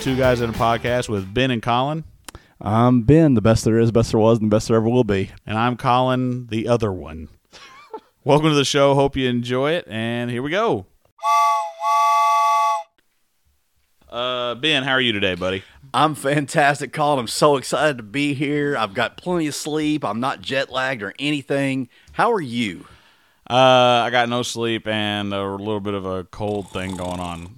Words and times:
Two 0.00 0.16
Guys 0.16 0.40
in 0.40 0.48
a 0.48 0.52
Podcast 0.54 1.10
with 1.10 1.34
Ben 1.34 1.50
and 1.50 1.60
Collin. 1.60 2.04
I'm 2.58 3.02
Ben, 3.02 3.34
the 3.34 3.42
best 3.42 3.66
there 3.66 3.78
is, 3.78 3.90
best 3.90 4.12
there 4.12 4.20
was, 4.20 4.38
and 4.38 4.50
the 4.50 4.56
best 4.56 4.68
there 4.68 4.78
ever 4.78 4.88
will 4.88 5.04
be. 5.04 5.30
And 5.44 5.58
I'm 5.58 5.76
Collin, 5.76 6.46
the 6.46 6.68
other 6.68 6.90
one. 6.90 7.28
welcome 8.24 8.48
to 8.48 8.54
the 8.54 8.64
show. 8.64 8.94
Hope 8.94 9.14
you 9.14 9.28
enjoy 9.28 9.72
it. 9.72 9.86
And 9.88 10.30
here 10.30 10.42
we 10.42 10.50
go. 10.50 10.86
Uh, 14.08 14.54
Ben, 14.54 14.84
how 14.84 14.92
are 14.92 15.02
you 15.02 15.12
today, 15.12 15.34
buddy? 15.34 15.64
I'm 15.92 16.14
fantastic, 16.14 16.94
Collin. 16.94 17.18
I'm 17.18 17.28
so 17.28 17.56
excited 17.56 17.98
to 17.98 18.02
be 18.02 18.32
here. 18.32 18.78
I've 18.78 18.94
got 18.94 19.18
plenty 19.18 19.48
of 19.48 19.54
sleep. 19.54 20.02
I'm 20.02 20.18
not 20.18 20.40
jet 20.40 20.72
lagged 20.72 21.02
or 21.02 21.12
anything. 21.18 21.90
How 22.12 22.32
are 22.32 22.40
you? 22.40 22.86
Uh, 23.50 23.54
I 23.54 24.08
got 24.10 24.30
no 24.30 24.42
sleep 24.44 24.86
and 24.86 25.34
a 25.34 25.44
little 25.44 25.80
bit 25.80 25.92
of 25.92 26.06
a 26.06 26.24
cold 26.24 26.70
thing 26.70 26.96
going 26.96 27.20
on. 27.20 27.54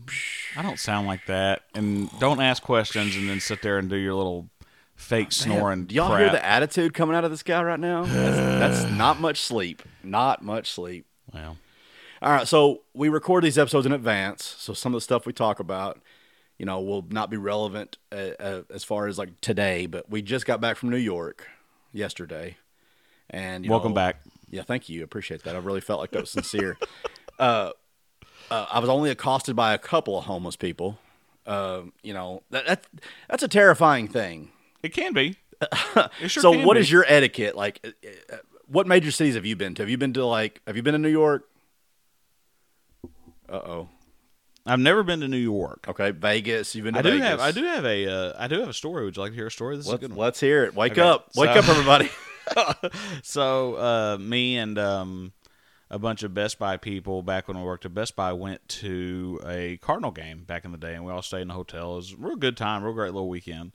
I 0.57 0.63
don't 0.63 0.79
sound 0.79 1.07
like 1.07 1.27
that. 1.27 1.63
And 1.75 2.09
don't 2.21 2.41
ask 2.41 2.63
questions 2.63 3.17
and 3.17 3.29
then 3.29 3.41
sit 3.41 3.63
there 3.63 3.79
and 3.79 3.89
do 3.89 3.97
your 3.97 4.15
little 4.15 4.49
fake 4.95 5.33
snoring. 5.33 5.87
Do 5.87 5.95
y'all 5.95 6.09
crap. 6.09 6.21
hear 6.21 6.31
the 6.31 6.45
attitude 6.45 6.95
coming 6.95 7.17
out 7.17 7.25
of 7.25 7.31
this 7.31 7.43
guy 7.43 7.63
right 7.63 7.81
now? 7.81 8.05
That's, 8.05 8.37
that's 8.81 8.93
not 8.93 9.21
much 9.21 9.41
sleep. 9.41 9.83
Not 10.03 10.43
much 10.43 10.71
sleep. 10.71 11.07
Well, 11.33 11.57
All 12.21 12.31
right, 12.33 12.47
so 12.47 12.83
we 12.95 13.09
record 13.09 13.45
these 13.45 13.59
episodes 13.59 13.87
in 13.87 13.93
advance, 13.93 14.45
so 14.59 14.75
some 14.75 14.93
of 14.95 14.97
the 14.97 15.01
stuff 15.03 15.27
we 15.27 15.33
talk 15.33 15.59
about, 15.61 16.01
you 16.59 16.67
know, 16.67 16.81
will 16.81 17.05
not 17.11 17.31
be 17.31 17.37
relevant 17.37 17.99
uh, 18.13 18.31
uh, 18.39 18.63
as 18.73 18.85
far 18.85 19.07
as 19.07 19.19
like 19.19 19.41
today. 19.41 19.87
But 19.87 20.09
we 20.11 20.23
just 20.23 20.47
got 20.47 20.61
back 20.61 20.77
from 20.77 20.91
New 20.91 20.99
York 20.99 21.49
yesterday, 21.93 22.57
and 23.31 23.65
you 23.65 23.71
welcome 23.71 23.93
know- 23.93 23.97
back. 23.97 24.21
Yeah, 24.51 24.63
thank 24.63 24.91
you. 24.91 25.03
Appreciate 25.03 25.45
that. 25.45 25.57
I 25.57 25.59
really 25.61 25.81
felt 25.81 25.99
like 25.99 26.11
that 26.11 26.21
was 26.21 26.31
sincere. 26.31 26.77
uh, 27.39 27.71
uh, 28.51 28.67
I 28.71 28.79
was 28.81 28.89
only 28.89 29.11
accosted 29.11 29.55
by 29.57 29.75
a 29.75 29.79
couple 29.79 30.19
of 30.19 30.25
homeless 30.25 30.57
people. 30.57 30.99
Uh, 31.47 31.83
you 32.03 32.13
know, 32.15 32.43
that, 32.51 32.67
that 32.67 32.85
that's 33.29 33.43
a 33.43 33.49
terrifying 33.49 34.09
thing. 34.09 34.51
It 34.83 34.91
can 34.95 35.13
be. 35.13 35.37
It 36.21 36.29
sure 36.31 36.43
so, 36.43 36.53
can 36.53 36.65
what 36.65 36.75
be. 36.75 36.81
is 36.81 36.91
your 36.91 37.05
etiquette 37.07 37.55
like? 37.57 37.81
uh, 37.85 38.35
uh, 38.35 38.37
What 38.67 38.87
major 38.87 39.11
cities 39.11 39.35
have 39.37 39.45
you 39.47 39.55
been 39.57 39.75
to? 39.77 39.83
Have 39.83 39.91
you 39.91 39.99
been 39.99 40.13
to 40.15 40.25
like? 40.27 40.61
Have 40.67 40.77
you 40.77 40.83
been 40.83 40.93
to 40.95 40.99
New 40.99 41.09
York? 41.09 41.49
Uh 43.49 43.57
oh. 43.57 43.89
I've 44.65 44.79
never 44.81 45.03
been 45.03 45.21
to 45.21 45.29
New 45.29 45.37
York. 45.37 45.87
Okay, 45.89 46.13
Vegas. 46.13 46.75
You've 46.75 46.85
been 46.85 46.95
to 46.95 47.01
I 47.01 47.03
do 47.03 47.11
Vegas. 47.13 47.27
have 47.29 47.41
I 47.41 47.51
do 47.53 47.65
have 47.65 47.85
a 47.85 48.07
uh, 48.09 48.33
I 48.39 48.47
do 48.49 48.61
have 48.61 48.69
a 48.69 48.73
story. 48.73 49.05
Would 49.05 49.17
you 49.17 49.23
like 49.23 49.33
to 49.33 49.37
hear 49.37 49.49
a 49.49 49.51
story? 49.51 49.77
This 49.77 49.87
is 49.87 49.89
a 49.89 49.93
Let's, 49.93 50.01
good 50.03 50.11
one. 50.11 50.19
let's 50.19 50.41
hear 50.41 50.65
it. 50.65 50.75
Wake 50.75 50.93
Okay, 50.93 51.01
up. 51.01 51.29
Wake 51.37 51.51
so- 51.53 51.59
up, 51.59 51.69
everybody. 51.69 52.11
so 53.23 53.75
uh, 53.77 54.19
me 54.21 54.57
and 54.59 54.79
um, 54.79 55.33
a 55.93 55.99
bunch 55.99 56.23
of 56.23 56.33
Best 56.33 56.59
Buy 56.59 56.79
people 56.79 57.23
back 57.23 57.47
when 57.47 57.59
we 57.59 57.63
worked 57.63 57.85
at 57.85 57.93
Best 57.93 58.17
Buy 58.17 58.33
went 58.33 58.67
to 58.67 59.39
a 59.47 59.77
Cardinal 59.77 60.11
game 60.11 60.43
back 60.43 60.65
in 60.65 60.73
the 60.73 60.79
day, 60.79 60.95
and 60.95 61.05
we 61.05 61.13
all 61.13 61.21
stayed 61.21 61.43
in 61.43 61.51
a 61.51 61.55
hotel. 61.55 61.93
It 61.93 61.97
was 61.97 62.13
a 62.15 62.17
real 62.17 62.37
good 62.37 62.57
time, 62.57 62.83
real 62.83 62.95
great 62.95 63.13
little 63.13 63.29
weekend. 63.29 63.73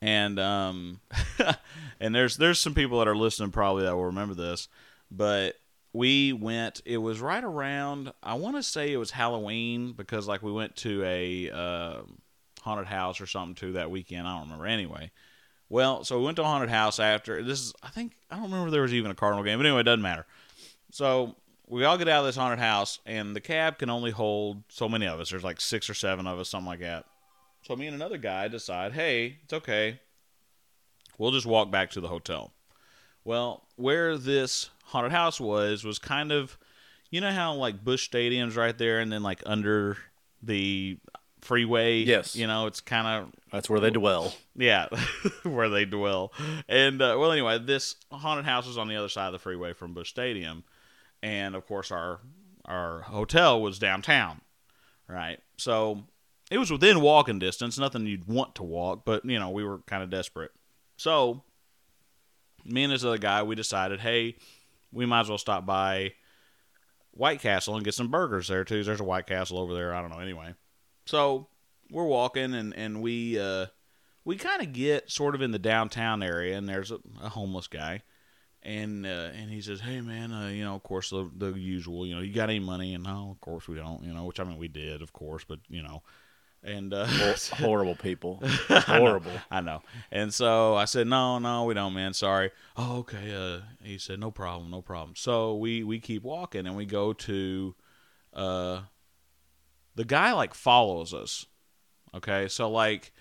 And 0.00 0.40
um, 0.40 1.00
and 2.00 2.14
there's 2.14 2.38
there's 2.38 2.58
some 2.58 2.72
people 2.74 2.98
that 2.98 3.08
are 3.08 3.16
listening 3.16 3.50
probably 3.50 3.84
that 3.84 3.94
will 3.94 4.06
remember 4.06 4.34
this, 4.34 4.68
but 5.10 5.56
we 5.92 6.32
went. 6.32 6.80
It 6.86 6.96
was 6.96 7.20
right 7.20 7.44
around. 7.44 8.14
I 8.22 8.34
want 8.34 8.56
to 8.56 8.62
say 8.62 8.90
it 8.90 8.96
was 8.96 9.10
Halloween 9.10 9.92
because 9.92 10.26
like 10.26 10.42
we 10.42 10.52
went 10.52 10.76
to 10.76 11.04
a 11.04 11.50
uh, 11.50 12.00
haunted 12.62 12.86
house 12.86 13.20
or 13.20 13.26
something 13.26 13.54
too 13.54 13.72
that 13.72 13.90
weekend. 13.90 14.26
I 14.26 14.32
don't 14.32 14.44
remember 14.44 14.66
anyway. 14.66 15.10
Well, 15.68 16.04
so 16.04 16.18
we 16.18 16.24
went 16.24 16.36
to 16.36 16.42
a 16.42 16.46
haunted 16.46 16.70
house 16.70 16.98
after. 16.98 17.42
This 17.42 17.60
is, 17.60 17.74
I 17.82 17.90
think, 17.90 18.14
I 18.30 18.36
don't 18.36 18.50
remember 18.50 18.70
there 18.70 18.82
was 18.82 18.94
even 18.94 19.10
a 19.10 19.14
Cardinal 19.14 19.44
game, 19.44 19.58
but 19.58 19.66
anyway, 19.66 19.82
it 19.82 19.84
doesn't 19.84 20.02
matter. 20.02 20.26
So 20.90 21.36
we 21.70 21.84
all 21.84 21.96
get 21.96 22.08
out 22.08 22.20
of 22.20 22.26
this 22.26 22.36
haunted 22.36 22.58
house, 22.58 22.98
and 23.06 23.34
the 23.34 23.40
cab 23.40 23.78
can 23.78 23.88
only 23.90 24.10
hold 24.10 24.64
so 24.68 24.88
many 24.88 25.06
of 25.06 25.20
us. 25.20 25.30
There's 25.30 25.44
like 25.44 25.60
six 25.60 25.88
or 25.88 25.94
seven 25.94 26.26
of 26.26 26.38
us, 26.38 26.48
something 26.48 26.66
like 26.66 26.80
that. 26.80 27.06
So 27.62 27.76
me 27.76 27.86
and 27.86 27.94
another 27.94 28.18
guy 28.18 28.48
decide, 28.48 28.92
hey, 28.92 29.38
it's 29.44 29.52
okay. 29.52 30.00
We'll 31.18 31.30
just 31.30 31.46
walk 31.46 31.70
back 31.70 31.90
to 31.90 32.00
the 32.00 32.08
hotel. 32.08 32.52
Well, 33.24 33.66
where 33.76 34.16
this 34.16 34.70
haunted 34.86 35.12
house 35.12 35.38
was, 35.38 35.84
was 35.84 35.98
kind 35.98 36.32
of, 36.32 36.58
you 37.10 37.20
know 37.20 37.30
how 37.30 37.54
like 37.54 37.84
Busch 37.84 38.04
Stadium's 38.04 38.56
right 38.56 38.76
there, 38.76 38.98
and 39.00 39.12
then 39.12 39.22
like 39.22 39.42
under 39.46 39.96
the 40.42 40.98
freeway. 41.40 41.98
Yes. 41.98 42.34
You 42.34 42.46
know, 42.46 42.66
it's 42.66 42.80
kind 42.80 43.06
of 43.06 43.32
That's 43.52 43.68
where 43.68 43.80
they 43.80 43.90
dwell. 43.90 44.34
yeah, 44.56 44.86
where 45.42 45.68
they 45.68 45.84
dwell. 45.84 46.32
And 46.68 47.00
uh, 47.02 47.16
well, 47.18 47.32
anyway, 47.32 47.58
this 47.58 47.96
haunted 48.10 48.44
house 48.46 48.66
was 48.66 48.78
on 48.78 48.88
the 48.88 48.96
other 48.96 49.08
side 49.08 49.26
of 49.26 49.32
the 49.32 49.38
freeway 49.38 49.72
from 49.72 49.92
Busch 49.92 50.08
Stadium, 50.08 50.64
and 51.22 51.54
of 51.54 51.66
course 51.66 51.90
our 51.90 52.20
our 52.64 53.02
hotel 53.02 53.60
was 53.60 53.78
downtown, 53.78 54.40
right? 55.08 55.40
So 55.56 56.04
it 56.50 56.58
was 56.58 56.70
within 56.70 57.00
walking 57.00 57.38
distance, 57.38 57.78
nothing 57.78 58.06
you'd 58.06 58.26
want 58.26 58.54
to 58.56 58.62
walk, 58.62 59.04
but 59.04 59.24
you 59.24 59.38
know 59.38 59.50
we 59.50 59.64
were 59.64 59.78
kind 59.86 60.02
of 60.02 60.10
desperate. 60.10 60.52
So 60.96 61.42
me 62.64 62.84
and 62.84 62.92
this 62.92 63.04
other 63.04 63.18
guy, 63.18 63.42
we 63.42 63.54
decided, 63.54 64.00
hey, 64.00 64.36
we 64.92 65.06
might 65.06 65.20
as 65.20 65.28
well 65.28 65.38
stop 65.38 65.64
by 65.64 66.12
White 67.12 67.40
Castle 67.40 67.74
and 67.74 67.84
get 67.84 67.94
some 67.94 68.08
burgers 68.08 68.48
there 68.48 68.64
too. 68.64 68.84
There's 68.84 69.00
a 69.00 69.04
White 69.04 69.26
Castle 69.26 69.58
over 69.58 69.74
there. 69.74 69.94
I 69.94 70.00
don't 70.00 70.10
know. 70.10 70.18
Anyway, 70.18 70.54
so 71.06 71.48
we're 71.90 72.04
walking 72.04 72.54
and 72.54 72.74
and 72.74 73.02
we 73.02 73.38
uh, 73.38 73.66
we 74.24 74.36
kind 74.36 74.62
of 74.62 74.72
get 74.72 75.10
sort 75.10 75.34
of 75.34 75.42
in 75.42 75.50
the 75.50 75.58
downtown 75.58 76.22
area, 76.22 76.56
and 76.56 76.68
there's 76.68 76.90
a, 76.90 76.98
a 77.22 77.28
homeless 77.30 77.66
guy, 77.66 78.02
and 78.62 79.06
uh, 79.06 79.30
and 79.34 79.50
he 79.50 79.60
says, 79.60 79.80
"Hey 79.80 80.00
man, 80.00 80.32
uh, 80.32 80.48
you 80.48 80.64
know, 80.64 80.74
of 80.74 80.82
course 80.82 81.10
the 81.10 81.30
the 81.36 81.52
usual, 81.52 82.06
you 82.06 82.14
know, 82.14 82.20
you 82.20 82.32
got 82.32 82.50
any 82.50 82.60
money?" 82.60 82.94
And 82.94 83.04
no, 83.04 83.30
of 83.30 83.40
course 83.40 83.68
we 83.68 83.76
don't, 83.76 84.02
you 84.04 84.12
know, 84.12 84.24
which 84.24 84.40
I 84.40 84.44
mean 84.44 84.58
we 84.58 84.68
did, 84.68 85.02
of 85.02 85.12
course, 85.12 85.44
but 85.44 85.60
you 85.68 85.82
know, 85.82 86.02
and 86.62 86.92
uh, 86.92 87.06
horrible 87.54 87.96
people. 87.96 88.42
I 88.68 88.98
know, 88.98 89.06
Horrible. 89.06 89.32
I 89.50 89.60
know. 89.60 89.82
And 90.10 90.32
so 90.32 90.74
I 90.74 90.84
said, 90.84 91.06
"No, 91.06 91.38
no, 91.38 91.64
we 91.64 91.74
don't, 91.74 91.94
man. 91.94 92.12
Sorry." 92.12 92.50
Oh, 92.76 92.98
okay. 92.98 93.34
Uh, 93.34 93.60
he 93.82 93.98
said, 93.98 94.20
"No 94.20 94.30
problem, 94.30 94.70
no 94.70 94.82
problem." 94.82 95.16
So 95.16 95.56
we 95.56 95.82
we 95.82 95.98
keep 95.98 96.22
walking 96.22 96.66
and 96.66 96.76
we 96.76 96.84
go 96.84 97.12
to, 97.14 97.74
uh, 98.34 98.80
the 99.94 100.04
guy 100.04 100.32
like 100.32 100.54
follows 100.54 101.14
us. 101.14 101.46
Okay, 102.14 102.48
so 102.48 102.70
like, 102.70 103.12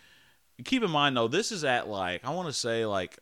keep 0.65 0.83
in 0.83 0.91
mind 0.91 1.15
though, 1.15 1.27
this 1.27 1.51
is 1.51 1.63
at 1.63 1.87
like 1.87 2.25
I 2.25 2.31
want 2.31 2.47
to 2.47 2.53
say 2.53 2.85
like 2.85 3.19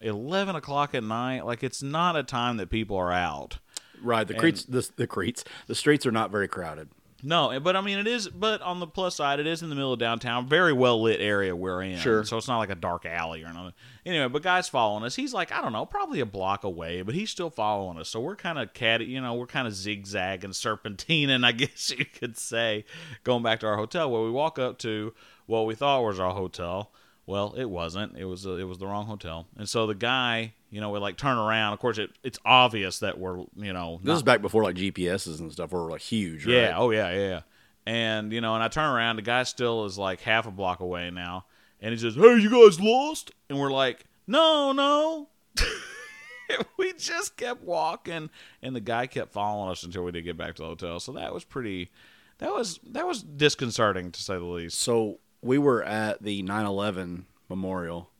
eleven 0.00 0.56
o'clock 0.56 0.94
at 0.94 1.04
night. 1.04 1.44
Like 1.46 1.62
it's 1.62 1.82
not 1.82 2.16
a 2.16 2.22
time 2.22 2.56
that 2.58 2.70
people 2.70 2.96
are 2.96 3.12
out. 3.12 3.58
Right. 4.02 4.26
The 4.26 4.34
creeks, 4.34 4.64
the, 4.64 4.88
the 4.96 5.06
creeks, 5.06 5.44
the 5.66 5.74
streets 5.74 6.06
are 6.06 6.12
not 6.12 6.30
very 6.30 6.48
crowded. 6.48 6.88
No, 7.22 7.58
but 7.60 7.76
I 7.76 7.80
mean 7.80 7.98
it 7.98 8.06
is. 8.06 8.28
But 8.28 8.62
on 8.62 8.80
the 8.80 8.86
plus 8.86 9.16
side, 9.16 9.40
it 9.40 9.46
is 9.46 9.62
in 9.62 9.68
the 9.68 9.74
middle 9.74 9.92
of 9.92 9.98
downtown, 9.98 10.48
very 10.48 10.72
well 10.72 11.02
lit 11.02 11.20
area 11.20 11.54
we're 11.54 11.82
in. 11.82 11.98
Sure. 11.98 12.24
So 12.24 12.36
it's 12.36 12.48
not 12.48 12.58
like 12.58 12.70
a 12.70 12.74
dark 12.74 13.04
alley 13.04 13.42
or 13.42 13.52
nothing. 13.52 13.74
Anyway, 14.06 14.28
but 14.28 14.42
guys 14.42 14.68
following 14.68 15.04
us. 15.04 15.16
He's 15.16 15.34
like 15.34 15.52
I 15.52 15.60
don't 15.60 15.72
know, 15.72 15.86
probably 15.86 16.20
a 16.20 16.26
block 16.26 16.64
away, 16.64 17.02
but 17.02 17.14
he's 17.14 17.30
still 17.30 17.50
following 17.50 17.98
us. 17.98 18.08
So 18.08 18.20
we're 18.20 18.36
kind 18.36 18.58
of 18.58 18.72
cat, 18.72 19.06
you 19.06 19.20
know, 19.20 19.34
we're 19.34 19.46
kind 19.46 19.66
of 19.66 19.74
zigzagging, 19.74 20.50
serpentining, 20.50 21.44
I 21.44 21.52
guess 21.52 21.90
you 21.90 22.04
could 22.04 22.38
say, 22.38 22.84
going 23.24 23.42
back 23.42 23.60
to 23.60 23.66
our 23.66 23.76
hotel 23.76 24.10
where 24.10 24.22
we 24.22 24.30
walk 24.30 24.58
up 24.58 24.78
to 24.78 25.14
what 25.46 25.66
we 25.66 25.74
thought 25.74 26.02
was 26.04 26.20
our 26.20 26.32
hotel. 26.32 26.90
Well, 27.30 27.54
it 27.56 27.70
wasn't. 27.70 28.18
It 28.18 28.24
was 28.24 28.44
uh, 28.44 28.56
it 28.56 28.64
was 28.64 28.78
the 28.78 28.88
wrong 28.88 29.06
hotel. 29.06 29.46
And 29.56 29.68
so 29.68 29.86
the 29.86 29.94
guy, 29.94 30.54
you 30.68 30.80
know, 30.80 30.90
would 30.90 31.00
like 31.00 31.16
turn 31.16 31.38
around. 31.38 31.74
Of 31.74 31.78
course, 31.78 31.96
it, 31.96 32.10
it's 32.24 32.40
obvious 32.44 32.98
that 32.98 33.20
we're, 33.20 33.44
you 33.54 33.72
know, 33.72 34.00
This 34.02 34.08
not 34.08 34.16
is 34.16 34.22
back 34.24 34.42
before 34.42 34.64
like 34.64 34.74
GPSs 34.74 35.38
and 35.38 35.52
stuff 35.52 35.70
were 35.70 35.88
like 35.88 36.00
huge. 36.00 36.44
Right? 36.44 36.56
yeah. 36.56 36.74
Oh 36.76 36.90
yeah. 36.90 37.12
Yeah. 37.12 37.28
Yeah. 37.28 37.40
And 37.86 38.32
you 38.32 38.40
know, 38.40 38.56
and 38.56 38.64
I 38.64 38.68
turn 38.68 38.92
around. 38.92 39.14
The 39.14 39.22
guy 39.22 39.44
still 39.44 39.84
is 39.84 39.96
like 39.96 40.20
half 40.22 40.48
a 40.48 40.50
block 40.50 40.80
away 40.80 41.08
now, 41.10 41.44
and 41.80 41.92
he 41.92 41.98
says, 41.98 42.16
"Hey, 42.16 42.36
you 42.38 42.50
guys 42.50 42.80
lost?" 42.80 43.30
And 43.48 43.60
we're 43.60 43.70
like, 43.70 44.06
"No, 44.26 44.72
no." 44.72 45.28
we 46.78 46.92
just 46.94 47.36
kept 47.36 47.62
walking, 47.62 48.28
and 48.60 48.74
the 48.74 48.80
guy 48.80 49.06
kept 49.06 49.32
following 49.32 49.70
us 49.70 49.84
until 49.84 50.02
we 50.02 50.10
did 50.10 50.22
get 50.22 50.36
back 50.36 50.56
to 50.56 50.62
the 50.62 50.68
hotel. 50.68 50.98
So 50.98 51.12
that 51.12 51.32
was 51.32 51.44
pretty. 51.44 51.92
That 52.38 52.52
was 52.52 52.80
that 52.90 53.06
was 53.06 53.22
disconcerting 53.22 54.10
to 54.10 54.20
say 54.20 54.34
the 54.34 54.44
least. 54.44 54.80
So 54.80 55.20
we 55.42 55.58
were 55.58 55.82
at 55.82 56.22
the 56.22 56.42
9/11 56.42 57.24
memorial, 57.48 58.10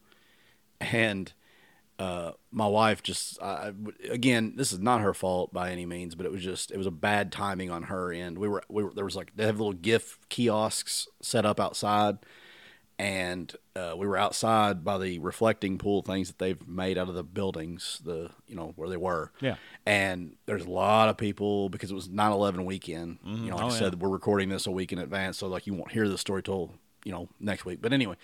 and 0.81 1.33
uh, 1.99 2.33
my 2.51 2.67
wife 2.67 3.03
just 3.03 3.41
I, 3.43 3.73
again, 4.09 4.55
this 4.57 4.73
is 4.73 4.79
not 4.79 5.03
her 5.03 5.13
fault 5.13 5.53
by 5.53 5.71
any 5.71 5.85
means, 5.85 6.15
but 6.15 6.25
it 6.27 6.33
was 6.33 6.43
just 6.43 6.71
it 6.71 6.79
was 6.79 6.87
a 6.87 6.91
bad 6.91 7.31
timing 7.31 7.71
on 7.71 7.85
her 7.85 8.13
end. 8.13 8.39
We 8.39 8.49
were 8.49 8.63
we 8.69 8.83
were 8.85 8.93
there 8.95 9.05
was 9.05 9.17
like 9.17 9.33
they 9.37 9.45
have 9.47 9.59
little 9.59 9.75
gift 9.75 10.29
kiosks 10.31 11.09
set 11.21 11.45
up 11.45 11.61
outside, 11.61 12.17
and 12.99 13.55
uh, 13.77 13.95
we 13.99 14.07
were 14.07 14.17
outside 14.17 14.83
by 14.85 14.97
the 14.99 15.19
reflecting 15.19 15.77
pool 15.79 16.01
things 16.03 16.29
that 16.29 16.39
they've 16.39 16.67
made 16.67 16.97
out 16.97 17.09
of 17.11 17.15
the 17.15 17.23
buildings, 17.23 18.01
the 18.05 18.31
you 18.47 18.55
know 18.55 18.73
where 18.77 18.89
they 18.89 18.97
were. 18.97 19.33
Yeah. 19.43 19.57
And 19.87 20.37
there's 20.47 20.65
a 20.65 20.71
lot 20.71 21.09
of 21.11 21.17
people 21.19 21.69
because 21.69 21.91
it 21.91 21.95
was 21.95 22.09
9/11 22.09 22.65
weekend. 22.65 23.19
You 23.25 23.51
know, 23.51 23.57
like 23.57 23.65
Oh, 23.65 23.69
I 23.69 23.73
yeah. 23.73 23.79
said, 23.79 24.01
we're 24.01 24.09
recording 24.09 24.49
this 24.49 24.67
a 24.67 24.71
week 24.71 24.93
in 24.93 24.99
advance, 24.99 25.37
so 25.37 25.49
like 25.49 25.67
you 25.67 25.75
won't 25.75 25.93
hear 25.93 26.09
the 26.09 26.17
story 26.19 26.43
till 26.43 26.73
you 27.05 27.13
know 27.13 27.29
next 27.39 27.65
week. 27.65 27.81
But 27.81 27.93
anyway, 27.93 28.17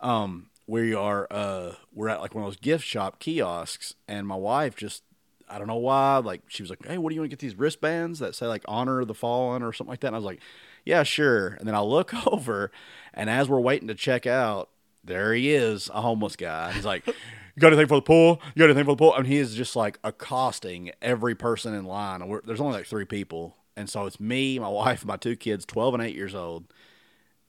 um, 0.00 0.50
we 0.66 0.94
are 0.94 1.26
uh, 1.30 1.72
we're 1.92 2.08
at 2.08 2.20
like 2.20 2.34
one 2.34 2.44
of 2.44 2.48
those 2.48 2.60
gift 2.60 2.84
shop 2.84 3.18
kiosks, 3.18 3.94
and 4.08 4.26
my 4.26 4.36
wife 4.36 4.76
just 4.76 5.02
I 5.48 5.58
don't 5.58 5.66
know 5.66 5.76
why. 5.76 6.18
Like 6.18 6.42
she 6.48 6.62
was 6.62 6.70
like, 6.70 6.84
"Hey, 6.86 6.98
what 6.98 7.10
do 7.10 7.14
you 7.14 7.20
want 7.20 7.30
to 7.30 7.36
get 7.36 7.40
these 7.40 7.58
wristbands 7.58 8.18
that 8.20 8.34
say 8.34 8.46
like 8.46 8.64
honor 8.66 9.04
the 9.04 9.14
fallen 9.14 9.62
or 9.62 9.72
something 9.72 9.90
like 9.90 10.00
that?" 10.00 10.08
And 10.08 10.16
I 10.16 10.18
was 10.18 10.24
like, 10.24 10.40
"Yeah, 10.84 11.02
sure." 11.02 11.48
And 11.48 11.66
then 11.66 11.74
I 11.74 11.80
look 11.80 12.14
over, 12.26 12.70
and 13.12 13.28
as 13.28 13.48
we're 13.48 13.60
waiting 13.60 13.88
to 13.88 13.94
check 13.94 14.26
out, 14.26 14.70
there 15.04 15.34
he 15.34 15.52
is, 15.52 15.90
a 15.92 16.00
homeless 16.00 16.36
guy. 16.36 16.72
He's 16.72 16.84
like. 16.84 17.06
You 17.54 17.60
got 17.60 17.66
anything 17.66 17.86
for 17.86 17.96
the 17.96 18.00
pool? 18.00 18.40
You 18.54 18.60
got 18.60 18.70
anything 18.70 18.86
for 18.86 18.92
the 18.92 18.96
pool? 18.96 19.14
And 19.14 19.26
he 19.26 19.36
is 19.36 19.54
just 19.54 19.76
like 19.76 19.98
accosting 20.02 20.90
every 21.02 21.34
person 21.34 21.74
in 21.74 21.84
line. 21.84 22.26
We're, 22.26 22.40
there's 22.40 22.62
only 22.62 22.78
like 22.78 22.86
three 22.86 23.04
people, 23.04 23.58
and 23.76 23.90
so 23.90 24.06
it's 24.06 24.18
me, 24.18 24.58
my 24.58 24.68
wife, 24.70 25.04
my 25.04 25.18
two 25.18 25.36
kids, 25.36 25.66
twelve 25.66 25.92
and 25.92 26.02
eight 26.02 26.14
years 26.14 26.34
old. 26.34 26.64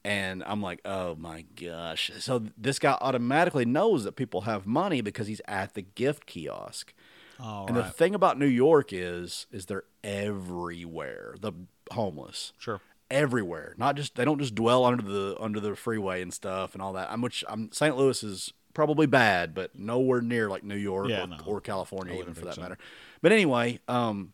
And 0.06 0.44
I'm 0.46 0.62
like, 0.62 0.82
oh 0.84 1.16
my 1.16 1.46
gosh. 1.62 2.12
So 2.20 2.44
this 2.58 2.78
guy 2.80 2.98
automatically 3.00 3.64
knows 3.66 4.04
that 4.04 4.18
people 4.18 4.42
have 4.42 4.66
money 4.68 5.00
because 5.02 5.28
he's 5.28 5.42
at 5.48 5.74
the 5.76 5.82
gift 5.82 6.26
kiosk. 6.26 6.94
All 7.40 7.68
and 7.68 7.76
the 7.76 7.84
thing 7.86 8.14
about 8.14 8.38
New 8.38 8.46
York 8.46 8.92
is, 8.92 9.48
is 9.52 9.66
they're 9.66 9.84
everywhere. 10.04 11.36
The 11.40 11.54
homeless, 11.92 12.54
Sure. 12.58 12.82
everywhere. 13.10 13.76
Not 13.78 13.96
just 13.96 14.16
they 14.16 14.26
don't 14.26 14.40
just 14.40 14.56
dwell 14.56 14.86
under 14.86 15.04
the 15.04 15.36
under 15.40 15.60
the 15.60 15.76
freeway 15.76 16.22
and 16.22 16.34
stuff 16.34 16.74
and 16.74 16.82
all 16.82 16.94
that. 16.94 17.10
I'm 17.12 17.22
which 17.22 17.44
I'm 17.48 17.72
St. 17.72 17.96
Louis 17.98 18.22
is 18.24 18.54
probably 18.74 19.06
bad, 19.06 19.54
but 19.54 19.78
nowhere 19.78 20.22
near 20.22 20.50
like 20.50 20.64
New 20.64 20.76
York 20.76 21.08
Yeah, 21.10 21.24
or, 21.24 21.28
no. 21.28 21.38
or 21.46 21.62
California 21.62 22.20
even 22.20 22.34
for 22.34 22.46
that 22.46 22.56
so. 22.56 22.62
matter. 22.62 22.78
But 23.22 23.32
anyway, 23.32 23.80
um, 23.88 24.34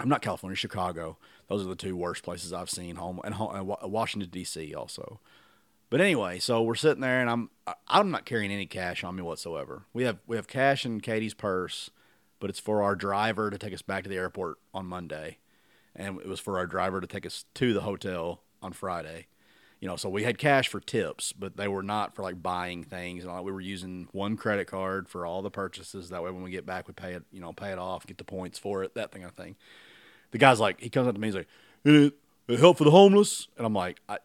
I'm 0.00 0.08
not 0.08 0.20
California, 0.22 0.56
Chicago. 0.56 1.16
Those 1.48 1.64
are 1.64 1.68
the 1.68 1.76
two 1.76 1.96
worst 1.96 2.22
places 2.22 2.52
I've 2.52 2.70
seen. 2.70 2.96
Home 2.96 3.20
and, 3.24 3.34
Washington 3.38 4.30
D.C. 4.30 4.74
also. 4.74 5.20
But 5.88 6.00
anyway, 6.00 6.40
so 6.40 6.62
we're 6.62 6.74
sitting 6.74 7.00
there, 7.00 7.20
and 7.20 7.30
I'm 7.30 7.50
I'm 7.86 8.10
not 8.10 8.24
carrying 8.24 8.50
any 8.50 8.66
cash 8.66 9.04
on 9.04 9.14
me 9.14 9.22
whatsoever. 9.22 9.84
We 9.92 10.02
have 10.04 10.18
we 10.26 10.36
have 10.36 10.48
cash 10.48 10.84
in 10.84 11.00
Katie's 11.00 11.34
purse, 11.34 11.90
but 12.40 12.50
it's 12.50 12.58
for 12.58 12.82
our 12.82 12.96
driver 12.96 13.50
to 13.50 13.58
take 13.58 13.72
us 13.72 13.82
back 13.82 14.02
to 14.02 14.10
the 14.10 14.16
airport 14.16 14.58
on 14.74 14.86
Monday, 14.86 15.38
and 15.94 16.18
it 16.20 16.26
was 16.26 16.40
for 16.40 16.58
our 16.58 16.66
driver 16.66 17.00
to 17.00 17.06
take 17.06 17.24
us 17.24 17.44
to 17.54 17.72
the 17.72 17.82
hotel 17.82 18.42
on 18.60 18.72
Friday. 18.72 19.28
You 19.78 19.86
know, 19.86 19.96
so 19.96 20.08
we 20.08 20.24
had 20.24 20.38
cash 20.38 20.68
for 20.68 20.80
tips, 20.80 21.32
but 21.32 21.56
they 21.56 21.68
were 21.68 21.82
not 21.82 22.16
for 22.16 22.22
like 22.22 22.42
buying 22.42 22.82
things 22.82 23.24
and. 23.24 23.44
We 23.44 23.52
were 23.52 23.60
using 23.60 24.08
one 24.10 24.36
credit 24.36 24.66
card 24.66 25.08
for 25.08 25.24
all 25.24 25.42
the 25.42 25.50
purchases. 25.50 26.08
That 26.08 26.24
way, 26.24 26.32
when 26.32 26.42
we 26.42 26.50
get 26.50 26.66
back, 26.66 26.88
we 26.88 26.94
pay 26.94 27.12
it, 27.12 27.24
you 27.30 27.40
know, 27.40 27.52
pay 27.52 27.70
it 27.70 27.78
off, 27.78 28.06
get 28.06 28.18
the 28.18 28.24
points 28.24 28.58
for 28.58 28.82
it, 28.82 28.94
that 28.94 29.12
thing 29.12 29.22
of 29.22 29.32
thing. 29.32 29.54
The 30.36 30.40
guy's 30.40 30.60
like, 30.60 30.82
he 30.82 30.90
comes 30.90 31.08
up 31.08 31.14
to 31.14 31.20
me, 31.20 31.28
he's 31.28 31.34
like, 31.34 31.48
"Eh, 31.86 32.10
eh, 32.50 32.56
help 32.58 32.76
for 32.76 32.84
the 32.84 32.90
homeless, 32.90 33.48
and 33.56 33.66
I'm 33.66 33.72
like, 33.72 34.00
I, 34.06 34.18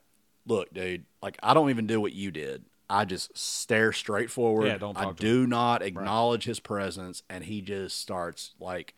look, 0.45 0.73
dude, 0.73 1.05
like 1.23 1.37
I 1.41 1.53
don't 1.53 1.69
even 1.69 1.87
do 1.87 2.01
what 2.01 2.11
you 2.11 2.31
did. 2.31 2.65
I 2.89 3.05
just 3.05 3.37
stare 3.37 3.93
straight 3.93 4.29
forward. 4.29 4.65
Yeah, 4.65 4.77
don't 4.77 4.97
I 4.97 5.13
do 5.13 5.47
not 5.47 5.81
acknowledge 5.81 6.43
his 6.43 6.59
presence, 6.59 7.23
and 7.29 7.45
he 7.45 7.61
just 7.61 7.97
starts 7.97 8.51
like 8.59 8.93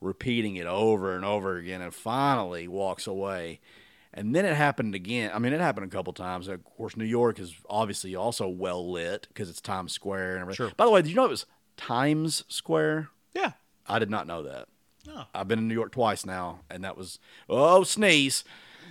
repeating 0.00 0.54
it 0.54 0.68
over 0.68 1.16
and 1.16 1.24
over 1.24 1.56
again, 1.56 1.80
and 1.82 1.92
finally 1.92 2.68
walks 2.68 3.08
away. 3.08 3.58
And 4.14 4.32
then 4.32 4.44
it 4.44 4.54
happened 4.54 4.94
again. 4.94 5.32
I 5.34 5.40
mean, 5.40 5.52
it 5.52 5.60
happened 5.60 5.86
a 5.86 5.88
couple 5.96 6.12
times. 6.12 6.46
Of 6.46 6.62
course, 6.62 6.96
New 6.96 7.04
York 7.04 7.40
is 7.40 7.56
obviously 7.68 8.14
also 8.14 8.46
well 8.46 8.88
lit 8.88 9.26
because 9.26 9.50
it's 9.50 9.60
Times 9.60 9.90
Square 9.90 10.34
and 10.34 10.42
everything. 10.42 10.68
Sure. 10.68 10.72
By 10.76 10.84
the 10.84 10.92
way, 10.92 11.02
did 11.02 11.08
you 11.08 11.16
know 11.16 11.24
it 11.24 11.30
was 11.30 11.46
Times 11.76 12.44
Square? 12.46 13.08
Yeah. 13.34 13.54
I 13.88 13.98
did 13.98 14.10
not 14.10 14.28
know 14.28 14.44
that. 14.44 14.68
Oh. 15.08 15.24
I've 15.34 15.48
been 15.48 15.58
in 15.58 15.68
New 15.68 15.74
York 15.74 15.92
twice 15.92 16.24
now, 16.24 16.60
and 16.70 16.84
that 16.84 16.96
was 16.96 17.18
oh 17.48 17.82
sneeze, 17.84 18.44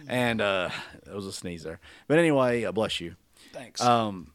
and 0.07 0.41
uh, 0.41 0.69
it 1.05 1.13
was 1.13 1.25
a 1.25 1.31
sneeze 1.33 1.63
there. 1.63 1.79
But 2.07 2.17
anyway, 2.17 2.63
uh, 2.65 2.71
bless 2.71 2.99
you. 2.99 3.15
Thanks. 3.53 3.81
Um, 3.81 4.31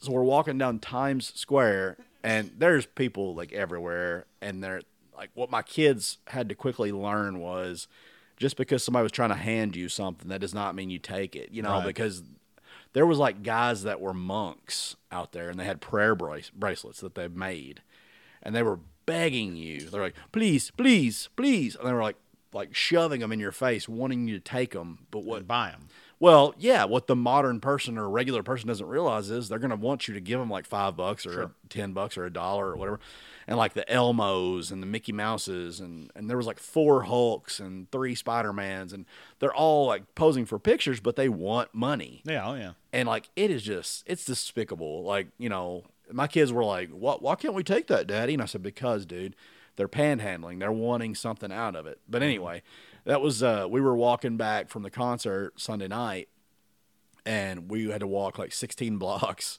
so 0.00 0.12
we're 0.12 0.22
walking 0.22 0.58
down 0.58 0.78
Times 0.78 1.32
Square, 1.34 1.96
and 2.22 2.50
there's 2.58 2.86
people 2.86 3.34
like 3.34 3.52
everywhere, 3.52 4.26
and 4.40 4.62
they're 4.62 4.82
like, 5.16 5.30
what 5.34 5.50
my 5.50 5.62
kids 5.62 6.18
had 6.28 6.48
to 6.48 6.54
quickly 6.54 6.92
learn 6.92 7.38
was, 7.40 7.88
just 8.36 8.56
because 8.56 8.82
somebody 8.84 9.02
was 9.04 9.12
trying 9.12 9.30
to 9.30 9.34
hand 9.36 9.74
you 9.76 9.88
something, 9.88 10.28
that 10.28 10.40
does 10.40 10.54
not 10.54 10.74
mean 10.74 10.90
you 10.90 10.98
take 10.98 11.34
it. 11.36 11.50
You 11.52 11.62
know, 11.62 11.70
Right. 11.78 11.86
because 11.86 12.22
there 12.92 13.06
was 13.06 13.18
like 13.18 13.42
guys 13.42 13.82
that 13.84 14.00
were 14.00 14.14
monks 14.14 14.94
out 15.10 15.32
there, 15.32 15.50
and 15.50 15.58
they 15.58 15.64
had 15.64 15.80
prayer 15.80 16.14
brace- 16.14 16.50
bracelets 16.50 17.00
that 17.00 17.14
they 17.16 17.26
made, 17.28 17.82
and 18.42 18.54
they 18.54 18.62
were 18.62 18.78
begging 19.06 19.56
you. 19.56 19.80
They're 19.88 20.02
like, 20.02 20.16
please, 20.32 20.70
please, 20.70 21.28
please, 21.36 21.76
and 21.76 21.88
they 21.88 21.92
were 21.92 22.02
like, 22.02 22.16
like 22.52 22.74
shoving 22.74 23.20
them 23.20 23.32
in 23.32 23.40
your 23.40 23.52
face, 23.52 23.88
wanting 23.88 24.28
you 24.28 24.38
to 24.38 24.44
take 24.44 24.72
them. 24.72 25.06
But 25.10 25.24
what 25.24 25.38
and 25.38 25.48
buy 25.48 25.70
them. 25.72 25.88
well, 26.20 26.54
yeah, 26.56 26.84
what 26.84 27.08
the 27.08 27.16
modern 27.16 27.60
person 27.60 27.98
or 27.98 28.08
regular 28.08 28.42
person 28.44 28.68
doesn't 28.68 28.86
realize 28.86 29.28
is 29.28 29.48
they're 29.48 29.58
going 29.58 29.70
to 29.70 29.76
want 29.76 30.06
you 30.06 30.14
to 30.14 30.20
give 30.20 30.38
them 30.38 30.50
like 30.50 30.64
five 30.66 30.96
bucks 30.96 31.26
or 31.26 31.50
10 31.68 31.92
bucks 31.92 32.16
or 32.16 32.24
a 32.24 32.32
dollar 32.32 32.68
or 32.70 32.76
whatever. 32.76 33.00
And 33.46 33.58
like 33.58 33.74
the 33.74 33.84
Elmos 33.90 34.70
and 34.70 34.80
the 34.82 34.86
Mickey 34.86 35.12
Mouses 35.12 35.80
and, 35.80 36.10
and 36.14 36.30
there 36.30 36.36
was 36.36 36.46
like 36.46 36.58
four 36.60 37.02
Hulks 37.02 37.60
and 37.60 37.90
three 37.90 38.14
Spider-Mans 38.14 38.92
and 38.92 39.04
they're 39.40 39.52
all 39.52 39.86
like 39.86 40.14
posing 40.14 40.46
for 40.46 40.58
pictures, 40.58 41.00
but 41.00 41.16
they 41.16 41.28
want 41.28 41.74
money. 41.74 42.22
Yeah. 42.24 42.48
Oh 42.48 42.54
yeah. 42.54 42.72
And 42.92 43.06
like, 43.08 43.28
it 43.36 43.50
is 43.50 43.62
just, 43.62 44.04
it's 44.06 44.24
despicable. 44.24 45.02
Like, 45.02 45.26
you 45.36 45.48
know, 45.48 45.82
my 46.12 46.26
kids 46.26 46.52
were 46.52 46.64
like, 46.64 46.90
what, 46.90 47.22
why 47.22 47.34
can't 47.34 47.54
we 47.54 47.62
take 47.62 47.86
that 47.88 48.06
daddy? 48.06 48.34
And 48.34 48.42
I 48.42 48.46
said, 48.46 48.62
because 48.62 49.06
dude, 49.06 49.36
they're 49.76 49.88
panhandling. 49.88 50.60
They're 50.60 50.72
wanting 50.72 51.14
something 51.14 51.52
out 51.52 51.76
of 51.76 51.86
it. 51.86 52.00
But 52.08 52.22
anyway, 52.22 52.62
that 53.04 53.20
was, 53.20 53.42
uh, 53.42 53.66
we 53.68 53.80
were 53.80 53.96
walking 53.96 54.36
back 54.36 54.68
from 54.68 54.82
the 54.82 54.90
concert 54.90 55.60
Sunday 55.60 55.88
night 55.88 56.28
and 57.26 57.70
we 57.70 57.88
had 57.90 58.00
to 58.00 58.06
walk 58.06 58.38
like 58.38 58.52
16 58.52 58.98
blocks 58.98 59.58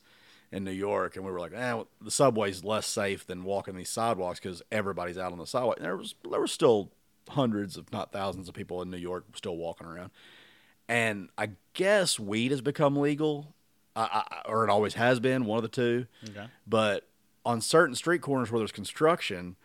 in 0.51 0.63
New 0.63 0.71
York, 0.71 1.15
and 1.15 1.25
we 1.25 1.31
were 1.31 1.39
like, 1.39 1.53
eh, 1.53 1.83
the 2.01 2.11
subway's 2.11 2.63
less 2.63 2.87
safe 2.87 3.25
than 3.25 3.43
walking 3.43 3.75
these 3.75 3.89
sidewalks 3.89 4.39
because 4.39 4.61
everybody's 4.71 5.17
out 5.17 5.31
on 5.31 5.37
the 5.37 5.47
sidewalk. 5.47 5.77
And 5.77 5.85
there 5.85 5.97
was 5.97 6.15
there 6.29 6.39
were 6.39 6.47
still 6.47 6.91
hundreds, 7.29 7.77
if 7.77 7.91
not 7.91 8.11
thousands, 8.11 8.47
of 8.47 8.53
people 8.53 8.81
in 8.81 8.89
New 8.89 8.97
York 8.97 9.25
still 9.35 9.57
walking 9.57 9.87
around. 9.87 10.11
And 10.87 11.29
I 11.37 11.51
guess 11.73 12.19
weed 12.19 12.51
has 12.51 12.61
become 12.61 12.95
legal, 12.95 13.54
I, 13.95 14.01
I, 14.01 14.41
or 14.49 14.63
it 14.63 14.69
always 14.69 14.95
has 14.95 15.19
been, 15.19 15.45
one 15.45 15.57
of 15.57 15.63
the 15.63 15.69
two. 15.69 16.07
Okay. 16.29 16.47
But 16.67 17.07
on 17.45 17.61
certain 17.61 17.95
street 17.95 18.21
corners 18.21 18.51
where 18.51 18.59
there's 18.59 18.71
construction, 18.71 19.55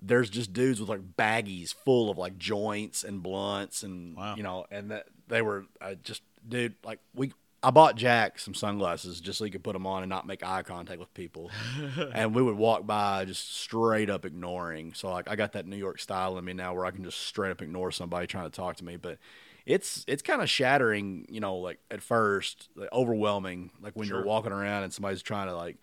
there's 0.00 0.30
just 0.30 0.52
dudes 0.52 0.80
with 0.80 0.88
like 0.88 1.16
baggies 1.16 1.72
full 1.74 2.10
of 2.10 2.18
like 2.18 2.38
joints 2.38 3.04
and 3.04 3.22
blunts 3.22 3.82
and 3.82 4.16
Wow. 4.16 4.34
you 4.36 4.42
know, 4.42 4.66
and 4.70 4.90
that 4.90 5.06
they 5.28 5.42
were 5.42 5.66
uh, 5.80 5.94
just 6.02 6.22
dude 6.46 6.74
like 6.84 6.98
we. 7.14 7.32
I 7.64 7.70
bought 7.70 7.94
Jack 7.94 8.40
some 8.40 8.54
sunglasses 8.54 9.20
just 9.20 9.38
so 9.38 9.44
he 9.44 9.50
could 9.52 9.62
put 9.62 9.74
them 9.74 9.86
on 9.86 10.02
and 10.02 10.10
not 10.10 10.26
make 10.26 10.42
eye 10.44 10.64
contact 10.64 10.98
with 10.98 11.14
people, 11.14 11.52
and 12.12 12.34
we 12.34 12.42
would 12.42 12.56
walk 12.56 12.84
by 12.84 13.24
just 13.24 13.54
straight 13.54 14.10
up 14.10 14.24
ignoring. 14.24 14.94
So 14.94 15.12
like 15.12 15.30
I 15.30 15.36
got 15.36 15.52
that 15.52 15.68
New 15.68 15.76
York 15.76 16.00
style 16.00 16.36
in 16.38 16.44
me 16.44 16.54
now 16.54 16.74
where 16.74 16.84
I 16.84 16.90
can 16.90 17.04
just 17.04 17.20
straight 17.20 17.52
up 17.52 17.62
ignore 17.62 17.92
somebody 17.92 18.26
trying 18.26 18.50
to 18.50 18.56
talk 18.56 18.76
to 18.78 18.84
me, 18.84 18.96
but. 18.96 19.18
It's 19.66 20.04
it's 20.08 20.22
kind 20.22 20.42
of 20.42 20.50
shattering, 20.50 21.26
you 21.28 21.40
know, 21.40 21.56
like 21.56 21.78
at 21.90 22.02
first, 22.02 22.68
like 22.74 22.88
overwhelming, 22.92 23.70
like 23.80 23.94
when 23.94 24.08
you're 24.08 24.24
walking 24.24 24.52
around 24.52 24.82
and 24.84 24.92
somebody's 24.92 25.22
trying 25.22 25.48
to 25.48 25.54
like 25.56 25.76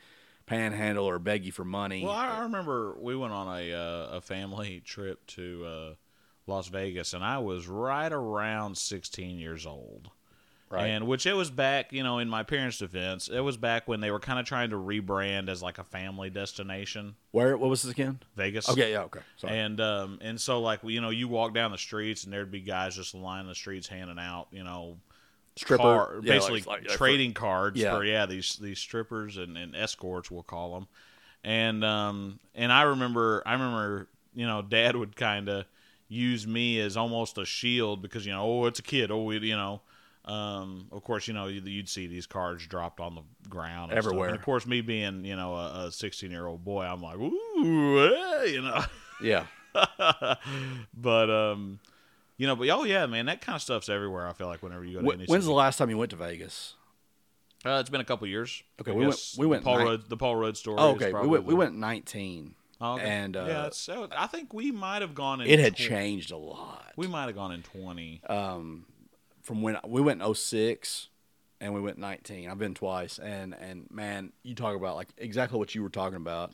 panhandle 0.46 1.06
or 1.06 1.20
beg 1.20 1.46
you 1.46 1.52
for 1.52 1.64
money. 1.64 2.04
Well, 2.04 2.14
I, 2.14 2.40
I 2.40 2.42
remember 2.44 2.98
we 3.00 3.16
went 3.16 3.34
on 3.34 3.48
a 3.60 3.74
uh, 3.74 4.18
a 4.18 4.22
family 4.22 4.82
trip 4.82 5.26
to 5.28 5.66
uh, 5.66 5.94
Las 6.48 6.68
Vegas, 6.68 7.14
and 7.14 7.24
I 7.24 7.38
was 7.38 7.68
right 7.68 8.12
around 8.12 8.78
16 8.78 9.38
years 9.40 9.66
old. 9.66 10.10
Right. 10.72 10.88
And 10.88 11.08
which 11.08 11.26
it 11.26 11.34
was 11.34 11.50
back, 11.50 11.92
you 11.92 12.04
know, 12.04 12.20
in 12.20 12.30
my 12.30 12.44
parents' 12.44 12.78
defense, 12.78 13.28
it 13.28 13.40
was 13.40 13.58
back 13.58 13.88
when 13.88 14.02
they 14.02 14.12
were 14.12 14.20
kind 14.20 14.40
of 14.40 14.46
trying 14.46 14.70
to 14.70 14.76
rebrand 14.76 15.50
as 15.50 15.64
like 15.64 15.80
a 15.80 15.84
family 15.84 16.30
destination, 16.30 17.16
Where 17.32 17.58
what 17.58 17.72
was 17.72 17.82
this 17.82 17.92
again? 17.92 18.20
Vegas. 18.36 18.70
Okay, 18.70 18.92
yeah, 18.92 19.02
okay. 19.02 19.22
Sorry. 19.38 19.58
And 19.58 19.82
um 19.82 20.20
and 20.22 20.40
so 20.40 20.62
like 20.62 20.82
you 20.84 21.02
know 21.02 21.10
you 21.10 21.28
walk 21.28 21.56
down 21.56 21.72
the 21.72 21.78
streets 21.80 22.24
and 22.24 22.32
there'd 22.32 22.52
be 22.52 22.62
guys 22.62 22.96
just 22.96 23.16
lining 23.16 23.48
the 23.48 23.56
streets 23.56 23.88
handing 23.88 24.20
out 24.20 24.48
you 24.52 24.64
know 24.64 24.98
Stripper, 25.56 25.82
car- 25.82 26.20
yeah, 26.22 26.34
basically 26.34 26.60
like- 26.62 26.68
like 26.68 26.90
for- 26.92 26.98
trading 26.98 27.34
cards 27.34 27.80
yeah. 27.80 27.96
for 27.96 28.04
yeah 28.06 28.28
these 28.28 28.58
these 28.58 28.78
strippers 28.78 29.38
and, 29.38 29.58
and 29.58 29.76
escorts 29.76 30.30
we'll 30.30 30.44
call 30.44 30.76
them 30.76 30.88
and 31.44 31.84
um 31.84 32.40
and 32.54 32.72
I 32.72 32.84
remember 32.84 33.42
I 33.46 33.54
remember 33.54 34.08
you 34.36 34.46
know 34.46 34.62
dad 34.62 34.96
would 34.96 35.16
kind 35.16 35.50
of 35.50 35.66
use 36.08 36.46
me 36.46 36.80
as 36.80 36.96
almost 36.96 37.38
a 37.40 37.46
shield 37.46 38.02
because 38.04 38.26
you 38.26 38.32
know 38.32 38.44
oh 38.44 38.66
it's 38.68 38.80
a 38.80 38.84
kid 38.84 39.10
oh 39.10 39.24
we, 39.24 39.40
you 39.40 39.58
know 39.58 39.82
um 40.26 40.88
of 40.92 41.04
course 41.04 41.28
you 41.28 41.34
know 41.34 41.48
you'd, 41.48 41.88
see 41.90 42.06
these 42.08 42.28
cards 42.28 42.68
dropped 42.68 43.00
on 43.00 43.16
the 43.16 43.22
ground 43.50 43.92
and 43.92 44.02
stuff. 44.02 44.12
Everywhere. 44.12 44.28
and 44.30 44.38
of 44.38 44.44
course 44.44 44.66
me 44.68 44.82
being 44.82 45.24
you 45.26 45.36
know 45.36 45.56
a 45.56 45.92
16 45.92 46.30
year 46.30 46.46
old 46.46 46.64
boy 46.64 46.84
I'm 46.84 47.02
like 47.02 47.18
ooh 47.18 48.06
eh, 48.06 48.46
you 48.46 48.62
know 48.62 48.84
yeah. 49.22 49.46
but 50.94 51.30
um, 51.30 51.80
you 52.38 52.48
know, 52.48 52.56
but 52.56 52.70
oh 52.70 52.84
yeah, 52.86 53.06
man, 53.06 53.26
that 53.26 53.42
kind 53.42 53.56
of 53.56 53.62
stuff's 53.62 53.90
everywhere. 53.90 54.28
I 54.28 54.34
feel 54.34 54.48
like 54.48 54.64
whenever 54.64 54.84
you 54.86 54.96
go 54.96 55.02
to 55.02 55.08
Wh- 55.10 55.14
any 55.14 55.26
When's 55.26 55.46
the 55.46 55.52
last 55.52 55.78
time 55.78 55.90
you 55.90 55.98
went 55.98 56.12
to 56.12 56.16
Vegas? 56.18 56.76
uh, 57.66 57.78
it's 57.82 57.90
been 57.90 58.02
a 58.02 58.06
couple 58.06 58.26
years. 58.28 58.64
Okay, 58.82 58.92
I 58.92 58.96
we 58.96 59.06
went- 59.06 59.34
we 59.38 59.46
went 59.46 59.64
Paul 59.64 59.78
nine- 59.78 59.86
Road, 59.86 60.10
the 60.10 60.18
Paul 60.18 60.36
Road 60.38 60.56
story. 60.58 60.78
Oh, 60.80 60.92
okay. 60.92 61.12
We 61.14 61.28
went 61.28 61.44
we 61.46 61.54
went 61.54 61.76
19. 61.76 62.56
Oh, 62.82 62.94
okay. 62.94 63.04
and, 63.04 63.36
uh, 63.36 63.46
yeah, 63.46 63.70
so 63.74 64.08
I 64.16 64.28
think 64.28 64.54
we 64.54 64.72
might 64.72 65.02
have 65.02 65.14
gone 65.14 65.42
in. 65.42 65.48
It 65.48 65.60
had 65.60 65.76
changed 65.76 66.32
a 66.32 66.38
lot. 66.38 66.94
We 66.96 67.08
might 67.08 67.26
have 67.26 67.36
gone 67.36 67.52
in 67.52 67.62
twenty. 67.62 68.22
um 68.30 68.86
from 69.50 69.64
when 69.64 69.78
we 69.88 70.00
went 70.00 70.22
in 70.22 70.36
06 70.36 71.10
and 71.60 71.74
we 71.74 71.82
went 71.82 71.98
19. 71.98 72.48
I've 72.48 72.60
been 72.60 72.76
twice 72.76 73.18
and 73.18 73.56
and 73.60 73.88
man, 73.90 74.32
you 74.44 74.54
talk 74.54 74.76
about 74.76 74.96
like 74.96 75.08
exactly 75.18 75.58
what 75.58 75.74
you 75.74 75.82
were 75.82 75.90
talking 75.90 76.18
about. 76.18 76.54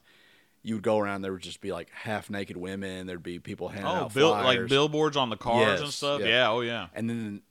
you 0.63 0.75
would 0.75 0.83
go 0.83 0.97
around, 0.97 1.21
there 1.21 1.33
would 1.33 1.41
just 1.41 1.59
be 1.59 1.73
like 1.73 1.89
half 1.91 2.29
naked 2.29 2.55
women. 2.55 3.05
There'd 3.05 3.21
be 3.21 3.37
people 3.39 3.67
handing 3.67 3.85
Oh, 3.91 3.95
out 4.05 4.13
bill, 4.13 4.31
like 4.31 4.67
billboards 4.69 5.17
on 5.17 5.29
the 5.29 5.35
cars 5.35 5.81
and 5.81 5.91
stuff. 5.91 6.21
yeah. 6.21 6.27
Yeah. 6.27 6.49
Oh 6.51 6.61
yeah. 6.61 6.87
And 6.93 7.09
then, 7.09 7.41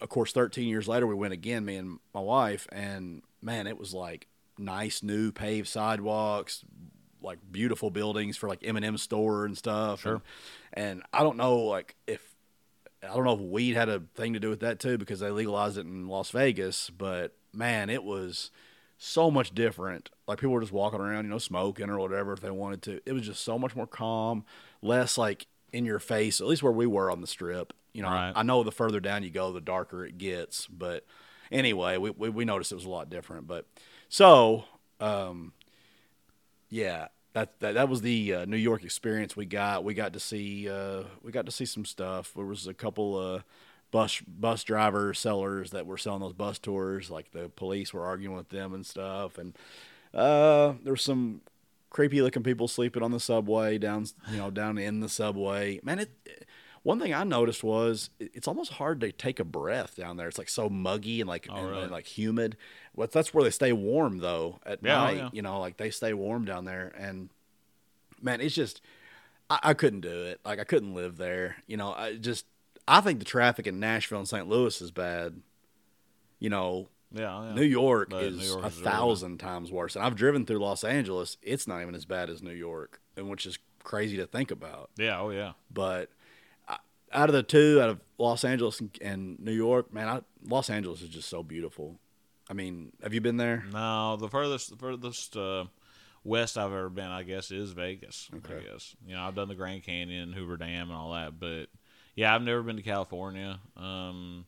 of 0.00 0.08
course, 0.08 0.32
13 0.32 0.66
years 0.66 0.88
later, 0.88 1.06
we 1.06 1.14
went 1.14 1.34
again, 1.34 1.66
me 1.66 1.76
and 1.76 1.98
my 2.14 2.20
wife, 2.22 2.66
and 2.72 3.22
man, 3.42 3.66
it 3.66 3.78
was 3.78 3.92
like 3.92 4.28
nice 4.56 5.02
new 5.02 5.30
paved 5.30 5.68
sidewalks, 5.68 6.64
like 7.22 7.38
beautiful 7.52 7.90
buildings 7.90 8.38
for 8.38 8.48
like 8.48 8.60
M&M 8.64 8.96
store 8.96 9.44
and 9.44 9.58
stuff. 9.58 10.00
Sure. 10.00 10.22
And, 10.72 10.88
and 10.88 11.02
I 11.12 11.20
don't 11.20 11.36
know, 11.36 11.56
like 11.58 11.96
if 12.06 12.29
I 13.02 13.14
don't 13.14 13.24
know 13.24 13.34
if 13.34 13.40
weed 13.40 13.76
had 13.76 13.88
a 13.88 14.02
thing 14.14 14.34
to 14.34 14.40
do 14.40 14.50
with 14.50 14.60
that 14.60 14.78
too, 14.78 14.98
because 14.98 15.20
they 15.20 15.30
legalized 15.30 15.78
it 15.78 15.86
in 15.86 16.06
Las 16.08 16.30
Vegas. 16.30 16.90
But 16.90 17.34
man, 17.52 17.88
it 17.90 18.04
was 18.04 18.50
so 18.98 19.30
much 19.30 19.54
different. 19.54 20.10
Like 20.28 20.38
people 20.38 20.52
were 20.52 20.60
just 20.60 20.72
walking 20.72 21.00
around, 21.00 21.24
you 21.24 21.30
know, 21.30 21.38
smoking 21.38 21.88
or 21.88 21.98
whatever 21.98 22.32
if 22.32 22.40
they 22.40 22.50
wanted 22.50 22.82
to. 22.82 23.00
It 23.06 23.12
was 23.12 23.22
just 23.22 23.42
so 23.42 23.58
much 23.58 23.74
more 23.74 23.86
calm, 23.86 24.44
less 24.82 25.16
like 25.16 25.46
in 25.72 25.84
your 25.86 25.98
face. 25.98 26.40
At 26.40 26.46
least 26.46 26.62
where 26.62 26.72
we 26.72 26.86
were 26.86 27.10
on 27.10 27.20
the 27.20 27.26
strip. 27.26 27.72
You 27.92 28.02
know, 28.02 28.10
Right. 28.10 28.32
I 28.36 28.42
know 28.42 28.62
the 28.62 28.70
further 28.70 29.00
down 29.00 29.22
you 29.22 29.30
go, 29.30 29.52
the 29.52 29.60
darker 29.60 30.04
it 30.04 30.18
gets. 30.18 30.66
But 30.66 31.06
anyway, 31.50 31.96
we 31.96 32.10
we, 32.10 32.28
we 32.28 32.44
noticed 32.44 32.72
it 32.72 32.76
was 32.76 32.84
a 32.84 32.90
lot 32.90 33.08
different. 33.10 33.46
But 33.46 33.66
so, 34.08 34.64
um, 35.00 35.54
yeah, 36.68 37.08
that 37.32 37.58
that, 37.60 37.74
that 37.74 37.88
was 37.88 38.02
the 38.02 38.34
uh, 38.34 38.44
New 38.44 38.56
York 38.56 38.84
experience 38.84 39.36
we 39.36 39.46
got. 39.46 39.84
We 39.84 39.94
got 39.94 40.12
to 40.14 40.20
see 40.20 40.68
uh, 40.68 41.04
we 41.22 41.32
got 41.32 41.46
to 41.46 41.52
see 41.52 41.64
some 41.64 41.84
stuff. 41.84 42.32
There 42.34 42.44
was 42.44 42.66
a 42.66 42.74
couple 42.74 43.16
uh, 43.16 43.40
bus 43.90 44.20
bus 44.26 44.64
driver 44.64 45.14
sellers 45.14 45.70
that 45.70 45.86
were 45.86 45.98
selling 45.98 46.20
those 46.20 46.32
bus 46.32 46.58
tours. 46.58 47.10
Like 47.10 47.32
the 47.32 47.48
police 47.48 47.92
were 47.92 48.04
arguing 48.04 48.36
with 48.36 48.48
them 48.48 48.74
and 48.74 48.84
stuff. 48.84 49.38
And 49.38 49.56
uh, 50.14 50.74
there 50.82 50.92
were 50.92 50.96
some 50.96 51.42
creepy 51.88 52.22
looking 52.22 52.42
people 52.42 52.68
sleeping 52.68 53.02
on 53.02 53.10
the 53.10 53.18
subway 53.18 53.76
down 53.76 54.06
you 54.30 54.38
know 54.38 54.50
down 54.50 54.78
in 54.78 55.00
the 55.00 55.08
subway. 55.08 55.80
Man, 55.82 56.00
it. 56.00 56.10
One 56.82 56.98
thing 56.98 57.12
I 57.12 57.24
noticed 57.24 57.62
was 57.62 58.08
it's 58.18 58.48
almost 58.48 58.72
hard 58.72 59.00
to 59.00 59.12
take 59.12 59.38
a 59.38 59.44
breath 59.44 59.96
down 59.96 60.16
there. 60.16 60.28
It's 60.28 60.38
like 60.38 60.48
so 60.48 60.70
muggy 60.70 61.20
and 61.20 61.28
like 61.28 61.46
Oh, 61.50 61.56
and, 61.56 61.68
really? 61.70 61.82
and, 61.82 61.92
like 61.92 62.06
humid. 62.06 62.56
Well, 62.94 63.08
that's 63.12 63.34
where 63.34 63.44
they 63.44 63.50
stay 63.50 63.72
warm 63.72 64.18
though 64.18 64.60
at 64.64 64.82
Yeah, 64.82 65.02
oh, 65.02 65.04
night. 65.04 65.16
yeah. 65.18 65.28
You 65.32 65.42
know, 65.42 65.60
like 65.60 65.76
they 65.76 65.90
stay 65.90 66.14
warm 66.14 66.46
down 66.46 66.64
there. 66.64 66.90
And 66.96 67.28
man, 68.22 68.40
it's 68.40 68.54
just 68.54 68.80
I, 69.50 69.58
I 69.62 69.74
couldn't 69.74 70.00
do 70.00 70.22
it. 70.24 70.40
Like 70.44 70.58
I 70.58 70.64
couldn't 70.64 70.94
live 70.94 71.18
there. 71.18 71.56
You 71.66 71.76
know, 71.76 71.92
I 71.92 72.14
just 72.16 72.46
I 72.88 73.02
think 73.02 73.18
the 73.18 73.24
traffic 73.26 73.66
in 73.66 73.78
Nashville 73.78 74.18
and 74.18 74.28
St. 74.28 74.48
Louis 74.48 74.80
is 74.80 74.90
bad. 74.90 75.42
You 76.38 76.48
know, 76.48 76.88
Yeah. 77.12 77.36
Oh, 77.36 77.42
yeah. 77.48 77.54
New 77.56 77.62
York 77.62 78.08
But 78.08 78.24
is 78.24 78.38
New 78.38 78.46
York 78.46 78.64
a 78.64 78.68
is 78.68 78.78
really 78.78 78.90
thousand 78.90 79.38
times 79.38 79.70
worse. 79.70 79.96
And 79.96 80.04
I've 80.04 80.16
driven 80.16 80.46
through 80.46 80.60
Los 80.60 80.82
Angeles. 80.82 81.36
It's 81.42 81.68
not 81.68 81.82
even 81.82 81.94
as 81.94 82.06
bad 82.06 82.30
as 82.30 82.42
New 82.42 82.54
York, 82.54 83.02
and 83.18 83.28
which 83.28 83.44
is 83.44 83.58
crazy 83.84 84.16
to 84.16 84.26
think 84.26 84.50
about. 84.50 84.88
Yeah. 84.96 85.20
Oh 85.20 85.28
yeah. 85.28 85.52
But 85.70 86.08
out 87.12 87.28
of 87.28 87.34
the 87.34 87.42
two, 87.42 87.80
out 87.82 87.88
of 87.90 88.00
Los 88.18 88.44
Angeles 88.44 88.80
and, 88.80 88.90
and 89.00 89.38
New 89.40 89.52
York, 89.52 89.92
man, 89.92 90.08
I, 90.08 90.20
Los 90.46 90.70
Angeles 90.70 91.02
is 91.02 91.08
just 91.08 91.28
so 91.28 91.42
beautiful. 91.42 91.98
I 92.48 92.52
mean, 92.52 92.92
have 93.02 93.14
you 93.14 93.20
been 93.20 93.36
there? 93.36 93.64
No, 93.72 94.16
the 94.16 94.28
furthest 94.28 94.70
the 94.70 94.76
furthest 94.76 95.36
uh, 95.36 95.64
west 96.24 96.58
I've 96.58 96.72
ever 96.72 96.88
been, 96.88 97.06
I 97.06 97.22
guess, 97.22 97.50
is 97.50 97.70
Vegas. 97.72 98.28
Okay. 98.34 98.56
I 98.66 98.72
guess 98.72 98.94
you 99.06 99.14
know 99.14 99.22
I've 99.22 99.34
done 99.34 99.48
the 99.48 99.54
Grand 99.54 99.84
Canyon, 99.84 100.32
Hoover 100.32 100.56
Dam, 100.56 100.88
and 100.88 100.92
all 100.98 101.12
that, 101.12 101.38
but 101.38 101.66
yeah, 102.16 102.34
I've 102.34 102.42
never 102.42 102.62
been 102.62 102.76
to 102.76 102.82
California. 102.82 103.58
Um, 103.76 104.46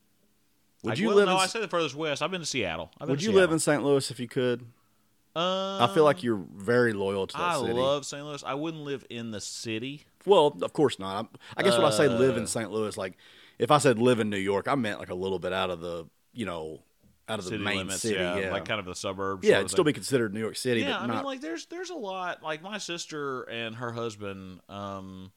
Would 0.83 0.95
I- 0.95 0.97
you 0.97 1.09
well, 1.09 1.17
live? 1.17 1.27
No, 1.27 1.33
in, 1.35 1.39
I 1.39 1.47
said 1.47 1.63
the 1.63 1.69
furthest 1.69 1.95
west. 1.95 2.23
I've 2.23 2.31
been 2.33 2.41
to 2.41 2.47
Seattle. 2.47 2.91
I've 2.95 3.07
been 3.07 3.11
would 3.11 3.21
to 3.21 3.25
you 3.25 3.31
Seattle. 3.31 3.41
live 3.41 3.53
in 3.53 3.59
St. 3.61 3.85
Louis 3.85 4.11
if 4.11 4.19
you 4.19 4.29
could? 4.29 4.63
Um, 5.35 5.81
I 5.81 5.91
feel 5.95 6.05
like 6.05 6.23
you're 6.23 6.45
very 6.55 6.93
loyal 6.93 7.27
to 7.27 7.37
that 7.39 7.55
city. 7.55 7.65
I 7.65 7.69
city. 7.69 7.81
love 7.81 8.05
St. 8.05 8.27
Louis. 8.27 8.45
I 8.45 8.53
wouldn't 8.55 8.83
live 8.83 9.07
in 9.09 9.31
the 9.31 9.41
city. 9.41 10.05
Well, 10.27 10.57
of 10.63 10.73
course 10.73 10.99
not. 10.99 11.17
I'm- 11.17 11.29
I 11.57 11.63
guess 11.63 11.77
when 11.77 11.87
I 11.87 11.91
say 11.91 12.09
live 12.09 12.37
in 12.37 12.45
Uh, 12.45 12.47
St. 12.47 12.71
Louis, 12.71 12.97
like 12.97 13.17
if 13.59 13.71
I 13.71 13.79
said 13.79 13.99
live 13.99 14.21
in 14.21 14.31
New 14.31 14.37
York, 14.39 14.69
I 14.69 14.75
meant 14.75 14.99
like 14.99 15.11
a 15.11 15.15
little 15.15 15.39
bit 15.39 15.53
out 15.53 15.71
of 15.71 15.81
the, 15.81 16.07
you 16.33 16.47
know, 16.47 16.83
out 17.29 17.39
of 17.39 17.45
the 17.45 17.59
main 17.59 17.79
limits, 17.79 18.01
city. 18.01 18.17
yeah, 18.17 18.37
Yeah, 18.37 18.51
like 18.53 18.65
kind 18.65 18.81
of 18.81 18.87
the 18.87 18.95
suburbs. 18.95 19.47
yeah, 19.47 19.59
it'd 19.59 19.71
still 19.71 19.85
be 19.85 19.93
considered 19.93 20.35
New 20.35 20.41
York 20.41 20.57
City, 20.57 20.81
yeah, 20.81 20.99
I 20.99 21.07
not. 21.07 21.17
mean, 21.17 21.25
like 21.25 21.41
there's 21.41 21.67
there's 21.67 21.91
a 21.91 21.95
lot. 21.95 22.43
Like 22.43 22.63
my 22.63 22.79
sister 22.79 23.43
and 23.45 23.77
her 23.77 23.93
husband, 23.93 24.61
um, 24.69 25.31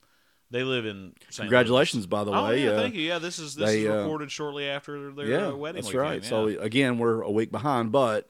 they 0.51 0.63
live 0.63 0.85
in. 0.85 1.13
St. 1.29 1.45
congratulations, 1.45 2.05
by 2.07 2.23
the 2.23 2.31
Louis. 2.31 2.39
Oh, 2.39 2.47
way. 2.47 2.63
yeah, 2.63 2.69
uh, 2.71 2.81
thank 2.81 2.95
you. 2.95 3.01
Yeah, 3.01 3.19
this 3.19 3.37
is 3.39 3.55
this 3.55 3.69
they, 3.69 3.81
is 3.83 3.89
uh, 3.89 3.97
recorded 3.99 4.31
shortly 4.31 4.67
after 4.67 5.11
their 5.11 5.27
yeah, 5.27 5.47
uh, 5.47 5.55
wedding 5.55 5.75
that's 5.81 5.87
weekend. 5.87 6.01
right. 6.01 6.23
yeah. 6.23 6.29
So 6.29 6.47
again, 6.47 6.97
we're 6.97 7.21
a 7.21 7.31
week 7.31 7.51
behind, 7.51 7.91
but 7.91 8.29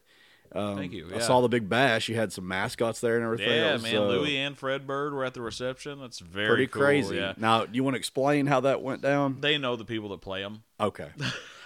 um, 0.52 0.78
Thank 0.78 0.94
you, 0.94 1.10
I 1.14 1.20
saw 1.20 1.42
the 1.42 1.50
big 1.50 1.68
bash. 1.70 2.10
You 2.10 2.16
had 2.16 2.32
some 2.32 2.48
mascots 2.48 3.00
there 3.02 3.16
and 3.16 3.25
everything. 3.25 3.50
Yeah, 3.50 3.74
was, 3.74 3.84
man, 3.84 3.96
uh, 3.96 4.02
Louie 4.02 4.38
and 4.38 4.58
Fredbird 4.58 5.12
were 5.14 5.25
at 5.25 5.34
the 5.34 5.42
reception. 5.42 6.00
That's 6.00 6.20
very 6.20 6.48
pretty 6.48 6.68
cool, 6.68 6.82
crazy. 6.82 7.16
Yeah, 7.16 7.34
Now, 7.38 7.66
you 7.72 7.84
want 7.84 7.96
to 7.96 8.00
explain 8.00 8.48
how 8.48 8.62
that 8.62 8.82
went 8.82 9.02
down? 9.02 9.42
they 9.42 9.58
know 9.58 9.75
the 9.75 9.86
people 9.86 10.10
that 10.10 10.22
play 10.22 10.42
them. 10.42 10.64
Okay. 10.80 11.10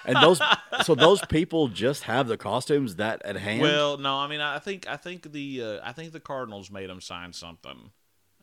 And 0.06 0.16
those, 0.24 0.42
so 0.86 0.96
those 0.96 1.22
people 1.26 1.68
just 1.68 2.04
have 2.04 2.28
the 2.28 2.38
costumes 2.38 2.96
that 2.96 3.22
at 3.26 3.36
hand. 3.36 3.62
Well, 3.62 3.98
no, 3.98 4.16
I 4.16 4.28
mean, 4.28 4.40
I 4.40 4.58
think 4.60 4.88
I 4.88 4.96
think 4.96 5.32
the 5.34 5.62
uh, 5.62 5.80
I 5.84 5.92
think 5.92 6.14
the 6.14 6.22
Cardinals 6.22 6.72
made 6.72 6.90
them 6.90 7.02
sign 7.02 7.34
something, 7.34 7.92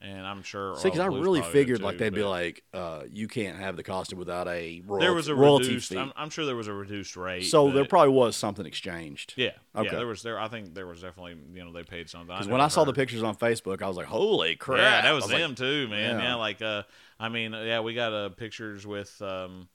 and 0.03 0.27
I'm 0.27 0.43
sure. 0.43 0.77
See, 0.77 0.89
because 0.89 1.01
I 1.01 1.07
really 1.07 1.43
figured 1.43 1.79
too, 1.79 1.85
like 1.85 1.99
they'd 1.99 2.13
be 2.13 2.23
like, 2.23 2.63
uh, 2.75 3.03
you 3.11 3.29
can't 3.29 3.59
have 3.59 3.77
the 3.77 3.83
costume 3.83 4.19
without 4.19 4.47
a 4.47 4.83
royalty, 4.87 5.05
there 5.05 5.15
was 5.15 5.29
a 5.29 5.35
royalty 5.35 5.69
reduced. 5.69 5.89
fee. 5.91 5.99
I'm, 5.99 6.13
I'm 6.17 6.31
sure 6.31 6.45
there 6.45 6.57
was 6.57 6.69
a 6.69 6.73
reduced 6.73 7.17
rate. 7.17 7.45
so 7.45 7.71
there 7.71 7.85
probably 7.85 8.13
was 8.13 8.37
something 8.37 8.67
exchanged. 8.67 9.35
Yeah. 9.37 9.53
Okay. 9.75 9.89
Yeah, 9.91 9.97
there 9.97 10.07
was 10.07 10.23
there. 10.23 10.39
I 10.39 10.49
think 10.49 10.75
there 10.75 10.87
was 10.87 11.01
definitely 11.01 11.37
you 11.55 11.65
know 11.65 11.73
they 11.73 11.83
paid 11.83 12.11
something. 12.11 12.29
Because 12.29 12.49
when 12.49 12.61
I 12.61 12.69
saw 12.69 12.85
the 12.85 12.93
pictures 12.93 13.23
on 13.23 13.37
Facebook, 13.37 13.83
I 13.83 13.89
was 13.89 13.97
like, 13.97 14.07
holy 14.07 14.57
crap! 14.57 14.79
yeah, 14.79 15.03
that 15.03 15.13
was, 15.13 15.31
like, 15.31 15.39
them 15.39 15.55
too, 15.55 15.89
man. 15.89 16.19
yeah. 16.19 16.25
Yeah. 16.25 16.35
like 16.35 16.63
uh, 16.63 16.83
I 17.19 17.29
mean, 17.29 17.53
yeah, 17.53 17.81
we 17.81 17.95
got 17.95 18.13
uh 18.13 18.29
pictures 18.31 18.87
with 18.87 19.21
um, 19.23 19.69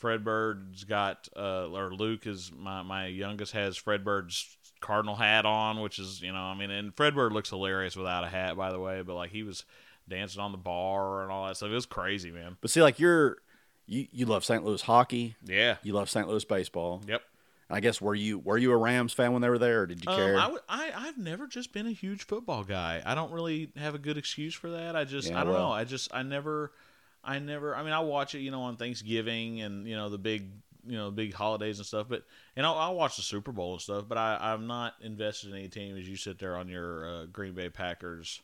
Fredbird's 0.00 0.84
got 0.84 1.28
uh, 1.36 1.68
or 1.68 1.92
Luke 1.92 2.26
is 2.26 2.50
my 2.56 2.82
my 2.82 3.06
youngest 3.06 3.52
has 3.52 3.78
Fredbird's 3.78 4.56
cardinal 4.86 5.16
hat 5.16 5.44
on, 5.44 5.80
which 5.80 5.98
is 5.98 6.22
you 6.22 6.32
know 6.32 6.38
I 6.38 6.54
mean, 6.54 6.70
and 6.70 6.94
Fredbird 6.94 7.32
looks 7.32 7.50
hilarious 7.50 7.96
without 7.96 8.24
a 8.24 8.28
hat, 8.28 8.56
by 8.56 8.70
the 8.72 8.78
way. 8.80 9.02
But 9.02 9.14
like 9.14 9.30
he 9.30 9.42
was 9.42 9.64
dancing 10.08 10.40
on 10.40 10.52
the 10.52 10.58
bar 10.58 11.22
and 11.22 11.32
all 11.32 11.46
that 11.48 11.56
stuff. 11.56 11.70
It 11.70 11.74
was 11.74 11.86
crazy, 11.86 12.30
man. 12.30 12.56
But 12.60 12.70
see, 12.70 12.80
like 12.82 13.00
you're, 13.00 13.38
you 13.86 14.06
you 14.12 14.26
love 14.26 14.44
St. 14.44 14.64
Louis 14.64 14.82
hockey, 14.82 15.34
Yeah. 15.44 15.76
you 15.82 15.92
love 15.92 16.08
St. 16.08 16.28
Louis 16.28 16.44
baseball. 16.44 17.02
Yep. 17.06 17.22
I 17.68 17.80
guess 17.80 18.00
were 18.00 18.14
you 18.14 18.38
were 18.38 18.56
you 18.56 18.70
a 18.70 18.76
Rams 18.76 19.12
fan 19.12 19.32
when 19.32 19.42
they 19.42 19.48
were 19.48 19.58
there, 19.58 19.82
or 19.82 19.86
did 19.86 20.04
you 20.04 20.08
Um, 20.10 20.16
care? 20.16 20.38
I, 20.38 20.46
would- 20.46 20.60
I 20.68 20.92
I've 20.94 21.18
never 21.18 21.48
just 21.48 21.72
been 21.72 21.88
a 21.88 21.92
huge 21.92 22.24
football 22.24 22.62
guy. 22.62 23.02
I 23.04 23.16
don't 23.16 23.32
really 23.32 23.70
have 23.76 23.96
a 23.96 23.98
good 23.98 24.16
excuse 24.16 24.54
for 24.54 24.70
that. 24.70 24.94
I 24.94 25.02
just 25.04 25.30
Yeah, 25.30 25.40
I 25.40 25.44
don't 25.44 25.52
well. 25.54 25.68
know. 25.70 25.72
I 25.72 25.82
just 25.82 26.14
I 26.14 26.22
never 26.22 26.70
I 27.24 27.40
never 27.40 27.74
I 27.74 27.82
mean 27.82 27.92
I 27.92 27.98
watch 27.98 28.36
it 28.36 28.40
you 28.42 28.52
know 28.52 28.62
on 28.62 28.76
Thanksgiving 28.76 29.60
and 29.62 29.88
you 29.88 29.96
know 29.96 30.08
the 30.08 30.18
big 30.18 30.50
you 30.86 30.96
know 30.96 31.10
big 31.10 31.34
holidays 31.34 31.78
and 31.78 31.86
stuff. 31.86 32.06
But 32.08 32.22
and 32.56 32.64
I'll, 32.66 32.74
I'll 32.74 32.94
watch 32.94 33.16
the 33.16 33.22
Super 33.22 33.52
Bowl 33.52 33.72
and 33.72 33.80
stuff. 33.82 34.04
But 34.08 34.18
I 34.18 34.38
I'm 34.40 34.66
not 34.66 34.94
invested 35.00 35.50
in 35.50 35.56
any 35.56 35.68
team 35.68 35.96
as 35.96 36.08
you 36.08 36.16
sit 36.16 36.38
there 36.38 36.56
on 36.56 36.68
your 36.68 37.06
uh, 37.08 37.26
Green 37.26 37.52
Bay 37.54 37.68
Packers 37.68 38.40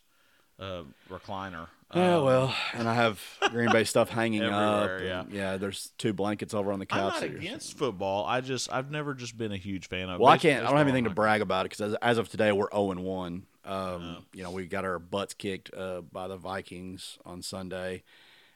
uh, 0.60 0.82
recliner. 1.10 1.66
Yeah, 1.94 2.16
Um, 2.16 2.24
well, 2.24 2.54
and 2.72 2.88
I 2.88 2.94
have 2.94 3.20
Green 3.50 3.70
Bay 3.70 3.84
stuff 3.84 4.08
hanging 4.08 4.42
up. 4.44 4.90
And, 4.90 5.32
yeah. 5.32 5.56
There's 5.58 5.90
two 5.98 6.12
blankets 6.14 6.54
over 6.54 6.72
on 6.72 6.78
the 6.78 6.86
I'm 6.90 6.98
couch. 7.00 7.12
not 7.14 7.20
that 7.20 7.30
you're 7.30 7.38
against 7.40 7.76
football. 7.76 8.24
I 8.24 8.40
just 8.40 8.72
I've 8.72 8.90
never 8.90 9.12
just 9.14 9.36
been 9.36 9.52
a 9.52 9.56
huge 9.58 9.88
fan 9.88 10.08
of. 10.08 10.18
Well, 10.20 10.30
I 10.32 10.38
can't. 10.38 10.64
I 10.64 10.68
don't 10.68 10.78
have 10.78 10.86
anything 10.88 11.04
to 11.04 11.10
brag 11.10 11.40
about 11.42 11.66
it 11.66 11.70
because 11.70 11.92
as, 11.92 11.96
as 12.00 12.18
of 12.18 12.28
today, 12.28 12.50
we're 12.52 12.70
zero 12.72 12.90
and 12.92 13.04
one. 13.04 13.46
Um, 13.64 13.72
Oh. 13.74 14.16
You 14.32 14.42
know, 14.42 14.50
we 14.50 14.66
got 14.66 14.84
our 14.84 14.98
butts 14.98 15.34
kicked 15.34 15.72
uh, 15.74 16.00
by 16.00 16.26
the 16.28 16.36
Vikings 16.36 17.18
on 17.24 17.42
Sunday, 17.42 18.02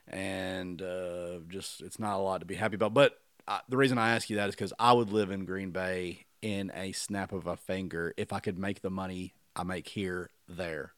and 0.08 0.80
uh, 0.82 1.38
just 1.48 1.80
it's 1.80 1.98
not 1.98 2.16
a 2.16 2.22
lot 2.22 2.38
to 2.40 2.46
be 2.46 2.54
happy 2.54 2.74
about. 2.76 2.94
But 2.94 3.18
uh, 3.48 3.60
the 3.68 3.76
reason 3.76 3.98
I 3.98 4.10
ask 4.14 4.28
you 4.30 4.36
that 4.36 4.48
is 4.48 4.54
because 4.54 4.72
I 4.78 4.92
would 4.92 5.12
live 5.12 5.30
in 5.30 5.44
Green 5.44 5.70
Bay 5.70 6.26
in 6.42 6.70
a 6.74 6.92
snap 6.92 7.32
of 7.32 7.46
a 7.46 7.56
finger 7.56 8.12
if 8.16 8.32
I 8.32 8.40
could 8.40 8.58
make 8.58 8.80
the 8.82 8.90
money 8.90 9.34
I 9.54 9.62
make 9.62 9.88
here 9.88 10.30
there. 10.48 10.92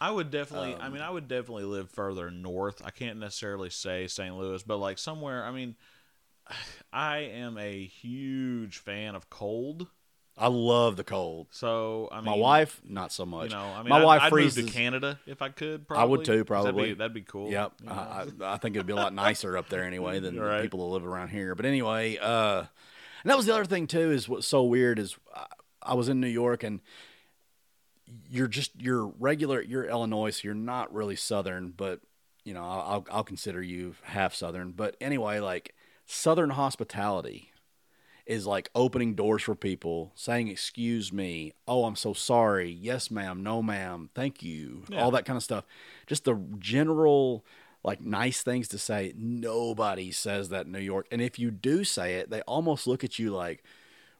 I 0.00 0.10
would 0.10 0.30
definitely. 0.30 0.76
I 0.76 0.86
Um, 0.86 0.92
mean, 0.92 1.02
I 1.02 1.10
would 1.10 1.28
definitely 1.28 1.64
live 1.64 1.90
further 1.90 2.30
north. 2.30 2.82
I 2.84 2.90
can't 2.90 3.18
necessarily 3.18 3.70
say 3.70 4.06
St. 4.06 4.36
Louis, 4.36 4.62
but 4.62 4.78
like 4.78 4.98
somewhere. 4.98 5.44
I 5.44 5.50
mean, 5.50 5.76
I 6.92 7.18
am 7.18 7.58
a 7.58 7.84
huge 7.86 8.78
fan 8.78 9.14
of 9.14 9.30
cold. 9.30 9.88
I 10.36 10.48
love 10.48 10.96
the 10.96 11.04
cold. 11.04 11.46
So 11.50 12.08
I 12.10 12.16
mean, 12.16 12.24
My 12.24 12.34
wife, 12.36 12.80
not 12.84 13.12
so 13.12 13.24
much. 13.24 13.50
You 13.50 13.56
know, 13.56 13.64
I 13.64 13.78
mean, 13.82 13.90
my 13.90 13.98
I'd, 13.98 14.04
wife 14.04 14.22
I'd 14.22 14.28
freezes. 14.30 14.56
move 14.64 14.66
to 14.66 14.72
Canada 14.72 15.20
if 15.26 15.42
I 15.42 15.48
could. 15.48 15.86
Probably. 15.86 16.02
I 16.02 16.06
would 16.06 16.24
too, 16.24 16.44
probably. 16.44 16.72
That'd 16.72 16.88
be, 16.96 16.98
that'd 16.98 17.14
be 17.14 17.22
cool. 17.22 17.50
Yep, 17.50 17.72
you 17.82 17.86
know? 17.86 17.92
I, 17.92 18.26
I 18.42 18.56
think 18.56 18.74
it'd 18.74 18.86
be 18.86 18.92
a 18.92 18.96
lot 18.96 19.14
nicer 19.24 19.56
up 19.56 19.68
there 19.68 19.84
anyway 19.84 20.18
than 20.18 20.34
the 20.36 20.42
Right. 20.42 20.62
people 20.62 20.80
that 20.88 20.92
live 20.94 21.06
around 21.06 21.28
here. 21.28 21.54
But 21.54 21.66
anyway, 21.66 22.18
uh, 22.20 22.58
and 23.22 23.30
that 23.30 23.36
was 23.36 23.46
the 23.46 23.54
other 23.54 23.64
thing 23.64 23.86
too. 23.86 24.10
Is 24.10 24.28
what's 24.28 24.46
so 24.48 24.64
weird 24.64 24.98
is 24.98 25.16
I, 25.34 25.46
I 25.82 25.94
was 25.94 26.08
in 26.08 26.20
New 26.20 26.26
York 26.28 26.64
and 26.64 26.80
you're 28.28 28.48
just 28.48 28.72
you're 28.80 29.06
regular. 29.18 29.62
You're 29.62 29.84
Illinois, 29.84 30.30
so 30.30 30.40
you're 30.44 30.54
not 30.54 30.92
really 30.92 31.16
Southern, 31.16 31.70
but 31.70 32.00
you 32.44 32.54
know 32.54 32.62
I'll, 32.64 33.06
I'll 33.10 33.24
consider 33.24 33.62
you 33.62 33.94
half 34.02 34.34
Southern. 34.34 34.72
But 34.72 34.96
anyway, 35.00 35.38
like 35.40 35.74
Southern 36.06 36.50
hospitality 36.50 37.50
is 38.26 38.46
like 38.46 38.70
opening 38.74 39.14
doors 39.14 39.42
for 39.42 39.54
people, 39.54 40.12
saying 40.14 40.48
"excuse 40.48 41.12
me," 41.12 41.52
"oh, 41.68 41.84
I'm 41.84 41.96
so 41.96 42.12
sorry," 42.12 42.70
"yes, 42.70 43.10
ma'am," 43.10 43.42
"no, 43.42 43.62
ma'am," 43.62 44.10
"thank 44.14 44.42
you," 44.42 44.84
Yeah. 44.88 45.02
all 45.02 45.10
that 45.12 45.24
kind 45.24 45.36
of 45.36 45.42
stuff. 45.42 45.64
Just 46.06 46.24
the 46.24 46.34
general 46.58 47.44
like 47.82 48.00
nice 48.00 48.42
things 48.42 48.66
to 48.68 48.78
say. 48.78 49.12
Nobody 49.16 50.10
says 50.10 50.48
that 50.48 50.66
in 50.66 50.72
New 50.72 50.78
York, 50.80 51.06
and 51.10 51.20
if 51.20 51.38
you 51.38 51.50
do 51.50 51.84
say 51.84 52.14
it, 52.14 52.30
they 52.30 52.40
almost 52.42 52.86
look 52.86 53.04
at 53.04 53.18
you 53.18 53.30
like. 53.30 53.62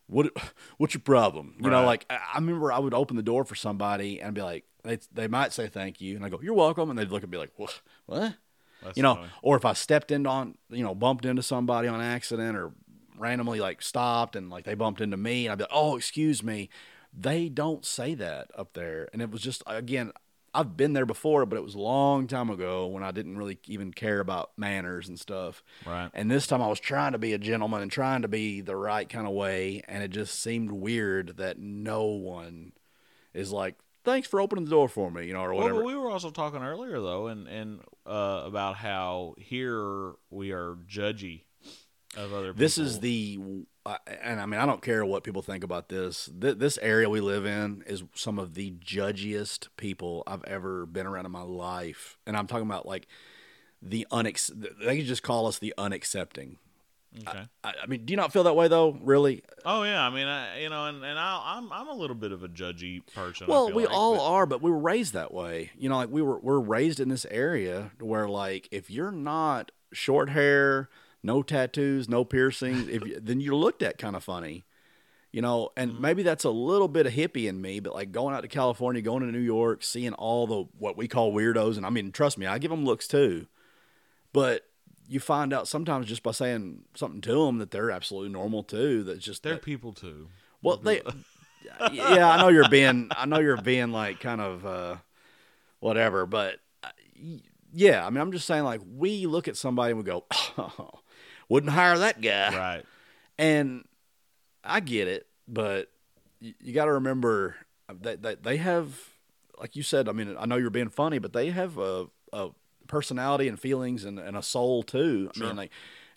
What 0.06 0.32
what's 0.76 0.92
your 0.92 1.00
problem? 1.00 1.54
You 1.62 1.70
know, 1.70 1.86
like 1.86 2.04
I 2.10 2.36
remember 2.36 2.70
I 2.70 2.78
would 2.78 2.92
open 2.92 3.16
the 3.16 3.22
door 3.22 3.42
for 3.46 3.54
somebody 3.54 4.20
and 4.20 4.34
be 4.34 4.42
like, 4.42 4.64
they 4.82 4.98
they 5.14 5.28
might 5.28 5.54
say 5.54 5.66
thank 5.66 5.98
you, 6.02 6.14
and 6.14 6.22
I 6.26 6.28
go, 6.28 6.38
"You're 6.42 6.52
welcome," 6.52 6.90
and 6.90 6.98
they'd 6.98 7.08
look 7.10 7.22
at 7.22 7.30
me 7.30 7.38
like, 7.38 7.52
"What? 7.56 7.80
What?" 8.04 8.34
That's 8.82 8.98
you 8.98 9.02
know, 9.02 9.14
funny. 9.14 9.28
or 9.42 9.56
if 9.56 9.64
I 9.64 9.72
stepped 9.72 10.10
in 10.10 10.26
on, 10.26 10.58
you 10.68 10.84
know, 10.84 10.94
bumped 10.94 11.24
into 11.24 11.42
somebody 11.42 11.88
on 11.88 12.02
accident 12.02 12.54
or 12.54 12.72
randomly 13.18 13.60
like 13.60 13.82
stopped 13.82 14.36
and 14.36 14.50
like 14.50 14.64
they 14.64 14.74
bumped 14.74 15.00
into 15.00 15.16
me 15.16 15.46
and 15.46 15.52
I'd 15.52 15.58
be 15.58 15.64
like, 15.64 15.70
oh, 15.72 15.96
excuse 15.96 16.42
me. 16.42 16.68
They 17.16 17.48
don't 17.48 17.84
say 17.84 18.14
that 18.16 18.50
up 18.56 18.72
there. 18.74 19.08
And 19.12 19.22
it 19.22 19.30
was 19.30 19.40
just, 19.40 19.62
again, 19.66 20.12
I've 20.52 20.76
been 20.76 20.92
there 20.92 21.06
before, 21.06 21.46
but 21.46 21.56
it 21.56 21.62
was 21.64 21.74
a 21.74 21.80
long 21.80 22.26
time 22.26 22.50
ago 22.50 22.86
when 22.86 23.02
I 23.02 23.10
didn't 23.12 23.38
really 23.38 23.58
even 23.66 23.92
care 23.92 24.20
about 24.20 24.50
manners 24.56 25.08
and 25.08 25.18
stuff. 25.18 25.62
Right. 25.86 26.10
And 26.14 26.30
this 26.30 26.46
time 26.46 26.60
I 26.62 26.68
was 26.68 26.80
trying 26.80 27.12
to 27.12 27.18
be 27.18 27.32
a 27.32 27.38
gentleman 27.38 27.82
and 27.82 27.90
trying 27.90 28.22
to 28.22 28.28
be 28.28 28.60
the 28.60 28.76
right 28.76 29.08
kind 29.08 29.26
of 29.26 29.32
way. 29.32 29.82
And 29.88 30.02
it 30.02 30.08
just 30.08 30.40
seemed 30.40 30.72
weird 30.72 31.36
that 31.38 31.58
no 31.58 32.04
one 32.06 32.72
is 33.32 33.52
like, 33.52 33.76
thanks 34.04 34.28
for 34.28 34.40
opening 34.40 34.64
the 34.64 34.70
door 34.70 34.88
for 34.88 35.10
me, 35.10 35.26
you 35.26 35.32
know, 35.34 35.40
or 35.40 35.54
Well, 35.54 35.62
whatever. 35.62 35.80
but 35.80 35.86
we 35.86 35.94
were 35.96 36.10
also 36.10 36.30
talking 36.30 36.62
earlier 36.62 37.00
though, 37.00 37.28
and 37.28 37.48
and 37.48 37.80
uh, 38.06 38.42
about 38.44 38.76
how 38.76 39.34
here 39.38 40.12
we 40.30 40.50
are 40.52 40.76
judgy 40.88 41.43
of 42.16 42.32
other 42.32 42.48
people. 42.52 42.58
This 42.60 42.78
is 42.78 43.00
the, 43.00 43.38
and 44.22 44.40
I 44.40 44.46
mean, 44.46 44.60
I 44.60 44.66
don't 44.66 44.82
care 44.82 45.04
what 45.04 45.24
people 45.24 45.42
think 45.42 45.64
about 45.64 45.88
this. 45.88 46.30
Th- 46.40 46.56
this 46.56 46.78
area 46.78 47.08
we 47.10 47.20
live 47.20 47.44
in 47.46 47.82
is 47.86 48.02
some 48.14 48.38
of 48.38 48.54
the 48.54 48.72
judgiest 48.72 49.68
people 49.76 50.22
I've 50.26 50.44
ever 50.44 50.86
been 50.86 51.06
around 51.06 51.26
in 51.26 51.32
my 51.32 51.42
life, 51.42 52.16
and 52.26 52.36
I'm 52.36 52.46
talking 52.46 52.66
about 52.66 52.86
like 52.86 53.06
the 53.82 54.06
unex. 54.10 54.50
They 54.80 54.96
could 54.98 55.06
just 55.06 55.22
call 55.22 55.46
us 55.46 55.58
the 55.58 55.74
unaccepting. 55.76 56.56
okay. 57.28 57.44
I, 57.62 57.72
I 57.82 57.86
mean, 57.86 58.04
do 58.04 58.12
you 58.12 58.16
not 58.16 58.32
feel 58.32 58.42
that 58.44 58.56
way 58.56 58.66
though? 58.68 58.98
Really? 59.02 59.42
Oh 59.64 59.82
yeah, 59.84 60.04
I 60.04 60.10
mean, 60.10 60.26
I, 60.26 60.60
you 60.60 60.68
know, 60.70 60.86
and 60.86 61.04
and 61.04 61.18
I, 61.18 61.56
I'm 61.56 61.72
I'm 61.72 61.88
a 61.88 61.94
little 61.94 62.16
bit 62.16 62.32
of 62.32 62.42
a 62.42 62.48
judgy 62.48 63.02
person. 63.14 63.46
Well, 63.46 63.70
we 63.72 63.84
like, 63.86 63.94
all 63.94 64.16
but- 64.16 64.24
are, 64.24 64.46
but 64.46 64.62
we 64.62 64.70
were 64.70 64.78
raised 64.78 65.12
that 65.12 65.32
way. 65.34 65.70
You 65.78 65.88
know, 65.90 65.96
like 65.96 66.10
we 66.10 66.22
were 66.22 66.38
we're 66.40 66.58
raised 66.60 66.98
in 67.00 67.08
this 67.10 67.26
area 67.30 67.90
where 68.00 68.28
like 68.28 68.68
if 68.72 68.90
you're 68.90 69.12
not 69.12 69.70
short 69.92 70.30
hair, 70.30 70.88
no 71.24 71.42
tattoos, 71.42 72.08
no 72.08 72.24
piercings, 72.24 72.86
if 72.88 73.04
you, 73.04 73.18
then 73.20 73.40
you're 73.40 73.54
looked 73.56 73.82
at 73.82 73.98
kind 73.98 74.14
of 74.14 74.22
funny. 74.22 74.64
You 75.32 75.42
know, 75.42 75.70
and 75.76 75.90
Mm-hmm. 75.92 76.00
maybe 76.02 76.22
that's 76.22 76.44
a 76.44 76.50
little 76.50 76.86
bit 76.86 77.06
of 77.06 77.12
hippie 77.12 77.48
in 77.48 77.60
me, 77.60 77.80
but 77.80 77.92
like 77.92 78.12
going 78.12 78.36
out 78.36 78.42
to 78.42 78.48
California, 78.48 79.02
going 79.02 79.22
to 79.26 79.32
New 79.32 79.40
York, 79.40 79.82
seeing 79.82 80.12
all 80.12 80.46
the 80.46 80.64
what 80.78 80.96
we 80.96 81.08
call 81.08 81.32
weirdos, 81.32 81.76
and 81.76 81.84
I 81.84 81.90
mean, 81.90 82.12
trust 82.12 82.38
me, 82.38 82.46
I 82.46 82.58
give 82.58 82.70
them 82.70 82.84
looks 82.84 83.08
too. 83.08 83.48
But 84.32 84.62
you 85.08 85.18
find 85.18 85.52
out 85.52 85.66
sometimes 85.66 86.06
just 86.06 86.22
by 86.22 86.30
saying 86.30 86.82
something 86.94 87.20
to 87.22 87.46
them 87.46 87.58
that 87.58 87.72
they're 87.72 87.90
absolutely 87.90 88.30
normal 88.30 88.62
too. 88.62 89.02
That's 89.02 89.24
just 89.24 89.42
They're 89.42 89.54
that- 89.54 89.62
people 89.62 89.92
too. 89.92 90.28
well, 90.62 90.76
they. 90.76 91.02
yeah, 91.92 92.30
I 92.30 92.36
know 92.40 92.48
you're 92.48 92.68
being. 92.68 93.08
I 93.16 93.26
know 93.26 93.40
you're 93.40 93.60
being 93.60 93.90
like 93.90 94.20
kind 94.20 94.40
of 94.40 94.64
uh, 94.64 94.96
whatever, 95.80 96.26
but 96.26 96.56
uh, 96.84 96.88
yeah, 97.72 98.06
I 98.06 98.10
mean, 98.10 98.20
I'm 98.20 98.30
just 98.32 98.46
saying 98.46 98.62
like 98.64 98.80
we 98.86 99.26
look 99.26 99.48
at 99.48 99.56
somebody 99.56 99.90
and 99.90 99.98
we 99.98 100.04
go, 100.04 100.24
oh, 100.58 100.90
wouldn't 101.48 101.72
hire 101.72 101.98
that 101.98 102.20
guy, 102.20 102.56
Right. 102.56 102.84
and 103.38 103.84
I 104.62 104.80
get 104.80 105.08
it, 105.08 105.26
but 105.46 105.90
you, 106.40 106.54
you 106.60 106.72
got 106.72 106.86
to 106.86 106.92
remember 106.92 107.56
uh, 107.88 107.94
that 108.02 108.22
they, 108.22 108.34
they 108.36 108.56
have, 108.58 108.94
like 109.58 109.76
you 109.76 109.82
said. 109.82 110.08
I 110.08 110.12
mean, 110.12 110.36
I 110.38 110.46
know 110.46 110.56
you're 110.56 110.70
being 110.70 110.88
funny, 110.88 111.18
but 111.18 111.32
they 111.32 111.50
have 111.50 111.76
a, 111.78 112.06
a 112.32 112.48
personality 112.86 113.48
and 113.48 113.58
feelings 113.60 114.04
and, 114.04 114.18
and 114.18 114.36
a 114.36 114.42
soul 114.42 114.82
too. 114.82 115.30
Sure. 115.34 115.44
I 115.44 115.48
mean, 115.48 115.56
like 115.56 115.70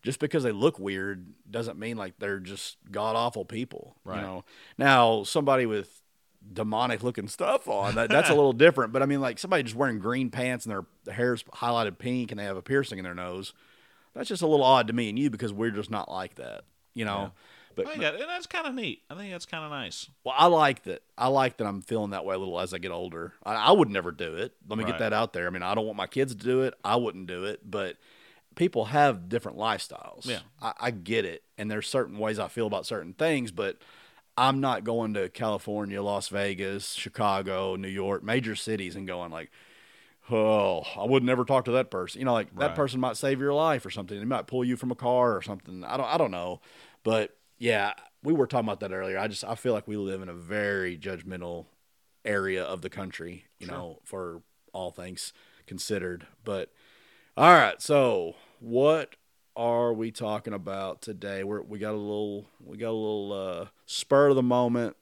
just 0.04 0.20
because 0.20 0.44
they 0.44 0.52
look 0.52 0.80
weird 0.80 1.26
doesn't 1.50 1.78
mean 1.78 1.98
like 1.98 2.20
they're 2.20 2.40
just 2.40 2.78
god 2.92 3.16
awful 3.16 3.44
people. 3.46 3.96
Right. 4.06 4.18
You 4.18 4.22
know. 4.22 4.46
Now 4.78 5.24
somebody 5.24 5.66
with 5.66 6.02
demonic 6.54 7.04
looking 7.04 7.28
stuff 7.28 7.68
on 7.68 7.96
that 7.96 8.10
that's 8.10 8.30
a 8.30 8.34
little 8.34 8.54
different. 8.54 8.94
But 8.94 9.02
I 9.04 9.06
mean, 9.06 9.20
like 9.20 9.38
somebody 9.40 9.64
just 9.64 9.76
wearing 9.76 10.00
green 10.00 10.30
pants 10.30 10.66
and 10.66 10.72
their, 10.72 10.86
their 11.04 11.14
hair's 11.16 11.44
highlighted 11.44 11.98
pink 11.98 12.32
and 12.32 12.40
they 12.40 12.46
have 12.46 12.56
a 12.58 12.62
piercing 12.62 12.98
in 13.00 13.04
their 13.04 13.16
nose. 13.16 13.54
That's 14.18 14.30
just 14.30 14.42
a 14.42 14.48
little 14.48 14.66
odd 14.66 14.88
to 14.88 14.94
me 14.94 15.10
and 15.10 15.18
you 15.20 15.30
because 15.30 15.54
we're 15.54 15.72
just 15.72 15.92
not 15.92 16.10
like 16.12 16.36
that. 16.36 16.64
You 16.94 17.06
know. 17.06 17.22
Yeah. 17.22 17.30
But 17.76 17.88
I 17.90 17.98
that, 17.98 18.16
and 18.16 18.24
that's 18.28 18.48
kind 18.48 18.66
of 18.66 18.74
neat. 18.74 19.04
I 19.08 19.14
think 19.16 19.32
that's 19.32 19.46
kind 19.46 19.64
of 19.64 19.70
nice. 19.70 20.10
well, 20.24 20.34
I 20.36 20.48
like 20.48 20.84
that. 20.86 21.04
I 21.16 21.28
like 21.28 21.58
that 21.58 21.68
I'm 21.68 21.84
feeling 21.84 22.10
that 22.10 22.26
way 22.26 22.34
a 22.34 22.38
little 22.40 22.60
as 22.60 22.74
I 22.74 22.80
get 22.80 22.90
older. 22.92 23.34
I, 23.46 23.54
I 23.54 23.72
would 23.72 23.90
never 23.90 24.12
do 24.12 24.34
it. 24.34 24.54
Let 24.68 24.80
me 24.80 24.84
Right. 24.84 24.94
get 24.94 25.00
that 25.00 25.14
out 25.14 25.32
there. 25.34 25.46
I 25.46 25.52
mean, 25.52 25.62
I 25.62 25.76
don't 25.76 25.86
want 25.86 25.96
my 25.96 26.08
kids 26.08 26.34
to 26.34 26.44
do 26.44 26.64
it. 26.64 26.74
I 26.84 26.96
wouldn't 26.96 27.28
do 27.28 27.44
it. 27.46 27.70
But 27.70 27.98
people 28.56 28.86
have 28.86 29.30
different 29.30 29.60
lifestyles. 29.60 30.26
Yeah. 30.26 30.40
I, 30.60 30.74
I 30.80 30.92
get 30.92 31.24
it. 31.24 31.44
And 31.60 31.70
there's 31.70 31.88
certain 31.88 32.18
ways 32.18 32.40
I 32.40 32.48
feel 32.48 32.66
about 32.66 32.88
certain 32.88 33.14
things, 33.14 33.52
but 33.52 33.78
I'm 34.36 34.60
not 34.60 34.84
going 34.84 35.14
to 35.14 35.30
California, 35.30 36.02
Las 36.02 36.30
Vegas, 36.30 36.94
Chicago, 36.94 37.76
New 37.76 37.88
York, 37.88 38.24
major 38.24 38.56
cities 38.56 38.96
and 38.96 39.06
going 39.06 39.32
like, 39.32 39.52
oh, 40.32 40.84
I 40.98 41.06
would 41.06 41.24
never 41.24 41.46
talk 41.46 41.66
to 41.66 41.72
that 41.72 41.92
person. 41.92 42.20
You 42.20 42.26
know, 42.26 42.34
like 42.34 42.56
that 42.58 42.76
person 42.76 43.00
might 43.00 43.18
save 43.18 43.40
your 43.40 43.54
life 43.54 43.86
or 43.86 43.90
something. 43.90 44.18
They 44.18 44.26
might 44.26 44.48
pull 44.48 44.64
you 44.64 44.76
from 44.78 44.92
a 44.92 44.96
car 44.96 45.36
or 45.36 45.42
something. 45.42 45.84
I 45.84 45.98
don't 45.98 46.08
I 46.08 46.18
don't 46.18 46.32
know. 46.32 46.62
But 47.04 47.36
yeah, 47.58 47.94
we 48.24 48.34
were 48.34 48.48
talking 48.48 48.68
about 48.68 48.80
that 48.82 48.92
earlier. 48.92 49.18
I 49.18 49.28
just 49.28 49.44
I 49.44 49.56
feel 49.56 49.74
like 49.74 49.88
we 49.88 49.98
live 49.98 50.22
in 50.22 50.30
a 50.30 50.34
very 50.34 50.98
judgmental 50.98 51.66
area 52.26 52.64
of 52.64 52.82
the 52.82 52.90
country, 52.90 53.46
you 53.60 53.68
Sure. 53.68 53.76
know, 53.76 54.00
for 54.04 54.42
all 54.74 54.92
things 54.92 55.34
considered. 55.66 56.28
But 56.44 56.72
all 57.38 57.54
right, 57.54 57.82
so 57.82 58.36
what 58.60 59.16
are 59.56 59.94
we 59.94 60.12
talking 60.12 60.54
about 60.54 61.02
today? 61.02 61.44
We're 61.44 61.62
we 61.62 61.80
got 61.80 61.94
a 61.94 61.98
little 61.98 62.48
we 62.64 62.78
got 62.78 62.90
a 62.90 62.92
little 62.92 63.34
uh 63.34 63.66
spur 63.86 64.30
of 64.30 64.36
the 64.36 64.44
moment, 64.44 64.96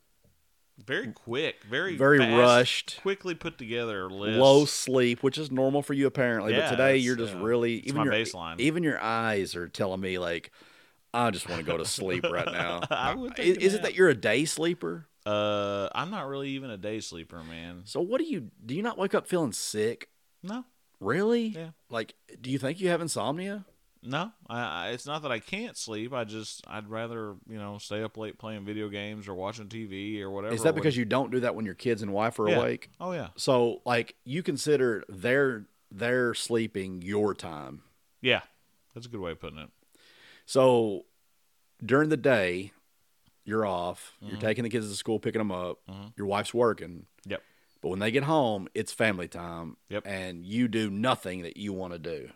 Very 0.84 1.12
quick, 1.12 1.64
very 1.70 1.96
very 1.96 2.18
fast, 2.20 2.38
rushed. 2.38 3.00
quickly 3.02 3.34
put 3.34 3.58
together 3.58 4.10
list. 4.10 4.38
low 4.38 4.66
sleep, 4.66 5.24
which 5.24 5.38
is 5.38 5.50
normal 5.52 5.82
for 5.82 5.94
you 5.94 6.06
apparently. 6.06 6.54
Yeah, 6.54 6.62
but 6.62 6.72
today 6.72 6.98
you're 6.98 7.16
just 7.16 7.34
uh, 7.34 7.40
really 7.40 7.76
even 7.80 7.98
my 7.98 8.04
your 8.04 8.14
baseline. 8.14 8.60
even 8.60 8.84
your 8.84 9.02
eyes 9.02 9.56
are 9.56 9.68
telling 9.68 10.02
me 10.02 10.20
like 10.20 10.52
I 11.14 11.32
just 11.32 11.48
want 11.50 11.60
to 11.62 11.66
go 11.66 11.78
to 11.78 11.86
sleep 11.86 12.26
right 12.30 12.52
now. 12.52 12.82
I 12.92 13.16
would 13.16 13.40
is, 13.40 13.58
is 13.58 13.74
it 13.74 13.84
that 13.84 13.96
you're 13.96 14.10
a 14.10 14.16
day 14.16 14.46
sleeper? 14.46 15.08
Uh, 15.26 15.88
I'm 15.96 16.12
not 16.12 16.28
really 16.28 16.50
even 16.50 16.70
a 16.70 16.78
day 16.78 17.00
sleeper, 17.00 17.42
man. 17.44 17.84
So 17.86 18.02
what 18.02 18.20
do 18.20 18.26
you 18.26 18.52
do? 18.66 18.76
You 18.76 18.84
not 18.84 18.98
wake 18.98 19.16
up 19.16 19.28
feeling 19.28 19.54
sick? 19.54 20.10
No, 20.44 20.66
Really? 21.00 21.48
Yeah. 21.48 21.70
Like, 21.90 22.16
do 22.42 22.50
you 22.50 22.58
think 22.58 22.80
you 22.80 22.90
have 22.90 23.02
insomnia? 23.02 23.66
No. 24.06 24.32
I, 24.48 24.60
I, 24.62 24.90
it's 24.90 25.06
not 25.06 25.22
that 25.24 25.32
I 25.32 25.40
can't 25.40 25.76
sleep. 25.78 26.14
I 26.14 26.24
just 26.24 26.64
I'd 26.68 26.90
rather 26.90 27.36
you 27.50 27.58
know 27.58 27.78
stay 27.78 28.04
up 28.04 28.18
late 28.18 28.38
playing 28.38 28.66
video 28.66 28.90
games 28.90 29.28
or 29.28 29.34
watching 29.36 29.68
TV 29.68 30.22
or 30.22 30.30
whatever. 30.30 30.54
Is 30.54 30.64
that 30.64 30.76
because 30.76 30.96
you 30.98 31.06
don't 31.06 31.32
do 31.32 31.40
that 31.42 31.56
when 31.56 31.66
your 31.66 31.76
kids 31.76 32.02
and 32.02 32.14
wife 32.14 32.40
are 32.40 32.50
Yeah. 32.50 32.58
awake? 32.58 32.90
Oh 33.00 33.12
yeah, 33.12 33.30
So 33.36 33.82
like 33.86 34.16
you 34.24 34.44
consider 34.44 35.04
their 35.10 35.66
their 35.92 36.34
sleeping 36.34 37.02
your 37.02 37.34
time. 37.34 37.82
yeah. 38.22 38.42
That's 38.94 39.06
a 39.08 39.10
good 39.10 39.20
way 39.20 39.32
of 39.32 39.40
putting 39.42 39.60
it. 39.60 39.70
So 40.46 41.06
during 41.84 42.10
the 42.10 42.18
day, 42.18 42.72
you're 43.44 43.66
off. 43.66 44.14
You're 44.22 44.38
Mhm. 44.38 44.42
taking 44.42 44.64
the 44.64 44.70
kids 44.70 44.90
to 44.90 44.96
school, 44.96 45.20
picking 45.20 45.40
them 45.40 45.52
up. 45.52 45.80
Mhm. 45.90 46.14
Your 46.18 46.28
wife's 46.28 46.54
working. 46.54 47.06
Yep. 47.26 47.42
But 47.82 47.90
when 47.90 48.00
they 48.00 48.10
get 48.12 48.24
home, 48.24 48.68
it's 48.74 48.92
family 48.94 49.28
time. 49.28 49.78
Yep. 49.90 50.04
And 50.08 50.46
you 50.46 50.68
do 50.68 50.90
nothing 50.90 51.42
that 51.44 51.58
you 51.58 51.74
want 51.74 51.94
to 51.94 52.00
do. 52.00 52.30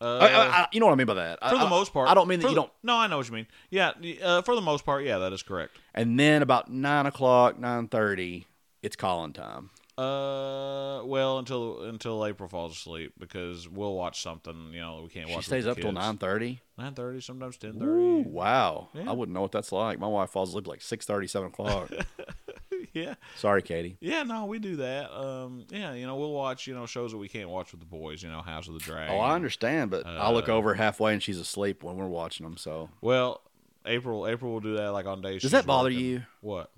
Uh, 0.00 0.18
I, 0.18 0.26
I, 0.62 0.66
you 0.72 0.80
know 0.80 0.86
what 0.86 0.92
I 0.92 0.96
mean 0.96 1.06
by 1.06 1.14
that. 1.14 1.38
for 1.40 1.54
I- 1.56 1.64
the 1.64 1.70
most 1.70 1.92
part, 1.92 2.08
I 2.08 2.14
don't 2.14 2.28
mean 2.28 2.40
that 2.40 2.48
you 2.48 2.54
the- 2.54 2.60
don't. 2.62 2.72
No, 2.82 2.96
I 2.96 3.06
know 3.06 3.16
what 3.18 3.28
you 3.28 3.34
mean. 3.34 3.46
Yeah, 3.70 3.92
uh, 4.22 4.42
for 4.42 4.54
the 4.54 4.60
most 4.60 4.84
part, 4.84 5.04
yeah, 5.04 5.18
that 5.18 5.32
is 5.32 5.42
correct. 5.42 5.78
And 5.94 6.18
then 6.20 6.42
about 6.42 6.70
nine 6.70 7.06
o'clock, 7.06 7.58
nine 7.58 7.88
thirty, 7.88 8.46
it's 8.82 8.96
calling 8.96 9.32
time. 9.32 9.70
Uh, 9.98 11.02
well, 11.04 11.38
until 11.38 11.84
until 11.84 12.26
April 12.26 12.50
falls 12.50 12.72
asleep 12.76 13.14
because 13.18 13.66
we'll 13.66 13.94
watch 13.94 14.20
something. 14.20 14.70
You 14.72 14.80
know, 14.80 15.00
we 15.04 15.08
can't 15.08 15.30
watch. 15.30 15.44
She 15.44 15.46
stays 15.46 15.66
up 15.66 15.78
till 15.78 15.92
nine 15.92 16.18
thirty. 16.18 16.60
Nine 16.76 16.92
thirty, 16.92 17.22
sometimes 17.22 17.56
ten 17.56 17.78
thirty. 17.80 18.28
Wow. 18.28 18.88
Yeah. 18.92 19.08
I 19.08 19.12
wouldn't 19.12 19.34
know 19.34 19.40
what 19.40 19.52
that's 19.52 19.72
like. 19.72 19.98
My 19.98 20.06
wife 20.06 20.28
falls 20.30 20.50
asleep 20.50 20.66
like 20.66 20.82
6 20.82 21.06
7 21.06 21.48
o'clock. 21.48 21.90
yeah, 22.96 23.14
Sorry, 23.36 23.62
Katie. 23.62 23.96
yeah. 24.00 24.22
No, 24.24 24.46
we 24.46 24.58
do 24.58 24.76
that. 24.76 25.12
Um, 25.16 25.64
yeah, 25.70 25.92
you 25.94 26.06
know, 26.06 26.16
we'll 26.16 26.32
watch 26.32 26.66
you 26.66 26.74
know 26.74 26.86
shows 26.86 27.12
that 27.12 27.18
we 27.18 27.28
can't 27.28 27.48
watch 27.50 27.70
with 27.72 27.80
the 27.80 27.86
boys. 27.86 28.22
You 28.22 28.30
know, 28.30 28.40
House 28.42 28.66
of 28.68 28.74
the 28.74 28.80
Dragon. 28.80 29.14
Oh, 29.14 29.18
I 29.20 29.34
understand, 29.34 29.90
but 29.90 30.06
I 30.06 30.30
look 30.32 30.48
Uh, 30.48 30.52
over 30.54 30.74
halfway 30.74 31.12
and 31.12 31.22
she's 31.22 31.38
asleep 31.38 31.82
when 31.82 31.96
we're 31.96 32.06
watching 32.08 32.44
them. 32.44 32.56
So 32.56 32.88
Well, 33.00 33.40
April, 33.84 34.26
April 34.26 34.52
will 34.52 34.60
do 34.60 34.76
that 34.78 34.90
like 34.92 35.06
on 35.06 35.20
days. 35.20 35.42
does 35.42 35.52
that 35.52 35.66
bother 35.66 35.90
working. 35.90 36.00
you? 36.04 36.22
What? 36.40 36.70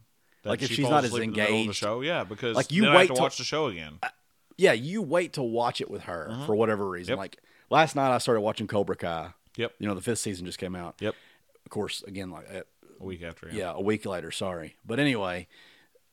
That 0.42 0.50
Like 0.50 0.62
if 0.62 0.68
she 0.68 0.74
she's 0.76 0.88
not 0.90 1.04
as 1.04 1.10
asleep 1.10 1.24
in 1.24 1.30
the 1.30 1.36
the 1.36 1.48
engaged? 1.48 1.74
show, 1.76 2.00
yeah, 2.02 2.24
because 2.24 2.54
Like, 2.54 2.70
you 2.70 2.82
then 2.82 2.90
I 2.90 2.92
have 2.92 3.00
wait 3.00 3.06
to 3.08 3.14
till- 3.14 3.22
watch 3.22 3.38
the 3.38 3.44
show 3.44 3.66
again. 3.66 3.98
Yeah, 4.56 4.72
you 4.72 5.02
wait 5.02 5.32
to 5.34 5.42
watch 5.42 5.80
it 5.80 5.90
with 5.90 6.02
her 6.02 6.28
Mhm. 6.30 6.46
for 6.46 6.54
whatever 6.54 6.88
reason. 6.88 7.12
Yep. 7.12 7.18
Like 7.18 7.36
last 7.70 7.96
night, 7.96 8.12
I 8.14 8.18
started 8.18 8.40
watching 8.42 8.66
Cobra 8.66 8.96
Kai. 8.96 9.32
Yep. 9.56 9.74
You 9.78 9.86
know, 9.88 9.94
the 9.94 10.00
fifth 10.00 10.18
season 10.20 10.46
just 10.46 10.58
came 10.58 10.74
out. 10.76 10.96
Yep. 11.00 11.14
Of 11.64 11.70
course, 11.70 12.02
again, 12.04 12.30
like 12.30 12.46
at 12.50 12.66
a 13.00 13.04
week 13.04 13.22
after. 13.22 13.48
yeah, 13.52 13.72
a 13.72 13.80
week 13.80 14.04
later. 14.06 14.30
Sorry, 14.30 14.76
but 14.86 14.98
anyway, 15.00 15.46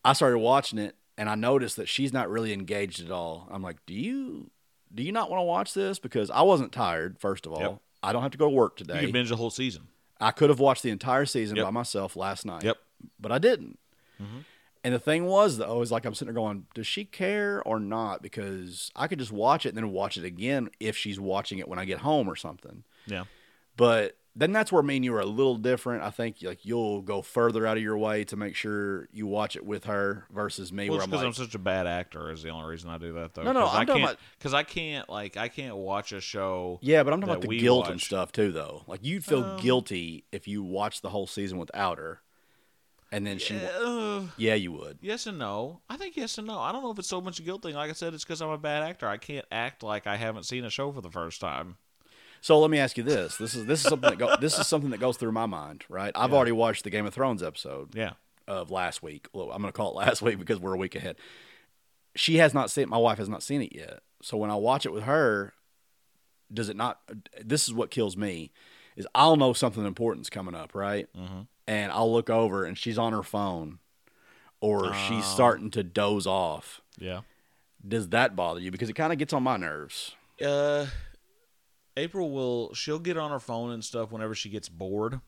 I 0.05 0.13
started 0.13 0.37
watching 0.39 0.79
it, 0.79 0.95
and 1.17 1.29
I 1.29 1.35
noticed 1.35 1.75
that 1.77 1.89
she's 1.89 2.13
not 2.13 2.29
really 2.29 2.53
engaged 2.53 3.03
at 3.03 3.11
all. 3.11 3.47
I'm 3.51 3.61
like, 3.61 3.77
do 3.85 3.93
you 3.93 4.49
do 4.93 5.03
you 5.03 5.11
not 5.11 5.29
want 5.29 5.39
to 5.41 5.45
watch 5.45 5.73
this? 5.73 5.99
Because 5.99 6.29
I 6.29 6.41
wasn't 6.43 6.71
tired. 6.71 7.17
First 7.19 7.45
of 7.45 7.51
all, 7.51 7.59
Yep. 7.59 7.81
I 8.03 8.13
don't 8.13 8.21
have 8.21 8.31
to 8.31 8.37
go 8.37 8.45
to 8.45 8.49
work 8.55 8.79
You 8.79 8.85
today. 8.85 9.01
can 9.01 9.11
binge 9.11 9.27
the 9.29 9.35
whole 9.35 9.49
season. 9.49 9.87
I 10.21 10.31
could 10.31 10.49
have 10.49 10.59
watched 10.59 10.83
the 10.83 10.89
entire 10.91 11.25
season 11.25 11.57
Yep. 11.57 11.65
by 11.65 11.71
myself 11.71 12.15
last 12.15 12.45
night. 12.45 12.63
Yep. 12.63 12.77
But 13.19 13.31
I 13.33 13.37
didn't. 13.39 13.77
Mhm. 14.21 14.45
And 14.85 14.93
the 14.93 14.99
thing 14.99 15.25
was, 15.25 15.57
though, 15.57 15.81
is 15.81 15.91
like 15.91 16.05
I'm 16.05 16.13
sitting 16.13 16.33
there 16.33 16.41
going, 16.41 16.67
does 16.75 16.85
she 16.87 17.03
care 17.03 17.61
or 17.65 17.79
not? 17.79 18.21
Because 18.21 18.91
I 18.95 19.07
could 19.07 19.19
just 19.19 19.31
watch 19.33 19.65
it 19.65 19.69
and 19.69 19.77
then 19.77 19.91
watch 19.91 20.15
it 20.15 20.23
again 20.23 20.69
if 20.79 20.95
she's 20.95 21.19
watching 21.19 21.57
it 21.57 21.67
when 21.67 21.79
I 21.79 21.85
get 21.85 21.99
home 21.99 22.29
or 22.29 22.35
something. 22.35 22.83
Yeah. 23.07 23.23
But 23.75 24.15
then 24.37 24.51
that's 24.51 24.69
where 24.71 24.83
me 24.83 24.97
and 24.97 25.05
you 25.05 25.15
are 25.15 25.21
a 25.21 25.25
little 25.25 25.55
different. 25.55 26.03
I 26.03 26.09
think 26.09 26.37
like 26.41 26.65
you'll 26.65 27.01
go 27.01 27.21
further 27.21 27.65
out 27.65 27.77
of 27.77 27.83
your 27.83 27.97
way 27.97 28.23
to 28.25 28.35
make 28.35 28.55
sure 28.55 29.07
you 29.13 29.25
watch 29.27 29.55
it 29.55 29.65
with 29.65 29.85
her 29.85 30.25
versus 30.29 30.73
me, 30.73 30.89
Well, 30.89 30.97
where 30.97 30.97
it's 30.97 31.03
I'm 31.05 31.09
because 31.11 31.21
like, 31.23 31.27
I'm 31.27 31.45
such 31.45 31.55
a 31.55 31.59
bad 31.59 31.87
actor 31.87 32.31
is 32.31 32.43
the 32.43 32.49
only 32.49 32.69
reason 32.69 32.89
I 32.89 32.97
do 32.97 33.13
that 33.13 33.33
though. 33.33 33.43
No, 33.43 33.53
no, 33.53 33.61
I'm 33.61 33.67
I 33.67 33.85
talking 33.85 33.87
can't 34.01 34.03
about- 34.03 34.19
because 34.37 34.53
I 34.53 34.63
can't 34.63 35.09
like 35.09 35.37
I 35.37 35.47
can't 35.47 35.75
watch 35.77 36.11
a 36.11 36.19
show. 36.19 36.79
yeah, 36.81 37.03
but 37.03 37.13
I'm 37.13 37.21
talking 37.21 37.33
about 37.35 37.47
the 37.49 37.57
guilt 37.59 37.87
and 37.87 38.01
stuff 38.01 38.31
too, 38.31 38.51
though. 38.51 38.83
Like 38.87 38.99
you'd 39.03 39.23
feel 39.23 39.43
Um, 39.43 39.59
guilty 39.61 40.25
if 40.31 40.47
you 40.47 40.63
watched 40.63 41.01
the 41.01 41.09
whole 41.09 41.27
season 41.27 41.57
without 41.57 41.97
her, 41.97 42.21
and 43.11 43.25
then 43.25 43.37
she, 43.37 43.55
Uh, 43.55 44.23
yeah, 44.35 44.55
you 44.55 44.73
would. 44.73 44.97
yes 45.01 45.27
and 45.27 45.39
no. 45.39 45.79
I 45.89 45.95
think 45.95 46.17
yes 46.17 46.37
and 46.37 46.47
no. 46.47 46.59
I 46.59 46.73
don't 46.73 46.83
know 46.83 46.91
if 46.91 46.99
it's 46.99 47.07
so 47.07 47.21
much 47.21 47.39
a 47.39 47.43
guilt 47.43 47.61
thing. 47.63 47.75
Like 47.75 47.89
I 47.89 47.93
said, 47.93 48.13
it's 48.13 48.25
because 48.25 48.41
I'm 48.41 48.49
a 48.49 48.57
bad 48.57 48.83
actor. 48.83 49.07
I 49.07 49.15
can't 49.17 49.45
act 49.51 49.81
like 49.83 50.07
I 50.07 50.17
haven't 50.17 50.43
seen 50.43 50.65
a 50.65 50.69
show 50.69 50.91
for 50.91 50.99
the 51.01 51.09
first 51.11 51.39
time. 51.39 51.77
So 52.45 52.60
let 52.60 52.69
me 52.69 52.77
ask 52.77 52.95
you 52.95 53.01
this: 53.03 53.38
this 53.38 53.55
is 53.55 53.65
this 53.65 53.81
is 53.84 53.88
something 53.89 54.08
that 54.08 54.19
go, 54.19 54.36
this 54.39 54.60
is 54.60 54.67
something 54.67 54.91
that 54.91 54.99
goes 54.99 55.17
through 55.17 55.31
my 55.31 55.47
mind, 55.47 55.84
right? 55.89 56.12
I've 56.13 56.29
Yeah. 56.29 56.36
already 56.36 56.51
watched 56.51 56.84
the 56.84 56.91
Game 56.91 57.03
of 57.08 57.12
Thrones 57.12 57.41
episode 57.41 57.95
Yeah. 57.95 58.12
of 58.47 58.69
last 58.69 59.01
week. 59.01 59.27
Well, 59.34 59.49
I'm 59.51 59.63
going 59.63 59.71
to 59.73 59.75
call 59.75 59.89
it 59.93 59.95
last 60.05 60.21
week 60.21 60.38
because 60.38 60.60
we're 60.60 60.75
a 60.75 60.77
week 60.77 60.93
ahead. 60.93 61.15
She 62.15 62.38
has 62.38 62.53
not 62.53 62.69
seen. 62.69 62.88
My 62.88 62.99
wife 62.99 63.17
has 63.17 63.27
not 63.29 63.41
seen 63.41 63.63
it 63.63 63.73
yet. 63.75 64.01
So 64.21 64.38
when 64.38 64.51
I 64.51 64.55
watch 64.58 64.86
it 64.86 64.93
with 64.93 65.05
her, 65.05 65.53
does 66.53 66.69
it 66.69 66.75
not? 66.77 66.99
This 67.43 67.67
is 67.67 67.73
what 67.73 67.89
kills 67.89 68.15
me: 68.15 68.51
is 68.95 69.08
I'll 69.15 69.38
know 69.38 69.53
something 69.53 69.84
important's 69.84 70.29
coming 70.29 70.53
up, 70.53 70.75
right? 70.75 71.08
Mm-hmm. 71.17 71.39
And 71.65 71.91
I'll 71.91 72.13
look 72.13 72.29
over 72.29 72.63
and 72.63 72.77
she's 72.77 72.99
on 72.99 73.12
her 73.12 73.23
phone, 73.23 73.79
or 74.62 74.93
she's 74.93 75.25
Oh. 75.25 75.34
starting 75.34 75.71
to 75.71 75.81
doze 75.81 76.27
off. 76.27 76.79
Yeah. 76.99 77.21
Does 77.88 78.10
that 78.10 78.36
bother 78.36 78.60
you? 78.60 78.69
Because 78.69 78.89
it 78.91 78.93
kind 78.93 79.12
of 79.12 79.17
gets 79.17 79.34
on 79.34 79.41
my 79.41 79.58
nerves. 79.58 80.13
Uh, 80.39 80.86
April 81.97 82.31
will 82.31 82.73
she'll 82.73 82.99
get 82.99 83.17
on 83.17 83.31
her 83.31 83.39
phone 83.39 83.71
and 83.71 83.84
stuff 83.84 84.12
whenever 84.12 84.36
she 84.36 84.49
gets 84.49 84.67
bored, 84.69 85.19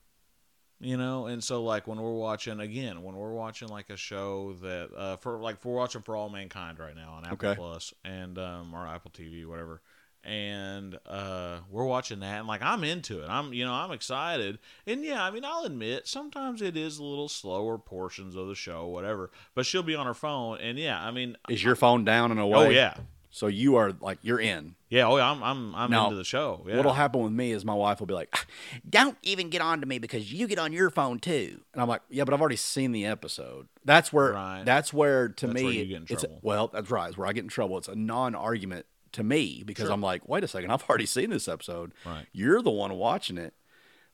you 0.80 0.98
know. 0.98 1.28
And 1.28 1.44
so 1.44 1.64
like 1.64 1.88
when 1.88 2.00
we're 2.00 2.12
watching 2.14 2.60
again, 2.60 3.04
when 3.04 3.16
we're 3.16 3.34
watching 3.34 3.70
like 3.70 3.90
a 3.90 3.98
show 3.98 4.54
that 4.62 4.90
uh 4.96 5.16
for 5.18 5.40
like 5.40 5.64
we're 5.64 5.74
watching 5.76 6.02
For 6.02 6.16
All 6.16 6.30
Mankind 6.30 6.80
right 6.80 6.96
now 6.96 7.14
on 7.14 7.26
Apple 7.26 7.36
Okay. 7.50 7.56
Plus 7.56 7.94
and 8.04 8.38
um 8.38 8.74
or 8.74 8.86
Apple 8.88 9.12
TV 9.12 9.46
whatever. 9.46 9.82
And 10.24 11.00
uh, 11.06 11.60
we're 11.70 11.86
watching 11.86 12.20
that, 12.20 12.40
and 12.40 12.48
like 12.50 12.62
I'm 12.62 12.84
into 12.84 13.22
it. 13.24 13.30
I'm, 13.30 13.54
you 13.54 13.64
know, 13.64 13.72
I'm 13.72 13.92
excited. 13.92 14.60
And 14.86 15.02
yeah, 15.06 15.24
I 15.24 15.32
mean, 15.32 15.46
I'll 15.46 15.64
admit 15.64 16.06
sometimes 16.06 16.62
it 16.62 16.76
is 16.76 16.98
a 16.98 17.04
little 17.04 17.30
slower 17.30 17.78
portions 17.78 18.36
of 18.36 18.48
the 18.50 18.56
show, 18.56 18.88
whatever. 18.88 19.32
But 19.56 19.66
she'll 19.66 19.84
be 19.84 19.96
on 19.96 20.06
her 20.06 20.16
phone, 20.16 20.60
and 20.60 20.78
yeah, 20.78 21.02
I 21.02 21.12
mean, 21.12 21.38
Is 21.48 21.64
your 21.64 21.76
phone 21.76 22.04
down 22.04 22.32
and 22.32 22.42
away? 22.42 22.58
oh 22.66 22.70
yeah, 22.70 22.96
So 23.38 23.46
you 23.46 23.76
are 23.76 23.92
like 24.02 24.18
you're 24.24 24.40
in. 24.40 24.74
yeah, 24.90 25.06
oh 25.08 25.18
yeah, 25.18 25.30
I'm, 25.30 25.44
I'm, 25.44 25.76
I'm 25.76 25.92
Now, 25.92 26.06
into 26.06 26.16
the 26.18 26.24
show. 26.24 26.66
Yeah. 26.68 26.78
What'll 26.78 26.94
happen 26.94 27.22
with 27.22 27.32
me 27.32 27.52
is 27.52 27.64
my 27.64 27.76
wife 27.76 28.00
will 28.00 28.08
be 28.08 28.16
like, 28.16 28.30
ah, 28.34 28.44
"Don't 28.90 29.16
even 29.22 29.50
get 29.52 29.62
on 29.62 29.80
to 29.82 29.86
me 29.86 30.00
because 30.00 30.34
you 30.34 30.48
get 30.48 30.58
on 30.58 30.74
your 30.74 30.90
phone 30.90 31.20
too." 31.20 31.62
And 31.72 31.80
I'm 31.82 31.88
like, 31.88 32.02
"Yeah, 32.10 32.24
but 32.24 32.34
I've 32.34 32.42
already 32.42 32.56
seen 32.56 32.94
the 32.94 33.06
episode." 33.06 33.68
That's 33.86 34.12
where 34.12 34.32
Right. 34.34 34.64
that's 34.66 34.92
where 34.92 35.30
to 35.30 35.46
That's 35.48 35.56
me 35.56 35.64
where 35.64 35.74
you 35.74 35.86
get 35.86 35.96
in 35.98 36.04
it's 36.10 36.24
trouble. 36.24 36.40
well, 36.42 36.68
that's 36.70 36.90
right. 36.90 37.10
It's 37.10 37.18
where 37.18 37.28
I 37.28 37.34
get 37.34 37.44
in 37.44 37.50
trouble. 37.50 37.78
It's 37.78 37.88
a 37.88 37.96
non-argument 37.96 38.88
to 39.12 39.24
me 39.24 39.62
because. 39.66 39.88
I'm 39.90 40.02
like, 40.02 40.28
"Wait 40.28 40.44
a 40.44 40.48
second, 40.48 40.72
I've 40.72 40.84
already 40.90 41.06
seen 41.06 41.30
this 41.30 41.48
episode. 41.48 41.94
Right. 42.06 42.26
You're 42.34 42.64
the 42.64 42.72
one 42.72 42.92
watching 42.96 43.38
it." 43.38 43.54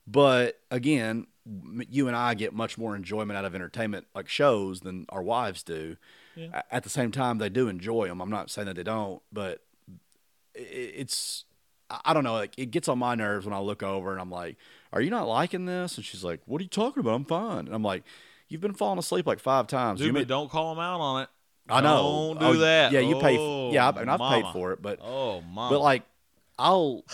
But 0.06 0.60
again, 0.70 1.28
you 1.90 2.08
and 2.08 2.16
I 2.16 2.34
get 2.34 2.52
much 2.54 2.78
more 2.78 2.96
enjoyment 2.96 3.36
out 3.36 3.44
of 3.44 3.54
entertainment 3.54 4.06
like 4.14 4.28
shows 4.28 4.80
than 4.80 5.04
our 5.10 5.22
wives 5.22 5.62
do. 5.62 5.96
Yeah. 6.36 6.62
At 6.70 6.82
the 6.82 6.88
same 6.90 7.10
time, 7.12 7.38
they 7.38 7.48
do 7.48 7.68
enjoy 7.68 8.08
them. 8.08 8.20
I'm 8.20 8.30
not 8.30 8.50
saying 8.50 8.66
that 8.66 8.76
they 8.76 8.82
don't, 8.82 9.22
but 9.32 9.60
it's 10.54 11.44
I 11.90 12.12
don't 12.14 12.24
know. 12.24 12.32
Like 12.32 12.54
it 12.58 12.70
gets 12.70 12.88
on 12.88 12.98
my 12.98 13.14
nerves 13.14 13.44
when 13.46 13.54
I 13.54 13.58
look 13.60 13.82
over 13.82 14.12
and 14.12 14.20
I'm 14.20 14.30
like, 14.30 14.56
"Are 14.92 15.00
you 15.00 15.10
not 15.10 15.28
liking 15.28 15.66
this?" 15.66 15.96
And 15.96 16.04
she's 16.04 16.24
like, 16.24 16.40
"What 16.46 16.60
are 16.60 16.64
you 16.64 16.68
talking 16.70 17.00
about? 17.00 17.14
I'm 17.14 17.24
fine." 17.24 17.66
And 17.66 17.74
I'm 17.74 17.82
like, 17.82 18.04
"You've 18.48 18.60
been 18.62 18.74
falling 18.74 18.98
asleep 18.98 19.26
like 19.26 19.38
five 19.38 19.66
times." 19.66 19.98
Dude, 20.00 20.08
You 20.08 20.12
may- 20.12 20.24
don't 20.24 20.50
call 20.50 20.74
them 20.74 20.82
out 20.82 21.00
on 21.00 21.22
it. 21.22 21.28
I 21.68 21.80
know. 21.80 22.34
Don't 22.34 22.40
do 22.40 22.46
Oh, 22.58 22.60
that. 22.62 22.92
Yeah, 22.92 23.00
you 23.00 23.18
pay. 23.20 23.38
Oh, 23.38 23.70
yeah, 23.72 23.88
I- 23.90 24.00
and 24.00 24.10
I've 24.10 24.18
paid 24.20 24.44
oh, 24.46 24.52
for 24.52 24.72
it, 24.72 24.82
but 24.82 24.98
Oh, 25.02 25.40
mom. 25.42 25.70
but 25.70 25.80
like, 25.80 26.02
I'll 26.58 27.04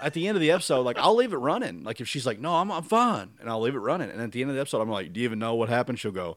at 0.00 0.12
the 0.14 0.26
end 0.28 0.36
of 0.36 0.40
the 0.40 0.50
episode, 0.50 0.82
like 0.82 0.98
I'll 0.98 1.14
leave 1.16 1.32
it 1.32 1.38
running. 1.38 1.82
Like 1.84 2.00
if 2.00 2.08
she's 2.08 2.26
like, 2.26 2.38
"No, 2.40 2.54
I'm 2.54 2.70
I'm 2.70 2.82
fine," 2.82 3.30
and 3.40 3.48
I'll 3.48 3.60
leave 3.60 3.74
it 3.74 3.78
running, 3.80 4.10
and 4.10 4.20
at 4.20 4.32
the 4.32 4.40
end 4.42 4.50
of 4.50 4.54
the 4.56 4.60
episode, 4.60 4.80
I'm 4.80 4.90
like, 4.90 5.12
"Do 5.12 5.20
you 5.20 5.24
even 5.24 5.38
know 5.38 5.54
what 5.54 5.68
happened?" 5.68 5.98
She'll 5.98 6.12
go, 6.12 6.36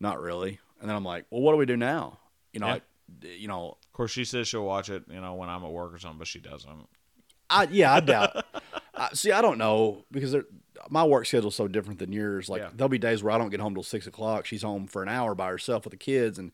"Not 0.00 0.20
really," 0.20 0.58
and 0.80 0.88
then 0.88 0.96
I'm 0.96 1.04
like, 1.04 1.26
"Well, 1.30 1.40
what 1.42 1.52
do 1.52 1.58
we 1.58 1.66
do 1.66 1.76
now?" 1.76 2.18
You 2.52 2.60
know, 2.60 2.66
Yeah. 2.66 2.72
like, 2.74 2.82
you 3.22 3.48
know, 3.48 3.76
of 3.82 3.92
course, 3.92 4.10
she 4.10 4.24
says 4.24 4.48
she'll 4.48 4.64
watch 4.64 4.90
it, 4.90 5.04
you 5.10 5.20
know, 5.20 5.34
when 5.34 5.48
I'm 5.48 5.64
at 5.64 5.70
work 5.70 5.94
or 5.94 5.98
something, 5.98 6.18
but 6.18 6.26
she 6.28 6.40
doesn't. 6.40 6.88
I 7.50 7.64
yeah, 7.70 7.94
I 7.94 8.00
doubt. 8.00 8.44
I, 8.94 9.10
see, 9.14 9.32
I 9.32 9.40
don't 9.42 9.58
know 9.58 10.04
because 10.10 10.34
my 10.90 11.04
work 11.04 11.26
schedule's 11.26 11.54
so 11.54 11.68
different 11.68 11.98
than 11.98 12.12
yours. 12.12 12.48
Like 12.48 12.62
Yeah. 12.62 12.70
there'll 12.74 12.88
be 12.88 12.98
days 12.98 13.22
where 13.22 13.32
I 13.32 13.38
don't 13.38 13.50
get 13.50 13.60
home 13.60 13.74
till 13.74 13.82
six 13.82 14.06
o'clock. 14.06 14.44
She's 14.46 14.62
home 14.62 14.86
for 14.86 15.02
an 15.02 15.08
hour 15.08 15.34
by 15.34 15.48
herself 15.48 15.84
with 15.84 15.92
the 15.92 15.96
kids, 15.98 16.38
and 16.38 16.52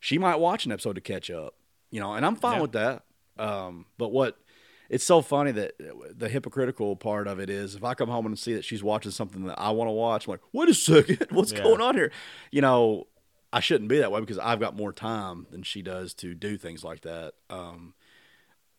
she 0.00 0.18
might 0.18 0.36
watch 0.36 0.66
an 0.66 0.72
episode 0.72 0.94
to 0.94 1.00
catch 1.00 1.30
up. 1.30 1.54
You 1.90 2.00
know, 2.00 2.12
and 2.12 2.24
I'm 2.26 2.36
fine 2.36 2.56
Yeah. 2.56 2.62
with 2.62 2.72
that. 2.72 3.04
Um, 3.38 3.86
but 3.98 4.08
what 4.08 4.38
it's 4.88 5.04
so 5.04 5.20
funny 5.22 5.50
that 5.52 5.74
the 6.18 6.28
hypocritical 6.28 6.96
part 6.96 7.26
of 7.28 7.38
it 7.40 7.50
is 7.50 7.74
if 7.74 7.84
I 7.84 7.94
come 7.94 8.08
home 8.08 8.26
and 8.26 8.38
see 8.38 8.54
that 8.54 8.64
she's 8.64 8.82
watching 8.82 9.10
something 9.12 9.44
that 9.46 9.58
I 9.60 9.70
want 9.70 9.88
to 9.88 9.92
watch, 9.92 10.26
I'm 10.26 10.32
like, 10.32 10.40
wait 10.52 10.68
a 10.68 10.74
second, 10.74 11.26
what's 11.30 11.52
Yeah. 11.52 11.62
going 11.62 11.80
on 11.80 11.94
here? 11.96 12.12
You 12.50 12.60
know, 12.62 13.06
I 13.52 13.60
shouldn't 13.60 13.88
be 13.88 13.98
that 13.98 14.12
way 14.12 14.20
because 14.20 14.38
I've 14.38 14.60
got 14.60 14.76
more 14.76 14.92
time 14.92 15.46
than 15.50 15.62
she 15.62 15.82
does 15.82 16.14
to 16.14 16.34
do 16.34 16.56
things 16.58 16.84
like 16.84 17.02
that. 17.02 17.34
Um, 17.50 17.94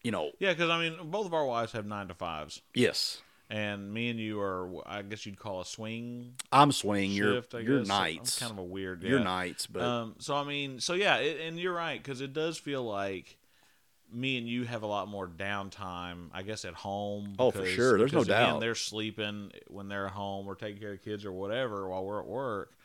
you 0.04 0.12
know, 0.12 0.32
Yeah, 0.40 0.54
because 0.54 0.70
I 0.70 0.80
mean, 0.80 1.10
both 1.12 1.26
of 1.26 1.34
our 1.34 1.46
wives 1.46 1.72
have 1.74 1.86
nine 1.86 2.08
to 2.10 2.14
fives, 2.14 2.62
yes. 2.74 3.22
and 3.50 3.92
me 3.94 4.10
and 4.10 4.20
you 4.20 4.40
are, 4.40 4.70
I 4.86 5.02
guess 5.02 5.26
you'd 5.26 5.40
call 5.40 5.62
a 5.62 5.66
swing 5.66 6.34
I'm 6.52 6.72
swing. 6.72 7.12
You're 7.12 7.36
shift. 7.36 7.54
You're 7.56 7.80
guess. 7.80 7.88
nights. 7.88 8.42
I'm 8.42 8.48
kind 8.50 8.60
of 8.60 8.64
a 8.66 8.68
weird. 8.68 9.04
You're 9.04 9.18
yeah. 9.20 9.24
nights, 9.26 9.68
but 9.68 9.82
Um, 9.82 10.16
so 10.20 10.36
I 10.36 10.44
mean, 10.44 10.80
so 10.80 10.94
yeah, 10.94 11.18
it, 11.18 11.42
and 11.42 11.60
you're 11.60 11.74
right 11.74 12.02
because 12.02 12.22
it 12.22 12.32
does 12.34 12.58
feel 12.58 12.84
like 12.84 13.38
me 14.12 14.38
and 14.38 14.48
you 14.48 14.64
have 14.64 14.84
a 14.84 14.88
lot 14.88 15.08
more 15.08 15.28
downtime, 15.28 16.30
I 16.34 16.44
guess, 16.44 16.66
at 16.66 16.74
home. 16.74 17.36
Oh, 17.40 17.52
for 17.52 17.66
sure. 17.66 17.98
There's 17.98 18.14
no 18.14 18.20
because, 18.20 18.28
again, 18.28 18.50
doubt. 18.54 18.60
they're 18.62 18.76
sleeping 18.76 19.52
when 19.68 19.88
they're 19.90 20.08
at 20.08 20.14
home 20.14 20.48
or 20.48 20.56
taking 20.56 20.82
care 20.82 20.94
of 20.94 21.04
kids 21.04 21.26
or 21.26 21.32
whatever 21.32 21.88
while 21.88 22.06
we're 22.06 22.20
at 22.20 22.28
work, 22.28 22.78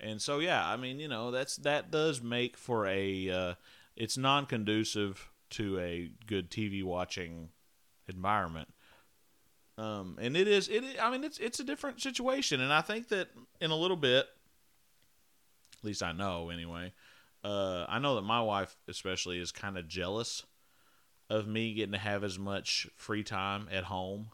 and 0.00 0.20
so 0.20 0.38
yeah, 0.38 0.66
I 0.66 0.76
mean, 0.76 0.98
you 0.98 1.08
know, 1.08 1.30
that's 1.30 1.56
that 1.56 1.90
does 1.90 2.22
make 2.22 2.56
for 2.56 2.86
a 2.86 3.30
uh, 3.30 3.54
it's 3.96 4.16
non-conducive 4.16 5.30
to 5.50 5.78
a 5.78 6.10
good 6.26 6.50
TV 6.50 6.82
watching 6.82 7.50
environment. 8.08 8.68
Um, 9.76 10.18
and 10.20 10.36
it 10.36 10.48
is 10.48 10.68
it. 10.68 10.84
I 11.00 11.10
mean, 11.10 11.24
it's 11.24 11.38
it's 11.38 11.60
a 11.60 11.64
different 11.64 12.00
situation, 12.00 12.60
and 12.60 12.72
I 12.72 12.80
think 12.80 13.08
that 13.08 13.28
in 13.60 13.70
a 13.70 13.76
little 13.76 13.96
bit, 13.96 14.26
at 15.78 15.84
least 15.84 16.02
I 16.02 16.12
know 16.12 16.50
anyway. 16.50 16.92
Uh, 17.42 17.86
I 17.88 17.98
know 17.98 18.16
that 18.16 18.22
my 18.22 18.42
wife, 18.42 18.76
especially, 18.86 19.38
is 19.38 19.50
kind 19.50 19.78
of 19.78 19.88
jealous 19.88 20.44
of 21.30 21.46
me 21.46 21.72
getting 21.72 21.92
to 21.92 21.98
have 21.98 22.24
as 22.24 22.38
much 22.38 22.88
free 22.96 23.22
time 23.22 23.68
at 23.72 23.84
home. 23.84 24.28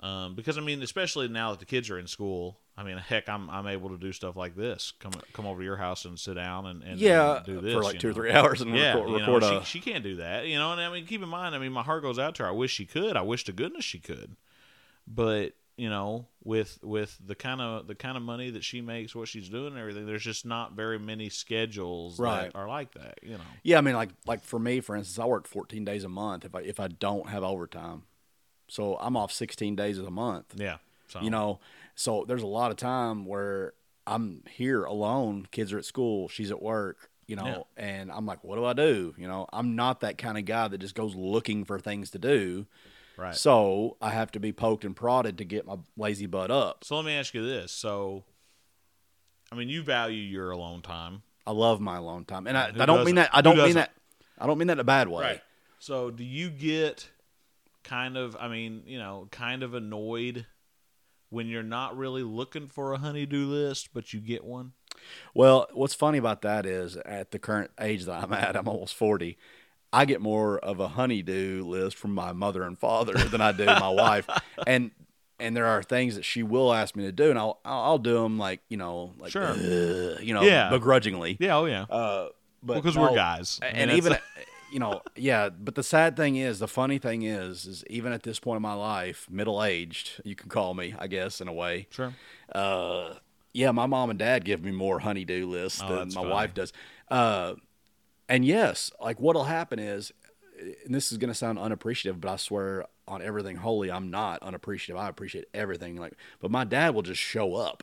Um, 0.00 0.34
because 0.34 0.58
I 0.58 0.60
mean, 0.60 0.82
especially 0.82 1.28
now 1.28 1.52
that 1.52 1.60
the 1.60 1.66
kids 1.66 1.88
are 1.90 1.98
in 1.98 2.06
school, 2.06 2.58
I 2.76 2.82
mean, 2.82 2.98
heck, 2.98 3.28
I'm 3.28 3.48
I'm 3.48 3.66
able 3.66 3.90
to 3.90 3.98
do 3.98 4.12
stuff 4.12 4.36
like 4.36 4.54
this. 4.54 4.92
Come 4.98 5.12
come 5.32 5.46
over 5.46 5.60
to 5.60 5.64
your 5.64 5.76
house 5.76 6.04
and 6.04 6.18
sit 6.18 6.34
down 6.34 6.66
and, 6.66 6.82
and 6.82 6.98
yeah, 6.98 7.36
and 7.36 7.46
do 7.46 7.60
this 7.60 7.72
for 7.72 7.82
like 7.82 7.98
two 7.98 8.10
or 8.10 8.12
three 8.12 8.32
hours 8.32 8.60
and 8.60 8.74
yeah, 8.76 8.94
record, 8.94 9.42
know, 9.42 9.58
a. 9.58 9.64
she, 9.64 9.78
she 9.78 9.90
can't 9.90 10.04
do 10.04 10.16
that, 10.16 10.46
you 10.46 10.58
know. 10.58 10.72
And 10.72 10.80
I 10.80 10.90
mean, 10.90 11.06
keep 11.06 11.22
in 11.22 11.28
mind, 11.28 11.54
I 11.54 11.58
mean, 11.58 11.72
my 11.72 11.82
heart 11.82 12.02
goes 12.02 12.18
out 12.18 12.34
to 12.36 12.42
her. 12.42 12.48
I 12.50 12.52
wish 12.52 12.72
she 12.72 12.84
could. 12.84 13.16
I 13.16 13.22
wish 13.22 13.44
to 13.44 13.52
goodness 13.52 13.84
she 13.84 13.98
could, 13.98 14.36
but 15.06 15.54
you 15.76 15.90
know, 15.90 16.26
with 16.42 16.78
with 16.82 17.18
the 17.24 17.34
kind 17.34 17.60
of 17.60 17.86
the 17.86 17.94
kind 17.94 18.16
of 18.16 18.22
money 18.22 18.50
that 18.50 18.64
she 18.64 18.80
makes, 18.80 19.14
what 19.14 19.28
she's 19.28 19.48
doing, 19.48 19.68
and 19.68 19.78
everything, 19.78 20.06
there's 20.06 20.22
just 20.24 20.46
not 20.46 20.72
very 20.72 20.98
many 20.98 21.28
schedules 21.28 22.18
Right. 22.18 22.52
that 22.52 22.58
are 22.58 22.66
like 22.68 22.92
that, 22.94 23.18
you 23.22 23.32
know. 23.34 23.44
yeah, 23.62 23.78
I 23.78 23.80
mean, 23.82 23.94
like 23.94 24.10
like 24.26 24.42
for 24.44 24.58
me, 24.58 24.80
for 24.80 24.96
instance, 24.96 25.18
I 25.18 25.26
work 25.26 25.46
14 25.46 25.84
days 25.84 26.04
a 26.04 26.08
month 26.08 26.44
if 26.44 26.54
I 26.54 26.60
if 26.60 26.80
I 26.80 26.88
don't 26.88 27.28
have 27.28 27.42
overtime, 27.42 28.02
so 28.68 28.96
I'm 28.98 29.16
off 29.16 29.32
16 29.32 29.76
days 29.76 29.98
a 29.98 30.10
month. 30.10 30.54
Yeah, 30.56 30.78
so 31.08 31.20
You 31.20 31.30
know, 31.30 31.60
so 31.94 32.24
there's 32.26 32.42
a 32.42 32.46
lot 32.46 32.70
of 32.70 32.76
time 32.76 33.26
where 33.26 33.74
I'm 34.06 34.42
here 34.50 34.84
alone. 34.84 35.46
Kids 35.50 35.72
are 35.72 35.78
at 35.78 35.84
school. 35.84 36.28
She's 36.28 36.50
at 36.50 36.62
work. 36.62 37.10
You 37.28 37.34
know, 37.34 37.66
and 37.76 38.12
I'm 38.12 38.24
like, 38.24 38.44
what 38.44 38.54
do 38.54 38.64
I 38.64 38.72
do? 38.72 39.12
You 39.18 39.26
know, 39.26 39.48
I'm 39.52 39.74
not 39.74 39.98
that 40.02 40.16
kind 40.16 40.38
of 40.38 40.44
guy 40.44 40.68
that 40.68 40.78
just 40.78 40.94
goes 40.94 41.16
looking 41.16 41.64
for 41.64 41.80
things 41.80 42.10
to 42.12 42.20
do. 42.20 42.66
Right. 43.16 43.34
So 43.34 43.96
I 44.00 44.10
have 44.10 44.30
to 44.32 44.40
be 44.40 44.52
poked 44.52 44.84
and 44.84 44.94
prodded 44.94 45.38
to 45.38 45.44
get 45.44 45.66
my 45.66 45.76
lazy 45.96 46.26
butt 46.26 46.50
up. 46.50 46.84
So 46.84 46.96
let 46.96 47.04
me 47.04 47.14
ask 47.14 47.34
you 47.34 47.44
this: 47.44 47.72
so 47.72 48.24
I 49.50 49.54
mean, 49.54 49.68
you 49.68 49.82
value 49.82 50.20
your 50.20 50.50
alone 50.50 50.82
time, 50.82 51.22
I 51.46 51.52
love 51.52 51.80
my 51.80 51.96
alone 51.96 52.24
time, 52.24 52.46
and 52.46 52.58
I, 52.58 52.72
I 52.76 52.86
don't 52.86 53.04
mean 53.04 53.14
that. 53.16 53.30
I 53.32 53.40
don't 53.40 53.56
mean 53.56 53.74
that. 53.74 53.92
I 54.38 54.46
don't 54.46 54.58
mean 54.58 54.68
that 54.68 54.74
in 54.74 54.80
a 54.80 54.84
bad 54.84 55.08
way. 55.08 55.22
Right. 55.22 55.40
So, 55.78 56.10
do 56.10 56.24
you 56.24 56.50
get 56.50 57.08
kind 57.84 58.16
of, 58.16 58.36
I 58.38 58.48
mean, 58.48 58.82
you 58.86 58.98
know, 58.98 59.28
kind 59.30 59.62
of 59.62 59.74
annoyed 59.74 60.46
when 61.30 61.46
you're 61.46 61.62
not 61.62 61.96
really 61.96 62.22
looking 62.22 62.66
for 62.66 62.92
a 62.92 62.98
honeydew 62.98 63.46
list, 63.46 63.90
but 63.94 64.12
you 64.12 64.20
get 64.20 64.44
one? 64.44 64.72
Well, 65.34 65.68
what's 65.72 65.94
funny 65.94 66.18
about 66.18 66.42
that 66.42 66.66
is 66.66 66.96
at 66.96 67.30
the 67.30 67.38
current 67.38 67.70
age 67.80 68.06
that 68.06 68.24
I'm 68.24 68.32
at, 68.32 68.56
I'm 68.56 68.66
almost 68.66 68.94
40. 68.94 69.38
I 69.96 70.04
get 70.04 70.20
more 70.20 70.58
of 70.58 70.78
a 70.80 70.88
honeydew 70.88 71.64
list 71.64 71.96
from 71.96 72.12
my 72.14 72.32
mother 72.32 72.62
and 72.62 72.78
father 72.78 73.14
than 73.14 73.40
I 73.40 73.52
do 73.52 73.64
my 73.66 73.88
wife. 74.04 74.28
And 74.66 74.90
and 75.38 75.56
there 75.56 75.66
are 75.66 75.82
things 75.82 76.16
that 76.16 76.24
she 76.24 76.42
will 76.42 76.72
ask 76.72 76.94
me 76.96 77.04
to 77.04 77.12
do 77.12 77.30
and 77.30 77.38
I'll 77.38 77.60
I'll, 77.64 77.98
do 77.98 78.22
them 78.22 78.38
like, 78.38 78.60
you 78.68 78.76
know, 78.76 79.12
like 79.18 79.32
Sure. 79.32 79.54
You 80.20 80.34
know, 80.34 80.42
Yeah. 80.42 80.70
begrudgingly. 80.70 81.36
Yeah, 81.40 81.56
oh 81.56 81.64
yeah. 81.64 81.82
Uh 81.88 82.28
but 82.62 82.74
because 82.74 82.96
no, 82.96 83.02
we're 83.02 83.14
guys. 83.14 83.58
I 83.62 83.66
mean, 83.72 83.76
and 83.76 83.90
even 83.92 84.16
you 84.72 84.80
know 84.80 85.00
yeah 85.14 85.48
but 85.48 85.76
the 85.76 85.82
sad 85.82 86.16
thing 86.16 86.34
is 86.36 86.58
the 86.58 86.66
funny 86.68 86.98
thing 86.98 87.22
is 87.22 87.66
is 87.66 87.84
even 87.88 88.12
at 88.12 88.24
this 88.24 88.40
point 88.40 88.56
in 88.56 88.62
my 88.62 88.74
life 88.74 89.28
middle 89.30 89.62
aged 89.62 90.20
you 90.24 90.34
can 90.34 90.48
call 90.48 90.74
me 90.74 90.92
i 90.98 91.06
guess 91.06 91.40
in 91.40 91.46
a 91.46 91.52
way 91.52 91.86
sure. 91.90 92.12
uh 92.52 93.14
yeah 93.54 93.70
my 93.70 93.86
mom 93.86 94.10
and 94.10 94.18
dad 94.18 94.44
give 94.44 94.64
me 94.64 94.72
more 94.72 94.98
honeydew 94.98 95.46
lists 95.46 95.80
Oh, 95.84 95.88
than 95.88 96.08
my 96.08 96.14
funny. 96.14 96.30
wife 96.30 96.54
does 96.54 96.72
uh 97.12 97.54
and 98.28 98.44
yes 98.44 98.90
like 99.00 99.20
what'll 99.20 99.44
happen 99.44 99.78
is 99.78 100.12
and 100.84 100.94
this 100.94 101.12
is 101.12 101.18
going 101.18 101.28
to 101.28 101.34
sound 101.34 101.58
unappreciative 101.58 102.20
but 102.20 102.30
i 102.30 102.36
swear 102.36 102.86
on 103.06 103.20
everything 103.22 103.56
holy 103.56 103.90
i'm 103.90 104.10
not 104.10 104.42
unappreciative 104.42 104.96
i 104.96 105.08
appreciate 105.08 105.44
everything 105.54 105.96
like 105.96 106.14
but 106.40 106.50
my 106.50 106.64
dad 106.64 106.94
will 106.94 107.02
just 107.02 107.20
show 107.20 107.54
up 107.54 107.82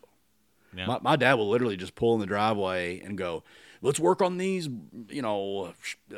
Yeah. 0.75 0.87
my, 0.87 0.99
my 1.01 1.15
dad 1.15 1.35
will 1.35 1.49
literally 1.49 1.77
just 1.77 1.95
pull 1.95 2.13
in 2.15 2.19
the 2.19 2.25
driveway 2.25 2.99
and 2.99 3.15
go, 3.17 3.43
"Let's 3.81 3.99
work 3.99 4.21
on 4.23 4.37
these, 4.39 4.67
you 5.09 5.21
know, 5.21 5.73
uh, 6.11 6.17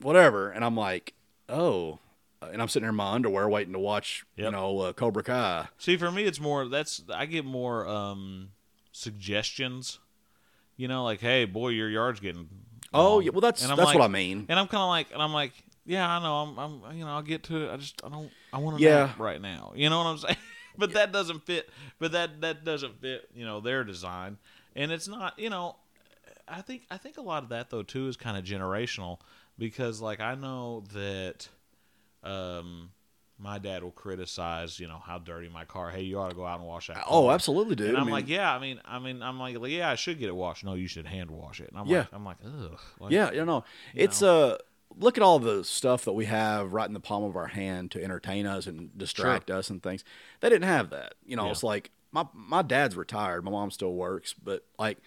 whatever." 0.00 0.50
And 0.50 0.64
I'm 0.64 0.76
like, 0.76 1.14
"Oh," 1.48 2.00
and 2.42 2.60
I'm 2.60 2.66
sitting 2.66 2.82
there 2.82 2.90
in 2.90 2.96
my 2.96 3.12
underwear 3.12 3.48
waiting 3.48 3.72
to 3.74 3.78
watch, 3.78 4.24
you 4.36 4.50
know, 4.50 4.78
uh, 4.80 4.92
Cobra 4.92 5.22
Kai. 5.22 5.68
See, 5.78 5.96
for 5.96 6.10
me, 6.10 6.24
it's 6.24 6.40
more 6.40 6.66
that's 6.68 7.04
I 7.14 7.26
get 7.26 7.44
more 7.44 7.86
um, 7.86 8.48
suggestions. 8.90 10.00
You 10.76 10.88
know, 10.88 11.04
like, 11.04 11.20
hey, 11.20 11.44
boy, 11.44 11.68
your 11.68 11.88
yard's 11.88 12.18
getting. 12.18 12.48
Oh, 12.94 13.14
long." 13.14 13.22
yeah, 13.24 13.30
well, 13.30 13.40
that's 13.40 13.66
that's 13.66 13.78
like- 13.80 13.94
what 13.94 14.04
I 14.04 14.08
mean. 14.08 14.46
And 14.48 14.58
I'm 14.58 14.66
kind 14.68 14.82
of 14.82 14.88
like, 14.88 15.12
and 15.12 15.22
I'm 15.22 15.32
like, 15.32 15.52
yeah, 15.84 16.08
I 16.08 16.22
know, 16.22 16.34
I'm, 16.36 16.58
I'm, 16.58 16.96
you 16.96 17.04
know, 17.04 17.10
I'll 17.10 17.22
get 17.22 17.42
to 17.44 17.64
it. 17.64 17.72
I 17.72 17.76
just, 17.76 18.00
I 18.04 18.08
don't, 18.08 18.30
I 18.52 18.58
want 18.58 18.78
to 18.78 18.82
Yeah. 18.84 19.12
right 19.18 19.40
now. 19.40 19.72
You 19.74 19.90
know 19.90 19.98
what 19.98 20.06
I'm 20.06 20.18
saying? 20.26 20.36
but 20.78 20.92
that 20.94 21.12
doesn't 21.12 21.44
fit. 21.44 21.68
But 21.98 22.12
that 22.12 22.40
that 22.40 22.64
doesn't 22.64 23.00
fit. 23.00 23.28
You 23.34 23.44
know, 23.44 23.60
their 23.60 23.82
design, 23.84 24.38
and 24.76 24.90
it's 24.92 25.08
not. 25.08 25.38
You 25.38 25.50
know, 25.50 25.76
I 26.48 26.60
think 26.62 26.82
I 26.90 26.96
think 26.98 27.18
a 27.18 27.22
lot 27.22 27.42
of 27.42 27.48
that 27.50 27.70
though 27.70 27.82
too 27.82 28.08
is 28.08 28.16
kind 28.16 28.36
of 28.36 28.44
generational 28.44 29.18
because 29.58 30.00
like 30.00 30.20
I 30.20 30.34
know 30.34 30.84
that 30.94 31.48
um 32.22 32.90
my 33.38 33.58
dad 33.58 33.82
will 33.82 33.90
criticize, 33.90 34.78
you 34.78 34.86
know, 34.86 34.98
how 35.04 35.18
dirty 35.18 35.48
my 35.48 35.64
car. 35.64 35.90
Hey, 35.90 36.02
you 36.02 36.18
ought 36.18 36.30
to 36.30 36.36
go 36.36 36.46
out 36.46 36.58
and 36.60 36.68
wash 36.68 36.86
that. 36.88 37.04
Oh, 37.08 37.30
absolutely, 37.30 37.74
dude. 37.74 37.88
And 37.88 37.96
I 37.96 38.00
I'm 38.00 38.06
mean, 38.06 38.12
like, 38.14 38.28
yeah, 38.28 38.54
I 38.54 38.58
mean, 38.58 38.80
I 38.84 38.98
mean, 38.98 39.22
I'm 39.22 39.38
like, 39.40 39.56
yeah, 39.68 39.90
I 39.90 39.94
should 39.96 40.18
get 40.18 40.28
it 40.28 40.36
washed. 40.36 40.64
No, 40.64 40.74
you 40.74 40.86
should 40.86 41.06
hand 41.06 41.30
wash 41.30 41.60
it. 41.60 41.68
And 41.70 41.78
I'm 41.78 41.86
Yeah. 41.86 41.98
like, 42.00 42.08
I'm 42.12 42.24
like, 42.24 42.36
ugh. 42.44 42.78
Like, 43.00 43.12
yeah, 43.12 43.32
you 43.32 43.44
know, 43.44 43.64
it's 43.94 44.22
uh 44.22 44.58
look 44.96 45.16
at 45.16 45.22
all 45.22 45.38
the 45.38 45.64
stuff 45.64 46.04
that 46.04 46.12
we 46.12 46.26
have 46.26 46.72
right 46.74 46.86
in 46.86 46.92
the 46.92 47.00
palm 47.00 47.24
of 47.24 47.34
our 47.34 47.46
hand 47.46 47.90
to 47.90 48.04
entertain 48.04 48.46
us 48.46 48.66
and 48.66 48.96
distract 48.96 49.50
us 49.50 49.70
and 49.70 49.82
things. 49.82 50.04
They 50.40 50.50
didn't 50.50 50.68
have 50.68 50.90
that. 50.90 51.14
You 51.26 51.34
know, 51.36 51.46
Yeah. 51.46 51.50
it's 51.52 51.62
like 51.62 51.90
my 52.12 52.26
my 52.34 52.62
dad's 52.62 52.94
retired, 52.94 53.42
my 53.44 53.50
mom 53.50 53.70
still 53.70 53.94
works, 53.94 54.34
but 54.34 54.64
like 54.78 54.98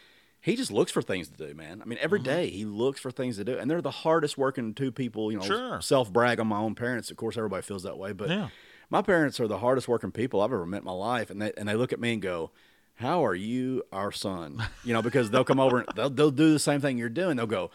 he 0.46 0.56
just 0.56 0.72
looks 0.72 0.92
for 0.92 1.02
things 1.02 1.28
to 1.28 1.36
do, 1.48 1.54
man. 1.56 1.82
I 1.82 1.86
mean, 1.86 1.98
every 2.00 2.20
Mm-hmm. 2.20 2.24
day 2.26 2.50
he 2.52 2.66
looks 2.66 3.00
for 3.00 3.10
things 3.12 3.38
to 3.38 3.44
do, 3.44 3.58
and 3.58 3.70
they're 3.70 3.82
the 3.82 3.90
hardest 3.92 4.38
working 4.38 4.74
two 4.76 4.92
people. 4.92 5.32
You 5.32 5.40
know, 5.40 5.44
Sure. 5.46 5.82
self 5.82 6.14
brag 6.14 6.40
on 6.40 6.48
my 6.48 6.58
own 6.60 6.76
parents. 6.76 7.10
Of 7.12 7.18
course, 7.18 7.36
everybody 7.36 7.64
feels 7.64 7.84
that 7.84 7.98
way, 7.98 8.14
but 8.14 8.30
Yeah. 8.30 8.50
my 8.90 9.02
parents 9.02 9.40
are 9.40 9.48
the 9.48 9.58
hardest 9.58 9.88
working 9.88 10.12
people 10.12 10.42
I've 10.42 10.54
ever 10.54 10.66
met 10.66 10.80
in 10.80 10.86
my 10.86 10.92
life, 10.92 11.30
and 11.32 11.42
they 11.42 11.52
and 11.58 11.68
they 11.68 11.74
look 11.76 11.92
at 11.92 12.00
me 12.00 12.14
and 12.14 12.22
go, 12.22 12.52
"How 12.96 13.26
are 13.26 13.34
you, 13.36 13.84
our 13.92 14.12
son?" 14.12 14.62
You 14.84 14.94
know, 14.94 15.02
because 15.02 15.32
they'll 15.32 15.44
come 15.44 15.60
over 15.60 15.80
and 15.80 15.88
they'll 15.96 16.10
they'll 16.12 16.32
do 16.32 16.54
the 16.54 16.60
same 16.60 16.80
thing 16.80 16.98
you're 17.00 17.10
doing. 17.10 17.38
They'll 17.38 17.48
go, 17.48 17.72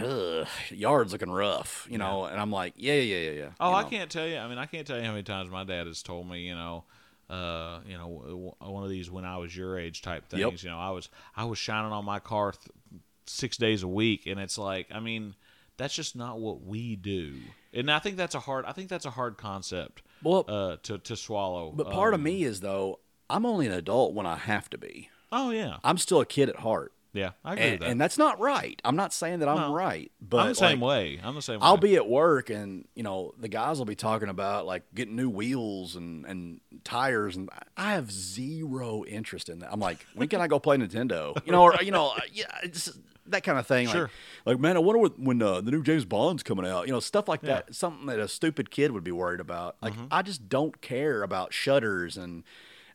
Ugh, 0.00 0.46
"Yard's 0.70 1.12
looking 1.12 1.30
rough," 1.30 1.86
you 1.90 1.98
know, 1.98 2.24
and 2.24 2.38
I'm 2.40 2.50
like, 2.50 2.74
"Yeah, 2.76 2.94
yeah, 2.94 3.30
yeah, 3.30 3.30
yeah." 3.30 3.50
Oh, 3.60 3.70
you 3.70 3.76
I 3.76 3.84
can't 3.84 4.10
tell 4.10 4.26
you. 4.26 4.36
I 4.38 4.48
mean, 4.48 4.58
I 4.58 4.66
can't 4.66 4.86
tell 4.86 4.98
you 4.98 5.04
how 5.04 5.12
many 5.12 5.22
times 5.22 5.50
my 5.50 5.64
dad 5.64 5.86
has 5.86 6.02
told 6.02 6.28
me, 6.28 6.40
you 6.46 6.54
know, 6.54 6.84
uh, 7.30 7.80
you 7.86 7.96
know, 7.98 8.54
one 8.60 8.84
of 8.84 8.90
these 8.90 9.10
when 9.10 9.24
I 9.24 9.36
was 9.36 9.56
your 9.56 9.78
age 9.78 10.02
type 10.02 10.28
things. 10.28 10.40
Yep. 10.40 10.62
You 10.62 10.70
know, 10.70 10.78
I 10.78 10.90
was 10.90 11.08
I 11.36 11.44
was 11.44 11.58
shining 11.58 11.92
on 11.92 12.04
my 12.04 12.18
car 12.18 12.52
th- 12.52 13.02
six 13.26 13.56
days 13.56 13.82
a 13.82 13.88
week, 13.88 14.26
and 14.26 14.40
it's 14.40 14.56
like, 14.58 14.86
I 14.92 15.00
mean, 15.00 15.34
that's 15.76 15.94
just 15.94 16.16
not 16.16 16.40
what 16.40 16.62
we 16.62 16.96
do. 16.96 17.34
And 17.74 17.90
I 17.90 17.98
think 17.98 18.16
that's 18.16 18.34
a 18.34 18.40
hard. 18.40 18.64
I 18.64 18.72
think 18.72 18.88
that's 18.88 19.04
a 19.04 19.10
hard 19.10 19.36
concept 19.36 20.02
Well, 20.22 20.44
uh, 20.48 20.76
to 20.84 20.98
to 20.98 21.16
swallow. 21.16 21.72
but 21.74 21.90
part 21.90 22.14
of 22.14 22.20
Um, 22.20 22.24
me 22.24 22.42
is 22.44 22.60
though, 22.60 23.00
I'm 23.28 23.44
only 23.44 23.66
an 23.66 23.72
adult 23.72 24.14
when 24.14 24.24
I 24.26 24.36
have 24.36 24.70
to 24.70 24.78
be. 24.78 25.10
Oh 25.30 25.50
yeah, 25.50 25.76
I'm 25.84 25.98
still 25.98 26.20
a 26.22 26.26
kid 26.26 26.48
at 26.48 26.56
heart, 26.56 26.92
yeah, 27.18 27.30
I 27.44 27.52
agree 27.54 27.64
and, 27.64 27.72
with 27.72 27.80
that. 27.80 27.90
and 27.90 28.00
that's 28.00 28.18
not 28.18 28.38
right. 28.40 28.80
I'm 28.84 28.96
not 28.96 29.12
saying 29.12 29.40
that 29.40 29.48
I'm 29.48 29.56
No. 29.56 29.72
right, 29.74 30.10
but 30.20 30.38
I'm 30.38 30.48
the 30.48 30.54
same 30.54 30.80
like, 30.80 30.88
way. 30.88 31.20
I'm 31.22 31.34
the 31.34 31.42
same. 31.42 31.60
Way. 31.60 31.66
I'll 31.66 31.76
be 31.76 31.96
at 31.96 32.08
work 32.08 32.50
and 32.50 32.86
you 32.94 33.02
know 33.02 33.32
the 33.38 33.48
guys 33.48 33.78
will 33.78 33.84
be 33.86 33.94
talking 33.94 34.28
about 34.28 34.66
like 34.66 34.84
getting 34.94 35.16
new 35.16 35.28
wheels 35.30 35.96
and 35.96 36.24
and 36.26 36.60
tires 36.84 37.36
and 37.36 37.48
I 37.76 37.92
have 37.92 38.10
zero 38.10 39.04
interest 39.04 39.48
in 39.48 39.58
that. 39.60 39.72
I'm 39.72 39.80
like, 39.80 40.04
when 40.14 40.28
can 40.28 40.40
I 40.40 40.46
go 40.46 40.58
play 40.58 40.76
Nintendo? 40.76 41.36
You 41.44 41.52
know, 41.52 41.62
or 41.62 41.74
you 41.82 41.90
know, 41.90 42.12
yeah, 42.32 42.46
it's 42.62 42.90
that 43.26 43.42
kind 43.42 43.58
of 43.58 43.66
thing. 43.66 43.88
Sure. 43.88 44.02
Like, 44.44 44.54
like 44.54 44.58
man, 44.60 44.76
I 44.76 44.80
wonder 44.80 44.98
what, 45.00 45.18
when 45.18 45.42
uh, 45.42 45.60
the 45.60 45.70
new 45.70 45.82
James 45.82 46.04
Bond's 46.06 46.42
coming 46.42 46.64
out. 46.66 46.86
You 46.86 46.92
know, 46.94 47.00
stuff 47.00 47.28
like 47.28 47.40
Yeah. 47.42 47.56
that. 47.66 47.74
Something 47.74 48.06
that 48.06 48.18
a 48.18 48.26
stupid 48.28 48.70
kid 48.70 48.92
would 48.92 49.04
be 49.04 49.12
worried 49.12 49.40
about. 49.40 49.76
Like, 49.82 49.92
Mm-hmm. 49.92 50.06
I 50.10 50.22
just 50.22 50.48
don't 50.48 50.80
care 50.80 51.22
about 51.22 51.52
shutters 51.52 52.16
and 52.16 52.42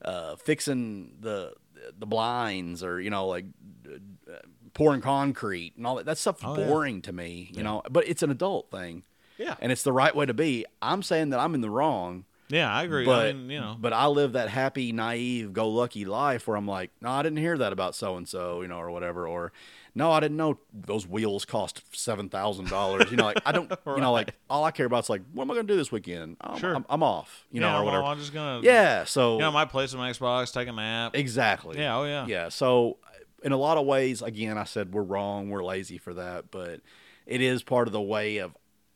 uh, 0.03 0.35
fixing 0.35 1.17
the 1.19 1.53
the 1.97 2.05
blinds 2.05 2.83
or 2.83 2.99
you 3.01 3.09
know 3.09 3.27
like 3.27 3.45
uh, 3.87 4.33
pouring 4.73 5.01
concrete 5.01 5.73
and 5.77 5.85
all 5.85 5.95
that. 5.95 6.05
That 6.05 6.17
stuff's 6.17 6.41
Oh, 6.43 6.57
yeah. 6.57 6.65
boring 6.67 7.01
to 7.03 7.13
me. 7.13 7.49
You 7.53 7.63
know, 7.63 7.81
but 7.89 8.07
it's 8.07 8.23
an 8.23 8.31
adult 8.31 8.71
thing 8.71 9.03
Yeah, 9.37 9.55
and 9.59 9.71
it's 9.71 9.83
the 9.83 9.91
right 9.93 10.15
way 10.15 10.25
to 10.25 10.33
be. 10.33 10.65
I'm 10.81 11.03
saying 11.03 11.29
that 11.29 11.39
I'm 11.39 11.53
in 11.55 11.61
the 11.61 11.69
wrong, 11.69 12.25
yeah, 12.49 12.71
I 12.73 12.83
agree. 12.83 13.05
but 13.05 13.27
I 13.29 13.33
mean, 13.33 13.49
you 13.49 13.59
know, 13.59 13.75
but 13.79 13.93
I 13.93 14.07
live 14.07 14.33
that 14.33 14.49
happy, 14.49 14.91
naive, 14.91 15.53
go 15.53 15.69
lucky 15.69 16.05
life 16.05 16.47
where 16.47 16.57
I'm 16.57 16.67
like, 16.67 16.91
no, 17.01 17.09
I 17.09 17.21
didn't 17.23 17.37
hear 17.39 17.57
that 17.57 17.73
about 17.73 17.95
so 17.95 18.15
and 18.17 18.27
so, 18.27 18.61
you 18.61 18.67
know, 18.67 18.77
or 18.77 18.91
whatever, 18.91 19.27
or 19.27 19.51
no, 19.95 20.11
I 20.11 20.19
didn't 20.19 20.37
know 20.37 20.57
those 20.73 21.07
wheels 21.07 21.45
cost 21.45 21.81
seven 21.95 22.29
thousand 22.29 22.69
dollars. 22.69 23.11
You 23.11 23.17
know, 23.17 23.25
like 23.25 23.41
I 23.45 23.51
don't, 23.51 23.69
you 23.87 23.97
know, 24.01 24.11
like 24.11 24.33
all 24.49 24.63
I 24.63 24.71
care 24.71 24.85
about 24.85 25.03
is 25.05 25.09
like, 25.09 25.21
what 25.33 25.43
am 25.43 25.51
I 25.51 25.53
going 25.55 25.67
to 25.67 25.73
do 25.73 25.77
this 25.77 25.91
weekend? 25.91 26.37
I'm, 26.41 26.57
Sure. 26.59 26.75
I'm, 26.75 26.85
I'm 26.89 27.03
off, 27.03 27.45
you 27.51 27.61
know, 27.61 27.67
yeah, 27.67 27.73
or 27.73 27.77
well, 27.77 27.85
whatever. 27.85 28.03
I'm 28.05 28.17
just 28.19 28.33
gonna. 28.33 28.61
yeah, 28.63 29.03
so 29.03 29.33
You 29.33 29.39
know, 29.41 29.49
I 29.49 29.53
might 29.53 29.69
play 29.69 29.87
some 29.87 29.99
Xbox, 29.99 30.51
take 30.53 30.67
a 30.67 30.71
nap. 30.71 31.15
exactly. 31.15 31.77
Yeah, 31.77 31.97
oh 31.97 32.03
yeah. 32.05 32.25
Yeah. 32.27 32.49
So, 32.49 32.97
in 33.43 33.51
a 33.51 33.57
lot 33.57 33.77
of 33.77 33.85
ways, 33.85 34.21
again, 34.21 34.57
I 34.57 34.63
said 34.63 34.93
we're 34.93 35.03
wrong, 35.03 35.49
we're 35.49 35.63
lazy 35.63 35.97
for 35.97 36.13
that, 36.15 36.49
but 36.51 36.81
it 37.25 37.41
is 37.41 37.61
part 37.63 37.87
of 37.87 37.93
the 37.93 38.01
way 38.01 38.37
of. 38.37 38.55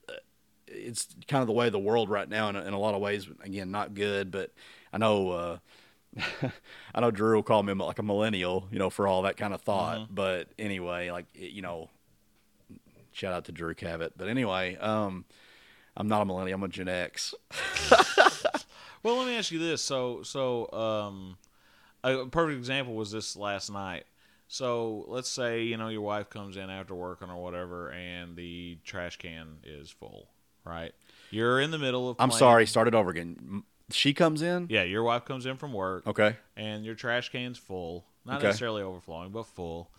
uh, 0.09 0.13
It's 0.67 1.07
kind 1.27 1.41
of 1.41 1.47
the 1.47 1.53
way 1.53 1.67
of 1.67 1.73
the 1.73 1.79
world 1.79 2.09
right 2.09 2.27
now, 2.27 2.49
in 2.49 2.55
a, 2.55 2.61
in 2.63 2.73
a 2.73 2.79
lot 2.79 2.93
of 2.95 3.01
ways. 3.01 3.27
Again, 3.43 3.71
not 3.71 3.93
good, 3.93 4.31
but 4.31 4.51
I 4.91 4.97
know. 4.97 5.29
Uh, 5.31 5.57
I 6.95 7.01
know 7.01 7.11
Drew 7.11 7.35
will 7.35 7.43
call 7.43 7.63
me 7.63 7.73
like 7.73 7.99
a 7.99 8.03
millennial, 8.03 8.67
you 8.71 8.79
know, 8.79 8.89
for 8.89 9.07
all 9.07 9.23
that 9.23 9.37
kind 9.37 9.53
of 9.53 9.61
thought. 9.61 9.99
Mm-hmm. 9.99 10.15
But 10.15 10.49
anyway, 10.57 11.11
like 11.11 11.25
you 11.33 11.61
know, 11.61 11.89
shout 13.11 13.33
out 13.33 13.45
to 13.45 13.51
Drew 13.51 13.73
Cavett. 13.73 14.11
But 14.17 14.27
anyway, 14.27 14.75
um, 14.77 15.25
I'm 15.95 16.07
not 16.07 16.21
a 16.21 16.25
millennial. 16.25 16.55
I'm 16.55 16.63
a 16.63 16.67
Gen 16.67 16.87
X. 16.87 17.33
Well, 19.07 19.19
let 19.19 19.27
me 19.27 19.37
ask 19.37 19.51
you 19.51 19.59
this. 19.59 19.81
So, 19.81 20.23
so 20.23 20.69
um, 20.73 21.37
a 22.03 22.25
perfect 22.25 22.57
example 22.57 22.93
was 22.93 23.09
this 23.09 23.37
last 23.37 23.71
night. 23.71 24.05
So, 24.49 25.05
let's 25.07 25.29
say 25.29 25.63
you 25.63 25.77
know 25.77 25.87
your 25.87 26.01
wife 26.01 26.29
comes 26.29 26.57
in 26.57 26.69
after 26.69 26.93
working 26.93 27.29
or 27.29 27.41
whatever, 27.41 27.89
and 27.91 28.35
the 28.35 28.77
trash 28.83 29.17
can 29.17 29.59
is 29.63 29.89
full. 29.89 30.27
Right? 30.65 30.93
You're 31.31 31.61
in 31.61 31.71
the 31.71 31.77
middle 31.77 32.09
of. 32.09 32.17
I'm 32.19 32.29
playing- 32.29 32.39
sorry. 32.39 32.65
Start 32.65 32.89
it 32.89 32.95
over 32.95 33.09
again. 33.09 33.63
She 33.91 34.13
comes 34.13 34.41
in. 34.41 34.67
Yeah, 34.69 34.83
your 34.83 35.03
wife 35.03 35.23
comes 35.25 35.45
in 35.45 35.57
from 35.57 35.73
work, 35.73 36.05
Okay. 36.07 36.35
and 36.55 36.83
your 36.85 36.95
trash 36.95 37.29
can's 37.31 37.57
full. 37.57 38.05
Not 38.25 38.37
Okay. 38.37 38.47
necessarily 38.47 38.81
overflowing, 38.83 39.31
but 39.31 39.43
full. 39.43 39.89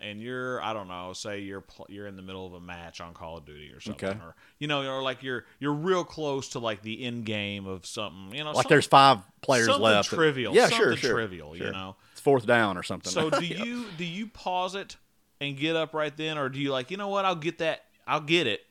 And 0.00 0.20
you're, 0.20 0.62
I 0.62 0.74
don't 0.74 0.86
know, 0.86 1.12
say 1.12 1.40
you're 1.40 1.62
pl- 1.62 1.86
you're 1.88 2.06
in 2.06 2.14
the 2.14 2.22
middle 2.22 2.46
of 2.46 2.52
a 2.52 2.60
match 2.60 3.00
on 3.00 3.14
Call 3.14 3.38
of 3.38 3.44
Duty 3.46 3.72
or 3.72 3.80
something, 3.80 4.08
Okay. 4.10 4.18
or 4.20 4.36
you 4.58 4.68
know, 4.68 4.86
or 4.88 5.02
like 5.02 5.22
you're 5.24 5.44
you're 5.58 5.72
real 5.72 6.04
close 6.04 6.50
to 6.50 6.58
like 6.60 6.82
the 6.82 7.02
end 7.02 7.24
game 7.24 7.66
of 7.66 7.84
something, 7.86 8.36
you 8.36 8.44
know, 8.44 8.52
Like 8.52 8.68
there's 8.68 8.86
five 8.86 9.18
players 9.40 9.66
left. 9.68 10.10
trivial, 10.10 10.54
Yeah, 10.54 10.68
sure, 10.68 10.94
sure. 10.96 11.10
trivial, 11.14 11.56
you 11.56 11.72
know. 11.72 11.96
It's 12.12 12.20
fourth 12.20 12.46
down 12.46 12.76
or 12.76 12.82
something. 12.84 13.10
So 13.10 13.28
do 13.30 13.44
you 13.44 13.86
do 13.96 14.04
you 14.04 14.28
pause 14.28 14.74
it 14.76 14.96
and 15.40 15.56
get 15.56 15.74
up 15.74 15.94
right 15.94 16.16
then, 16.16 16.38
or 16.38 16.48
do 16.48 16.60
you 16.60 16.70
like 16.70 16.90
you 16.92 16.96
know 16.96 17.08
what? 17.08 17.24
I'll 17.24 17.34
get 17.34 17.58
that. 17.58 17.86
I'll 18.06 18.20
get 18.20 18.46
it, 18.46 18.66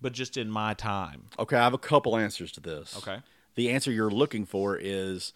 but 0.00 0.12
just 0.12 0.36
in 0.36 0.48
my 0.50 0.74
time. 0.74 1.24
okay, 1.38 1.56
I 1.56 1.64
have 1.64 1.74
a 1.74 1.78
couple 1.78 2.16
answers 2.16 2.52
to 2.52 2.60
this. 2.60 2.96
Okay. 2.98 3.20
The 3.60 3.70
answer 3.70 3.92
you're 3.92 4.10
looking 4.10 4.46
for 4.46 4.76
is 4.80 5.32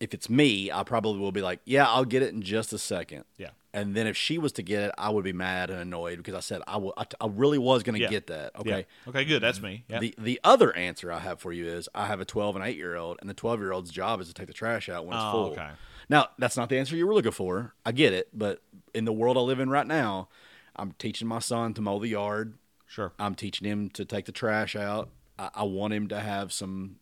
if 0.00 0.12
it's 0.12 0.28
me, 0.28 0.70
I 0.72 0.82
probably 0.82 1.20
will 1.20 1.32
be 1.32 1.42
like, 1.42 1.60
yeah, 1.64 1.86
I'll 1.88 2.04
get 2.04 2.22
it 2.22 2.34
in 2.34 2.42
just 2.42 2.72
a 2.72 2.78
second. 2.78 3.24
Yeah. 3.38 3.50
And 3.72 3.94
then 3.94 4.06
if 4.06 4.16
she 4.16 4.36
was 4.38 4.50
to 4.52 4.62
get 4.62 4.82
it, 4.82 4.92
I 4.98 5.10
would 5.10 5.22
be 5.24 5.32
mad 5.32 5.70
and 5.70 5.80
annoyed 5.80 6.16
because 6.18 6.34
I 6.34 6.40
said 6.40 6.62
I 6.66 6.76
wa- 6.76 6.92
I, 6.96 7.06
I 7.20 7.26
really 7.28 7.58
was 7.58 7.82
going 7.84 7.94
to 7.96 8.02
Yeah. 8.02 8.10
get 8.10 8.26
that. 8.26 8.50
Yeah. 8.56 8.60
Okay. 8.60 8.86
Okay, 9.08 9.24
good. 9.24 9.42
That's 9.42 9.62
me. 9.62 9.84
Yeah. 9.88 10.00
The 10.00 10.14
the 10.18 10.40
other 10.42 10.74
answer 10.76 11.12
I 11.12 11.20
have 11.20 11.38
for 11.40 11.52
you 11.52 11.66
is 11.66 11.88
I 11.94 12.06
have 12.06 12.20
a 12.20 12.24
12 12.24 12.56
and 12.56 12.64
8 12.64 12.76
year 12.76 12.96
old, 12.96 13.18
and 13.20 13.30
the 13.30 13.34
12 13.34 13.60
year 13.60 13.72
old's 13.72 13.90
job 13.92 14.20
is 14.20 14.26
to 14.28 14.34
take 14.34 14.48
the 14.48 14.52
trash 14.52 14.88
out 14.88 15.06
when 15.06 15.16
it's 15.16 15.24
Oh, 15.24 15.30
full. 15.32 15.52
okay. 15.52 15.70
Now 16.08 16.28
that's 16.38 16.56
not 16.56 16.68
the 16.68 16.78
answer 16.78 16.96
you 16.96 17.06
were 17.06 17.14
looking 17.14 17.32
for. 17.32 17.74
I 17.86 17.92
get 17.92 18.12
it, 18.12 18.28
but 18.32 18.60
in 18.92 19.04
the 19.04 19.12
world 19.12 19.36
I 19.36 19.40
live 19.40 19.60
in 19.60 19.70
right 19.70 19.86
now, 19.86 20.28
I'm 20.76 20.92
teaching 20.98 21.28
my 21.28 21.38
son 21.38 21.74
to 21.74 21.80
mow 21.80 21.98
the 22.00 22.08
yard. 22.08 22.54
sure. 22.88 23.12
I'm 23.18 23.34
teaching 23.36 23.66
him 23.68 23.88
to 23.90 24.04
take 24.04 24.24
the 24.26 24.32
trash 24.32 24.74
out. 24.76 25.10
I, 25.38 25.50
I 25.54 25.62
want 25.64 25.94
him 25.94 26.06
to 26.08 26.20
have 26.20 26.52
some 26.52 26.96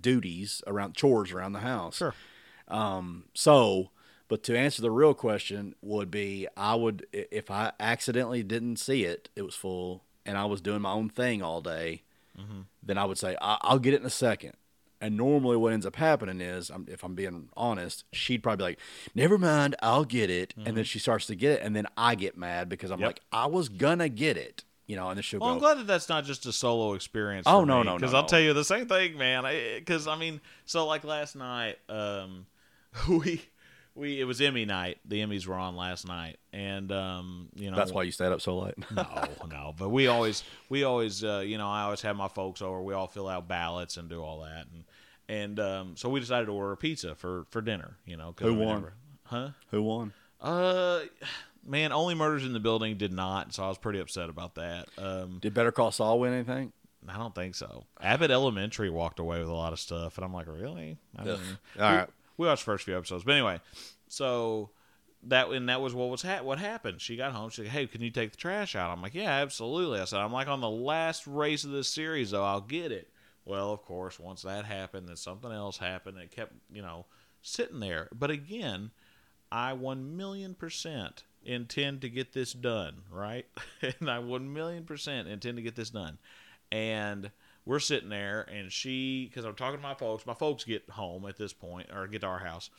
duties 0.00 0.62
around 0.66 0.94
chores 0.94 1.32
around 1.32 1.52
the 1.52 1.60
house. 1.60 1.96
Sure. 1.96 2.14
Um, 2.68 3.24
so, 3.34 3.90
but 4.28 4.42
to 4.44 4.56
answer 4.56 4.82
the 4.82 4.90
real 4.90 5.14
question 5.14 5.74
would 5.80 6.10
be 6.10 6.46
I 6.56 6.74
would 6.74 7.06
if 7.12 7.50
I 7.50 7.72
accidentally 7.80 8.42
didn't 8.42 8.76
see 8.76 9.04
it, 9.04 9.30
it 9.34 9.42
was 9.42 9.54
full, 9.54 10.04
and 10.26 10.36
I 10.36 10.44
was 10.44 10.60
doing 10.60 10.82
my 10.82 10.92
own 10.92 11.08
thing 11.08 11.42
all 11.42 11.60
day, 11.60 12.02
mm-hmm. 12.38 12.60
then 12.82 12.98
I 12.98 13.04
would 13.04 13.18
say 13.18 13.36
I- 13.40 13.58
I'll 13.62 13.78
get 13.78 13.94
it 13.94 14.00
in 14.00 14.06
a 14.06 14.10
second. 14.10 14.54
And 15.00 15.16
normally, 15.16 15.56
what 15.56 15.72
ends 15.72 15.86
up 15.86 15.94
happening 15.94 16.40
is, 16.40 16.72
if 16.88 17.04
I'm 17.04 17.14
being 17.14 17.50
honest, 17.56 18.02
she'd 18.12 18.42
probably 18.42 18.56
be 18.56 18.64
like, 18.70 18.78
"Never 19.14 19.38
mind, 19.38 19.76
I'll 19.80 20.04
get 20.04 20.28
it," 20.28 20.54
and 20.56 20.66
mm-hmm. 20.66 20.74
then 20.74 20.84
she 20.84 20.98
starts 20.98 21.26
to 21.26 21.36
get 21.36 21.52
it, 21.52 21.62
and 21.62 21.76
then 21.76 21.86
I 21.96 22.16
get 22.16 22.36
mad 22.36 22.68
because 22.68 22.90
I'm 22.90 22.98
Yep. 22.98 23.06
like, 23.06 23.20
"I 23.30 23.46
was 23.46 23.68
gonna 23.68 24.08
get 24.08 24.36
it," 24.36 24.64
you 24.88 24.96
know, 24.96 25.08
and 25.10 25.16
then 25.18 25.22
she'll 25.22 25.38
Well, 25.38 25.50
go, 25.50 25.54
I'm 25.54 25.60
glad 25.60 25.78
that 25.78 25.86
that's 25.86 26.08
not 26.08 26.24
just 26.24 26.44
a 26.46 26.52
solo 26.52 26.94
experience. 26.94 27.44
Oh, 27.46 27.62
no, 27.64 27.78
me, 27.78 27.84
no, 27.84 27.90
no, 27.92 27.96
Because 27.98 28.14
I'll 28.14 28.22
no. 28.22 28.28
tell 28.28 28.40
you 28.40 28.52
the 28.54 28.64
same 28.64 28.86
thing, 28.88 29.16
man. 29.16 29.44
Because 29.78 30.08
I, 30.08 30.16
mean, 30.16 30.40
so 30.64 30.86
like 30.86 31.04
last 31.04 31.36
night, 31.36 31.78
um, 31.88 32.46
we 33.08 33.40
we 33.94 34.20
it 34.20 34.24
was 34.24 34.40
Emmy 34.40 34.64
night. 34.64 34.98
The 35.04 35.20
Emmys 35.20 35.46
were 35.46 35.54
on 35.56 35.76
last 35.76 36.06
night, 36.06 36.38
and 36.52 36.90
um, 36.92 37.48
you 37.54 37.70
know 37.70 37.76
"That's 37.76 37.92
why 37.92 38.04
you 38.04 38.12
stayed 38.12 38.32
up 38.32 38.40
so 38.40 38.58
late." 38.58 38.74
no, 38.94 39.24
no. 39.50 39.74
But 39.76 39.88
we 39.90 40.06
always, 40.06 40.42
we 40.68 40.84
always, 40.84 41.22
uh, 41.24 41.42
you 41.44 41.58
know, 41.58 41.68
I 41.68 41.82
always 41.82 42.00
have 42.02 42.16
my 42.16 42.28
folks 42.28 42.62
over. 42.62 42.80
We 42.80 42.94
all 42.94 43.08
fill 43.08 43.28
out 43.28 43.46
ballots 43.48 43.96
and 43.96 44.08
do 44.08 44.22
all 44.22 44.42
that, 44.42 44.66
and 44.72 44.84
and 45.28 45.60
um, 45.60 45.96
so 45.96 46.08
we 46.08 46.20
decided 46.20 46.46
to 46.46 46.52
order 46.52 46.72
a 46.72 46.76
pizza 46.76 47.14
for 47.16 47.44
for 47.50 47.60
dinner. 47.60 47.96
You 48.06 48.16
know, 48.16 48.34
Who 48.40 48.54
won? 48.54 48.74
never- 48.82 48.92
huh? 49.24 49.48
Who 49.72 49.82
won? 49.82 50.12
Uh, 50.40 51.00
man, 51.68 51.92
only 51.92 52.14
murders 52.14 52.44
in 52.44 52.52
the 52.52 52.60
building 52.60 52.96
did 52.96 53.12
not, 53.12 53.52
so 53.54 53.64
I 53.64 53.68
was 53.68 53.78
pretty 53.78 54.00
upset 54.00 54.28
about 54.30 54.54
that. 54.56 54.88
Um, 54.98 55.38
Did 55.40 55.54
Better 55.54 55.72
Call 55.72 55.90
Saul 55.90 56.18
win 56.20 56.32
anything? 56.32 56.72
I 57.08 57.16
don't 57.16 57.34
think 57.34 57.54
so. 57.54 57.84
Abbott 58.00 58.30
Elementary 58.30 58.90
walked 58.90 59.18
away 59.18 59.38
with 59.38 59.48
a 59.48 59.54
lot 59.54 59.72
of 59.72 59.78
stuff, 59.78 60.18
and 60.18 60.24
I'm 60.24 60.32
like, 60.32 60.46
really? 60.48 60.98
I 61.16 61.24
mean, 61.24 61.38
All 61.78 61.92
we, 61.92 62.02
we 62.36 62.46
watched 62.46 62.62
the 62.62 62.72
first 62.72 62.84
few 62.84 62.96
episodes, 62.96 63.24
but 63.24 63.32
anyway, 63.32 63.60
so 64.08 64.70
that 65.24 65.48
and 65.48 65.68
that 65.68 65.80
was 65.80 65.94
what 65.94 66.10
was 66.10 66.22
ha- 66.22 66.42
what 66.42 66.58
happened. 66.58 67.00
She 67.00 67.16
got 67.16 67.32
home. 67.32 67.50
She's 67.50 67.64
like, 67.64 67.72
"Hey, 67.72 67.86
can 67.86 68.00
you 68.00 68.10
take 68.10 68.32
the 68.32 68.36
trash 68.36 68.76
out?" 68.76 68.90
I'm 68.90 69.02
like, 69.02 69.14
"Yeah, 69.14 69.30
absolutely." 69.30 70.00
I 70.00 70.04
said, 70.04 70.20
"I'm 70.20 70.32
like 70.32 70.48
on 70.48 70.60
the 70.60 70.70
last 70.70 71.26
race 71.26 71.64
of 71.64 71.70
this 71.70 71.88
series, 71.88 72.30
though. 72.30 72.44
I'll 72.44 72.60
get 72.60 72.92
it." 72.92 73.10
Well, 73.44 73.72
of 73.72 73.82
course, 73.82 74.20
once 74.20 74.42
that 74.42 74.64
happened, 74.64 75.08
then 75.08 75.16
something 75.16 75.50
else 75.50 75.78
happened. 75.78 76.18
It 76.18 76.30
kept, 76.30 76.52
you 76.70 76.82
know, 76.82 77.06
sitting 77.40 77.80
there. 77.80 78.08
But 78.12 78.30
again, 78.30 78.90
I 79.50 79.72
one 79.72 80.16
million 80.16 80.54
percent 80.54 81.24
intend 81.48 82.02
to 82.02 82.08
get 82.10 82.32
this 82.32 82.52
done, 82.52 83.02
right? 83.10 83.46
and 84.00 84.10
I 84.10 84.18
one 84.20 84.52
million 84.52 84.84
percent 84.84 85.26
intend 85.26 85.56
to 85.56 85.62
get 85.62 85.74
this 85.74 85.90
done. 85.90 86.18
And 86.70 87.30
we're 87.64 87.78
sitting 87.80 88.10
there, 88.10 88.42
and 88.42 88.70
she, 88.70 89.26
because 89.26 89.44
I'm 89.44 89.54
talking 89.54 89.78
to 89.78 89.82
my 89.82 89.94
folks, 89.94 90.26
my 90.26 90.34
folks 90.34 90.64
get 90.64 90.88
home 90.90 91.26
at 91.26 91.36
this 91.36 91.52
point, 91.52 91.88
or 91.94 92.06
get 92.06 92.20
to 92.20 92.26
our 92.26 92.38
house, 92.38 92.70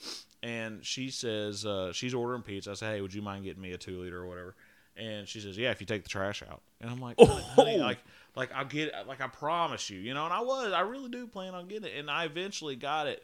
and 0.43 0.85
she 0.85 1.09
says 1.09 1.65
uh, 1.65 1.91
she's 1.91 2.13
ordering 2.13 2.43
pizza. 2.43 2.71
I 2.71 2.73
say, 2.75 2.87
hey, 2.93 3.01
would 3.01 3.13
you 3.13 3.21
mind 3.21 3.43
getting 3.43 3.61
me 3.61 3.71
a 3.71 3.77
two 3.77 3.99
liter 4.01 4.19
or 4.21 4.27
whatever? 4.27 4.55
And 4.95 5.27
she 5.27 5.39
says, 5.39 5.57
yeah, 5.57 5.71
if 5.71 5.79
you 5.79 5.87
take 5.87 6.03
the 6.03 6.09
trash 6.09 6.43
out. 6.43 6.61
And 6.81 6.89
I'm 6.89 6.99
like, 6.99 7.15
honey, 7.19 7.41
honey, 7.55 7.77
Oh. 7.79 7.83
like, 7.85 7.99
like 8.35 8.51
I'll 8.53 8.65
get, 8.65 8.89
it, 8.89 9.07
like 9.07 9.21
I 9.21 9.27
promise 9.27 9.89
you, 9.89 9.99
you 9.99 10.13
know. 10.13 10.25
And 10.25 10.33
I 10.33 10.41
was, 10.41 10.73
I 10.73 10.81
really 10.81 11.09
do 11.09 11.25
plan 11.25 11.55
on 11.55 11.67
getting 11.67 11.89
it, 11.89 11.97
and 11.97 12.09
I 12.11 12.25
eventually 12.25 12.75
got 12.75 13.07
it 13.07 13.23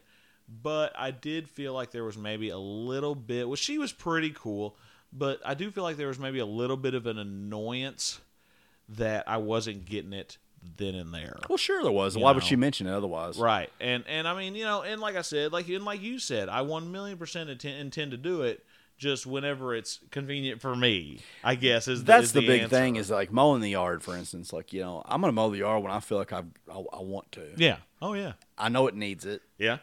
but 0.62 0.92
I 0.96 1.10
did 1.10 1.48
feel 1.48 1.74
like 1.74 1.90
there 1.90 2.04
was 2.04 2.16
maybe 2.16 2.50
a 2.50 2.58
little 2.58 3.16
bit. 3.16 3.48
Well, 3.48 3.56
she 3.56 3.78
was 3.78 3.92
pretty 3.92 4.30
cool, 4.30 4.76
but 5.16 5.40
I 5.44 5.54
do 5.54 5.70
feel 5.70 5.84
like 5.84 5.96
there 5.96 6.08
was 6.08 6.18
maybe 6.18 6.38
a 6.38 6.46
little 6.46 6.76
bit 6.76 6.94
of 6.94 7.06
an 7.06 7.18
annoyance 7.18 8.20
that 8.90 9.24
I 9.26 9.38
wasn't 9.38 9.84
getting 9.84 10.12
it 10.12 10.38
then 10.76 10.94
and 10.94 11.14
there. 11.14 11.38
Well, 11.48 11.58
sure 11.58 11.82
there 11.82 11.92
was. 11.92 12.16
You 12.16 12.22
Why 12.22 12.32
would 12.32 12.44
she 12.44 12.56
mention 12.56 12.86
it 12.86 12.92
otherwise? 12.92 13.38
Right, 13.38 13.70
and 13.80 14.04
and 14.08 14.26
I 14.26 14.36
mean, 14.36 14.54
you 14.54 14.64
know, 14.64 14.82
and 14.82 15.00
like 15.00 15.16
I 15.16 15.22
said, 15.22 15.52
like 15.52 15.68
and 15.68 15.84
like 15.84 16.02
you 16.02 16.18
said, 16.18 16.48
I 16.48 16.62
one 16.62 16.90
million 16.92 17.18
percent 17.18 17.50
intend, 17.50 17.78
intend 17.78 18.10
to 18.12 18.16
do 18.16 18.42
it. 18.42 18.64
Just 18.98 19.26
whenever 19.26 19.74
it's 19.74 20.00
convenient 20.10 20.62
for 20.62 20.74
me, 20.74 21.18
I 21.44 21.54
guess 21.54 21.86
is 21.86 22.00
the, 22.00 22.06
That's 22.06 22.24
is 22.24 22.32
the, 22.32 22.46
big 22.46 22.62
answer. 22.62 22.76
thing 22.76 22.96
is 22.96 23.10
like 23.10 23.30
mowing 23.30 23.60
the 23.60 23.68
yard, 23.68 24.02
for 24.02 24.16
instance. 24.16 24.54
Like 24.54 24.72
you 24.72 24.80
know, 24.80 25.02
I'm 25.04 25.20
gonna 25.20 25.34
mow 25.34 25.50
the 25.50 25.58
yard 25.58 25.82
when 25.82 25.92
I 25.92 26.00
feel 26.00 26.16
like 26.16 26.32
I've, 26.32 26.46
I 26.72 26.78
I 26.78 27.02
want 27.02 27.30
to. 27.32 27.42
Yeah. 27.56 27.76
Oh 28.00 28.14
yeah. 28.14 28.32
I 28.56 28.70
know 28.70 28.86
it 28.86 28.94
needs 28.94 29.26
it. 29.26 29.42
Yeah. 29.58 29.78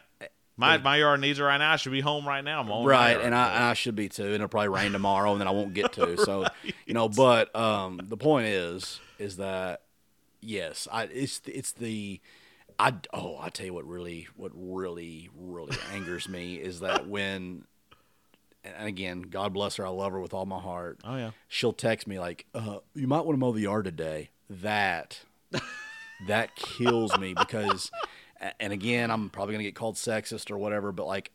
My 0.56 0.78
my 0.78 0.98
yard 0.98 1.20
needs 1.20 1.40
it 1.40 1.42
right 1.42 1.58
now. 1.58 1.72
I 1.72 1.76
should 1.76 1.92
be 1.92 2.00
home 2.00 2.26
right 2.26 2.44
now. 2.44 2.62
my 2.62 2.84
right, 2.84 3.20
and 3.20 3.34
I, 3.34 3.54
and 3.54 3.64
I 3.64 3.74
should 3.74 3.96
be 3.96 4.08
too. 4.08 4.26
And 4.26 4.34
it'll 4.34 4.48
probably 4.48 4.68
rain 4.68 4.92
tomorrow, 4.92 5.32
and 5.32 5.40
then 5.40 5.48
I 5.48 5.50
won't 5.50 5.74
get 5.74 5.92
to. 5.94 6.16
So, 6.24 6.46
you 6.86 6.94
know, 6.94 7.08
but 7.08 7.54
um, 7.56 8.00
the 8.02 8.16
point 8.16 8.46
is, 8.46 9.00
is 9.18 9.36
that 9.38 9.82
yes, 10.40 10.86
I 10.92 11.04
it's 11.04 11.40
it's 11.46 11.72
the 11.72 12.20
I 12.78 12.94
oh 13.12 13.36
I 13.40 13.48
tell 13.48 13.66
you 13.66 13.74
what 13.74 13.86
really 13.86 14.28
what 14.36 14.52
really 14.54 15.28
really 15.36 15.76
angers 15.92 16.28
me 16.28 16.54
is 16.54 16.80
that 16.80 17.08
when 17.08 17.64
and 18.64 18.88
again, 18.88 19.22
God 19.22 19.52
bless 19.52 19.76
her, 19.76 19.86
I 19.86 19.90
love 19.90 20.12
her 20.12 20.20
with 20.20 20.32
all 20.32 20.46
my 20.46 20.58
heart. 20.60 21.00
Oh 21.04 21.16
yeah. 21.16 21.30
She'll 21.48 21.72
text 21.72 22.06
me 22.06 22.18
like, 22.18 22.46
uh, 22.54 22.78
"You 22.94 23.06
might 23.06 23.24
want 23.26 23.34
to 23.34 23.38
mow 23.38 23.52
the 23.52 23.60
yard 23.60 23.84
today." 23.84 24.30
That 24.48 25.20
that 26.26 26.56
kills 26.56 27.16
me 27.18 27.34
because, 27.34 27.90
and 28.60 28.72
again, 28.72 29.10
I'm 29.10 29.30
probably 29.30 29.54
gonna 29.54 29.64
get 29.64 29.74
called 29.74 29.96
sexist 29.96 30.50
or 30.50 30.58
whatever, 30.58 30.92
but 30.92 31.06
like, 31.06 31.30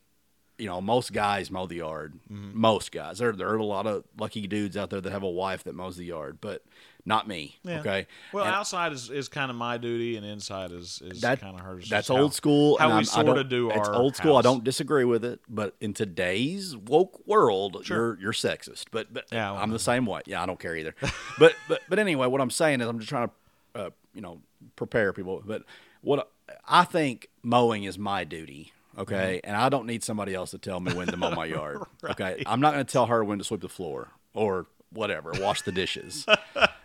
you 0.58 0.66
know, 0.66 0.80
most 0.80 1.12
guys 1.12 1.50
mow 1.50 1.66
the 1.66 1.76
yard. 1.76 2.14
Mm-hmm. 2.30 2.60
Most 2.60 2.92
guys. 2.92 3.18
There, 3.18 3.32
there 3.32 3.48
are 3.48 3.56
a 3.56 3.64
lot 3.64 3.86
of 3.86 4.04
lucky 4.18 4.46
dudes 4.46 4.76
out 4.76 4.90
there 4.90 5.00
that 5.00 5.10
have 5.10 5.22
a 5.22 5.30
wife 5.30 5.64
that 5.64 5.74
mows 5.74 5.96
the 5.96 6.04
yard, 6.04 6.38
but 6.40 6.62
not 7.06 7.26
me. 7.26 7.56
Yeah. 7.64 7.80
Okay. 7.80 8.06
Well, 8.30 8.44
And 8.44 8.54
outside 8.54 8.92
is, 8.92 9.08
is 9.08 9.30
kind 9.30 9.50
of 9.50 9.56
my 9.56 9.78
duty, 9.78 10.16
and 10.18 10.26
inside 10.26 10.70
is, 10.70 11.00
is 11.02 11.22
that 11.22 11.40
kind 11.40 11.58
of 11.58 11.64
hers. 11.64 11.88
That's 11.88 12.08
how- 12.08 12.18
old 12.18 12.34
school. 12.34 12.76
How 12.76 12.88
we 12.88 12.92
I'm- 12.92 13.00
I 13.00 13.02
sort 13.04 13.24
don't- 13.26 13.38
of 13.38 13.48
do 13.48 13.70
It's 13.70 13.88
our 13.88 13.94
old 13.94 14.16
school. 14.16 14.36
I 14.36 14.42
don't 14.42 14.62
disagree 14.62 15.04
with 15.04 15.24
it, 15.24 15.40
but 15.48 15.74
in 15.80 15.94
today's 15.94 16.76
woke 16.76 17.26
world, 17.26 17.78
Sure. 17.84 17.96
you're 17.96 18.20
you're 18.20 18.32
sexist. 18.34 18.84
But 18.90 19.14
but 19.14 19.24
Yeah, 19.32 19.50
I'm 19.50 19.70
the 19.70 19.78
same 19.78 20.04
way. 20.04 20.20
Yeah, 20.26 20.42
I 20.42 20.46
don't 20.46 20.60
care 20.60 20.76
either. 20.76 20.94
but 21.38 21.54
but 21.68 21.80
but 21.88 21.98
anyway, 21.98 22.26
what 22.26 22.42
I'm 22.42 22.50
saying 22.50 22.82
is 22.82 22.86
I'm 22.86 22.98
just 22.98 23.08
trying 23.08 23.28
to 23.28 23.80
uh, 23.86 23.90
you 24.14 24.20
know 24.20 24.42
prepare 24.76 25.14
people. 25.14 25.42
But 25.42 25.62
what 26.02 26.30
I 26.66 26.84
think 26.84 27.28
mowing 27.42 27.84
is 27.84 27.98
my 27.98 28.24
duty. 28.24 28.72
Okay, 28.98 29.40
Mm-hmm. 29.42 29.48
and 29.48 29.56
I 29.56 29.68
don't 29.68 29.86
need 29.86 30.02
somebody 30.02 30.34
else 30.34 30.50
to 30.50 30.58
tell 30.58 30.80
me 30.80 30.92
when 30.92 31.06
to 31.06 31.16
mow 31.16 31.30
my 31.30 31.46
yard. 31.46 31.78
Okay, 32.04 32.42
I'm 32.46 32.60
not 32.60 32.72
going 32.74 32.84
to 32.84 32.92
tell 32.92 33.06
her 33.06 33.22
when 33.24 33.38
to 33.38 33.44
sweep 33.44 33.60
the 33.60 33.68
floor 33.68 34.08
or 34.34 34.66
whatever, 34.92 35.32
wash 35.40 35.62
the 35.62 35.70
dishes. 35.72 36.26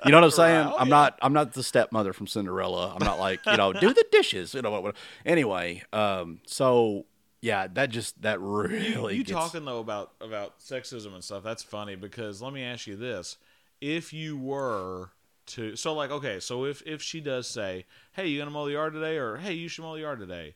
You 0.06 0.12
know 0.12 0.18
what 0.18 0.24
I'm 0.26 0.32
saying? 0.32 0.66
Right. 0.68 0.74
Oh, 0.74 0.78
I'm 0.78 0.88
yeah. 0.88 0.92
not. 0.92 1.20
I'm 1.22 1.34
not 1.34 1.54
the 1.54 1.64
stepmother 1.64 2.14
from 2.14 2.28
Cinderella. 2.28 2.94
I'm 2.96 3.04
not 3.04 3.20
like 3.20 3.44
you 3.48 3.58
know, 3.58 3.74
do 3.74 3.92
the 3.94 4.06
dishes. 4.12 4.54
You 4.54 4.62
know 4.62 4.70
what? 4.72 4.84
what 4.84 4.96
anyway, 5.26 5.82
um, 5.94 6.40
so 6.46 7.06
yeah, 7.42 7.68
that 7.74 7.90
just 7.90 8.22
that 8.22 8.40
really 8.40 9.16
you 9.18 9.24
gets, 9.24 9.32
talking 9.32 9.66
though 9.66 9.80
about 9.80 10.12
about 10.22 10.60
sexism 10.60 11.14
and 11.16 11.24
stuff. 11.24 11.44
That's 11.44 11.64
funny 11.64 11.96
because 11.96 12.40
let 12.42 12.54
me 12.54 12.64
ask 12.64 12.86
you 12.86 12.96
this: 12.96 13.38
if 13.82 14.14
you 14.14 14.38
were 14.38 15.10
to, 15.48 15.76
so 15.76 15.94
like, 15.94 16.12
okay, 16.12 16.40
so 16.40 16.66
if 16.66 16.82
if 16.86 17.02
she 17.02 17.22
does 17.22 17.48
say, 17.48 17.86
"Hey, 18.14 18.28
you 18.28 18.40
gonna 18.40 18.52
mow 18.52 18.66
the 18.66 18.72
yard 18.74 18.94
today?" 18.94 19.18
or 19.18 19.38
"Hey, 19.38 19.54
you 19.54 19.68
should 19.68 19.84
mow 19.84 19.94
the 19.96 20.02
yard 20.02 20.20
today," 20.20 20.56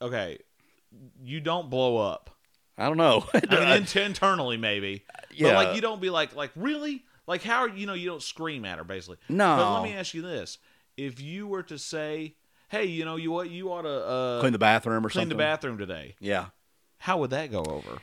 okay, 0.00 0.38
you 1.22 1.40
don't 1.40 1.68
blow 1.70 1.96
up. 1.98 2.30
I 2.78 2.86
don't 2.88 2.96
know. 2.96 3.24
I 3.34 3.40
mean, 3.78 3.86
in- 3.96 4.02
internally 4.02 4.56
maybe, 4.56 5.04
but 5.08 5.26
Yeah. 5.38 5.56
like 5.56 5.74
you 5.74 5.80
don't 5.80 6.00
be 6.00 6.10
like, 6.10 6.34
like 6.36 6.50
really, 6.56 7.04
like 7.26 7.42
how 7.42 7.60
are 7.60 7.68
you 7.68 7.86
know 7.86 7.94
you 7.94 8.08
don't 8.08 8.22
scream 8.22 8.64
at 8.64 8.78
her 8.78 8.84
basically. 8.84 9.16
No. 9.28 9.56
But 9.56 9.74
let 9.74 9.82
me 9.82 9.94
ask 9.94 10.14
you 10.14 10.22
this: 10.22 10.58
if 10.96 11.20
you 11.20 11.46
were 11.46 11.62
to 11.64 11.78
say, 11.78 12.34
"Hey, 12.68 12.84
you 12.86 13.04
know, 13.04 13.16
you 13.16 13.30
what 13.30 13.50
you 13.50 13.72
ought 13.72 13.82
to 13.82 14.06
uh, 14.06 14.40
clean 14.40 14.52
the 14.52 14.58
bathroom 14.58 15.04
or 15.06 15.10
something 15.10 15.10
clean 15.10 15.24
something. 15.24 15.36
the 15.38 15.42
bathroom 15.42 15.78
today," 15.78 16.14
Yeah. 16.20 16.46
how 16.98 17.18
would 17.18 17.30
that 17.30 17.50
go 17.50 17.62
over? 17.64 17.98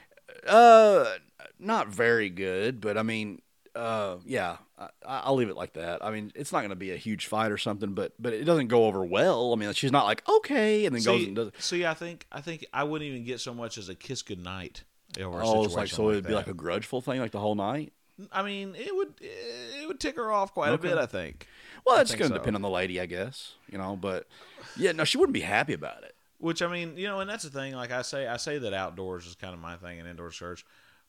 Uh, 0.47 1.17
not 1.59 1.87
very 1.89 2.29
good, 2.29 2.81
but 2.81 2.97
I 2.97 3.03
mean, 3.03 3.41
uh, 3.75 4.17
yeah, 4.25 4.57
I, 4.77 4.89
I'll 5.05 5.35
leave 5.35 5.49
it 5.49 5.55
like 5.55 5.73
that. 5.73 6.03
I 6.03 6.11
mean, 6.11 6.31
it's 6.35 6.51
not 6.51 6.59
going 6.59 6.69
to 6.69 6.75
be 6.75 6.91
a 6.91 6.97
huge 6.97 7.27
fight 7.27 7.51
or 7.51 7.57
something, 7.57 7.93
but 7.93 8.13
but 8.19 8.33
it 8.33 8.43
doesn't 8.43 8.67
go 8.67 8.85
over 8.85 9.03
well. 9.03 9.53
I 9.53 9.55
mean, 9.55 9.71
she's 9.73 9.91
not 9.91 10.05
like 10.05 10.27
okay, 10.27 10.85
and 10.85 10.95
then 10.95 11.03
goes 11.03 11.25
and 11.25 11.35
does. 11.35 11.47
it. 11.49 11.61
see, 11.61 11.85
I 11.85 11.93
think 11.93 12.25
I 12.31 12.41
think 12.41 12.65
I 12.73 12.83
wouldn't 12.83 13.09
even 13.09 13.23
get 13.23 13.39
so 13.39 13.53
much 13.53 13.77
as 13.77 13.89
a 13.89 13.95
kiss 13.95 14.21
goodnight 14.21 14.83
over 15.19 15.41
Oh, 15.43 15.65
it's 15.65 15.75
like 15.75 15.87
so 15.87 16.09
it'd 16.11 16.27
be 16.27 16.33
like 16.33 16.47
a 16.47 16.53
grudgeful 16.53 17.01
thing, 17.01 17.19
like 17.19 17.31
the 17.31 17.39
whole 17.39 17.55
night. 17.55 17.93
I 18.31 18.43
mean, 18.43 18.75
it 18.75 18.95
would 18.95 19.13
it 19.19 19.87
would 19.87 19.99
tick 19.99 20.15
her 20.17 20.31
off 20.31 20.53
quite 20.53 20.69
Okay. 20.69 20.87
a 20.87 20.91
bit. 20.91 20.97
I 20.99 21.05
think. 21.05 21.47
Well, 21.85 21.99
it's 21.99 22.11
going 22.11 22.29
to 22.31 22.35
so. 22.35 22.39
depend 22.39 22.55
on 22.55 22.61
the 22.61 22.69
lady, 22.69 22.99
I 23.01 23.05
guess. 23.05 23.55
You 23.69 23.77
know, 23.77 23.95
but 23.95 24.27
yeah, 24.77 24.91
no, 24.91 25.03
she 25.03 25.17
wouldn't 25.17 25.33
be 25.33 25.41
happy 25.41 25.73
about 25.73 26.03
it. 26.03 26.15
Which 26.37 26.61
I 26.61 26.67
mean, 26.67 26.97
you 26.97 27.07
know, 27.07 27.21
and 27.21 27.29
that's 27.29 27.43
the 27.43 27.49
thing. 27.49 27.73
Like 27.73 27.91
I 27.91 28.01
say, 28.01 28.27
I 28.27 28.37
say 28.37 28.59
that 28.59 28.73
outdoors 28.73 29.25
is 29.25 29.35
kind 29.35 29.53
of 29.53 29.59
my 29.59 29.77
thing, 29.77 29.99
and 29.99 30.07
indoor 30.07 30.29
church. 30.29 30.65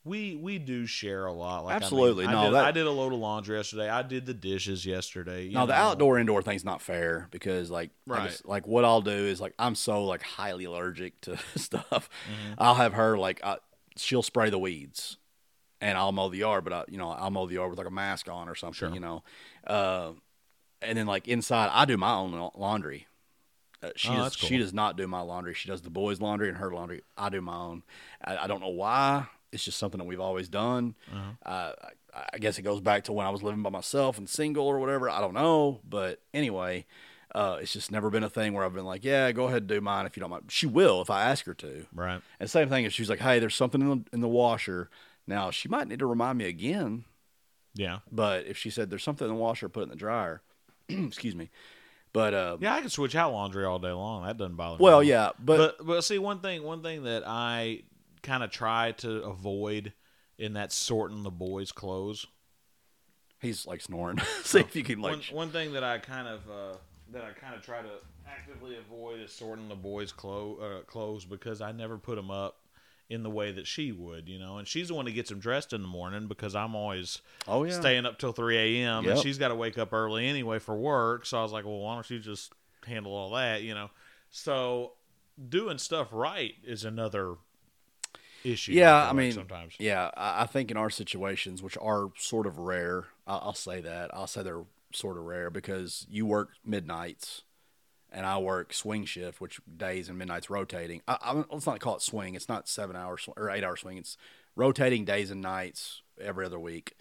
We 0.07 0.35
we 0.37 0.59
do 0.59 0.85
share 0.87 1.25
a 1.25 1.33
lot. 1.33 1.65
Like 1.65 1.73
I 1.73 1.79
mean, 1.79 1.83
Absolutely. 1.85 2.27
I 2.27 2.33
No, 2.33 2.45
did, 2.45 2.55
that- 2.55 2.65
I 2.67 2.71
did 2.73 2.87
a 2.87 2.91
load 2.91 3.13
of 3.15 3.19
laundry 3.21 3.57
yesterday. 3.57 3.89
I 3.89 4.03
did 4.03 4.27
the 4.27 4.35
dishes 4.35 4.85
yesterday. 4.85 5.45
you 5.47 5.53
No, 5.53 5.65
the 5.65 5.73
outdoor 5.75 6.19
indoor 6.19 6.43
thing's 6.43 6.65
not 6.65 6.83
fair 6.83 7.27
because 7.31 7.71
like 7.71 7.91
Right. 8.07 8.29
just- 8.31 8.45
like 8.47 8.67
what 8.67 8.85
I'll 8.85 9.01
do 9.01 9.11
is 9.11 9.41
like 9.41 9.55
I'm 9.59 9.75
so 9.75 10.05
like 10.05 10.23
highly 10.23 10.65
allergic 10.65 11.21
to 11.23 11.39
stuff. 11.57 12.11
Mm-hmm. 12.29 12.55
I'll 12.59 12.75
have 12.75 12.93
her 12.93 13.17
like 13.17 13.41
uh, 13.43 13.57
she'll 13.97 14.23
spray 14.23 14.51
the 14.51 14.59
weeds, 14.59 15.17
and 15.81 15.97
I'll 15.97 16.13
mow 16.13 16.29
the 16.29 16.39
yard, 16.39 16.65
but 16.65 16.73
I 16.75 16.85
you 16.89 16.99
know 16.99 17.09
I'll 17.11 17.31
mow 17.31 17.47
the 17.47 17.55
yard 17.55 17.71
with 17.71 17.79
like 17.79 17.89
a 17.89 17.91
mask 17.91 18.29
on 18.29 18.49
or 18.49 18.55
something, 18.55 18.75
Sure. 18.75 18.91
you 18.95 19.01
know. 19.01 19.23
Uh, 19.67 20.11
and 20.83 20.99
then 20.99 21.07
like 21.07 21.27
inside, 21.29 21.71
I 21.73 21.87
do 21.87 21.97
my 21.97 22.13
own 22.13 22.51
laundry. 22.57 23.07
Uh, 23.83 23.89
she 23.97 24.09
Oh, 24.11 24.17
does, 24.17 24.37
cool. 24.37 24.49
she 24.51 24.59
does 24.59 24.75
not 24.75 24.99
do 24.99 25.07
my 25.07 25.21
laundry. 25.21 25.55
She 25.55 25.69
does 25.69 25.81
the 25.81 25.89
boys' 25.91 26.21
laundry 26.21 26.49
and 26.49 26.59
her 26.59 26.71
laundry. 26.75 27.03
I 27.17 27.31
do 27.31 27.41
my 27.41 27.55
own. 27.57 27.83
I, 28.23 28.37
I 28.37 28.47
don't 28.47 28.61
know 28.61 28.69
why. 28.69 29.29
It's 29.55 29.65
just 29.65 29.79
something 29.79 29.99
that 29.99 30.05
we've 30.05 30.21
always 30.21 30.49
done. 30.49 30.95
Uh-huh. 31.11 31.49
Uh, 31.51 31.73
I, 32.15 32.25
I 32.35 32.39
guess 32.39 32.59
it 32.59 32.63
goes 32.63 32.81
back 32.81 33.05
to 33.05 33.13
when 33.13 33.27
I 33.27 33.31
was 33.31 33.43
living 33.43 33.63
by 33.63 33.71
myself 33.71 34.19
and 34.19 34.29
single 34.29 34.67
or 34.67 34.79
whatever. 34.79 35.09
I 35.09 35.21
don't 35.21 35.35
know, 35.35 35.81
but 35.89 36.21
anyway, 36.35 36.85
uh, 37.35 37.59
it's 37.61 37.73
just 37.73 37.91
never 37.91 38.11
been 38.11 38.23
a 38.25 38.29
thing 38.31 38.53
where 38.53 38.65
I've 38.65 38.75
been 38.75 38.85
like, 38.85 39.05
"Yeah, 39.05 39.33
go 39.33 39.45
ahead 39.47 39.63
and 39.63 39.67
do 39.69 39.81
mine 39.81 40.07
if 40.07 40.17
you 40.17 40.21
don't 40.21 40.31
mind." 40.31 40.45
She 40.49 40.67
will 40.67 41.01
if 41.01 41.09
I 41.11 41.23
ask 41.25 41.45
her 41.47 41.55
to. 41.55 41.87
Right. 41.95 42.21
And 42.39 42.51
same 42.51 42.69
thing 42.69 42.85
if 42.85 42.93
she's 42.93 43.09
like, 43.11 43.21
"Hey, 43.21 43.39
there's 43.39 43.55
something 43.55 43.81
in 43.81 43.89
the, 43.89 44.05
in 44.13 44.21
the 44.21 44.29
washer." 44.29 44.91
Now 45.27 45.51
she 45.51 45.69
might 45.69 45.89
need 45.89 46.01
to 46.01 46.07
remind 46.07 46.37
me 46.39 46.45
again, 46.45 47.05
Yeah. 47.75 48.01
but 48.13 48.45
if 48.47 48.59
she 48.59 48.69
said 48.71 48.91
there's 48.91 49.03
something 49.03 49.27
in 49.27 49.35
the 49.35 49.41
washer, 49.41 49.69
put 49.71 49.81
it 49.81 49.85
in 49.85 49.89
the 49.89 49.97
dryer. 49.97 50.43
Excuse 50.89 51.35
me. 51.35 51.49
But 52.13 52.35
uh, 52.35 52.59
Yeah, 52.61 52.75
I 52.75 52.81
can 52.81 52.91
switch 52.91 53.17
out 53.17 53.33
laundry 53.33 53.65
all 53.65 53.79
day 53.81 53.91
long. 53.91 54.25
That 54.27 54.37
doesn't 54.37 54.55
bother 54.55 54.79
me. 54.79 54.85
well, 54.85 55.03
yeah, 55.03 55.31
but, 55.43 55.79
but 55.79 55.87
but 55.87 56.05
see 56.05 56.19
one 56.19 56.41
thing 56.41 56.63
one 56.63 56.83
thing 56.83 57.05
that 57.05 57.25
I 57.27 57.83
kind 58.25 58.43
of 58.43 58.51
try 58.51 58.93
to 58.93 59.23
avoid 59.23 59.93
in 60.39 60.55
that 60.55 60.73
sorting 60.73 61.23
the 61.23 61.31
boys' 61.31 61.71
clothes. 61.71 62.27
he's 63.41 63.67
like 63.67 63.81
snoring. 63.81 64.19
See 64.43 64.61
if 64.61 64.75
you 64.75 64.83
can 64.83 65.01
like. 65.01 65.13
one, 65.13 65.23
one 65.31 65.49
thing 65.51 65.75
that 65.75 65.85
I 65.85 65.99
kind 65.99 66.27
of 66.27 66.41
uh, 66.51 66.77
that 67.13 67.23
I 67.23 67.31
kind 67.31 67.55
of 67.55 67.63
try 67.63 67.83
to 67.83 67.91
actively 68.27 68.77
avoid 68.77 69.21
is 69.21 69.33
sorting 69.33 69.69
the 69.69 69.75
boys' 69.75 70.11
clo- 70.11 70.59
uh, 70.61 70.83
clothes 70.85 71.25
because 71.25 71.61
I 71.61 71.71
never 71.73 71.99
put 71.99 72.17
them 72.17 72.31
up 72.31 72.57
in 73.11 73.23
the 73.23 73.31
way 73.31 73.53
that 73.53 73.67
she 73.67 73.93
would, 73.93 74.29
you 74.29 74.39
know. 74.39 74.59
And 74.59 74.67
she's 74.67 74.89
the 74.89 74.95
one 74.95 75.05
that 75.05 75.13
gets 75.13 75.29
them 75.29 75.39
dressed 75.39 75.73
in 75.73 75.83
the 75.83 75.89
morning 75.89 76.27
because 76.27 76.55
I'm 76.55 76.75
always 76.75 77.21
oh 77.47 77.65
yeah. 77.65 77.79
staying 77.79 78.07
up 78.07 78.19
till 78.19 78.33
three 78.33 78.83
a.m. 78.83 79.07
and 79.07 79.19
she's 79.19 79.39
got 79.39 79.49
to 79.49 79.55
wake 79.55 79.79
up 79.79 79.93
early 79.93 80.27
anyway 80.27 80.59
for 80.59 80.75
work. 80.75 81.27
So 81.27 81.39
I 81.39 81.43
was 81.43 81.53
like, 81.53 81.65
well, 81.65 81.79
why 81.79 81.95
don't 81.95 82.11
you 82.11 82.19
just 82.19 82.53
handle 82.87 83.13
all 83.13 83.31
that, 83.33 83.63
you 83.63 83.75
know? 83.75 83.91
So 84.31 84.93
doing 85.49 85.79
stuff 85.79 86.09
right 86.13 86.55
is 86.65 86.85
another 86.85 87.35
issue. 88.45 88.73
Yeah, 88.73 88.95
I 88.95 89.07
like, 89.07 89.17
mean, 89.17 89.33
sometimes. 89.33 89.75
Yeah, 89.79 90.11
I, 90.17 90.43
I 90.43 90.47
think 90.47 90.71
in 90.71 90.77
our 90.77 90.91
situations, 90.91 91.63
which 91.63 91.77
are 91.81 92.11
sort 92.17 92.47
of 92.47 92.59
rare, 92.59 93.07
I'll, 93.27 93.55
say 93.55 93.81
that. 93.81 94.11
I'll 94.15 94.27
say 94.27 94.43
they're 94.43 94.65
sort 94.93 95.17
of 95.17 95.25
rare 95.25 95.51
because 95.51 96.07
you 96.09 96.27
work 96.27 96.51
midnights, 96.65 97.43
and 98.13 98.25
I 98.25 98.39
work 98.39 98.73
swing 98.73 99.05
shift, 99.05 99.41
which 99.41 99.61
days 99.77 100.09
and 100.09 100.19
midnights 100.19 100.51
rotating. 100.51 101.03
I, 101.09 101.17
I, 101.21 101.45
let's 101.51 101.67
not 101.67 101.81
call 101.81 101.97
it 101.97 102.03
swing. 102.03 102.35
It's 102.35 102.49
not 102.49 102.69
seven 102.69 102.95
hours 102.95 103.23
sw- 103.23 103.37
or 103.37 103.51
eight 103.51 103.65
hour 103.65 103.77
swing. 103.77 103.99
It's 103.99 104.17
rotating 104.55 105.05
days 105.05 105.31
and 105.31 105.41
nights 105.41 106.03
every 106.21 106.47
other 106.47 106.61
week. 106.61 106.95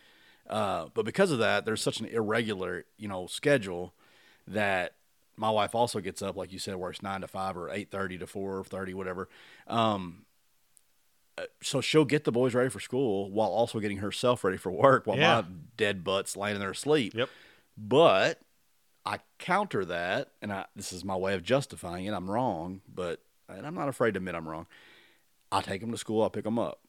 Uh, 0.49 0.87
but 0.93 1.05
because 1.05 1.31
of 1.31 1.39
that, 1.39 1.65
there's 1.65 1.81
such 1.81 1.99
an 1.99 2.07
irregular, 2.07 2.85
you 2.97 3.07
know, 3.07 3.27
schedule 3.27 3.93
that 4.47 4.93
my 5.37 5.49
wife 5.49 5.73
also 5.73 5.99
gets 5.99 6.21
up, 6.21 6.35
like 6.35 6.51
you 6.51 6.59
said, 6.59 6.75
works 6.75 7.01
nine 7.01 7.21
to 7.21 7.27
five 7.27 7.57
or 7.57 7.69
eight 7.69 7.89
thirty 7.89 8.17
to 8.17 8.27
four 8.27 8.63
thirty, 8.63 8.93
whatever. 8.93 9.29
Um, 9.67 10.25
so 11.61 11.81
she'll 11.81 12.05
get 12.05 12.23
the 12.25 12.31
boys 12.31 12.53
ready 12.53 12.69
for 12.69 12.79
school 12.79 13.31
while 13.31 13.49
also 13.49 13.79
getting 13.79 13.97
herself 13.97 14.43
ready 14.43 14.57
for 14.57 14.71
work 14.71 15.07
while 15.07 15.17
Yeah. 15.17 15.41
my 15.41 15.47
dead 15.77 16.03
butt's 16.03 16.37
laying 16.37 16.55
in 16.55 16.59
there 16.61 16.71
asleep. 16.71 17.13
Yep. 17.15 17.29
But 17.77 18.39
I 19.05 19.19
counter 19.39 19.83
that, 19.85 20.29
and 20.41 20.53
I, 20.53 20.65
this 20.75 20.93
is 20.93 21.03
my 21.03 21.15
way 21.15 21.33
of 21.33 21.43
justifying 21.43 22.05
it. 22.05 22.13
I'm 22.13 22.29
wrong, 22.29 22.81
but 22.93 23.19
and 23.49 23.65
I'm 23.65 23.75
not 23.75 23.89
afraid 23.89 24.13
to 24.13 24.17
admit 24.19 24.35
I'm 24.35 24.47
wrong. 24.47 24.67
I 25.51 25.61
take 25.61 25.81
them 25.81 25.91
to 25.91 25.97
school. 25.97 26.23
I 26.23 26.29
pick 26.29 26.43
them 26.43 26.57
up. 26.59 26.79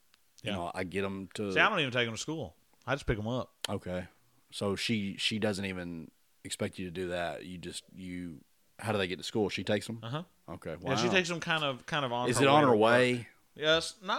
Yeah. 0.43 0.51
You 0.51 0.57
know, 0.57 0.71
I 0.75 0.83
get 0.83 1.01
them 1.01 1.29
to. 1.35 1.51
See, 1.51 1.59
I 1.59 1.69
don't 1.69 1.79
even 1.79 1.91
take 1.91 2.05
them 2.05 2.15
to 2.15 2.21
school. 2.21 2.55
I 2.87 2.93
just 2.95 3.05
pick 3.07 3.17
them 3.17 3.27
up. 3.27 3.51
okay, 3.69 4.05
so 4.51 4.75
she 4.75 5.15
she 5.17 5.39
doesn't 5.39 5.65
even 5.65 6.11
expect 6.43 6.77
you 6.77 6.85
to 6.85 6.91
do 6.91 7.07
that. 7.09 7.45
You 7.45 7.57
just 7.57 7.83
you. 7.95 8.37
How 8.77 8.91
do 8.91 8.97
they 8.97 9.07
get 9.07 9.17
to 9.17 9.23
school? 9.23 9.49
She 9.49 9.63
takes 9.63 9.87
them. 9.87 9.99
Uh 10.03 10.09
huh. 10.09 10.23
Okay. 10.49 10.75
Wow. 10.79 10.91
Yeah, 10.91 10.97
she 10.97 11.09
takes 11.09 11.29
them 11.29 11.39
kind 11.39 11.63
of 11.63 11.85
kind 11.87 12.05
of 12.05 12.11
on. 12.13 12.29
Is 12.29 12.39
it 12.41 12.47
on 12.47 12.63
her 12.63 12.75
way? 12.75 13.27
Yes. 13.55 13.95
No, 14.05 14.13
uh, 14.13 14.17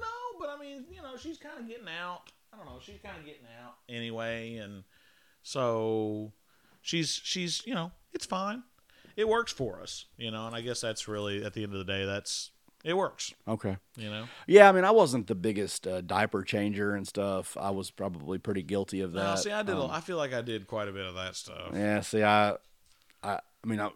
no, 0.00 0.38
but 0.40 0.48
I 0.48 0.58
mean, 0.60 0.84
you 0.90 1.02
know, 1.02 1.16
she's 1.18 1.38
kind 1.38 1.58
of 1.60 1.68
getting 1.68 1.88
out. 1.88 2.22
I 2.52 2.56
don't 2.56 2.66
know. 2.66 2.78
She's 2.80 3.00
kind 3.02 3.16
of 3.18 3.24
getting 3.24 3.46
out 3.62 3.74
anyway, 3.88 4.56
and 4.56 4.84
so 5.42 6.32
she's 6.82 7.20
she's 7.22 7.62
you 7.66 7.74
know 7.74 7.92
it's 8.12 8.26
fine. 8.26 8.62
It 9.16 9.28
works 9.28 9.52
for 9.52 9.80
us, 9.80 10.06
you 10.18 10.30
know, 10.30 10.46
and 10.46 10.56
I 10.56 10.60
guess 10.60 10.80
that's 10.80 11.06
really 11.06 11.44
at 11.44 11.52
the 11.52 11.62
end 11.62 11.72
of 11.72 11.78
the 11.78 11.84
day 11.84 12.04
that's 12.04 12.50
it 12.82 12.96
works, 12.96 13.32
Okay. 13.48 13.76
you 13.96 14.10
know. 14.10 14.24
Yeah, 14.46 14.68
I 14.68 14.72
mean, 14.72 14.84
I 14.84 14.90
wasn't 14.90 15.26
the 15.26 15.34
biggest 15.34 15.86
uh, 15.86 16.00
diaper 16.02 16.42
changer 16.42 16.94
and 16.94 17.06
stuff. 17.08 17.56
I 17.58 17.70
was 17.70 17.90
probably 17.90 18.36
pretty 18.38 18.62
guilty 18.62 19.00
of 19.00 19.12
that. 19.12 19.22
No, 19.24 19.36
see, 19.36 19.50
I 19.52 19.62
did. 19.62 19.76
Um, 19.76 19.90
I 19.90 20.00
feel 20.00 20.16
like 20.18 20.34
I 20.34 20.42
did 20.42 20.66
quite 20.66 20.88
a 20.88 20.92
bit 20.92 21.06
of 21.06 21.14
that 21.14 21.34
stuff. 21.36 21.70
Yeah, 21.72 22.00
see, 22.02 22.22
I, 22.22 22.50
I, 23.22 23.34
I 23.36 23.66
mean, 23.66 23.80
I, 23.80 23.88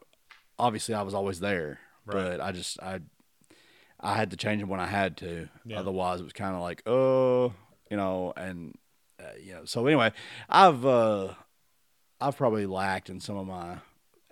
obviously, 0.58 0.94
I 0.94 1.02
was 1.02 1.12
always 1.12 1.38
there, 1.40 1.80
Right. 2.06 2.14
but 2.14 2.40
I 2.40 2.50
just, 2.52 2.80
I, 2.80 3.00
I 4.00 4.14
had 4.14 4.30
to 4.30 4.36
change 4.36 4.60
them 4.60 4.68
when 4.68 4.80
I 4.80 4.86
had 4.86 5.16
to. 5.18 5.48
Yeah. 5.64 5.80
Otherwise, 5.80 6.20
it 6.20 6.24
was 6.24 6.32
kind 6.32 6.54
of 6.54 6.60
like, 6.60 6.82
oh, 6.86 7.52
you 7.90 7.96
know, 7.96 8.32
and 8.36 8.76
uh, 9.20 9.36
you 9.42 9.52
know. 9.52 9.64
So 9.64 9.86
anyway, 9.86 10.12
I've, 10.48 10.84
uh, 10.86 11.34
I've 12.20 12.36
probably 12.36 12.66
lacked 12.66 13.10
in 13.10 13.20
some 13.20 13.36
of 13.36 13.46
my 13.46 13.78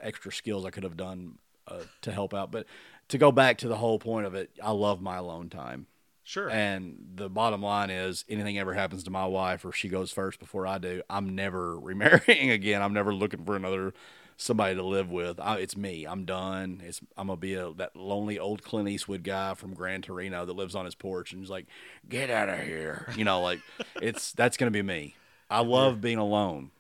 extra 0.00 0.32
skills 0.32 0.64
I 0.64 0.70
could 0.70 0.84
have 0.84 0.96
done 0.96 1.38
uh, 1.66 1.82
to 2.02 2.12
help 2.12 2.34
out, 2.34 2.50
but 2.50 2.66
to 3.08 3.18
go 3.18 3.32
back 3.32 3.58
to 3.58 3.68
the 3.68 3.76
whole 3.76 3.98
point 3.98 4.26
of 4.26 4.34
it, 4.34 4.50
I 4.62 4.72
love 4.72 5.00
my 5.00 5.16
alone 5.16 5.48
time. 5.48 5.86
Sure. 6.24 6.50
And 6.50 6.96
the 7.14 7.28
bottom 7.28 7.62
line 7.62 7.88
is, 7.88 8.24
anything 8.28 8.58
ever 8.58 8.74
happens 8.74 9.04
to 9.04 9.10
my 9.10 9.26
wife 9.26 9.64
or 9.64 9.70
she 9.70 9.88
goes 9.88 10.10
first 10.10 10.40
before 10.40 10.66
I 10.66 10.78
do, 10.78 11.02
I'm 11.08 11.36
never 11.36 11.78
remarrying 11.80 12.50
again. 12.50 12.82
I'm 12.82 12.92
never 12.92 13.14
looking 13.14 13.44
for 13.44 13.54
another 13.54 13.94
somebody 14.36 14.74
to 14.74 14.82
live 14.82 15.10
with. 15.10 15.40
I, 15.40 15.56
it's 15.56 15.76
me. 15.76 16.04
I'm 16.06 16.24
done. 16.24 16.82
It's 16.84 17.00
I'm 17.16 17.28
gonna 17.28 17.36
be 17.36 17.54
a, 17.54 17.72
that 17.74 17.96
lonely 17.96 18.38
old 18.38 18.62
Clint 18.62 18.88
Eastwood 18.88 19.22
guy 19.22 19.54
from 19.54 19.74
Gran 19.74 20.02
Torino 20.02 20.44
that 20.44 20.52
lives 20.52 20.74
on 20.74 20.84
his 20.84 20.94
porch 20.94 21.32
and 21.32 21.42
is 21.42 21.50
like, 21.50 21.66
"Get 22.08 22.30
out 22.30 22.48
of 22.48 22.60
here," 22.60 23.12
you 23.16 23.24
know. 23.24 23.40
Like 23.40 23.60
it's 24.02 24.32
that's 24.32 24.56
gonna 24.56 24.70
be 24.70 24.82
me. 24.82 25.16
I 25.48 25.60
love 25.60 26.00
being 26.00 26.18
alone. 26.18 26.70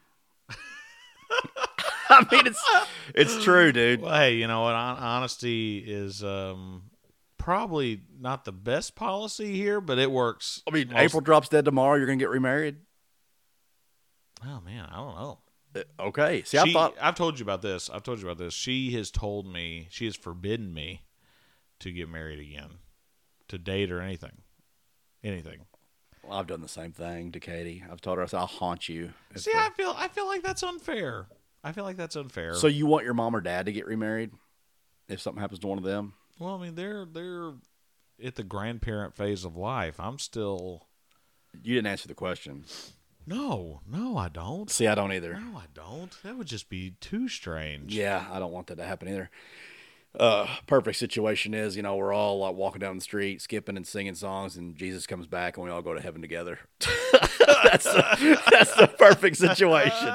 I 2.08 2.26
mean, 2.30 2.46
it's 2.46 2.62
it's 3.14 3.42
true, 3.42 3.72
dude. 3.72 4.00
Well, 4.02 4.14
hey, 4.14 4.34
you 4.34 4.46
know 4.46 4.62
what? 4.62 4.74
Honesty 4.74 5.78
is 5.78 6.22
um, 6.22 6.84
probably 7.38 8.02
not 8.20 8.44
the 8.44 8.52
best 8.52 8.94
policy 8.94 9.54
here, 9.54 9.80
but 9.80 9.98
it 9.98 10.10
works. 10.10 10.62
I 10.66 10.70
mean, 10.72 10.88
most- 10.88 10.98
April 11.00 11.20
drops 11.20 11.48
dead 11.48 11.64
tomorrow. 11.64 11.96
You're 11.96 12.06
gonna 12.06 12.18
get 12.18 12.30
remarried. 12.30 12.76
Oh 14.44 14.60
man, 14.64 14.88
I 14.90 14.96
don't 14.96 15.16
know. 15.16 15.38
Okay. 16.00 16.42
See, 16.44 16.58
I 16.58 16.72
thought 16.72 16.94
I've 17.00 17.14
told 17.14 17.38
you 17.38 17.44
about 17.44 17.62
this. 17.62 17.88
I've 17.90 18.02
told 18.02 18.20
you 18.20 18.26
about 18.28 18.38
this. 18.38 18.54
She 18.54 18.92
has 18.92 19.10
told 19.10 19.46
me 19.46 19.86
she 19.90 20.04
has 20.06 20.16
forbidden 20.16 20.72
me 20.74 21.02
to 21.80 21.90
get 21.92 22.08
married 22.08 22.38
again, 22.38 22.78
to 23.48 23.58
date 23.58 23.90
or 23.92 24.00
anything, 24.00 24.42
anything. 25.22 25.66
Well, 26.22 26.38
I've 26.38 26.46
done 26.46 26.60
the 26.62 26.68
same 26.68 26.92
thing 26.92 27.32
to 27.32 27.40
Katie. 27.40 27.84
I've 27.90 28.00
told 28.00 28.18
her 28.18 28.24
I 28.24 28.26
said 28.26 28.38
I'll 28.38 28.46
haunt 28.46 28.88
you. 28.88 29.12
See, 29.36 29.52
the- 29.52 29.58
I 29.58 29.70
feel 29.70 29.94
I 29.96 30.08
feel 30.08 30.26
like 30.26 30.42
that's 30.42 30.62
unfair. 30.62 31.26
I 31.62 31.72
feel 31.72 31.84
like 31.84 31.96
that's 31.96 32.16
unfair. 32.16 32.54
so 32.54 32.66
you 32.68 32.86
want 32.86 33.04
your 33.04 33.14
mom 33.14 33.34
or 33.34 33.40
dad 33.40 33.66
to 33.66 33.72
get 33.72 33.86
remarried 33.86 34.30
if 35.08 35.20
something 35.20 35.40
happens 35.40 35.58
to 35.60 35.66
one 35.66 35.78
of 35.78 35.84
them? 35.84 36.14
well, 36.38 36.54
I 36.54 36.62
mean, 36.62 36.74
they're 36.74 37.04
they're 37.04 37.52
at 38.22 38.34
the 38.36 38.42
grandparent 38.44 39.14
phase 39.14 39.44
of 39.44 39.56
life. 39.56 39.98
I'm 40.00 40.18
still 40.18 40.86
You 41.62 41.74
didn't 41.74 41.88
answer 41.88 42.08
the 42.08 42.14
question. 42.14 42.64
No, 43.26 43.80
no, 43.86 44.16
I 44.16 44.28
don't. 44.28 44.70
See, 44.70 44.86
I 44.86 44.94
don't 44.94 45.12
either. 45.12 45.34
No, 45.34 45.58
I 45.58 45.64
don't. 45.74 46.12
That 46.22 46.38
would 46.38 46.46
just 46.46 46.68
be 46.68 46.94
too 47.00 47.28
strange. 47.28 47.94
Yeah, 47.94 48.24
I 48.30 48.38
don't 48.38 48.52
want 48.52 48.68
that 48.68 48.76
to 48.76 48.84
happen 48.84 49.08
either. 49.08 49.30
Uh, 50.18 50.46
perfect 50.66 50.96
situation 50.96 51.52
is, 51.52 51.76
you 51.76 51.82
know, 51.82 51.96
we're 51.96 52.12
all 52.12 52.38
like 52.38 52.54
walking 52.54 52.78
down 52.78 52.96
the 52.96 53.02
street, 53.02 53.42
skipping 53.42 53.76
and 53.76 53.86
singing 53.86 54.14
songs, 54.14 54.56
and 54.56 54.74
Jesus 54.74 55.06
comes 55.06 55.26
back, 55.26 55.56
and 55.56 55.64
we 55.64 55.70
all 55.70 55.82
go 55.82 55.92
to 55.92 56.00
heaven 56.00 56.22
together. 56.22 56.58
that's 56.80 57.84
the, 57.84 58.40
that's 58.50 58.74
the 58.76 58.86
perfect 58.86 59.36
situation. 59.36 60.14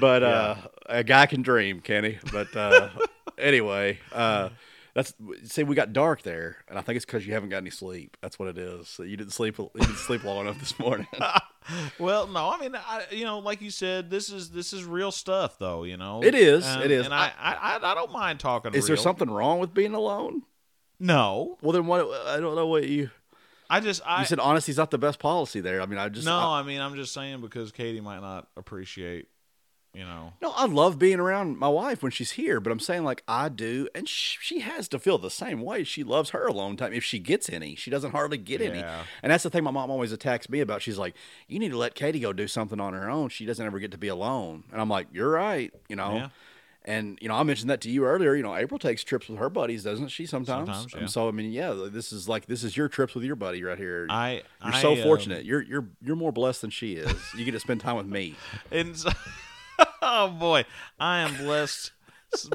But 0.00 0.22
uh, 0.22 0.56
a 0.86 1.02
guy 1.02 1.26
can 1.26 1.42
dream, 1.42 1.80
can 1.80 2.04
he? 2.04 2.18
But 2.30 2.54
uh, 2.54 2.90
anyway, 3.38 4.00
uh, 4.12 4.50
that's 4.94 5.14
see, 5.44 5.62
we 5.62 5.74
got 5.74 5.92
dark 5.92 6.22
there, 6.22 6.58
and 6.68 6.78
I 6.78 6.82
think 6.82 6.96
it's 6.96 7.04
because 7.04 7.26
you 7.26 7.32
haven't 7.32 7.48
got 7.48 7.58
any 7.58 7.70
sleep. 7.70 8.16
That's 8.20 8.38
what 8.38 8.48
it 8.48 8.58
is. 8.58 8.88
So 8.88 9.02
you 9.02 9.16
didn't 9.16 9.32
sleep. 9.32 9.58
You 9.58 9.70
didn't 9.74 9.96
sleep 9.96 10.24
long 10.24 10.42
enough 10.42 10.58
this 10.58 10.78
morning. 10.78 11.06
well, 11.98 12.26
no, 12.26 12.50
I 12.50 12.58
mean, 12.58 12.74
I, 12.76 13.04
you 13.10 13.24
know, 13.24 13.38
like 13.38 13.62
you 13.62 13.70
said, 13.70 14.10
this 14.10 14.30
is 14.30 14.50
this 14.50 14.72
is 14.72 14.84
real 14.84 15.10
stuff, 15.10 15.58
though. 15.58 15.84
You 15.84 15.96
know, 15.96 16.22
It 16.22 16.34
is, 16.34 16.66
Um, 16.66 16.82
it 16.82 16.90
is. 16.90 17.06
and 17.06 17.14
I, 17.14 17.32
I, 17.38 17.54
I, 17.54 17.92
I 17.92 17.94
don't 17.94 18.12
mind 18.12 18.40
talking. 18.40 18.74
Is 18.74 18.86
there 18.86 18.96
something 18.96 19.30
wrong 19.30 19.58
with 19.60 19.72
being 19.72 19.94
alone? 19.94 20.42
No, 21.00 21.58
Well, 21.62 21.72
then 21.72 21.86
what? 21.86 22.08
I 22.28 22.38
don't 22.38 22.54
know 22.54 22.66
what 22.68 22.84
you. 22.88 23.10
I 23.68 23.80
just 23.80 24.02
I 24.06 24.20
You 24.20 24.26
said 24.26 24.38
honesty's 24.38 24.76
not 24.76 24.90
the 24.90 24.98
best 24.98 25.18
policy 25.18 25.60
there. 25.60 25.80
I 25.80 25.86
mean, 25.86 25.98
I 25.98 26.10
just 26.10 26.26
no. 26.26 26.36
I, 26.36 26.60
I, 26.60 26.62
mean, 26.62 26.80
I'm 26.80 26.94
just 26.94 27.14
saying 27.14 27.40
because 27.40 27.72
Katie 27.72 28.02
might 28.02 28.20
not 28.20 28.46
appreciate. 28.56 29.28
You 29.94 30.04
know, 30.04 30.32
no, 30.40 30.52
I 30.56 30.64
love 30.64 30.98
being 30.98 31.20
around 31.20 31.58
my 31.58 31.68
wife 31.68 32.02
when 32.02 32.12
she's 32.12 32.30
here, 32.32 32.60
but 32.60 32.72
I'm 32.72 32.80
saying 32.80 33.04
like 33.04 33.22
I 33.28 33.50
do, 33.50 33.88
and 33.94 34.08
she, 34.08 34.38
she 34.40 34.60
has 34.60 34.88
to 34.88 34.98
feel 34.98 35.18
the 35.18 35.30
same 35.30 35.60
way. 35.60 35.84
She 35.84 36.02
loves 36.02 36.30
her 36.30 36.46
alone 36.46 36.78
time 36.78 36.94
if 36.94 37.04
she 37.04 37.18
gets 37.18 37.50
any. 37.50 37.74
She 37.74 37.90
doesn't 37.90 38.12
hardly 38.12 38.38
get 38.38 38.62
any, 38.62 38.82
and 39.22 39.30
that's 39.30 39.42
the 39.42 39.50
thing 39.50 39.64
my 39.64 39.70
mom 39.70 39.90
always 39.90 40.10
attacks 40.10 40.48
me 40.48 40.60
about. 40.60 40.80
She's 40.80 40.96
like, 40.96 41.14
"You 41.46 41.58
need 41.58 41.72
to 41.72 41.76
let 41.76 41.94
Katie 41.94 42.20
go 42.20 42.32
do 42.32 42.48
something 42.48 42.80
on 42.80 42.94
her 42.94 43.10
own. 43.10 43.28
She 43.28 43.44
doesn't 43.44 43.64
ever 43.64 43.78
get 43.78 43.90
to 43.90 43.98
be 43.98 44.08
alone." 44.08 44.64
And 44.72 44.80
I'm 44.80 44.88
like, 44.88 45.08
"You're 45.12 45.30
right," 45.30 45.74
you 45.88 45.96
know. 45.96 46.14
Yeah. 46.14 46.28
And 46.84 47.18
you 47.20 47.28
know, 47.28 47.34
I 47.34 47.42
mentioned 47.44 47.70
that 47.70 47.80
to 47.82 47.90
you 47.90 48.04
earlier. 48.04 48.34
You 48.34 48.42
know, 48.42 48.56
April 48.56 48.78
takes 48.78 49.04
trips 49.04 49.28
with 49.28 49.38
her 49.38 49.48
buddies, 49.48 49.84
doesn't 49.84 50.08
she? 50.08 50.26
Sometimes. 50.26 50.68
Sometimes, 50.68 50.94
yeah. 51.00 51.06
so 51.06 51.28
I 51.28 51.30
mean, 51.30 51.52
yeah, 51.52 51.74
this 51.90 52.12
is 52.12 52.28
like 52.28 52.46
this 52.46 52.64
is 52.64 52.76
your 52.76 52.88
trips 52.88 53.14
with 53.14 53.24
your 53.24 53.36
buddy 53.36 53.62
right 53.62 53.78
here. 53.78 54.06
I 54.10 54.42
You're 54.64 54.74
I, 54.74 54.82
so 54.82 54.92
um, 54.92 55.02
fortunate. 55.02 55.44
You're 55.44 55.62
you're 55.62 55.86
you're 56.00 56.16
more 56.16 56.32
blessed 56.32 56.62
than 56.62 56.70
she 56.70 56.94
is. 56.94 57.14
You 57.36 57.44
get 57.44 57.52
to 57.52 57.60
spend 57.60 57.80
time 57.80 57.96
with 57.96 58.06
me. 58.06 58.36
And 58.72 58.96
so, 58.96 59.10
oh 60.04 60.28
boy, 60.28 60.64
I 60.98 61.20
am 61.20 61.36
blessed 61.36 61.92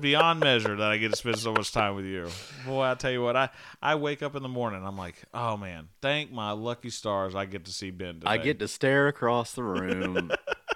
beyond 0.02 0.40
measure 0.42 0.76
that 0.76 0.92
I 0.92 0.98
get 0.98 1.12
to 1.12 1.16
spend 1.16 1.38
so 1.38 1.54
much 1.54 1.72
time 1.72 1.96
with 1.96 2.06
you. 2.06 2.28
Boy, 2.66 2.84
I 2.84 2.96
tell 2.96 3.12
you 3.12 3.22
what, 3.22 3.38
I 3.38 3.50
I 3.82 3.96
wake 3.96 4.22
up 4.22 4.36
in 4.36 4.44
the 4.44 4.50
morning, 4.50 4.84
I'm 4.86 4.98
like, 4.98 5.24
oh 5.34 5.56
man, 5.56 5.88
thank 6.02 6.32
my 6.32 6.52
lucky 6.52 6.90
stars, 6.90 7.36
I 7.36 7.46
get 7.46 7.66
to 7.66 7.72
see 7.72 7.92
Ben 7.92 8.16
today. 8.16 8.28
I 8.28 8.38
get 8.38 8.60
to 8.60 8.68
stare 8.68 9.08
across 9.08 9.54
the 9.54 9.64
room 9.64 10.32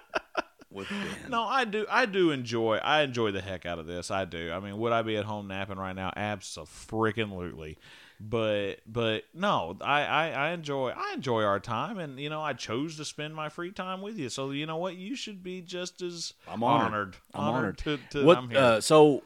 with 0.71 0.87
Ben. 0.89 1.29
No, 1.29 1.43
I 1.43 1.65
do. 1.65 1.85
I 1.89 2.05
do 2.05 2.31
enjoy. 2.31 2.77
I 2.77 3.01
enjoy 3.01 3.31
the 3.31 3.41
heck 3.41 3.65
out 3.65 3.79
of 3.79 3.85
this. 3.87 4.09
I 4.09 4.25
do. 4.25 4.51
I 4.51 4.59
mean, 4.59 4.77
would 4.77 4.93
I 4.93 5.01
be 5.01 5.17
at 5.17 5.25
home 5.25 5.47
napping 5.47 5.77
right 5.77 5.95
now? 5.95 6.13
Absolutely. 6.15 7.77
But 8.23 8.81
but 8.85 9.23
no, 9.33 9.75
I, 9.81 10.03
I 10.03 10.29
I 10.29 10.51
enjoy 10.51 10.89
I 10.89 11.13
enjoy 11.15 11.41
our 11.43 11.59
time, 11.59 11.97
and 11.97 12.19
you 12.19 12.29
know 12.29 12.39
I 12.39 12.53
chose 12.53 12.95
to 12.97 13.05
spend 13.05 13.33
my 13.33 13.49
free 13.49 13.71
time 13.71 13.99
with 14.01 14.15
you. 14.19 14.29
So 14.29 14.51
you 14.51 14.67
know 14.67 14.77
what, 14.77 14.95
you 14.95 15.15
should 15.15 15.41
be 15.41 15.61
just 15.61 16.03
as 16.03 16.33
I'm 16.47 16.61
honored. 16.63 17.17
I'm 17.33 17.45
honored, 17.45 17.77
to, 17.79 17.97
to 18.11 18.23
what? 18.23 18.37
Uh, 18.55 18.79
so, 18.79 19.23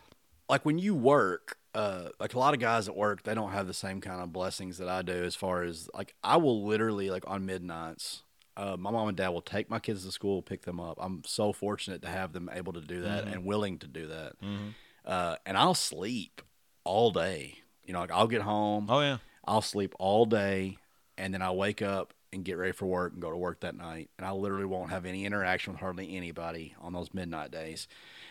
like 0.48 0.66
when 0.66 0.80
you 0.80 0.96
work, 0.96 1.58
uh, 1.74 2.10
like 2.22 2.36
a 2.36 2.40
lot 2.40 2.54
of 2.54 2.62
guys 2.62 2.88
at 2.88 2.96
work, 2.96 3.24
they 3.24 3.36
don't 3.36 3.52
have 3.52 3.68
the 3.68 3.74
same 3.74 4.00
kind 4.00 4.22
of 4.22 4.32
blessings 4.32 4.78
that 4.78 4.88
I 4.88 5.02
do. 5.02 5.26
As 5.26 5.36
far 5.36 5.64
as 5.64 5.90
like, 5.94 6.16
I 6.24 6.38
will 6.38 6.64
literally 6.66 7.10
like 7.10 7.26
on 7.28 7.46
midnights. 7.46 8.24
Uh, 8.56 8.78
my 8.80 8.92
mom 8.92 9.10
and 9.10 9.18
dad 9.18 9.28
will 9.30 9.42
take 9.42 9.70
my 9.70 9.80
kids 9.80 10.06
to 10.06 10.12
school, 10.14 10.42
pick 10.42 10.62
them 10.62 10.80
up. 10.80 10.98
I'm 11.02 11.24
so 11.26 11.52
fortunate 11.52 12.02
to 12.04 12.08
have 12.08 12.32
them 12.32 12.50
able 12.54 12.72
to 12.72 12.80
do 12.80 13.02
that 13.02 13.26
Mm-hmm. 13.26 13.34
and 13.34 13.44
willing 13.46 13.78
to 13.80 13.88
do 13.88 14.08
that. 14.08 14.34
Uh, 15.04 15.36
and 15.46 15.58
I'll 15.58 15.74
sleep 15.74 16.42
all 16.86 17.12
day. 17.12 17.56
You 17.86 17.94
know, 17.94 18.00
like 18.00 18.12
I'll 18.12 18.28
get 18.28 18.42
home, 18.42 18.88
oh 18.90 19.02
yeah, 19.02 19.18
I'll 19.46 19.62
sleep 19.62 19.94
all 20.00 20.26
day, 20.26 20.78
and 21.18 21.34
then 21.34 21.42
I'll 21.42 21.56
wake 21.56 21.82
up 21.82 22.14
and 22.34 22.44
get 22.44 22.58
ready 22.58 22.74
for 22.74 22.86
work 22.86 23.14
and 23.14 23.22
go 23.22 23.32
to 23.32 23.38
work 23.38 23.62
that 23.62 23.76
night. 23.76 24.10
And 24.18 24.28
I 24.28 24.32
literally 24.32 24.66
won't 24.66 24.90
have 24.90 25.06
any 25.06 25.26
interaction 25.26 25.74
with 25.74 25.80
hardly 25.80 26.18
anybody 26.18 26.76
on 26.82 26.92
those 26.94 27.14
midnight 27.14 27.52
days. 27.52 27.88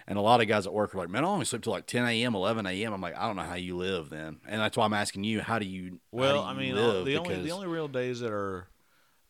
And 0.07 0.19
a 0.19 0.21
lot 0.21 0.43
of 0.43 0.49
guys 0.49 0.67
at 0.67 0.75
work 0.75 0.95
are 0.95 0.99
like, 0.99 1.09
"Man, 1.09 1.25
I 1.25 1.29
only 1.29 1.47
sleep 1.47 1.63
till 1.63 1.73
like 1.73 1.87
10 1.87 2.05
a.m., 2.05 2.35
11 2.35 2.67
a.m." 2.67 2.93
I'm 2.93 3.01
like, 3.01 3.17
I 3.17 3.27
don't 3.27 3.37
know 3.37 3.43
how 3.43 3.55
you 3.55 3.77
live 3.77 4.11
then, 4.11 4.41
and 4.47 4.61
that's 4.61 4.77
why 4.77 4.85
I'm 4.85 4.93
asking 4.93 5.25
you, 5.25 5.41
how 5.41 5.59
do 5.59 5.67
you? 5.67 6.01
Well, 6.11 6.43
do 6.43 6.49
I 6.49 6.55
mean, 6.55 6.75
the 6.75 7.17
only 7.17 7.43
the 7.43 7.53
only 7.53 7.67
real 7.67 7.89
days 7.89 8.21
that 8.21 8.33
are 8.33 8.69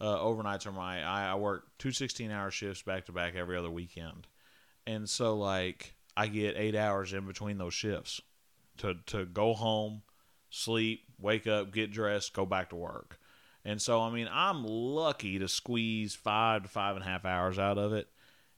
uh, 0.00 0.18
overnights 0.18 0.66
are 0.66 0.72
my 0.72 1.02
I, 1.04 1.30
I 1.30 1.34
work 1.36 1.66
two 1.78 1.92
16 1.92 2.30
hour 2.30 2.50
shifts 2.50 2.82
back 2.82 3.06
to 3.06 3.12
back 3.12 3.34
every 3.36 3.56
other 3.56 3.70
weekend, 3.70 4.26
and 4.86 5.08
so 5.08 5.36
like 5.36 5.94
I 6.16 6.26
get 6.26 6.56
eight 6.56 6.74
hours 6.74 7.12
in 7.12 7.26
between 7.26 7.58
those 7.58 7.74
shifts 7.74 8.20
to 8.78 8.94
to 9.06 9.24
go 9.24 9.54
home, 9.54 10.02
sleep, 10.54 11.04
wake 11.18 11.46
up, 11.46 11.72
get 11.72 11.90
dressed, 11.90 12.32
go 12.32 12.46
back 12.46 12.70
to 12.70 12.76
work, 12.76 13.18
and 13.64 13.80
so 13.80 14.00
I 14.00 14.10
mean 14.10 14.28
I'm 14.30 14.64
lucky 14.64 15.38
to 15.38 15.48
squeeze 15.48 16.14
five 16.14 16.62
to 16.62 16.68
five 16.68 16.96
and 16.96 17.04
a 17.04 17.08
half 17.08 17.24
hours 17.24 17.58
out 17.58 17.78
of 17.78 17.92
it. 17.92 18.08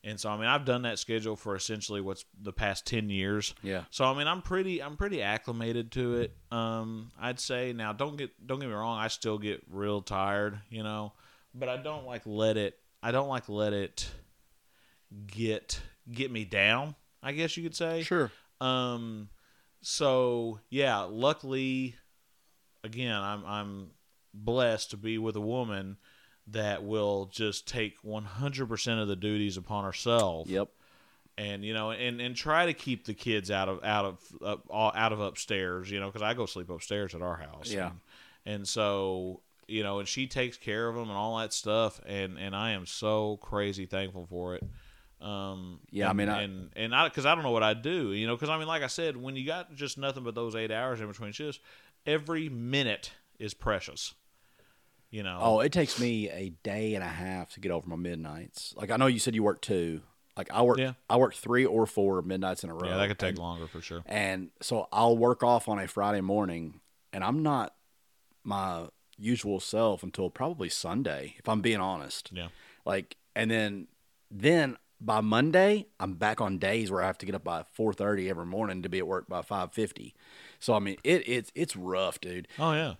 And 0.04 0.20
so 0.20 0.30
I 0.30 0.36
mean 0.36 0.46
I've 0.46 0.64
done 0.64 0.82
that 0.82 0.98
schedule 1.00 1.34
for 1.34 1.56
essentially 1.56 2.00
what's 2.00 2.24
the 2.40 2.52
past 2.52 2.86
ten 2.86 3.10
years. 3.10 3.54
yeah, 3.62 3.84
So 3.90 4.04
I 4.04 4.16
mean, 4.16 4.28
I'm 4.28 4.40
pretty, 4.42 4.80
I'm 4.80 4.96
pretty 4.96 5.20
acclimated 5.22 5.90
to 5.92 6.16
it. 6.20 6.36
Um, 6.52 7.10
I'd 7.20 7.40
say 7.40 7.72
now, 7.72 7.92
don't 7.92 8.16
get, 8.16 8.30
don't 8.46 8.60
get 8.60 8.68
me 8.68 8.74
wrong, 8.74 8.98
I 8.98 9.08
still 9.08 9.38
get 9.38 9.64
real 9.68 10.02
tired, 10.02 10.60
you 10.70 10.84
know, 10.84 11.12
but 11.54 11.68
I 11.68 11.76
don't 11.78 12.06
like 12.06 12.22
let 12.24 12.56
it, 12.56 12.78
I 13.02 13.10
don't 13.10 13.28
like 13.28 13.48
let 13.48 13.72
it 13.72 14.08
get 15.26 15.80
get 16.12 16.30
me 16.30 16.44
down. 16.44 16.94
I 17.22 17.32
guess 17.32 17.56
you 17.56 17.62
could 17.64 17.74
say. 17.74 18.02
sure. 18.02 18.30
Um, 18.60 19.28
so 19.88 20.58
yeah, 20.68 21.02
luckily, 21.02 21.94
again, 22.82 23.14
I'm 23.14 23.44
I'm 23.46 23.90
blessed 24.34 24.90
to 24.90 24.96
be 24.96 25.16
with 25.16 25.36
a 25.36 25.40
woman 25.40 25.96
that 26.48 26.82
will 26.84 27.26
just 27.26 27.68
take 27.68 28.02
100% 28.02 29.02
of 29.02 29.06
the 29.08 29.14
duties 29.16 29.56
upon 29.56 29.84
herself 29.84 30.48
Yep. 30.48 30.68
and 31.38 31.64
you 31.64 31.72
know 31.72 31.90
and 31.92 32.20
and 32.20 32.34
try 32.36 32.66
to 32.66 32.72
keep 32.74 33.04
the 33.06 33.14
kids 33.14 33.48
out 33.50 33.68
of 33.68 33.82
out 33.84 34.04
of 34.40 34.60
all- 34.68 34.92
out 34.94 35.12
of 35.12 35.20
upstairs 35.20 35.90
you 35.90 35.98
know 36.00 36.06
because 36.06 36.22
i 36.22 36.34
go 36.34 36.46
sleep 36.46 36.68
upstairs 36.70 37.14
at 37.14 37.22
our 37.22 37.36
house 37.36 37.70
Yeah. 37.72 37.86
and, 38.44 38.54
and 38.56 38.68
so 38.68 39.40
you 39.66 39.82
know 39.82 39.98
and 40.00 40.06
she 40.08 40.26
takes 40.28 40.56
care 40.56 40.88
of 40.88 40.94
them 40.94 41.08
and 41.08 41.16
all 41.18 41.38
that 41.38 41.52
stuff 41.52 42.00
and 42.06 42.38
and 42.38 42.54
i 42.54 42.70
am 42.72 42.86
so 42.86 43.38
crazy 43.38 43.86
thankful 43.86 44.26
for 44.26 44.54
it 44.54 44.62
um 45.20 45.80
Yeah, 45.90 46.10
I 46.10 46.12
mean, 46.12 46.28
I- 46.28 46.42
and 46.42 46.70
and 46.76 46.94
i 46.94 47.08
because 47.08 47.24
i 47.24 47.34
don't 47.34 47.42
know 47.44 47.50
what 47.50 47.62
i'd 47.62 47.80
do 47.82 48.12
you 48.12 48.26
know 48.26 48.34
because 48.36 48.50
i 48.50 48.58
mean 48.58 48.66
like 48.68 48.82
i 48.82 48.86
said 48.86 49.16
when 49.16 49.34
you 49.34 49.46
got 49.46 49.74
just 49.74 49.96
nothing 49.96 50.24
but 50.24 50.34
those 50.34 50.54
eight 50.54 50.70
hours 50.70 51.00
in 51.00 51.06
between 51.06 51.32
shifts 51.32 51.58
every 52.04 52.48
minute 52.50 53.12
is 53.38 53.54
precious 53.54 54.12
you 55.10 55.22
know 55.22 55.38
Oh, 55.40 55.60
it 55.60 55.72
takes 55.72 55.98
me 56.00 56.28
a 56.30 56.50
day 56.62 56.94
and 56.94 57.02
a 57.04 57.08
half 57.08 57.52
to 57.54 57.60
get 57.60 57.70
over 57.70 57.88
my 57.88 57.96
midnights. 57.96 58.74
Like 58.76 58.90
I 58.90 58.96
know 58.96 59.06
you 59.06 59.18
said 59.20 59.34
you 59.34 59.42
work 59.42 59.62
two. 59.62 60.02
Like 60.36 60.50
I 60.52 60.60
work, 60.62 60.78
Yeah. 60.78 60.92
I 61.08 61.16
work 61.16 61.32
three 61.34 61.64
or 61.64 61.86
four 61.86 62.20
midnights 62.22 62.64
in 62.64 62.70
a 62.70 62.74
row. 62.74 62.88
yeah 62.88 62.96
that 62.98 63.08
could 63.08 63.18
take 63.18 63.30
And- 63.30 63.38
longer 63.38 63.66
for 63.68 63.80
sure 63.80 64.02
And 64.06 64.50
so 64.60 64.88
I'll 64.92 65.16
work 65.16 65.42
off 65.42 65.68
on 65.68 65.78
a 65.78 65.86
Friday 65.88 66.20
morning, 66.20 66.80
and 67.12 67.22
I'm 67.24 67.42
not 67.42 67.74
my 68.44 68.88
usual 69.16 69.60
self 69.60 70.02
until 70.02 70.28
probably 70.28 70.68
Sunday, 70.68 71.36
if 71.38 71.48
I'm 71.48 71.60
being 71.62 71.80
honest. 71.80 72.30
yeah 72.32 72.48
Like, 72.84 73.16
and 73.34 73.50
then 73.50 73.86
then 74.30 74.76
by 75.00 75.20
Monday, 75.20 75.86
I'm 76.00 76.14
back 76.14 76.40
on 76.40 76.58
days 76.58 76.90
where 76.90 77.02
I 77.02 77.06
have 77.06 77.18
to 77.18 77.26
get 77.26 77.34
up 77.34 77.44
by 77.44 77.64
4:30 77.76 78.28
every 78.30 78.46
morning 78.46 78.82
to 78.82 78.88
be 78.88 78.98
at 78.98 79.06
work 79.06 79.28
by 79.28 79.42
5:50. 79.42 80.14
So 80.58 80.74
I 80.74 80.78
mean, 80.78 80.96
it 81.04 81.28
it's 81.28 81.52
it's 81.54 81.76
rough, 81.76 82.20
dude. 82.20 82.48
oh 82.58 82.72
yeah 82.72 82.94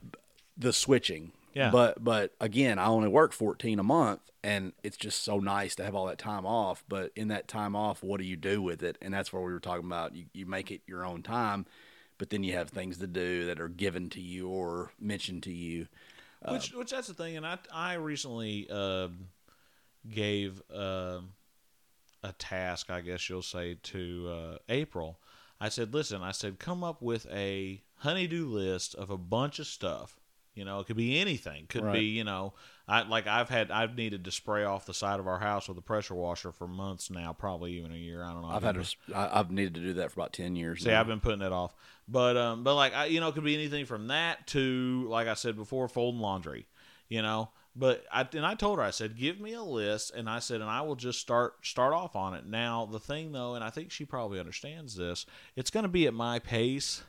The 0.56 0.72
switching. 0.72 1.32
Yeah. 1.54 1.70
But 1.70 2.04
but 2.04 2.34
again, 2.40 2.78
I 2.78 2.86
only 2.86 3.08
work 3.08 3.32
14 3.32 3.78
a 3.78 3.82
month 3.82 4.20
and 4.44 4.72
it's 4.82 4.96
just 4.98 5.24
so 5.24 5.38
nice 5.40 5.74
to 5.76 5.84
have 5.84 5.94
all 5.94 6.06
that 6.06 6.18
time 6.18 6.44
off, 6.46 6.84
but 6.88 7.10
in 7.16 7.28
that 7.28 7.48
time 7.48 7.74
off, 7.74 8.02
what 8.02 8.20
do 8.20 8.26
you 8.26 8.36
do 8.36 8.60
with 8.62 8.82
it? 8.82 8.96
And 9.00 9.12
that's 9.14 9.32
where 9.32 9.42
we 9.42 9.52
were 9.52 9.58
talking 9.60 9.86
about 9.86 10.14
you 10.14 10.26
you 10.34 10.44
make 10.46 10.70
it 10.70 10.82
your 10.86 11.04
own 11.04 11.22
time, 11.22 11.64
but 12.18 12.28
then 12.30 12.44
you 12.44 12.52
have 12.52 12.68
things 12.68 12.98
to 12.98 13.06
do 13.06 13.46
that 13.46 13.58
are 13.58 13.68
given 13.70 14.10
to 14.10 14.20
you 14.20 14.48
or 14.48 14.92
mentioned 15.00 15.42
to 15.44 15.52
you. 15.52 15.88
which 16.46 16.72
which 16.74 16.90
that's 16.90 17.08
the 17.08 17.14
thing 17.14 17.36
and 17.38 17.46
i 17.46 17.58
i 17.72 17.94
recently 17.94 18.68
um 18.70 19.28
gave 20.08 20.62
um 20.72 21.30
a 22.28 22.32
task 22.32 22.90
i 22.90 23.00
guess 23.00 23.28
you'll 23.28 23.42
say 23.42 23.76
to 23.82 24.28
uh, 24.28 24.58
april 24.68 25.20
i 25.60 25.68
said 25.68 25.94
listen 25.94 26.22
i 26.22 26.32
said 26.32 26.58
come 26.58 26.82
up 26.82 27.00
with 27.00 27.26
a 27.32 27.82
honeydew 27.98 28.46
list 28.46 28.94
of 28.96 29.10
a 29.10 29.16
bunch 29.16 29.58
of 29.58 29.66
stuff 29.66 30.18
you 30.54 30.64
know 30.64 30.80
it 30.80 30.86
could 30.86 30.96
be 30.96 31.18
anything 31.20 31.66
could 31.68 31.84
Right. 31.84 31.92
be 31.92 32.04
you 32.04 32.24
know 32.24 32.54
i 32.88 33.02
like 33.02 33.26
i've 33.26 33.48
had 33.48 33.70
i've 33.70 33.94
needed 33.96 34.24
to 34.24 34.30
spray 34.30 34.64
off 34.64 34.86
the 34.86 34.94
side 34.94 35.20
of 35.20 35.28
our 35.28 35.38
house 35.38 35.68
with 35.68 35.78
a 35.78 35.82
pressure 35.82 36.14
washer 36.14 36.50
for 36.50 36.66
months 36.66 37.10
now 37.10 37.32
probably 37.32 37.72
even 37.74 37.92
a 37.92 37.96
year 37.96 38.24
i 38.24 38.32
don't 38.32 38.42
know 38.42 38.48
I've 38.48 38.62
had 38.62 38.76
I- 39.14 39.38
I've 39.40 39.50
needed 39.50 39.74
to 39.74 39.80
do 39.80 39.92
that 39.94 40.10
for 40.12 40.20
about 40.20 40.32
10 40.32 40.56
years. 40.56 40.82
See, 40.82 40.90
now. 40.90 41.00
I've 41.00 41.06
been 41.06 41.20
putting 41.20 41.42
it 41.42 41.52
off, 41.52 41.74
but 42.08 42.36
um, 42.36 42.64
but 42.64 42.74
like 42.74 42.94
I, 42.94 43.04
you 43.06 43.20
know, 43.20 43.28
it 43.28 43.34
could 43.34 43.44
be 43.44 43.54
anything 43.54 43.84
from 43.86 44.08
that 44.08 44.46
to 44.48 45.06
like 45.08 45.28
I 45.28 45.34
said 45.34 45.56
before, 45.56 45.88
folding 45.88 46.20
laundry, 46.20 46.66
you 47.08 47.22
know. 47.22 47.50
But 47.78 48.04
I 48.10 48.26
and 48.32 48.46
I 48.46 48.54
told 48.54 48.78
her 48.78 48.84
I 48.84 48.90
said, 48.90 49.16
give 49.18 49.38
me 49.38 49.52
a 49.52 49.62
list, 49.62 50.14
and 50.14 50.30
I 50.30 50.38
said, 50.38 50.60
and 50.62 50.70
I 50.70 50.80
will 50.80 50.96
just 50.96 51.20
start 51.20 51.64
start 51.66 51.92
off 51.92 52.16
on 52.16 52.32
it. 52.34 52.46
Now 52.46 52.86
the 52.90 52.98
thing 53.00 53.32
though, 53.32 53.54
and 53.54 53.62
I 53.62 53.70
think 53.70 53.90
she 53.90 54.04
probably 54.06 54.40
understands 54.40 54.94
this, 54.96 55.26
it's 55.56 55.70
going 55.70 55.82
to 55.84 55.88
be 55.88 56.06
at 56.06 56.14
my 56.14 56.38
pace. 56.38 57.02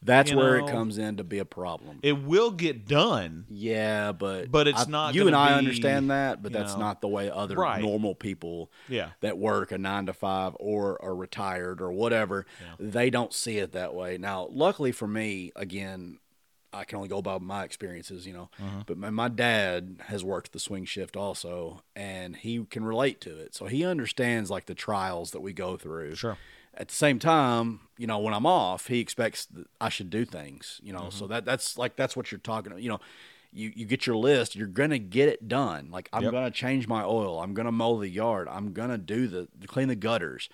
That's 0.00 0.30
you 0.30 0.36
where 0.36 0.58
know, 0.60 0.66
it 0.68 0.70
comes 0.70 0.96
in 0.96 1.16
to 1.16 1.24
be 1.24 1.40
a 1.40 1.44
problem. 1.44 1.98
It 2.04 2.22
will 2.22 2.52
get 2.52 2.86
done, 2.86 3.46
Yeah, 3.48 4.12
but 4.12 4.48
But 4.48 4.68
it's 4.68 4.86
I- 4.86 4.90
not 4.90 5.14
You 5.16 5.26
and 5.26 5.34
I 5.34 5.48
be, 5.48 5.54
understand 5.54 6.10
that, 6.12 6.40
but 6.40 6.52
that's 6.52 6.74
know, 6.74 6.78
not 6.80 7.00
the 7.00 7.08
way 7.08 7.28
other 7.30 7.56
Right. 7.56 7.82
normal 7.82 8.14
people 8.14 8.70
yeah. 8.88 9.08
that 9.22 9.38
work 9.38 9.72
a 9.72 9.78
nine 9.78 10.06
to 10.06 10.12
five 10.12 10.56
or 10.60 11.02
are 11.02 11.16
retired 11.16 11.80
or 11.80 11.90
whatever 11.90 12.46
Yeah. 12.60 12.74
they 12.78 13.10
don't 13.10 13.32
see 13.32 13.58
it 13.58 13.72
that 13.72 13.92
way. 13.92 14.18
Now, 14.18 14.46
luckily 14.52 14.92
for 14.92 15.08
me, 15.08 15.50
again, 15.56 16.20
I 16.72 16.84
can 16.84 16.96
only 16.96 17.08
go 17.08 17.22
by 17.22 17.38
my 17.38 17.64
experiences, 17.64 18.26
you 18.26 18.32
know. 18.32 18.50
Mm-hmm. 18.62 18.80
But 18.86 18.98
my, 18.98 19.10
my 19.10 19.28
dad 19.28 20.02
has 20.06 20.22
worked 20.22 20.52
the 20.52 20.58
swing 20.58 20.84
shift 20.84 21.16
also, 21.16 21.82
and 21.96 22.36
he 22.36 22.64
can 22.64 22.84
relate 22.84 23.20
to 23.22 23.38
it. 23.38 23.54
So 23.54 23.66
he 23.66 23.84
understands 23.84 24.50
like 24.50 24.66
the 24.66 24.74
trials 24.74 25.30
that 25.32 25.40
we 25.40 25.52
go 25.52 25.76
through. 25.76 26.14
Sure. 26.16 26.36
At 26.74 26.88
the 26.88 26.94
same 26.94 27.18
time, 27.18 27.80
you 27.96 28.06
know, 28.06 28.18
when 28.18 28.34
I'm 28.34 28.46
off, 28.46 28.86
he 28.86 29.00
expects 29.00 29.46
that 29.46 29.66
I 29.80 29.88
should 29.88 30.10
do 30.10 30.24
things, 30.24 30.80
you 30.82 30.92
know. 30.92 31.00
Mm-hmm. 31.00 31.18
So 31.18 31.26
that 31.26 31.44
that's 31.44 31.76
like 31.76 31.96
that's 31.96 32.16
what 32.16 32.30
you're 32.30 32.38
talking 32.38 32.72
about, 32.72 32.82
you 32.82 32.90
know. 32.90 33.00
You, 33.50 33.72
you 33.74 33.86
get 33.86 34.06
your 34.06 34.16
list, 34.16 34.54
you're 34.54 34.66
gonna 34.66 34.98
get 34.98 35.30
it 35.30 35.48
done. 35.48 35.88
Like 35.90 36.10
I'm 36.12 36.22
Yep. 36.22 36.32
gonna 36.32 36.50
change 36.50 36.86
my 36.86 37.02
oil, 37.02 37.40
I'm 37.40 37.54
gonna 37.54 37.72
mow 37.72 37.98
the 37.98 38.08
yard, 38.10 38.46
I'm 38.46 38.74
gonna 38.74 38.98
do 38.98 39.26
the 39.26 39.48
clean 39.66 39.88
the 39.88 39.96
gutters, 39.96 40.50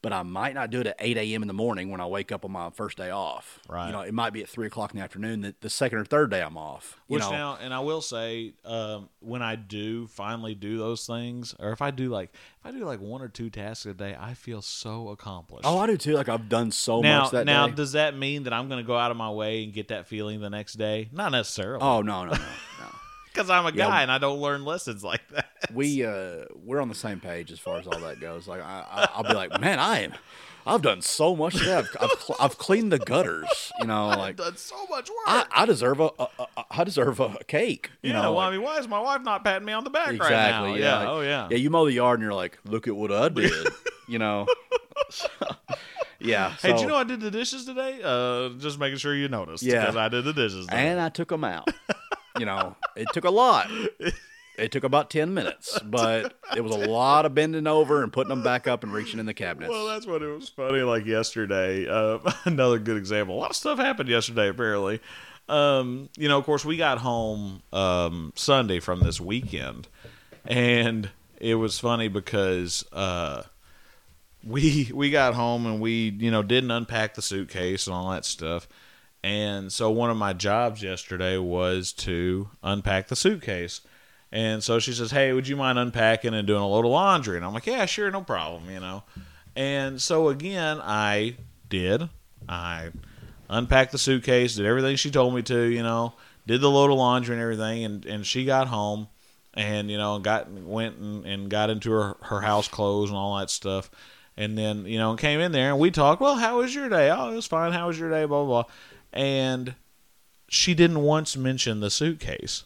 but 0.00 0.12
I 0.12 0.22
might 0.22 0.54
not 0.54 0.70
do 0.70 0.80
it 0.80 0.86
at 0.86 0.96
8 0.98 1.16
a.m. 1.16 1.42
in 1.42 1.48
the 1.48 1.54
morning 1.54 1.90
when 1.90 2.00
I 2.00 2.06
wake 2.06 2.30
up 2.30 2.44
on 2.44 2.52
my 2.52 2.70
first 2.70 2.96
day 2.96 3.10
off. 3.10 3.58
Right. 3.68 3.86
You 3.86 3.92
know, 3.92 4.00
it 4.02 4.14
might 4.14 4.32
be 4.32 4.42
at 4.42 4.48
three 4.48 4.66
o'clock 4.66 4.92
in 4.92 4.98
the 4.98 5.02
afternoon 5.04 5.40
the, 5.40 5.54
the 5.60 5.70
second 5.70 5.98
or 5.98 6.04
third 6.04 6.30
day 6.30 6.40
I'm 6.40 6.56
off. 6.56 7.00
You 7.08 7.14
Which 7.14 7.22
know, 7.22 7.30
now, 7.30 7.58
and 7.60 7.74
I 7.74 7.80
will 7.80 8.00
say, 8.00 8.52
um, 8.64 9.08
when 9.20 9.42
I 9.42 9.56
do 9.56 10.06
finally 10.06 10.54
do 10.54 10.78
those 10.78 11.06
things, 11.06 11.54
or 11.58 11.72
if 11.72 11.82
I 11.82 11.90
do 11.90 12.08
like, 12.10 12.30
if 12.32 12.66
I 12.66 12.70
do 12.70 12.84
like 12.84 13.00
one 13.00 13.22
or 13.22 13.28
two 13.28 13.50
tasks 13.50 13.86
a 13.86 13.94
day, 13.94 14.16
I 14.18 14.34
feel 14.34 14.62
so 14.62 15.08
accomplished. 15.08 15.64
oh, 15.66 15.78
I 15.78 15.86
do 15.86 15.96
too. 15.96 16.14
Like 16.14 16.28
I've 16.28 16.48
done 16.48 16.70
so 16.70 17.00
now, 17.00 17.22
much 17.22 17.32
that 17.32 17.46
now, 17.46 17.66
day. 17.66 17.74
does 17.74 17.92
that 17.92 18.16
mean 18.16 18.44
that 18.44 18.52
I'm 18.52 18.68
going 18.68 18.82
to 18.82 18.86
go 18.86 18.96
out 18.96 19.10
of 19.10 19.16
my 19.16 19.30
way 19.30 19.64
and 19.64 19.72
get 19.72 19.88
that 19.88 20.06
feeling 20.06 20.40
the 20.40 20.50
next 20.50 20.74
day? 20.74 21.08
Not 21.12 21.32
necessarily, 21.32 21.82
oh 21.82 22.02
no, 22.02 22.24
no, 22.24 22.32
no, 22.32 22.38
no. 22.38 22.44
because 23.32 23.50
I'm 23.50 23.64
a 23.66 23.70
Yeah. 23.70 23.86
guy 23.88 24.02
and 24.02 24.10
I 24.10 24.18
don't 24.18 24.38
learn 24.40 24.64
lessons 24.64 25.02
like 25.04 25.26
that. 25.32 25.46
we 25.72 26.04
uh 26.04 26.44
we're 26.64 26.80
on 26.80 26.88
the 26.88 26.94
same 26.94 27.20
page 27.20 27.50
as 27.52 27.58
far 27.58 27.78
as 27.78 27.86
all 27.86 27.98
that 28.00 28.20
goes. 28.20 28.46
Like 28.48 28.60
I, 28.62 28.84
I 28.90 29.08
I'll 29.14 29.22
be 29.24 29.34
like, 29.34 29.60
man, 29.60 29.78
I 29.78 30.00
am. 30.00 30.14
I've 30.66 30.82
done 30.82 31.00
so 31.00 31.34
much 31.34 31.54
today. 31.56 31.76
I've 31.76 31.88
I've, 31.98 32.20
cl- 32.20 32.36
I've 32.38 32.58
cleaned 32.58 32.92
the 32.92 32.98
gutters. 32.98 33.72
You 33.80 33.86
know, 33.86 34.08
I've 34.10 34.18
like 34.18 34.36
done 34.36 34.56
so 34.56 34.76
much 34.90 35.08
work. 35.08 35.16
I, 35.26 35.46
I 35.50 35.64
deserve 35.66 35.98
a, 36.00 36.10
a, 36.18 36.28
a 36.38 36.46
I 36.70 36.84
deserve 36.84 37.20
a 37.20 37.38
cake. 37.46 37.90
You 38.02 38.10
yeah, 38.10 38.16
know, 38.20 38.32
well, 38.34 38.34
like- 38.34 38.48
I 38.48 38.50
mean, 38.56 38.62
why 38.62 38.76
is 38.78 38.86
my 38.86 39.00
wife 39.00 39.22
not 39.22 39.44
patting 39.44 39.64
me 39.64 39.72
on 39.72 39.84
the 39.84 39.90
back 39.90 40.08
right 40.08 40.14
exactly. 40.16 40.70
now? 40.72 40.74
yeah. 40.76 41.02
Yeah, 41.02 41.10
oh 41.10 41.20
yeah. 41.22 41.48
Yeah, 41.50 41.56
you 41.56 41.70
mow 41.70 41.86
the 41.86 41.92
yard 41.92 42.18
and 42.20 42.24
you're 42.24 42.34
like, 42.34 42.58
look 42.66 42.86
at 42.86 42.94
what 42.94 43.10
I 43.10 43.28
did. 43.30 43.66
you 44.08 44.18
know. 44.18 44.46
yeah. 46.18 46.50
Hey, 46.60 46.72
did 46.72 46.80
you 46.80 46.86
know 46.86 46.96
I 46.96 47.04
did 47.04 47.20
the 47.20 47.30
dishes 47.30 47.64
today? 47.64 48.00
Uh, 48.02 48.50
just 48.58 48.78
making 48.78 48.98
sure 48.98 49.14
you 49.14 49.28
noticed. 49.28 49.62
Yeah. 49.62 49.80
because 49.80 49.96
I 49.96 50.08
did 50.08 50.24
the 50.24 50.32
dishes. 50.34 50.66
today. 50.66 50.88
and 50.88 51.00
I 51.00 51.08
took 51.08 51.28
them 51.28 51.44
out. 51.44 51.68
You 52.38 52.46
know, 52.46 52.76
it 52.96 53.08
took 53.12 53.24
a 53.24 53.30
lot. 53.30 53.70
It 54.58 54.72
took 54.72 54.84
about 54.84 55.10
ten 55.10 55.34
minutes, 55.34 55.78
but 55.84 56.38
it 56.56 56.62
was 56.62 56.74
a 56.74 56.88
lot 56.88 57.26
of 57.26 57.34
bending 57.34 57.66
over 57.66 58.02
and 58.02 58.12
putting 58.12 58.30
them 58.30 58.42
back 58.42 58.66
up 58.66 58.82
and 58.82 58.92
reaching 58.92 59.20
in 59.20 59.26
the 59.26 59.34
cabinets. 59.34 59.70
Well, 59.70 59.86
that's 59.86 60.06
what 60.06 60.22
it 60.22 60.26
was 60.26 60.48
funny. 60.48 60.80
Like 60.80 61.06
yesterday, 61.06 61.88
uh, 61.88 62.18
another 62.44 62.78
good 62.78 62.96
example. 62.96 63.36
A 63.36 63.38
lot 63.38 63.50
of 63.50 63.56
stuff 63.56 63.78
happened 63.78 64.08
yesterday. 64.08 64.48
Apparently, 64.48 65.00
um, 65.48 66.10
you 66.16 66.28
know, 66.28 66.38
of 66.38 66.44
course, 66.44 66.64
we 66.64 66.76
got 66.76 66.98
home 66.98 67.62
um, 67.72 68.32
Sunday 68.34 68.80
from 68.80 69.00
this 69.00 69.20
weekend, 69.20 69.88
and 70.44 71.10
it 71.40 71.54
was 71.54 71.78
funny 71.78 72.08
because 72.08 72.84
uh, 72.92 73.44
we 74.44 74.90
we 74.92 75.10
got 75.10 75.34
home 75.34 75.66
and 75.66 75.80
we 75.80 76.10
you 76.10 76.30
know 76.30 76.42
didn't 76.42 76.70
unpack 76.70 77.14
the 77.14 77.22
suitcase 77.22 77.86
and 77.86 77.94
all 77.94 78.10
that 78.10 78.24
stuff. 78.24 78.68
And 79.22 79.72
so 79.72 79.90
one 79.90 80.10
of 80.10 80.16
my 80.16 80.32
jobs 80.32 80.82
yesterday 80.82 81.36
was 81.38 81.92
to 81.94 82.50
unpack 82.62 83.08
the 83.08 83.16
suitcase. 83.16 83.80
And 84.30 84.62
so 84.62 84.78
she 84.78 84.92
says, 84.92 85.10
"Hey, 85.10 85.32
would 85.32 85.48
you 85.48 85.56
mind 85.56 85.78
unpacking 85.78 86.34
and 86.34 86.46
doing 86.46 86.62
a 86.62 86.68
load 86.68 86.84
of 86.84 86.90
laundry?" 86.90 87.36
And 87.36 87.44
I'm 87.44 87.54
like, 87.54 87.66
"Yeah, 87.66 87.86
sure, 87.86 88.10
no 88.10 88.22
problem," 88.22 88.70
you 88.70 88.80
know. 88.80 89.02
And 89.56 90.00
so 90.00 90.28
again, 90.28 90.80
I 90.82 91.36
did. 91.68 92.08
I 92.48 92.90
unpacked 93.48 93.92
the 93.92 93.98
suitcase, 93.98 94.54
did 94.54 94.66
everything 94.66 94.96
she 94.96 95.10
told 95.10 95.34
me 95.34 95.42
to, 95.42 95.62
you 95.64 95.82
know, 95.82 96.14
did 96.46 96.60
the 96.60 96.70
load 96.70 96.90
of 96.90 96.98
laundry 96.98 97.34
and 97.34 97.42
everything, 97.42 97.84
and 97.84 98.04
and 98.06 98.26
she 98.26 98.44
got 98.44 98.68
home, 98.68 99.08
and 99.54 99.90
you 99.90 99.98
know, 99.98 100.18
got 100.18 100.50
went 100.50 100.96
and, 100.96 101.24
and 101.26 101.50
got 101.50 101.70
into 101.70 101.90
her 101.90 102.16
her 102.22 102.40
house 102.40 102.68
clothes 102.68 103.10
and 103.10 103.18
all 103.18 103.36
that 103.38 103.50
stuff, 103.50 103.90
and 104.36 104.56
then 104.56 104.86
you 104.86 104.98
know, 104.98 105.14
came 105.16 105.40
in 105.40 105.52
there 105.52 105.70
and 105.70 105.78
we 105.78 105.90
talked. 105.90 106.20
Well, 106.20 106.36
how 106.36 106.58
was 106.58 106.74
your 106.74 106.88
day? 106.88 107.10
Oh, 107.10 107.32
it 107.32 107.34
was 107.34 107.46
fine. 107.46 107.72
How 107.72 107.88
was 107.88 107.98
your 107.98 108.10
day? 108.10 108.24
Blah 108.24 108.44
blah 108.44 108.62
blah, 108.62 108.72
and 109.12 109.74
she 110.48 110.74
didn't 110.74 111.02
once 111.02 111.36
mention 111.36 111.80
the 111.80 111.90
suitcase 111.90 112.64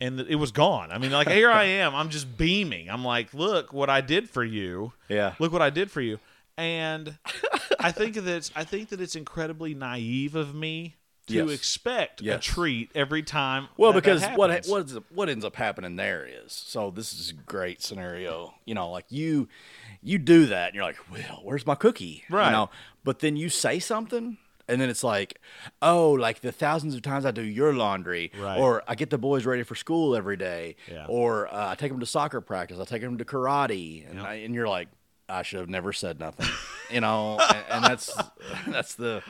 and 0.00 0.20
it 0.20 0.36
was 0.36 0.50
gone. 0.52 0.90
I 0.92 0.98
mean, 0.98 1.10
like 1.12 1.28
here 1.30 1.50
I 1.50 1.64
am, 1.64 1.94
I'm 1.94 2.08
just 2.10 2.36
beaming. 2.38 2.90
I'm 2.90 3.04
like, 3.04 3.32
look 3.34 3.72
what 3.72 3.90
I 3.90 4.00
did 4.00 4.28
for 4.30 4.44
you. 4.44 4.92
Yeah. 5.08 5.34
Look 5.38 5.52
what 5.52 5.62
I 5.62 5.70
did 5.70 5.90
for 5.90 6.00
you. 6.00 6.18
And 6.56 7.18
I 7.78 7.92
think 7.92 8.16
that 8.16 8.26
it's, 8.26 8.50
I 8.54 8.64
think 8.64 8.90
that 8.90 9.00
it's 9.00 9.16
incredibly 9.16 9.74
naive 9.74 10.34
of 10.34 10.54
me 10.54 10.96
to 11.26 11.34
Yes. 11.46 11.50
expect 11.50 12.22
a 12.22 12.38
treat 12.38 12.90
every 12.94 13.22
time. 13.22 13.68
Well, 13.76 13.92
that 13.92 14.02
because 14.02 14.22
that 14.22 14.36
what 14.36 14.66
what 14.66 14.90
what 15.14 15.28
ends 15.28 15.44
up 15.44 15.54
happening 15.54 15.94
there 15.96 16.26
is 16.26 16.52
so 16.52 16.90
this 16.90 17.12
is 17.12 17.30
a 17.30 17.34
great 17.34 17.82
scenario. 17.82 18.54
You 18.64 18.74
know, 18.74 18.90
like 18.90 19.04
you 19.10 19.48
you 20.02 20.18
do 20.18 20.46
that 20.46 20.68
and 20.68 20.74
you're 20.74 20.84
like, 20.84 20.98
well, 21.10 21.40
where's 21.44 21.64
my 21.66 21.76
cookie? 21.76 22.24
Right. 22.28 22.46
You 22.46 22.52
know, 22.52 22.70
but 23.04 23.20
then 23.20 23.36
you 23.36 23.48
say 23.48 23.78
something. 23.78 24.38
And 24.70 24.80
then 24.80 24.88
it's 24.88 25.02
like, 25.04 25.40
oh, 25.82 26.12
like 26.12 26.40
the 26.40 26.52
thousands 26.52 26.94
of 26.94 27.02
times 27.02 27.26
I 27.26 27.32
do 27.32 27.42
your 27.42 27.72
laundry, 27.74 28.30
Right. 28.38 28.58
or 28.58 28.82
I 28.86 28.94
get 28.94 29.10
the 29.10 29.18
boys 29.18 29.44
ready 29.44 29.64
for 29.64 29.74
school 29.74 30.14
every 30.14 30.36
day, 30.36 30.76
Yeah. 30.90 31.06
or 31.08 31.52
uh, 31.52 31.70
I 31.70 31.74
take 31.74 31.90
them 31.90 32.00
to 32.00 32.06
soccer 32.06 32.40
practice, 32.40 32.78
I 32.78 32.84
take 32.84 33.02
them 33.02 33.18
to 33.18 33.24
karate, 33.24 34.08
and, 34.08 34.18
Yep. 34.18 34.26
I, 34.26 34.34
and 34.34 34.54
you're 34.54 34.68
like, 34.68 34.88
I 35.28 35.42
should 35.42 35.60
have 35.60 35.68
never 35.68 35.92
said 35.92 36.18
nothing, 36.20 36.46
you 36.90 37.00
know, 37.00 37.38
and, 37.38 37.64
and 37.70 37.84
that's 37.84 38.10
that's 38.68 38.94
the 38.94 39.22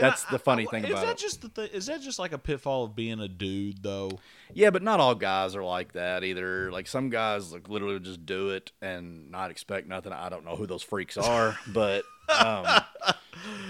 that's 0.00 0.24
the 0.24 0.38
funny 0.38 0.66
thing 0.66 0.84
is 0.84 0.90
about 0.90 1.04
that 1.06 1.12
it. 1.12 1.18
just 1.18 1.42
the 1.42 1.48
th- 1.48 1.72
is 1.72 1.86
that 1.86 2.00
just 2.00 2.18
like 2.18 2.32
a 2.32 2.38
pitfall 2.38 2.84
of 2.84 2.96
being 2.96 3.20
a 3.20 3.28
dude 3.28 3.82
though? 3.82 4.18
Yeah, 4.52 4.70
but 4.70 4.82
not 4.82 5.00
all 5.00 5.14
guys 5.14 5.56
are 5.56 5.64
like 5.64 5.92
that 5.92 6.24
either. 6.24 6.70
Like 6.72 6.86
some 6.86 7.10
guys 7.10 7.52
like 7.52 7.68
literally 7.68 8.00
just 8.00 8.24
do 8.26 8.50
it 8.50 8.72
and 8.82 9.30
not 9.30 9.50
expect 9.50 9.88
nothing. 9.88 10.12
I 10.12 10.28
don't 10.28 10.44
know 10.44 10.56
who 10.56 10.66
those 10.66 10.82
freaks 10.82 11.16
are, 11.16 11.58
but 11.72 12.04
um, 12.28 12.66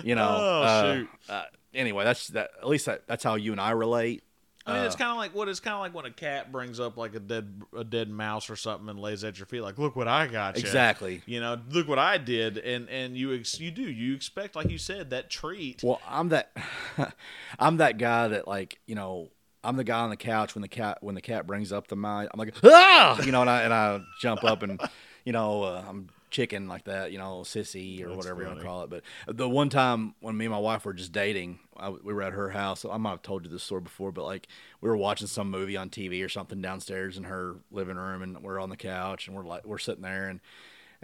you 0.03 0.15
know. 0.15 0.37
Oh, 0.39 0.63
uh, 0.63 0.95
shoot. 0.95 1.09
Uh, 1.29 1.43
anyway, 1.75 2.05
that's 2.05 2.29
that. 2.29 2.51
At 2.61 2.69
least 2.69 2.87
that, 2.87 3.07
that's 3.07 3.25
how 3.25 3.35
you 3.35 3.53
and 3.53 3.61
I 3.61 3.71
relate. 3.73 4.23
I 4.67 4.73
mean, 4.73 4.83
Uh, 4.83 4.87
it's 4.87 4.97
kind 4.97 5.11
of 5.11 5.19
like 5.19 5.35
what 5.35 5.49
it's 5.49 5.61
kind 5.61 5.75
of 5.75 5.81
like 5.81 5.95
when 5.95 6.07
a 6.07 6.11
cat 6.11 6.51
brings 6.51 6.81
up 6.81 6.97
like 6.97 7.15
a 7.15 7.21
dead 7.21 7.63
a 7.77 7.85
dead 7.85 8.09
mouse 8.09 8.49
or 8.49 8.57
something 8.57 8.89
and 8.89 8.99
lays 8.99 9.23
at 9.23 9.39
your 9.39 9.45
feet, 9.47 9.61
like, 9.61 9.79
"Look 9.79 9.95
what 9.95 10.09
I 10.09 10.27
got!" 10.27 10.57
ya." 10.57 10.61
Exactly. 10.61 11.23
You 11.27 11.41
know, 11.41 11.61
look 11.71 11.87
what 11.87 11.99
I 11.99 12.17
did, 12.17 12.57
and 12.59 12.89
and 12.89 13.17
you 13.17 13.35
ex- 13.35 13.61
you 13.61 13.71
do 13.71 13.83
you 13.83 14.15
expect, 14.15 14.57
like 14.57 14.71
you 14.71 14.79
said, 14.79 15.11
that 15.11 15.29
treat. 15.29 15.83
Well, 15.83 16.01
I'm 16.09 16.31
that. 16.31 16.57
I'm 17.59 17.77
that 17.79 17.99
guy 17.99 18.29
that 18.29 18.49
like 18.49 18.79
you 18.87 18.95
know. 18.95 19.31
I'm 19.67 19.77
the 19.77 19.85
guy 19.85 20.01
on 20.01 20.11
the 20.11 20.17
couch 20.19 20.55
when 20.55 20.61
the 20.61 20.69
cat 20.69 20.99
when 21.01 21.15
the 21.15 21.23
cat 21.23 21.47
brings 21.47 21.73
up 21.73 21.89
the 21.89 21.97
mouse. 21.97 22.29
I'm 22.33 22.39
like 22.39 22.55
ah, 22.65 23.19
you 23.23 23.33
know, 23.33 23.41
and 23.41 23.49
I 23.49 23.63
and 23.63 23.73
I 23.73 24.03
jump 24.21 24.45
up 24.45 24.63
and 24.63 24.79
you 25.25 25.33
know 25.33 25.63
uh, 25.63 25.83
I'm 25.89 26.09
chicken 26.35 26.67
like 26.67 26.85
that, 26.85 27.13
you 27.13 27.19
know, 27.19 27.43
sissy 27.43 28.03
or 28.03 28.09
That's 28.09 28.17
whatever 28.17 28.43
you 28.43 28.49
want 28.49 28.59
to 28.59 28.65
call 28.65 28.83
it. 28.83 28.91
But 28.91 29.03
the 29.37 29.49
one 29.49 29.69
time 29.69 30.15
when 30.21 30.37
me 30.37 30.47
and 30.47 30.53
my 30.53 30.59
wife 30.59 30.85
were 30.85 30.93
just 30.93 31.13
dating, 31.13 31.61
I, 31.77 31.91
we 31.91 32.13
were 32.13 32.23
at 32.23 32.33
her 32.33 32.51
house. 32.51 32.85
I 32.85 32.97
might 32.97 33.11
have 33.11 33.23
told 33.23 33.45
you 33.45 33.51
this 33.51 33.63
story 33.63 33.83
before, 33.83 34.11
but 34.11 34.25
like 34.25 34.49
we 34.81 34.89
were 34.89 34.97
watching 34.97 35.29
some 35.29 35.49
movie 35.49 35.77
on 35.77 35.91
TV 35.91 36.25
or 36.25 36.29
something 36.29 36.61
downstairs 36.61 37.17
in 37.17 37.25
her 37.25 37.57
living 37.71 37.97
room, 37.97 38.21
and 38.21 38.43
we're 38.43 38.59
on 38.61 38.69
the 38.69 38.77
couch 38.77 39.29
and 39.29 39.37
we're 39.37 39.45
like 39.45 39.65
we're 39.65 39.79
sitting 39.79 40.03
there 40.03 40.29
and. 40.29 40.41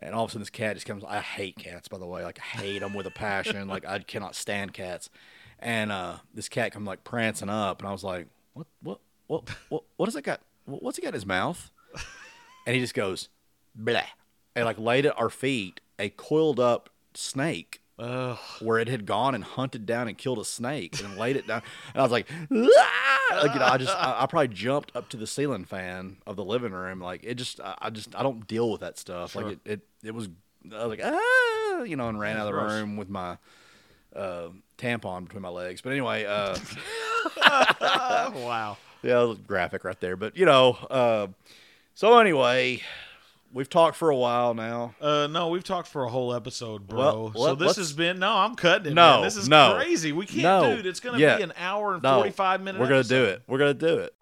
And 0.03 0.14
all 0.14 0.24
of 0.24 0.31
a 0.31 0.33
sudden, 0.33 0.41
this 0.41 0.49
cat 0.51 0.76
just 0.76 0.87
comes. 0.87 1.05
I 1.07 1.20
hate 1.20 1.59
cats, 1.59 1.87
by 1.87 1.99
the 1.99 2.07
way. 2.07 2.22
Like 2.22 2.39
I 2.39 2.57
hate 2.57 2.78
them 2.78 2.95
with 2.95 3.07
a 3.07 3.11
passion. 3.11 3.68
like 3.68 3.85
I 3.87 3.99
cannot 3.99 4.35
stand 4.35 4.72
cats. 4.72 5.11
And 5.59 5.93
uh, 5.93 6.18
this 6.33 6.49
cat 6.49 6.72
comes 6.72 6.87
like 6.87 7.05
prancing 7.05 7.51
up, 7.51 7.81
and 7.81 7.89
I 7.89 7.93
was 7.93 8.03
like, 8.03 8.26
"What? 8.55 8.66
What? 8.83 9.01
What? 9.26 9.51
What? 9.68 9.83
What 9.99 10.07
does 10.07 10.14
that 10.14 10.22
got? 10.22 10.41
What's 10.64 10.97
he 10.97 11.03
got 11.03 11.09
in 11.09 11.14
his 11.14 11.26
mouth?" 11.26 11.70
And 12.66 12.74
he 12.74 12.81
just 12.81 12.95
goes, 12.95 13.28
"Blah," 13.74 14.01
and 14.55 14.64
like 14.64 14.78
laid 14.78 15.07
at 15.07 15.18
our 15.18 15.30
feet 15.30 15.80
a 15.98 16.09
coiled 16.11 16.61
up 16.61 16.90
snake 17.14 17.80
Ugh. 17.98 18.38
where 18.61 18.78
it 18.78 18.88
had 18.88 19.05
gone 19.05 19.34
and 19.34 19.44
hunted 19.44 19.84
down 19.84 20.09
and 20.09 20.16
killed 20.16 20.38
a 20.38 20.44
snake 20.44 21.03
and 21.03 21.18
laid 21.18 21.36
it 21.36 21.46
down. 21.46 21.62
And 21.92 22.01
I 22.01 22.03
was 22.03 22.12
like, 22.12 22.26
"Ah!" 22.51 23.40
like 23.42 23.53
you 23.53 23.61
know, 23.61 23.66
I 23.66 23.76
just 23.76 23.94
I, 23.94 24.22
I 24.22 24.26
probably 24.26 24.48
jumped 24.48 24.96
up 24.96 25.09
to 25.11 25.16
the 25.16 25.26
ceiling 25.26 25.64
fan 25.64 26.16
of 26.26 26.36
the 26.36 26.44
living 26.44 26.72
room. 26.72 27.01
Like 27.01 27.24
it 27.24 27.34
just 27.34 27.61
I, 27.61 27.74
I 27.78 27.90
just 27.90 28.14
I 28.16 28.22
don't 28.22 28.46
deal 28.46 28.70
with 28.70 28.80
that 28.80 28.98
stuff. 28.98 29.32
Sure. 29.32 29.42
Like 29.42 29.53
it, 29.64 29.70
it 29.70 29.80
it 30.03 30.14
was 30.14 30.28
I 30.74 30.86
was 30.86 30.98
like 30.98 31.05
ah 31.05 31.82
you 31.82 31.96
know 31.96 32.09
and 32.09 32.18
ran 32.18 32.36
out 32.36 32.46
of 32.48 32.55
the 32.55 32.61
room 32.61 32.96
with 32.96 33.09
my 33.09 33.36
uh, 34.14 34.48
tampon 34.78 35.24
between 35.24 35.42
my 35.42 35.48
legs. 35.48 35.80
But 35.80 35.90
anyway, 35.90 36.24
uh, 36.24 36.57
wow. 38.34 38.76
yeah, 39.03 39.34
graphic 39.46 39.84
right 39.84 40.01
there. 40.01 40.16
But 40.16 40.36
you 40.36 40.46
know, 40.46 40.72
uh, 40.90 41.28
so 41.94 42.18
anyway, 42.18 42.82
we've 43.53 43.68
talked 43.68 43.96
for 43.96 44.11
a 44.11 44.16
while 44.16 44.55
now. 44.55 44.94
Uh, 45.01 45.28
no, 45.30 45.48
we've 45.48 45.64
talked 45.64 45.88
for 45.88 46.05
a 46.05 46.09
whole 46.09 46.34
episode, 46.34 46.86
bro. 46.86 47.32
Well, 47.34 47.48
so 47.48 47.55
this 47.55 47.76
has 47.76 47.92
been 47.92 48.18
no. 48.18 48.32
I'm 48.32 48.55
cutting 48.55 48.92
it. 48.92 48.94
No, 48.94 49.16
man. 49.16 49.22
this 49.22 49.36
is 49.36 49.48
no, 49.48 49.74
crazy. 49.76 50.12
We 50.12 50.26
can't, 50.26 50.42
no, 50.42 50.76
dude. 50.76 50.86
It's 50.86 51.01
gonna 51.01 51.18
yeah. 51.18 51.36
be 51.36 51.42
an 51.42 51.53
hour 51.57 51.94
and 51.94 52.03
No, 52.03 52.16
forty 52.16 52.30
five 52.30 52.61
minutes. 52.61 52.80
We're 52.80 52.88
gonna 52.88 53.05
do 53.05 53.24
it. 53.24 53.42
We're 53.46 53.59
gonna 53.59 53.74
do 53.74 53.98
it. 53.98 54.14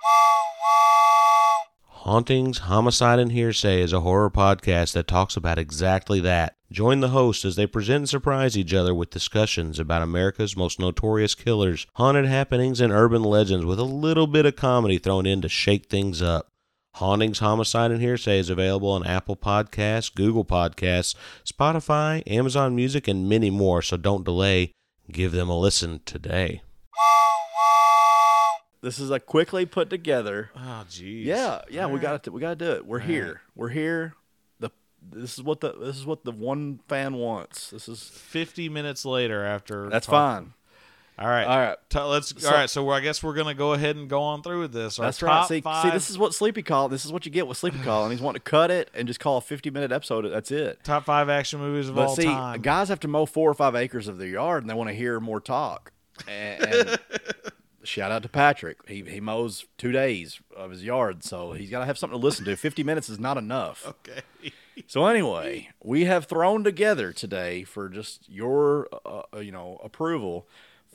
Hauntings, 2.08 2.58
Homicide, 2.58 3.18
and 3.18 3.32
Hearsay 3.32 3.82
is 3.82 3.92
a 3.92 4.00
horror 4.00 4.30
podcast 4.30 4.94
that 4.94 5.06
talks 5.06 5.36
about 5.36 5.58
exactly 5.58 6.20
that. 6.20 6.54
Join 6.70 7.00
the 7.00 7.08
hosts 7.08 7.44
as 7.44 7.56
they 7.56 7.66
present 7.66 7.96
and 7.96 8.08
surprise 8.08 8.56
each 8.56 8.72
other 8.72 8.94
with 8.94 9.10
discussions 9.10 9.78
about 9.78 10.00
America's 10.00 10.56
most 10.56 10.78
notorious 10.78 11.34
killers, 11.34 11.86
haunted 11.94 12.24
happenings, 12.24 12.80
and 12.80 12.92
urban 12.92 13.22
legends 13.22 13.66
with 13.66 13.78
a 13.78 13.84
little 13.84 14.26
bit 14.26 14.46
of 14.46 14.56
comedy 14.56 14.96
thrown 14.96 15.26
in 15.26 15.42
to 15.42 15.48
shake 15.48 15.90
things 15.90 16.22
up. 16.22 16.48
Hauntings, 16.96 17.38
Homicide, 17.38 17.90
and 17.92 18.00
Hearsay 18.00 18.38
is 18.38 18.50
available 18.50 18.90
on 18.90 19.06
Apple 19.06 19.36
Podcasts, 19.36 20.12
Google 20.12 20.44
Podcasts, 20.44 21.14
Spotify, 21.44 22.22
Amazon 22.26 22.74
Music, 22.74 23.06
and 23.06 23.28
many 23.28 23.50
more, 23.50 23.82
so 23.82 23.96
don't 23.96 24.24
delay. 24.24 24.72
Give 25.10 25.32
them 25.32 25.48
a 25.48 25.58
listen 25.58 26.00
today. 26.04 26.60
This 28.80 28.98
is 29.00 29.10
a 29.10 29.18
quickly 29.18 29.66
put 29.66 29.90
together. 29.90 30.50
Oh, 30.54 30.84
jeez. 30.88 31.24
Yeah, 31.24 31.62
yeah, 31.70 31.86
we 31.86 31.92
All 31.94 31.98
got 31.98 32.22
to 32.24 32.32
we 32.32 32.40
got 32.40 32.58
to 32.58 32.64
do 32.64 32.72
it. 32.72 32.86
We're 32.86 33.00
All 33.00 33.06
here. 33.06 33.40
We're 33.56 33.70
here. 33.70 34.14
The 34.60 34.70
this 35.02 35.36
is 35.36 35.42
what 35.42 35.60
the 35.60 35.72
this 35.72 35.96
is 35.96 36.06
what 36.06 36.24
the 36.24 36.30
one 36.30 36.78
fan 36.88 37.14
wants. 37.14 37.70
This 37.70 37.88
is 37.88 38.02
50 38.04 38.68
minutes 38.68 39.04
later 39.04 39.44
after. 39.44 39.88
that's 39.88 40.06
talking. 40.06 40.46
fine. 40.46 40.54
All 41.18 41.26
right. 41.26 41.44
All 41.44 41.58
right. 41.58 41.76
Ta- 41.90 42.06
let's. 42.06 42.40
So- 42.40 42.48
all 42.48 42.54
right. 42.54 42.70
So 42.70 42.88
I 42.90 43.00
guess 43.00 43.22
we're 43.22 43.34
gonna 43.34 43.54
go 43.54 43.72
ahead 43.72 43.96
and 43.96 44.08
go 44.08 44.22
on 44.22 44.42
through 44.42 44.60
with 44.60 44.72
this. 44.72 44.98
Our 44.98 45.06
That's 45.06 45.20
right. 45.22 45.46
See, 45.48 45.60
five. 45.60 45.82
see, 45.82 45.90
this 45.90 46.10
is 46.10 46.16
what 46.18 46.32
Sleepy 46.34 46.62
call. 46.62 46.88
This 46.88 47.04
is 47.04 47.12
what 47.12 47.26
you 47.26 47.32
get 47.32 47.46
with 47.46 47.58
Sleepy 47.58 47.80
call, 47.80 48.04
and 48.04 48.12
he's 48.12 48.20
wanting 48.22 48.40
to 48.40 48.50
cut 48.50 48.70
it 48.70 48.90
and 48.94 49.08
just 49.08 49.18
call 49.18 49.38
a 49.38 49.40
fifty-minute 49.40 49.90
episode. 49.90 50.22
That's 50.30 50.50
it. 50.50 50.78
top 50.84 51.04
five 51.04 51.28
action 51.28 51.58
movies 51.60 51.88
of 51.88 51.96
But 51.96 52.08
all 52.08 52.16
see, 52.16 52.24
time. 52.24 52.60
guys 52.62 52.88
have 52.88 53.00
to 53.00 53.08
mow 53.08 53.26
four 53.26 53.50
or 53.50 53.54
five 53.54 53.74
acres 53.74 54.06
of 54.06 54.18
their 54.18 54.28
yard, 54.28 54.62
and 54.62 54.70
they 54.70 54.74
want 54.74 54.90
to 54.90 54.94
hear 54.94 55.18
more 55.18 55.40
talk. 55.40 55.92
And, 56.28 56.62
and 56.64 56.98
shout 57.82 58.12
out 58.12 58.22
to 58.22 58.28
Patrick. 58.28 58.78
He 58.88 59.02
he 59.02 59.20
mows 59.20 59.66
two 59.76 59.90
days 59.92 60.40
of 60.56 60.70
his 60.70 60.84
yard, 60.84 61.24
so 61.24 61.52
he's 61.52 61.70
got 61.70 61.80
to 61.80 61.86
have 61.86 61.98
something 61.98 62.18
to 62.18 62.24
listen 62.24 62.44
to. 62.44 62.54
Fifty 62.56 62.84
minutes 62.84 63.08
is 63.08 63.18
not 63.18 63.36
enough. 63.36 63.86
okay. 63.86 64.20
So 64.86 65.06
anyway, 65.06 65.70
we 65.82 66.04
have 66.04 66.26
thrown 66.26 66.62
together 66.62 67.12
today 67.12 67.64
for 67.64 67.88
just 67.88 68.28
your 68.28 68.88
uh, 69.04 69.22
uh, 69.34 69.40
you 69.40 69.50
know 69.50 69.80
approval 69.82 70.46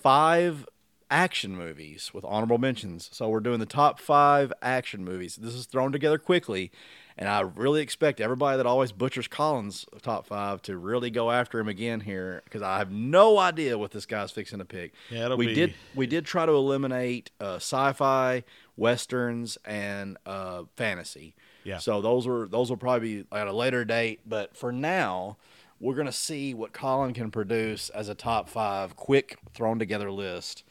five 0.04 0.68
action 1.10 1.56
movies 1.56 2.12
with 2.14 2.26
honorable 2.26 2.58
mentions. 2.58 3.10
So 3.14 3.30
we're 3.30 3.40
doing 3.40 3.60
the 3.60 3.66
top 3.66 4.00
5 4.00 4.52
action 4.62 5.06
movies. 5.06 5.36
This 5.36 5.54
is 5.54 5.66
thrown 5.66 5.92
together 5.92 6.18
quickly 6.18 6.72
and 7.18 7.30
I 7.30 7.42
really 7.42 7.82
expect 7.82 8.20
everybody 8.20 8.58
that 8.58 8.66
always 8.66 8.92
butchers 8.92 9.28
Collin's 9.28 9.86
top 10.02 10.26
5 10.26 10.62
to 10.64 10.78
really 10.78 11.12
go 11.12 11.30
after 11.30 11.60
him 11.60 11.68
again 11.68 12.02
here 12.02 12.42
cuz 12.50 12.62
I 12.62 12.80
have 12.80 12.92
no 12.92 13.38
idea 13.38 13.78
what 13.78 13.92
this 13.92 14.06
guy's 14.06 14.32
fixing 14.32 14.60
to 14.60 14.66
pick. 14.66 14.94
Yeah, 15.10 15.26
it'll 15.26 15.38
we 15.38 15.48
be- 15.48 15.54
did 15.54 15.74
we 15.94 16.08
did 16.08 16.26
try 16.26 16.46
to 16.46 16.52
eliminate 16.52 17.30
uh, 17.40 17.56
sci-fi, 17.56 18.44
westerns 18.76 19.58
and 19.66 20.18
uh, 20.26 20.64
fantasy. 20.76 21.36
Yeah. 21.64 21.78
So 21.78 22.02
those 22.02 22.28
were 22.28 22.48
those 22.48 22.70
will 22.70 22.78
probably 22.78 23.22
be 23.22 23.28
at 23.32 23.48
a 23.48 23.54
later 23.54 23.86
date, 23.86 24.22
but 24.26 24.58
for 24.58 24.72
now, 24.72 25.38
we're 25.84 25.96
gonna 25.96 26.14
see 26.14 26.54
what 26.54 26.72
Collin 26.72 27.14
can 27.14 27.30
produce 27.30 27.90
as 27.90 28.08
a 28.08 28.16
top 28.16 28.48
five, 28.48 28.96
quick 28.96 29.38
thrown 29.54 29.80
together 29.80 30.10
list, 30.10 30.64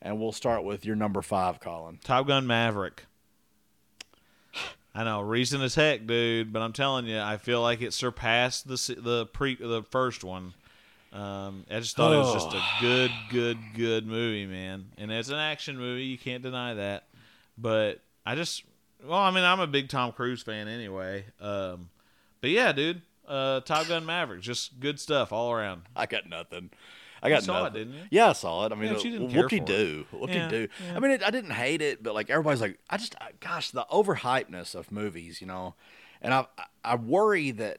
and 0.00 0.18
we'll 0.18 0.32
start 0.32 0.64
with 0.64 0.86
your 0.86 0.96
number 0.96 1.20
five, 1.20 1.60
Collin. 1.60 1.98
Top 2.02 2.26
Gun 2.26 2.46
Maverick. 2.46 3.04
I 4.94 5.04
know, 5.04 5.20
recent 5.20 5.62
as 5.62 5.74
heck, 5.74 6.06
dude. 6.06 6.50
But 6.50 6.62
I'm 6.62 6.72
telling 6.72 7.04
you, 7.04 7.20
I 7.20 7.36
feel 7.36 7.60
like 7.60 7.82
it 7.82 7.92
surpassed 7.92 8.66
the 8.66 8.96
the 8.98 9.26
pre 9.26 9.56
the 9.56 9.82
first 9.90 10.24
one. 10.24 10.54
Um, 11.12 11.66
I 11.70 11.80
just 11.80 11.94
thought 11.94 12.14
it 12.14 12.16
was 12.16 12.32
just 12.32 12.56
a 12.56 12.62
good, 12.80 13.10
good, 13.30 13.58
good 13.76 14.06
movie, 14.06 14.46
man. 14.46 14.86
And 14.96 15.12
it's 15.12 15.28
an 15.28 15.36
action 15.36 15.76
movie. 15.76 16.04
You 16.04 16.18
can't 16.18 16.42
deny 16.42 16.74
that. 16.74 17.04
But 17.58 18.00
I 18.24 18.34
just, 18.34 18.64
well, 19.04 19.20
I 19.20 19.30
mean, 19.30 19.44
I'm 19.44 19.60
a 19.60 19.66
big 19.66 19.88
Tom 19.90 20.10
Cruise 20.10 20.42
fan 20.42 20.66
anyway. 20.66 21.26
Um, 21.40 21.90
but 22.40 22.50
yeah, 22.50 22.72
dude, 22.72 23.02
uh, 23.28 23.60
Top 23.60 23.88
Gun 23.88 24.04
Maverick, 24.06 24.40
just 24.42 24.78
good 24.80 24.98
stuff 25.00 25.32
all 25.32 25.52
around. 25.52 25.82
I 25.96 26.06
got 26.06 26.28
nothing. 26.28 26.70
I 27.22 27.30
got 27.30 27.42
saw 27.42 27.60
it, 27.60 27.62
nothing. 27.64 27.74
didn't 27.88 27.94
you? 27.94 28.00
Yeah, 28.10 28.28
I 28.30 28.32
saw 28.34 28.66
it. 28.66 28.72
I 28.72 28.74
mean, 28.74 28.88
Yeah, 28.88 28.92
but 28.94 29.04
you 29.04 29.10
didn't 29.12 29.30
care 29.30 29.42
whoop 29.42 29.50
de 29.50 29.56
for 29.58 29.62
it. 29.62 29.66
do, 29.66 30.06
whoop 30.12 30.30
de 30.30 30.36
Yeah, 30.36 30.48
do. 30.48 30.68
I 30.94 30.98
mean, 31.00 31.10
it, 31.12 31.22
I 31.22 31.30
didn't 31.30 31.52
hate 31.52 31.80
it, 31.80 32.02
but 32.02 32.12
like 32.14 32.28
everybody's 32.28 32.60
like, 32.60 32.78
I 32.90 32.98
just, 32.98 33.14
I, 33.20 33.30
gosh, 33.40 33.70
the 33.70 33.86
overhypeness 33.90 34.74
of 34.74 34.92
movies, 34.92 35.40
you 35.40 35.46
know, 35.46 35.74
and 36.20 36.34
I, 36.34 36.46
I- 36.84 36.96
worry 36.96 37.50
that, 37.52 37.78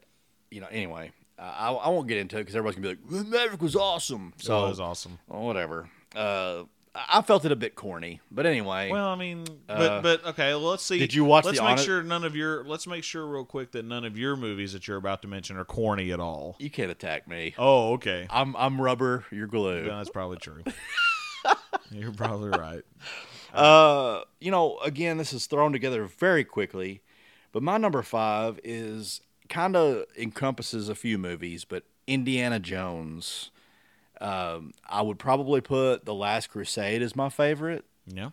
you 0.49 0.61
know, 0.61 0.67
anyway, 0.71 1.11
I, 1.37 1.71
I 1.71 1.89
won't 1.89 2.07
get 2.07 2.17
into 2.17 2.37
it 2.37 2.41
because 2.41 2.55
everybody's 2.55 2.83
gonna 2.83 2.95
be 2.95 3.19
like, 3.19 3.27
Maverick 3.27 3.61
was 3.61 3.75
awesome. 3.75 4.33
So 4.37 4.47
So 4.47 4.65
it 4.65 4.69
was 4.69 4.79
awesome. 4.79 5.19
Well, 5.27 5.41
whatever. 5.43 5.89
Uh, 6.15 6.63
I 6.97 7.21
felt 7.21 7.43
it 7.43 7.51
a 7.51 7.57
bit 7.57 7.75
corny, 7.75 8.21
but 8.31 8.45
anyway. 8.45 8.89
Well, 8.89 9.07
I 9.07 9.15
mean, 9.15 9.43
but 9.67 9.77
Uh, 9.91 10.01
but 10.01 10.25
okay. 10.27 10.51
Well, 10.53 10.61
let's 10.69 10.83
see. 10.83 10.97
did 10.97 11.13
you 11.13 11.25
watch 11.25 11.43
Let's 11.43 11.59
make 11.59 11.67
Honest- 11.71 11.85
sure 11.85 12.01
none 12.01 12.23
of 12.23 12.35
your. 12.37 12.63
Let's 12.63 12.87
make 12.87 13.03
sure 13.03 13.25
real 13.27 13.43
quick 13.43 13.71
that 13.73 13.83
none 13.83 14.05
of 14.05 14.17
your 14.17 14.35
movies 14.37 14.71
that 14.73 14.87
you're 14.87 14.95
about 14.97 15.21
to 15.23 15.27
mention 15.27 15.57
are 15.57 15.65
corny 15.65 16.11
at 16.13 16.19
all. 16.21 16.55
you 16.59 16.69
can't 16.69 16.89
attack 16.91 17.27
me. 17.27 17.53
Oh, 17.57 17.93
okay. 17.93 18.27
I'm 18.29 18.55
I'm 18.55 18.79
rubber. 18.81 19.25
You're 19.29 19.47
glue. 19.47 19.85
Yeah, 19.87 19.97
that's 19.97 20.09
probably 20.09 20.37
true. 20.37 20.63
you're 21.91 22.13
probably 22.13 22.49
right. 22.57 22.83
Uh, 23.53 24.21
you 24.39 24.51
know, 24.51 24.77
again, 24.79 25.17
this 25.17 25.33
is 25.33 25.45
thrown 25.45 25.71
together 25.71 26.05
very 26.05 26.43
quickly, 26.43 27.01
but 27.51 27.61
my 27.63 27.77
number 27.77 28.01
five 28.01 28.59
is 28.63 29.21
kind 29.49 29.75
of 29.75 30.05
encompasses 30.17 30.89
a 30.89 30.95
few 30.95 31.17
movies, 31.17 31.65
but 31.65 31.83
Indiana 32.07 32.59
Jones. 32.59 33.51
Um, 34.21 34.73
I 34.87 35.01
would 35.01 35.19
probably 35.19 35.61
put 35.61 36.05
The 36.05 36.13
Last 36.13 36.49
Crusade 36.49 37.01
as 37.01 37.15
my 37.15 37.29
favorite. 37.29 37.85
Yeah. 38.07 38.29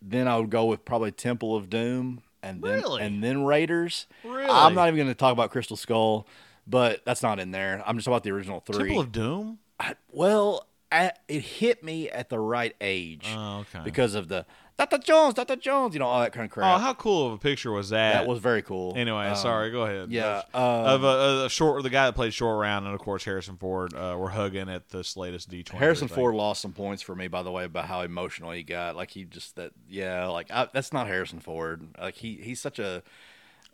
Then 0.00 0.28
I 0.28 0.36
would 0.38 0.50
go 0.50 0.66
with 0.66 0.84
probably 0.84 1.10
Temple 1.10 1.56
of 1.56 1.68
Doom, 1.68 2.22
and 2.42 2.62
then 2.62 2.72
Really? 2.82 3.02
and 3.02 3.22
then 3.22 3.44
Raiders. 3.44 4.06
Really? 4.24 4.46
I'm 4.48 4.74
not 4.74 4.86
even 4.88 4.96
going 4.96 5.08
to 5.08 5.14
talk 5.14 5.32
about 5.32 5.50
Crystal 5.50 5.76
Skull, 5.76 6.26
but 6.66 7.04
that's 7.04 7.22
not 7.22 7.40
in 7.40 7.50
there. 7.50 7.82
I'm 7.84 7.96
just 7.96 8.06
about 8.06 8.22
the 8.22 8.30
original 8.30 8.60
three. 8.60 8.78
Temple 8.78 9.00
of 9.00 9.12
Doom. 9.12 9.58
I- 9.80 9.94
well, 10.12 10.66
at, 10.92 11.18
it 11.28 11.40
hit 11.40 11.82
me 11.82 12.08
at 12.10 12.28
the 12.28 12.38
right 12.38 12.74
age 12.80 13.26
Oh, 13.34 13.58
okay. 13.60 13.80
because 13.84 14.14
of 14.14 14.28
the 14.28 14.46
Dr. 14.78 14.98
Jones, 14.98 15.34
Dr. 15.34 15.56
Jones, 15.56 15.92
you 15.94 15.98
know, 15.98 16.06
all 16.06 16.20
that 16.20 16.32
kind 16.32 16.44
of 16.44 16.52
crap. 16.52 16.76
oh, 16.76 16.78
how 16.78 16.94
cool 16.94 17.26
of 17.26 17.32
a 17.32 17.38
picture 17.38 17.72
was 17.72 17.90
that? 17.90 18.12
that 18.12 18.26
was 18.28 18.38
very 18.38 18.62
cool. 18.62 18.94
Anyway, 18.96 19.26
Um, 19.26 19.34
sorry. 19.36 19.72
Go 19.72 19.82
ahead. 19.82 20.12
Yeah. 20.12 20.42
Of 20.54 21.02
um, 21.02 21.04
a, 21.04 21.44
a 21.46 21.50
short, 21.50 21.82
the 21.82 21.90
guy 21.90 22.06
that 22.06 22.14
played 22.14 22.32
short 22.32 22.60
round, 22.60 22.86
and 22.86 22.94
of 22.94 23.00
course 23.00 23.24
Harrison 23.24 23.56
Ford, 23.56 23.92
uh, 23.92 24.14
were 24.16 24.28
hugging 24.30 24.68
at 24.68 24.90
this 24.90 25.16
latest 25.16 25.48
D 25.48 25.64
twenty. 25.64 25.80
Harrison 25.84 26.06
Ford 26.06 26.34
lost 26.36 26.62
some 26.62 26.72
points 26.72 27.02
for 27.02 27.16
me, 27.16 27.26
by 27.26 27.42
the 27.42 27.50
way, 27.50 27.64
about 27.64 27.86
how 27.86 28.02
emotional 28.02 28.52
he 28.52 28.62
got. 28.62 28.94
Like 28.94 29.10
he 29.10 29.24
just 29.24 29.56
that, 29.56 29.72
yeah, 29.88 30.26
like 30.28 30.48
I, 30.52 30.68
that's 30.72 30.92
not 30.92 31.08
Harrison 31.08 31.40
Ford. 31.40 31.82
Like 32.00 32.14
he, 32.14 32.36
he's 32.36 32.60
such 32.60 32.78
a 32.78 33.02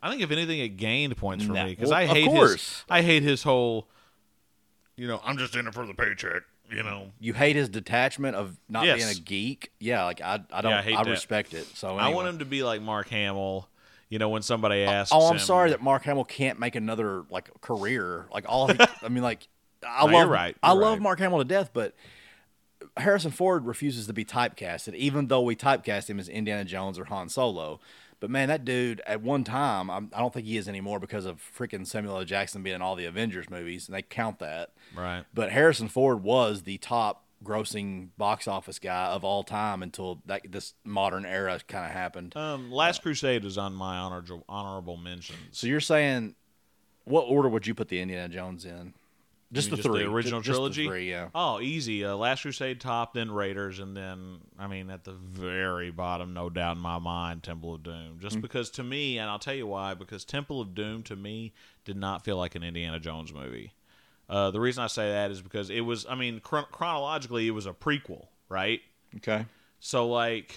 I 0.01 0.09
think 0.09 0.23
if 0.23 0.31
anything, 0.31 0.59
it 0.59 0.69
gained 0.69 1.15
points 1.17 1.45
for 1.45 1.53
Nah, 1.53 1.65
me 1.65 1.71
because 1.71 1.89
well, 1.91 1.99
I 1.99 2.03
of 2.03 2.09
hate 2.09 2.31
his. 2.31 2.83
I 2.89 3.01
hate 3.03 3.21
his 3.21 3.43
whole. 3.43 3.87
You 4.97 5.07
know, 5.07 5.21
I'm 5.23 5.37
just 5.37 5.55
in 5.55 5.67
it 5.67 5.73
for 5.73 5.85
the 5.85 5.93
paycheck. 5.93 6.43
You 6.71 6.83
know, 6.83 7.11
you 7.19 7.33
hate 7.33 7.55
his 7.55 7.69
detachment 7.69 8.35
of 8.35 8.57
not 8.67 8.85
Yes. 8.85 8.97
being 8.97 9.09
a 9.09 9.13
geek. 9.21 9.71
Yeah, 9.79 10.03
like 10.05 10.21
I, 10.21 10.39
I 10.51 10.61
don't, 10.61 10.71
Yeah, 10.71 10.97
I 10.97 11.01
I, 11.01 11.09
respect 11.09 11.53
it. 11.53 11.65
So 11.75 11.95
I 11.97 12.09
want 12.09 12.27
him 12.27 12.39
to 12.39 12.45
be 12.45 12.63
like 12.63 12.81
Mark 12.81 13.07
Hamill. 13.09 13.69
You 14.09 14.19
know, 14.19 14.29
when 14.29 14.41
somebody 14.43 14.83
oh, 14.83 14.89
asks, 14.89 15.11
Oh, 15.13 15.27
I'm 15.27 15.33
him- 15.35 15.39
sorry 15.39 15.71
that 15.71 15.81
Mark 15.81 16.03
Hamill 16.03 16.25
can't 16.25 16.59
make 16.59 16.75
another 16.75 17.23
like 17.29 17.49
career. 17.61 18.25
Like 18.33 18.45
all, 18.47 18.67
he, 18.67 18.77
I 19.03 19.09
mean, 19.09 19.23
like 19.23 19.47
I 19.87 20.05
No, 20.05 20.11
you're 20.11 20.21
love, 20.21 20.29
right. 20.29 20.55
I 20.63 20.73
You're 20.73 20.81
love 20.81 20.93
right. 20.93 21.01
Mark 21.01 21.19
Hamill 21.19 21.39
to 21.39 21.45
death, 21.45 21.71
but 21.73 21.93
Harrison 22.97 23.31
Ford 23.31 23.65
refuses 23.65 24.07
to 24.07 24.13
be 24.13 24.23
typecasted, 24.25 24.95
even 24.95 25.27
though 25.27 25.41
we 25.41 25.55
typecast 25.55 26.09
him 26.09 26.19
as 26.19 26.29
Indiana 26.29 26.63
Jones 26.65 26.97
or 26.99 27.05
Han 27.05 27.29
Solo. 27.29 27.79
But 28.19 28.29
man, 28.29 28.47
that 28.49 28.65
dude 28.65 29.01
at 29.05 29.21
one 29.21 29.43
time, 29.43 29.89
I'm, 29.89 30.09
I 30.13 30.19
don't 30.19 30.33
think 30.33 30.45
he 30.45 30.57
is 30.57 30.67
anymore 30.67 30.99
because 30.99 31.25
of 31.25 31.41
freaking 31.57 31.85
Samuel 31.85 32.17
L. 32.17 32.25
Jackson 32.25 32.63
being 32.63 32.75
in 32.75 32.81
all 32.81 32.95
the 32.95 33.05
Avengers 33.05 33.49
movies, 33.49 33.87
and 33.87 33.95
they 33.95 34.01
count 34.01 34.39
that. 34.39 34.71
Right. 34.95 35.23
But 35.33 35.51
Harrison 35.51 35.87
Ford 35.87 36.23
was 36.23 36.63
the 36.63 36.77
top 36.77 37.25
grossing 37.43 38.09
box 38.17 38.47
office 38.47 38.79
guy 38.79 39.05
of 39.07 39.23
all 39.23 39.43
time 39.43 39.83
until 39.83 40.21
that 40.25 40.41
this 40.49 40.73
modern 40.83 41.25
era 41.25 41.59
kind 41.67 41.85
of 41.85 41.91
happened. 41.91 42.35
Um, 42.35 42.71
Last 42.71 43.01
Crusade 43.01 43.45
is 43.45 43.57
on 43.57 43.73
my 43.73 43.97
honorable 43.97 44.43
honorable 44.49 44.97
mentions. 44.97 45.39
So 45.51 45.67
you're 45.67 45.79
saying, 45.79 46.35
what 47.03 47.21
order 47.23 47.49
would 47.49 47.67
you 47.67 47.75
put 47.75 47.89
the 47.89 48.01
Indiana 48.01 48.29
Jones 48.29 48.65
in? 48.65 48.93
Just 49.55 49.69
the 49.71 49.77
just 49.77 49.87
the 49.87 49.93
three, 49.93 50.03
original 50.03 50.41
Ju- 50.41 50.45
just 50.45 50.47
the 50.47 50.51
trilogy? 50.53 50.87
three, 50.87 51.09
yeah. 51.09 51.29
Oh, 51.33 51.59
easy. 51.59 52.05
Uh, 52.05 52.15
Last 52.15 52.43
Crusade 52.43 52.79
top, 52.79 53.13
then 53.13 53.31
Raiders, 53.31 53.79
and 53.79 53.95
then 53.97 54.37
I 54.59 54.67
mean 54.67 54.89
at 54.89 55.03
the 55.03 55.13
very 55.13 55.89
bottom, 55.91 56.33
no 56.33 56.49
doubt 56.49 56.75
in 56.75 56.81
my 56.81 56.99
mind, 56.99 57.43
Temple 57.43 57.73
of 57.75 57.83
Doom. 57.83 58.19
Just 58.19 58.41
because 58.41 58.69
to 58.71 58.83
me, 58.83 59.17
and 59.17 59.29
I'll 59.29 59.39
tell 59.39 59.55
you 59.55 59.67
why, 59.67 59.93
because 59.93 60.23
Temple 60.25 60.61
of 60.61 60.75
Doom 60.75 61.01
to 61.03 61.15
me 61.15 61.53
did 61.85 61.97
not 61.97 62.23
feel 62.23 62.37
like 62.37 62.55
an 62.55 62.63
Indiana 62.63 62.99
Jones 62.99 63.33
movie. 63.33 63.73
Uh, 64.29 64.51
the 64.51 64.59
reason 64.59 64.83
I 64.83 64.87
say 64.87 65.11
that 65.11 65.29
is 65.31 65.41
because 65.41 65.69
it 65.69 65.81
was, 65.81 66.05
I 66.09 66.15
mean, 66.15 66.39
chron- 66.39 66.65
chronologically, 66.71 67.47
it 67.47 67.51
was 67.51 67.67
a 67.67 67.73
prequel, 67.73 68.25
right? 68.49 68.81
Okay. 69.17 69.45
So 69.79 70.07
like 70.07 70.55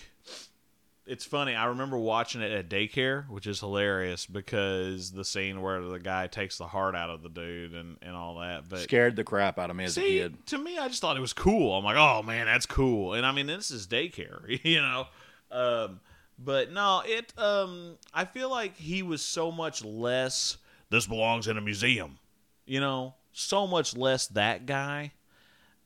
it's 1.09 1.25
funny. 1.25 1.55
I 1.55 1.67
remember 1.67 1.99
watching 1.99 2.43
it 2.43 2.53
at 2.53 2.69
daycare, 2.69 3.29
which 3.29 3.47
is 3.47 3.61
hilarious 3.61 4.27
because 4.27 5.11
the 5.11 5.25
scene 5.25 5.61
where 5.63 5.81
the 5.81 5.99
guy 5.99 6.27
takes 6.27 6.59
the 6.59 6.67
heart 6.67 6.95
out 6.95 7.11
of 7.11 7.23
the 7.23 7.29
dude 7.29 7.73
and, 7.75 7.97
and 8.03 8.15
all 8.15 8.39
that. 8.41 8.69
But 8.69 8.81
Scared 8.81 9.17
the 9.17 9.25
crap 9.25 9.59
out 9.59 9.71
of 9.71 9.77
me 9.77 9.85
as 9.85 9.95
see, 9.95 10.21
a 10.21 10.29
kid. 10.29 10.47
to 10.47 10.59
me, 10.59 10.79
I 10.79 10.89
just 10.89 11.01
thought 11.01 11.17
it 11.17 11.21
was 11.21 11.33
cool. 11.33 11.77
I'm 11.77 11.85
like, 11.85 11.97
oh 11.97 12.23
man, 12.23 12.47
that's 12.47 12.67
cool. 12.67 13.15
And 13.15 13.25
I 13.27 13.33
mean, 13.33 13.47
this 13.47 13.71
is 13.71 13.87
daycare, 13.87 14.61
you 14.65 14.81
know. 14.81 15.07
Um, 15.51 16.01
But 16.39 16.71
no, 16.73 17.03
it. 17.05 17.33
Um, 17.37 17.97
I 18.15 18.25
feel 18.25 18.51
like 18.51 18.77
he 18.77 19.03
was 19.03 19.23
so 19.23 19.51
much 19.51 19.85
less. 19.85 20.59
This 20.91 21.07
belongs 21.07 21.49
in 21.49 21.57
a 21.59 21.61
museum. 21.61 22.19
You 22.67 22.81
know, 22.81 23.15
so 23.33 23.67
much 23.67 23.97
less 23.97 24.27
that 24.29 24.67
guy. 24.67 25.13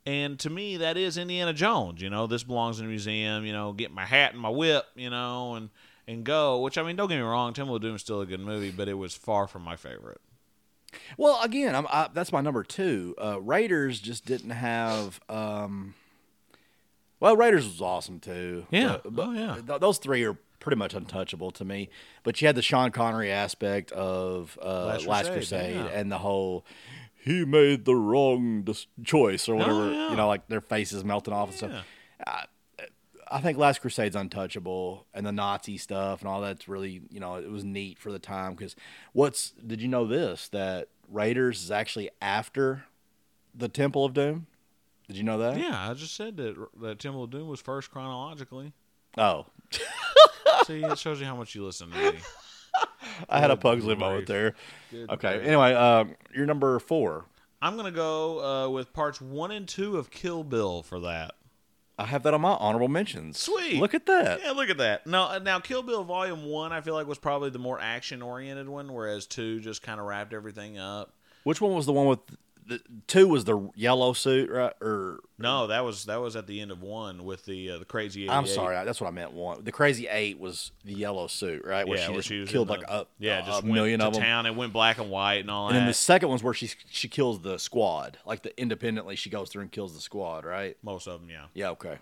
And 0.04 0.38
to 0.40 0.50
me, 0.50 0.78
that 0.78 0.96
is 0.96 1.16
Indiana 1.16 1.52
Jones. 1.52 2.02
You 2.02 2.10
know, 2.10 2.26
this 2.26 2.42
belongs 2.42 2.80
in 2.80 2.86
a 2.86 2.88
museum. 2.88 3.44
You 3.46 3.52
know, 3.52 3.72
get 3.72 3.92
my 3.92 4.04
hat 4.04 4.32
and 4.32 4.40
my 4.40 4.48
whip. 4.48 4.84
You 4.96 5.10
know, 5.10 5.54
and 5.54 5.70
and 6.08 6.24
go. 6.24 6.60
Which 6.60 6.76
I 6.78 6.82
mean, 6.82 6.96
don't 6.96 7.08
get 7.08 7.16
me 7.16 7.22
wrong, 7.22 7.52
Temple 7.54 7.76
of 7.76 7.82
Doom 7.82 7.94
is 7.96 8.00
still 8.00 8.20
a 8.20 8.26
good 8.26 8.40
movie, 8.40 8.70
but 8.70 8.88
it 8.88 8.94
was 8.94 9.14
far 9.14 9.46
from 9.46 9.62
my 9.62 9.76
favorite. 9.76 10.20
Well, 11.16 11.40
again, 11.42 11.74
I'm, 11.74 11.86
I, 11.88 12.08
that's 12.12 12.32
my 12.32 12.40
number 12.42 12.62
two. 12.64 13.14
Uh, 13.22 13.40
Raiders 13.40 13.98
just 14.00 14.26
didn't 14.26 14.50
have. 14.50 15.20
Um, 15.28 15.94
well, 17.20 17.36
Raiders 17.36 17.64
was 17.64 17.80
awesome 17.80 18.18
too. 18.20 18.66
Yeah. 18.70 18.98
But, 19.04 19.14
but 19.16 19.26
Oh, 19.28 19.32
yeah. 19.32 19.56
th- 19.66 19.80
those 19.80 19.98
three 19.98 20.24
are 20.24 20.36
pretty 20.60 20.76
much 20.76 20.92
untouchable 20.92 21.50
to 21.52 21.64
me. 21.64 21.88
But 22.24 22.40
you 22.42 22.46
had 22.46 22.56
the 22.56 22.62
Sean 22.62 22.90
Connery 22.90 23.30
aspect 23.30 23.90
of 23.92 24.58
uh, 24.62 24.86
Last 24.86 25.06
Last, 25.06 25.32
Crusade, 25.32 25.72
Crusade, 25.72 25.74
yeah. 25.92 25.98
and 25.98 26.10
the 26.12 26.18
whole 26.18 26.66
he 27.22 27.44
made 27.44 27.84
the 27.84 27.94
wrong 27.94 28.62
dis- 28.62 28.88
choice 29.04 29.48
or 29.48 29.54
oh, 29.54 29.58
whatever. 29.58 29.92
yeah. 29.92 30.10
You 30.10 30.16
know, 30.16 30.26
like 30.26 30.48
their 30.48 30.60
faces 30.60 31.04
melting 31.04 31.32
off 31.32 31.48
and 31.48 31.56
stuff. 31.56 31.84
I 33.32 33.40
think 33.40 33.56
Last 33.56 33.80
Crusade's 33.80 34.14
untouchable, 34.14 35.06
and 35.14 35.24
the 35.24 35.32
Nazi 35.32 35.78
stuff 35.78 36.20
and 36.20 36.28
all 36.28 36.42
that's 36.42 36.68
really, 36.68 37.00
you 37.10 37.18
know, 37.18 37.36
it 37.36 37.50
was 37.50 37.64
neat 37.64 37.98
for 37.98 38.12
the 38.12 38.18
time. 38.18 38.54
Because 38.54 38.76
what's 39.12 39.52
did 39.52 39.80
you 39.80 39.88
know 39.88 40.06
this 40.06 40.48
that 40.48 40.88
Raiders 41.08 41.62
is 41.62 41.70
actually 41.70 42.10
after 42.20 42.84
the 43.54 43.68
Temple 43.68 44.04
of 44.04 44.12
Doom? 44.12 44.46
Did 45.06 45.16
you 45.16 45.22
know 45.22 45.38
that? 45.38 45.58
Yeah, 45.58 45.90
I 45.90 45.94
just 45.94 46.14
said 46.14 46.36
that 46.36 46.56
that 46.80 46.98
Temple 46.98 47.24
of 47.24 47.30
Doom 47.30 47.48
was 47.48 47.60
first 47.60 47.90
chronologically. 47.90 48.72
Oh, 49.16 49.46
See, 50.66 50.82
it 50.82 50.98
shows 50.98 51.20
you 51.20 51.26
how 51.26 51.36
much 51.36 51.54
you 51.54 51.64
listen 51.64 51.90
to 51.90 52.12
me. 52.12 52.18
I 53.28 53.40
had 53.40 53.50
a 53.50 53.56
Pugsley 53.56 53.94
moment 53.94 54.26
grief. 54.26 54.28
there. 54.28 54.54
Good 54.90 55.10
Okay. 55.10 55.36
grief. 55.36 55.48
Anyway, 55.48 55.74
um, 55.74 56.14
you're 56.34 56.46
number 56.46 56.78
four. 56.78 57.24
I'm 57.60 57.76
gonna 57.76 57.90
go 57.90 58.40
uh, 58.44 58.68
with 58.70 58.92
parts 58.92 59.20
one 59.20 59.50
and 59.52 59.68
two 59.68 59.96
of 59.96 60.10
Kill 60.10 60.42
Bill 60.44 60.82
for 60.82 61.00
that. 61.00 61.34
I 61.98 62.06
have 62.06 62.22
that 62.24 62.34
on 62.34 62.40
my 62.40 62.52
honorable 62.54 62.88
mentions. 62.88 63.38
Sweet. 63.38 63.78
Look 63.78 63.94
at 63.94 64.06
that. 64.06 64.40
Yeah, 64.42 64.52
look 64.52 64.70
at 64.70 64.78
that. 64.78 65.06
Now, 65.06 65.38
now 65.38 65.60
Kill 65.60 65.82
Bill 65.82 66.02
Volume 66.02 66.46
One, 66.46 66.72
I 66.72 66.80
feel 66.80 66.94
like 66.94 67.06
was 67.06 67.18
probably 67.18 67.50
the 67.50 67.58
more 67.60 67.78
action 67.80 68.22
oriented 68.22 68.68
one, 68.68 68.92
whereas 68.92 69.26
two 69.26 69.60
just 69.60 69.82
kind 69.82 70.00
of 70.00 70.06
wrapped 70.06 70.32
everything 70.32 70.78
up. 70.78 71.12
Which 71.44 71.60
one 71.60 71.74
was 71.74 71.86
the 71.86 71.92
one 71.92 72.06
with 72.06 72.18
the 72.66 72.80
two? 73.06 73.28
Was 73.28 73.44
the 73.44 73.70
yellow 73.74 74.12
suit 74.12 74.50
right? 74.50 74.72
Or 74.80 75.20
No, 75.38 75.66
that 75.66 75.84
was 75.84 76.04
that 76.06 76.20
was 76.20 76.36
at 76.36 76.46
the 76.46 76.60
end 76.60 76.70
of 76.70 76.82
one 76.82 77.24
with 77.24 77.44
the 77.44 77.70
uh, 77.72 77.78
the 77.78 77.84
crazy. 77.84 78.24
88. 78.24 78.34
I'm 78.34 78.46
sorry, 78.46 78.84
that's 78.84 79.00
what 79.00 79.08
I 79.08 79.10
meant. 79.10 79.32
One. 79.32 79.64
The 79.64 79.72
Crazy 79.72 80.06
Eight 80.08 80.38
was 80.38 80.72
the 80.84 80.94
yellow 80.94 81.26
suit, 81.26 81.64
right? 81.64 81.86
Where 81.86 81.98
yeah, 81.98 82.06
she 82.06 82.12
where 82.12 82.22
she 82.22 82.40
was 82.40 82.50
killed 82.50 82.68
like 82.68 82.80
the- 82.80 82.92
a, 82.92 83.06
yeah, 83.18 83.42
a, 83.42 83.46
just 83.46 83.62
a 83.62 83.66
million 83.66 84.00
of 84.00 84.12
them. 84.14 84.22
town. 84.22 84.46
It 84.46 84.54
went 84.54 84.72
black 84.72 84.98
and 84.98 85.10
white 85.10 85.40
and 85.40 85.50
all 85.50 85.68
And 85.68 85.76
then 85.76 85.84
the 85.84 85.90
that. 85.90 85.94
second 85.94 86.28
one's 86.28 86.42
where 86.42 86.54
she 86.54 86.70
she 86.90 87.08
kills 87.08 87.40
the 87.42 87.58
squad, 87.58 88.18
like 88.26 88.42
the 88.42 88.58
independently 88.60 89.16
she 89.16 89.30
goes 89.30 89.48
through 89.50 89.62
and 89.62 89.72
kills 89.72 89.94
the 89.94 90.00
squad, 90.00 90.44
right? 90.44 90.76
Most 90.82 91.06
of 91.08 91.20
them, 91.20 91.30
yeah. 91.30 91.46
Yeah, 91.54 91.70
okay. 91.70 91.98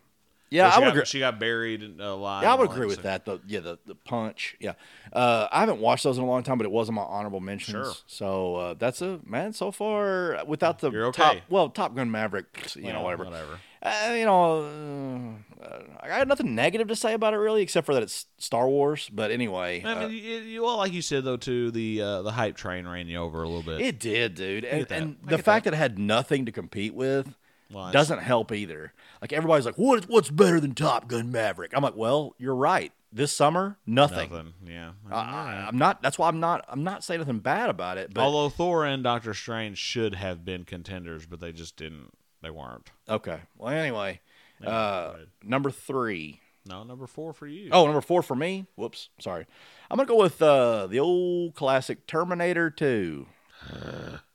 Yeah, 0.50 0.68
I 0.68 0.78
would 0.78 0.86
got, 0.86 0.90
agree. 0.90 1.04
She 1.04 1.18
got 1.20 1.38
buried 1.38 2.00
uh, 2.00 2.04
alive. 2.04 2.42
Yeah, 2.42 2.52
I 2.52 2.56
would 2.56 2.70
agree 2.70 2.86
with 2.86 3.02
that. 3.02 3.24
The 3.24 3.40
yeah, 3.46 3.60
the, 3.60 3.78
the 3.86 3.94
punch. 3.94 4.56
Yeah, 4.58 4.72
uh, 5.12 5.46
I 5.50 5.60
haven't 5.60 5.78
watched 5.78 6.02
those 6.02 6.18
in 6.18 6.24
a 6.24 6.26
long 6.26 6.42
time, 6.42 6.58
but 6.58 6.64
it 6.64 6.72
was 6.72 6.88
on 6.88 6.96
my 6.96 7.02
honorable 7.02 7.38
mentions. 7.38 7.86
Sure. 7.86 7.94
So 8.06 8.56
uh, 8.56 8.74
that's 8.74 9.00
a 9.00 9.20
man. 9.24 9.52
So 9.52 9.70
far, 9.70 10.42
without 10.46 10.80
the 10.80 10.88
okay. 10.88 11.22
top, 11.22 11.36
well, 11.48 11.68
Top 11.68 11.94
Gun 11.94 12.10
Maverick, 12.10 12.74
you 12.74 12.92
know, 12.92 13.02
whatever. 13.02 13.24
Whatever. 13.26 13.60
Uh, 13.82 14.14
you 14.14 14.26
know, 14.26 15.38
uh, 15.62 15.78
I 16.00 16.08
got 16.08 16.28
nothing 16.28 16.54
negative 16.54 16.88
to 16.88 16.96
say 16.96 17.14
about 17.14 17.32
it 17.32 17.38
really, 17.38 17.62
except 17.62 17.86
for 17.86 17.94
that 17.94 18.02
it's 18.02 18.26
Star 18.36 18.68
Wars. 18.68 19.08
But 19.10 19.30
anyway, 19.30 19.82
I 19.82 19.92
uh, 19.92 20.00
mean, 20.00 20.10
you, 20.10 20.18
you, 20.18 20.62
well, 20.62 20.76
like 20.76 20.92
you 20.92 21.00
said 21.00 21.24
though, 21.24 21.38
too, 21.38 21.70
the 21.70 22.02
uh, 22.02 22.22
the 22.22 22.32
hype 22.32 22.56
train 22.56 22.88
ran 22.88 23.06
you 23.06 23.18
over 23.18 23.42
a 23.42 23.48
little 23.48 23.62
bit. 23.62 23.80
it 23.80 24.00
did, 24.00 24.34
dude. 24.34 24.64
And, 24.64 24.90
and 24.90 25.16
the 25.22 25.38
fact 25.38 25.64
that. 25.64 25.74
it 25.74 25.76
had 25.76 25.98
nothing 25.98 26.44
to 26.46 26.52
compete 26.52 26.92
with 26.92 27.34
Well, 27.72 27.92
doesn't 27.92 28.18
help 28.20 28.52
either. 28.52 28.92
Like 29.20 29.32
everybody's 29.32 29.66
like, 29.66 29.76
"What? 29.78 30.04
What's 30.08 30.30
better 30.30 30.58
than 30.60 30.74
Top 30.74 31.08
Gun 31.08 31.30
Maverick?" 31.30 31.72
I'm 31.74 31.82
like, 31.82 31.96
"Well, 31.96 32.34
you're 32.38 32.54
right. 32.54 32.92
This 33.12 33.32
summer, 33.32 33.76
nothing." 33.86 34.30
nothing. 34.30 34.54
Yeah. 34.66 34.92
I, 35.10 35.66
I'm 35.68 35.78
not. 35.78 36.02
That's 36.02 36.18
why 36.18 36.28
I'm 36.28 36.40
not. 36.40 36.64
I'm 36.68 36.84
not 36.84 37.04
saying 37.04 37.20
nothing 37.20 37.38
bad 37.40 37.70
about 37.70 37.98
it. 37.98 38.12
But 38.14 38.22
Although 38.22 38.48
Thor 38.48 38.84
and 38.84 39.02
Doctor 39.02 39.34
Strange 39.34 39.78
should 39.78 40.14
have 40.14 40.44
been 40.44 40.64
contenders, 40.64 41.26
but 41.26 41.40
they 41.40 41.52
just 41.52 41.76
didn't. 41.76 42.10
They 42.42 42.50
weren't. 42.50 42.90
okay. 43.08 43.40
Well, 43.58 43.68
anyway, 43.72 44.20
Yeah, 44.60 44.70
uh, 44.70 45.16
number 45.44 45.70
three. 45.70 46.40
No, 46.66 46.84
number 46.84 47.06
four 47.06 47.32
for 47.32 47.46
you. 47.46 47.70
Oh, 47.72 47.84
number 47.86 48.00
four 48.00 48.22
for 48.22 48.34
me. 48.36 48.66
Whoops, 48.76 49.08
sorry. 49.18 49.46
I'm 49.90 49.96
gonna 49.96 50.06
go 50.08 50.16
with 50.16 50.40
uh, 50.40 50.86
the 50.86 51.00
old 51.00 51.54
classic 51.54 52.06
Terminator 52.06 52.70
Two. 52.70 53.26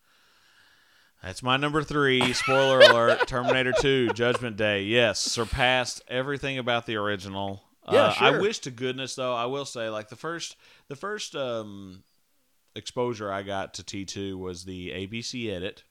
That's 1.23 1.41
my 1.41 1.57
number 1.57 1.81
three. 1.83 2.33
Spoiler 2.33 2.79
alert: 2.81 3.27
Terminator 3.27 3.73
Two: 3.79 4.09
Judgment 4.13 4.57
Day. 4.57 4.83
Yes, 4.83 5.19
surpassed 5.19 6.01
everything 6.07 6.57
about 6.57 6.85
the 6.85 6.95
original. 6.97 7.63
Yeah, 7.91 8.05
Uh, 8.07 8.15
I 8.19 8.39
wish 8.39 8.59
to 8.59 8.71
goodness 8.71 9.15
though. 9.15 9.33
I 9.35 9.45
will 9.45 9.65
say, 9.65 9.89
like 9.89 10.09
the 10.09 10.15
first, 10.15 10.55
the 10.87 10.95
first 10.95 11.35
um, 11.35 12.03
exposure 12.75 13.31
I 13.31 13.43
got 13.43 13.75
to 13.75 13.83
T 13.83 14.05
two 14.05 14.37
was 14.37 14.65
the 14.65 14.89
ABC 14.89 15.51
edit 15.51 15.83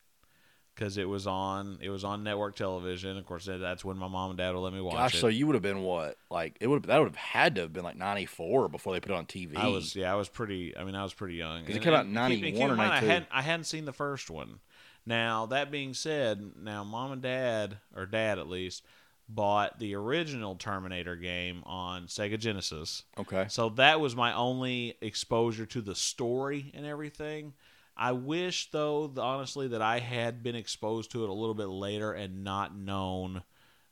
because 0.74 0.98
it 0.98 1.08
was 1.08 1.26
on 1.26 1.78
it 1.80 1.90
was 1.90 2.04
on 2.04 2.22
network 2.24 2.56
television. 2.56 3.16
Of 3.16 3.26
course, 3.26 3.46
that's 3.46 3.84
when 3.84 3.96
my 3.96 4.08
mom 4.08 4.30
and 4.30 4.38
dad 4.38 4.52
would 4.54 4.60
let 4.60 4.72
me 4.72 4.80
watch 4.80 4.94
Gosh, 4.94 5.14
it. 5.14 5.18
so 5.20 5.28
you 5.28 5.46
would 5.46 5.54
have 5.54 5.62
been 5.62 5.82
what? 5.82 6.16
Like 6.30 6.56
it 6.60 6.66
would 6.68 6.84
that 6.84 6.98
would 6.98 7.08
have 7.08 7.16
had 7.16 7.54
to 7.56 7.62
have 7.62 7.72
been 7.72 7.84
like 7.84 7.96
'94 7.96 8.68
before 8.68 8.92
they 8.92 9.00
put 9.00 9.10
it 9.12 9.16
on 9.16 9.26
TV. 9.26 9.56
I 9.56 9.68
was 9.68 9.94
yeah, 9.96 10.12
I 10.12 10.16
was 10.16 10.28
pretty. 10.28 10.76
I 10.76 10.84
mean, 10.84 10.94
I 10.96 11.02
was 11.04 11.14
pretty 11.14 11.34
young. 11.36 11.64
'Cause 11.64 11.74
it 11.76 11.82
came 11.82 11.94
out 11.94 12.06
keep- 12.06 12.14
91 12.14 12.70
or 12.70 12.72
in 12.72 12.76
mind, 12.76 12.90
I 12.92 12.94
92. 12.96 13.06
hadn't 13.12 13.28
I 13.32 13.42
hadn't 13.42 13.64
seen 13.64 13.84
the 13.84 13.92
first 13.92 14.30
one. 14.30 14.58
Now 15.06 15.46
that 15.46 15.70
being 15.70 15.94
said, 15.94 16.52
now 16.60 16.84
mom 16.84 17.12
and 17.12 17.22
dad 17.22 17.78
or 17.94 18.06
dad 18.06 18.38
at 18.38 18.48
least 18.48 18.84
bought 19.28 19.78
the 19.78 19.94
original 19.94 20.54
Terminator 20.54 21.16
game 21.16 21.62
on 21.64 22.06
Sega 22.06 22.38
Genesis. 22.38 23.04
okay. 23.18 23.46
So 23.48 23.70
that 23.70 24.00
was 24.00 24.14
my 24.14 24.34
only 24.34 24.96
exposure 25.00 25.66
to 25.66 25.80
the 25.80 25.94
story 25.94 26.70
and 26.74 26.84
everything. 26.86 27.54
I 27.96 28.12
wish 28.12 28.70
though, 28.70 29.12
honestly, 29.16 29.68
that 29.68 29.82
I 29.82 30.00
had 30.00 30.42
been 30.42 30.56
exposed 30.56 31.12
to 31.12 31.24
it 31.24 31.30
a 31.30 31.34
little 31.34 31.54
bit 31.54 31.68
later 31.68 32.12
and 32.12 32.44
not 32.44 32.76
known 32.76 33.42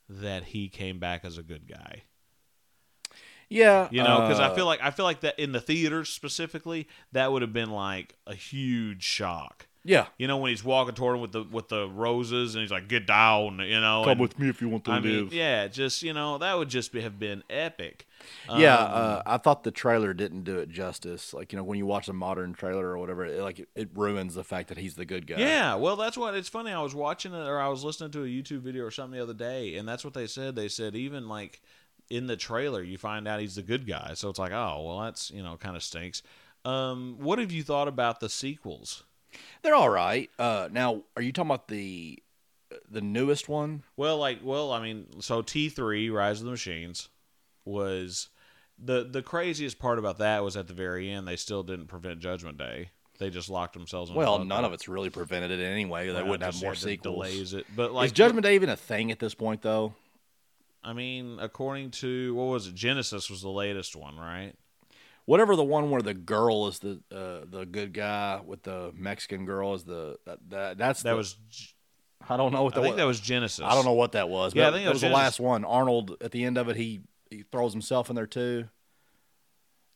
that 0.09 0.45
he 0.45 0.69
came 0.69 0.99
back 0.99 1.25
as 1.25 1.39
a 1.39 1.43
good 1.43 1.67
guy. 1.69 2.03
Yeah, 3.49 3.89
You 3.91 4.03
know, 4.03 4.23
because 4.23 4.41
I 4.41 4.47
uh, 4.47 4.55
feel 4.55 4.65
like 4.65 4.81
I 4.83 4.91
feel 4.91 5.05
like 5.05 5.21
that 5.21 5.39
in 5.39 5.53
the 5.53 5.61
theaters 5.61 6.09
specifically, 6.09 6.89
that 7.13 7.31
would 7.31 7.43
have 7.43 7.53
been 7.53 7.71
like 7.71 8.15
a 8.27 8.35
huge 8.35 9.03
shock. 9.03 9.67
Yeah. 9.85 10.07
You 10.19 10.29
know, 10.29 10.37
when 10.39 10.51
he's 10.51 10.63
walking 10.65 10.95
toward 10.95 11.17
him 11.17 11.23
with 11.23 11.33
the 11.33 11.43
with 11.43 11.69
the 11.69 11.89
roses, 11.89 12.55
and 12.55 12.63
he's 12.63 12.71
like, 12.71 12.89
"Get 12.89 13.07
down," 13.07 13.59
you 13.61 13.81
know. 13.81 14.03
Come 14.05 14.13
and- 14.13 14.21
with 14.21 14.39
me 14.39 14.49
if 14.49 14.61
you 14.61 14.69
want 14.69 14.85
to 14.85 14.93
I 14.93 14.99
live. 15.01 15.05
mean, 15.05 15.29
yeah, 15.33 15.67
just 15.69 16.03
you 16.03 16.13
know, 16.13 16.39
that 16.39 16.57
would 16.57 16.69
just 16.69 16.93
be, 16.93 17.01
have 17.01 17.19
been 17.19 17.43
epic. 17.51 18.07
Yeah, 18.49 18.77
Um, 18.79 18.91
uh, 18.93 19.23
I 19.27 19.37
thought 19.39 19.65
the 19.65 19.73
trailer 19.73 20.15
didn't 20.15 20.45
do 20.45 20.59
it 20.61 20.69
justice. 20.69 21.35
Like 21.35 21.53
you 21.53 21.57
know, 21.57 21.65
when 21.65 21.79
you 21.79 21.87
watch 21.87 22.09
a 22.09 22.13
modern 22.13 22.53
trailer 22.55 22.87
or 22.87 22.99
whatever, 22.99 23.25
it, 23.27 23.43
like 23.43 23.59
it, 23.59 23.69
it 23.75 23.89
ruins 23.95 24.35
the 24.37 24.45
fact 24.45 24.69
that 24.69 24.79
he's 24.79 24.95
the 24.95 25.05
good 25.05 25.27
guy. 25.27 25.39
Yeah, 25.39 25.75
well, 25.75 25.97
that's 25.97 26.17
what 26.17 26.35
it's 26.35 26.49
funny. 26.49 26.71
I 26.71 26.81
was 26.81 26.95
watching 26.95 27.33
it, 27.35 27.47
or 27.49 27.59
I 27.61 27.69
was 27.69 27.83
listening 27.83 28.13
to 28.13 28.23
a 28.23 28.27
YouTube 28.27 28.61
video 28.61 28.85
or 28.85 28.91
something 28.93 29.17
the 29.17 29.23
other 29.23 29.35
day, 29.35 29.77
and 29.77 29.89
that's 29.89 30.05
what 30.05 30.15
they 30.15 30.27
said. 30.29 30.55
They 30.55 30.69
said 30.69 30.95
even 30.95 31.29
like 31.29 31.61
in 32.11 32.27
the 32.29 32.37
trailer, 32.37 32.83
you 32.83 32.99
find 32.99 33.27
out 33.27 33.41
he's 33.41 33.57
the 33.57 33.63
good 33.63 33.87
guy. 33.87 34.13
So 34.15 34.29
it's 34.29 34.39
like, 34.39 34.53
oh, 34.53 34.83
well, 34.87 35.01
that's 35.01 35.31
you 35.33 35.43
know, 35.43 35.57
kind 35.57 35.75
of 35.75 35.83
stinks. 35.83 36.23
Um, 36.65 37.17
what 37.19 37.41
have 37.41 37.51
you 37.51 37.65
thought 37.65 37.89
about 37.89 38.21
the 38.21 38.29
sequels? 38.29 39.03
They're 39.63 39.75
all 39.75 39.89
right. 39.91 40.31
Uh, 40.39 40.69
now, 40.71 41.03
are 41.17 41.23
you 41.23 41.33
talking 41.33 41.51
about 41.51 41.69
the 41.69 42.23
the 42.91 43.01
newest 43.01 43.49
one? 43.49 43.83
Well, 43.97 44.19
like, 44.19 44.41
well, 44.43 44.73
I 44.73 44.83
mean, 44.83 45.21
so 45.21 45.43
T 45.43 45.69
three, 45.69 46.11
Rise 46.11 46.41
of 46.41 46.47
the 46.47 46.53
Machines, 46.53 47.09
was 47.65 48.29
the 48.79 49.05
the 49.05 49.23
craziest 49.23 49.79
part 49.79 49.99
about 49.99 50.19
that 50.19 50.43
was 50.43 50.57
at 50.57 50.69
the 50.69 50.75
very 50.75 51.11
end. 51.11 51.29
They 51.29 51.37
still 51.37 51.63
didn't 51.63 51.87
prevent 51.87 52.21
Judgment 52.21 52.59
Day. 52.59 52.91
They 53.19 53.31
just 53.31 53.51
locked 53.51 53.75
themselves 53.75 54.11
in. 54.11 54.17
Well, 54.17 54.45
none 54.45 54.65
of 54.65 54.73
it's 54.73 54.89
really 54.89 55.11
prevented 55.11 55.51
it 55.51 55.63
anyway. 55.63 56.09
They 56.09 56.23
wouldn't 56.23 56.43
have 56.43 56.61
more 56.61 56.75
sequels. 56.75 57.15
Delays 57.15 57.55
it, 57.55 57.67
but 57.77 57.93
like 57.93 58.07
Is 58.07 58.13
Judgment 58.13 58.45
Day 58.45 58.55
even 58.55 58.69
a 58.69 58.77
thing 58.77 59.13
at 59.13 59.19
this 59.19 59.35
point, 59.35 59.63
though? 59.63 59.95
I 60.83 60.93
mean, 60.93 61.39
according 61.41 61.93
to 61.93 62.35
what 62.35 62.45
was 62.45 62.67
it? 62.67 62.75
Genisys 62.75 63.31
was 63.31 63.43
the 63.43 63.51
latest 63.51 63.95
one, 63.95 64.17
right? 64.17 64.55
Whatever 65.25 65.55
the 65.57 65.65
one 65.65 65.91
where 65.91 66.03
the 66.03 66.15
girl 66.15 66.67
is 66.67 66.81
the 66.81 67.01
uh, 67.15 67.45
the 67.49 67.65
good 67.65 67.93
guy 67.93 68.41
with 68.45 68.63
the 68.65 68.93
Mexican 68.97 69.45
girl 69.47 69.75
is 69.75 69.85
the 69.85 70.17
that, 70.27 70.39
that 70.51 70.79
that's 70.79 71.03
That 71.03 71.11
the- 71.13 71.17
was. 71.17 71.37
I 72.29 72.37
don't 72.37 72.53
know 72.53 72.63
what 72.63 72.75
I 72.75 72.77
that 72.77 72.83
think 72.83 72.93
was. 72.95 73.01
that 73.01 73.07
was 73.07 73.21
Genisys. 73.61 73.65
I 73.65 73.75
don't 73.75 73.85
know 73.85 73.95
what 73.95 74.13
that 74.13 74.29
was. 74.29 74.55
But 74.55 74.61
Yeah, 74.61 74.69
I 74.69 74.71
think 74.73 74.85
that 74.85 74.91
it 74.91 74.93
was, 74.93 75.03
was 75.03 75.11
the 75.11 75.15
last 75.15 75.41
one. 75.41 75.65
Arnold 75.65 76.17
at 76.21 76.31
the 76.31 76.45
end 76.45 76.57
of 76.59 76.69
it, 76.69 76.77
he 76.77 77.03
he 77.31 77.43
throws 77.51 77.73
himself 77.73 78.11
in 78.11 78.17
there 78.17 78.27
too. 78.29 78.69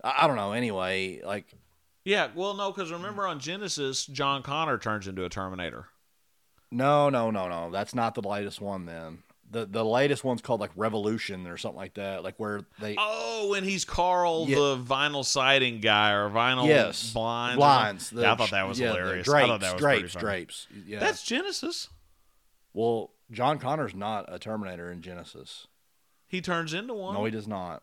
I, 0.02 0.24
I 0.24 0.26
don't 0.26 0.36
know. 0.36 0.52
Anyway, 0.52 1.20
like 1.24 1.52
Yeah, 2.04 2.28
well, 2.34 2.54
no, 2.54 2.72
because 2.72 2.90
remember 2.90 3.26
on 3.26 3.38
Genisys, 3.40 4.10
John 4.10 4.42
Connor 4.42 4.78
turns 4.78 5.06
into 5.06 5.24
a 5.24 5.28
Terminator. 5.28 5.86
no, 6.72 7.10
no, 7.10 7.30
no, 7.30 7.48
no. 7.48 7.70
That's 7.70 7.94
not 7.94 8.14
the 8.14 8.26
latest 8.28 8.60
one. 8.60 8.86
Then 8.86 9.22
the 9.50 9.64
the 9.66 9.84
latest 9.84 10.24
one's 10.24 10.42
called 10.42 10.60
like 10.60 10.70
Revolution 10.76 11.46
or 11.46 11.56
something 11.56 11.76
like 11.78 11.94
that, 11.94 12.24
like 12.24 12.34
where 12.38 12.62
they 12.80 12.96
Oh, 12.98 13.54
and 13.56 13.64
he's 13.66 13.84
Carl, 13.84 14.46
Yeah. 14.48 14.56
the 14.56 14.76
vinyl 14.78 15.24
siding 15.24 15.80
guy, 15.80 16.12
or 16.12 16.28
vinyl 16.30 16.66
yes 16.66 17.12
blinds. 17.12 17.56
blinds. 17.56 18.06
something. 18.08 18.24
Yeah, 18.24 18.32
I 18.32 18.36
thought 18.36 18.50
that 18.50 18.68
was 18.68 18.80
yeah, 18.80 18.88
hilarious. 18.88 19.26
Drapes, 19.26 19.44
I 19.44 19.46
thought 19.48 19.60
that 19.60 19.72
was 19.74 19.80
drapes, 19.80 20.14
drapes. 20.14 20.66
Yeah. 20.86 20.98
That's 21.00 21.22
Genisys. 21.24 21.88
well, 22.72 23.12
John 23.30 23.58
Connor's 23.58 23.94
not 23.94 24.24
a 24.32 24.38
Terminator 24.38 24.90
in 24.90 25.00
Genisys. 25.00 25.66
He 26.26 26.40
turns 26.40 26.74
into 26.74 26.94
one. 26.94 27.14
No, 27.14 27.24
he 27.24 27.30
does 27.30 27.46
not. 27.48 27.82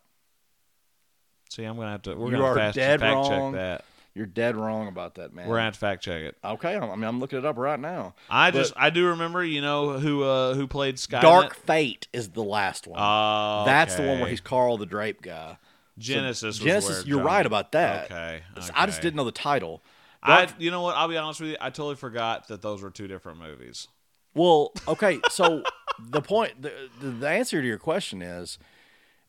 See, 1.49 1.63
I'm 1.63 1.75
gonna 1.75 1.91
have 1.91 2.01
to. 2.03 2.15
We're 2.15 2.31
You 2.31 2.37
gonna 2.37 2.55
fast 2.55 2.77
fact 2.77 3.01
wrong. 3.01 3.53
check 3.53 3.59
that. 3.61 3.85
You're 4.15 4.27
dead 4.27 4.55
wrong 4.55 4.87
about 4.87 5.15
that, 5.15 5.33
man. 5.33 5.47
We're 5.47 5.55
gonna 5.55 5.65
have 5.65 5.73
to 5.73 5.79
fact 5.79 6.03
check 6.03 6.21
it. 6.21 6.37
okay. 6.45 6.77
I 6.77 6.95
mean, 6.95 7.03
I'm 7.03 7.19
looking 7.19 7.39
it 7.39 7.45
up 7.45 7.57
right 7.57 7.79
now. 7.79 8.13
I 8.29 8.51
But- 8.51 8.59
just 8.59 8.73
I 8.75 8.89
do 8.91 9.07
remember, 9.07 9.43
you 9.43 9.59
know, 9.61 9.97
who 9.99 10.23
uh 10.23 10.53
who 10.53 10.67
played 10.67 10.97
Skynet. 10.97 11.21
Dark 11.21 11.55
Fate 11.55 12.07
is 12.13 12.29
the 12.29 12.43
last 12.43 12.85
one. 12.85 12.99
Oh, 13.01 13.63
That's 13.65 13.95
the 13.95 14.01
one 14.03 14.11
where 14.17 14.21
okay. 14.23 14.29
he's 14.31 14.41
Carl 14.41 14.77
the 14.77 14.85
Drape 14.85 15.21
guy. 15.23 15.57
Genisys. 15.99 16.43
was 16.43 16.59
Genisys, 16.59 16.89
where 16.89 17.01
you're 17.07 17.17
John- 17.19 17.25
right 17.25 17.45
about 17.45 17.71
that. 17.71 18.05
Okay, 18.05 18.41
I 18.55 18.59
just 18.59 18.71
okay. 18.99 19.01
didn't 19.01 19.15
know 19.15 19.23
the 19.25 19.31
title. 19.31 19.83
I, 20.21 20.45
Dark- 20.45 20.55
you 20.59 20.71
know 20.71 20.81
what? 20.81 20.95
I'll 20.95 21.07
be 21.09 21.17
honest 21.17 21.41
with 21.41 21.49
you. 21.51 21.57
I 21.59 21.69
totally 21.69 21.95
forgot 21.95 22.47
that 22.49 22.61
those 22.61 22.81
were 22.81 22.89
two 22.91 23.07
different 23.07 23.39
movies. 23.39 23.87
Well, 24.35 24.71
okay, 24.87 25.19
so 25.29 25.63
the 25.99 26.21
point, 26.21 26.61
the, 26.61 26.71
the 27.01 27.09
the 27.09 27.29
answer 27.29 27.61
to 27.61 27.67
your 27.67 27.77
question 27.79 28.21
is, 28.21 28.57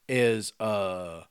is 0.08 0.52
uh, 0.60 1.22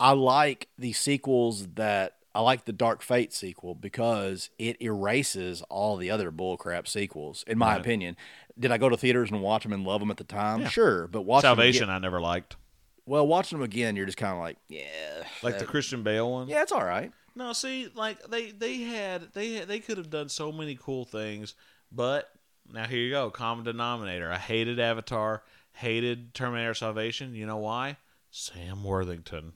I 0.00 0.12
like 0.12 0.68
the 0.78 0.92
sequels 0.92 1.66
that 1.74 2.14
I 2.34 2.40
like 2.40 2.64
the 2.64 2.72
Dark 2.72 3.02
Fate 3.02 3.32
sequel 3.32 3.74
because 3.74 4.48
it 4.58 4.80
erases 4.80 5.62
all 5.68 5.96
the 5.96 6.10
other 6.10 6.32
bullcrap 6.32 6.88
sequels. 6.88 7.44
In 7.46 7.58
my 7.58 7.72
Right. 7.72 7.80
opinion, 7.80 8.16
did 8.58 8.72
I 8.72 8.78
go 8.78 8.88
to 8.88 8.96
theaters 8.96 9.30
and 9.30 9.42
watch 9.42 9.64
them 9.64 9.72
and 9.72 9.84
love 9.84 10.00
them 10.00 10.10
at 10.10 10.16
the 10.16 10.24
time? 10.24 10.62
Yeah. 10.62 10.68
Sure, 10.68 11.06
but 11.08 11.22
watching 11.22 11.42
Salvation, 11.48 11.84
again- 11.84 11.94
I 11.94 11.98
never 11.98 12.20
liked. 12.20 12.56
well, 13.04 13.26
watching 13.26 13.58
them 13.58 13.64
again, 13.64 13.96
you're 13.96 14.06
just 14.06 14.16
kind 14.18 14.32
of 14.32 14.38
like, 14.38 14.56
yeah, 14.68 15.24
Like 15.42 15.58
the 15.58 15.66
Christian 15.66 16.02
Bale 16.02 16.30
one. 16.30 16.48
yeah, 16.48 16.62
it's 16.62 16.72
all 16.72 16.84
right. 16.84 17.12
No, 17.34 17.52
see, 17.52 17.88
like 17.94 18.22
they 18.28 18.50
they 18.50 18.78
had 18.78 19.32
they 19.32 19.60
they 19.64 19.80
could 19.80 19.96
have 19.98 20.10
done 20.10 20.28
so 20.28 20.52
many 20.52 20.74
cool 20.74 21.04
things, 21.06 21.54
but 21.90 22.30
now 22.70 22.84
here 22.86 22.98
you 23.00 23.10
go, 23.10 23.30
common 23.30 23.64
denominator. 23.64 24.30
I 24.30 24.36
hated 24.38 24.78
Avatar, 24.78 25.42
hated 25.72 26.34
Terminator 26.34 26.74
Salvation. 26.74 27.34
You 27.34 27.46
know 27.46 27.56
why? 27.56 27.96
Sam 28.30 28.84
Worthington. 28.84 29.54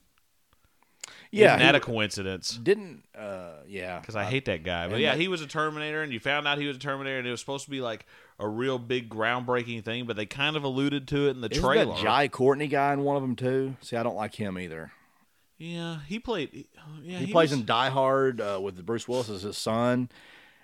Yeah, 1.31 1.55
Isn't 1.55 1.59
that 1.59 1.75
a 1.75 1.79
coincidence? 1.79 2.51
didn't. 2.61 3.03
Uh, 3.17 3.53
yeah, 3.67 3.99
Because 3.99 4.15
I 4.15 4.23
hate 4.25 4.45
that 4.45 4.63
guy. 4.63 4.87
But 4.87 4.99
yeah, 4.99 5.11
that- 5.11 5.19
he 5.21 5.27
was 5.27 5.41
a 5.41 5.47
Terminator, 5.47 6.01
and 6.01 6.11
you 6.13 6.19
found 6.19 6.47
out 6.47 6.57
he 6.57 6.67
was 6.67 6.77
a 6.77 6.79
Terminator, 6.79 7.17
and 7.19 7.27
it 7.27 7.31
was 7.31 7.39
supposed 7.39 7.65
to 7.65 7.71
be 7.71 7.81
like 7.81 8.05
a 8.39 8.47
real 8.47 8.77
big 8.79 9.09
groundbreaking 9.09 9.83
thing, 9.83 10.05
but 10.05 10.15
they 10.15 10.25
kind 10.25 10.55
of 10.55 10.63
alluded 10.63 11.07
to 11.09 11.27
it 11.27 11.31
in 11.31 11.41
the 11.41 11.49
Isn't 11.51 11.63
trailer. 11.63 11.95
that 11.95 12.01
Jai 12.03 12.27
Courtney 12.27 12.67
guy 12.67 12.93
in 12.93 13.01
one 13.03 13.15
of 13.15 13.21
them 13.21 13.35
too? 13.35 13.75
See, 13.81 13.95
I 13.97 14.03
don't 14.03 14.15
like 14.15 14.35
him 14.35 14.57
either. 14.59 14.91
yeah, 15.57 15.99
he 16.07 16.19
played. 16.19 16.49
he- 16.51 16.67
Yeah, 17.01 17.17
He, 17.19 17.31
plays 17.31 17.49
was, 17.51 17.59
in 17.59 17.65
Die 17.65 17.89
Hard 17.89 18.39
uh, 18.39 18.59
with 18.61 18.85
Bruce 18.85 19.07
Willis 19.07 19.29
as 19.29 19.41
his 19.41 19.57
son. 19.57 20.09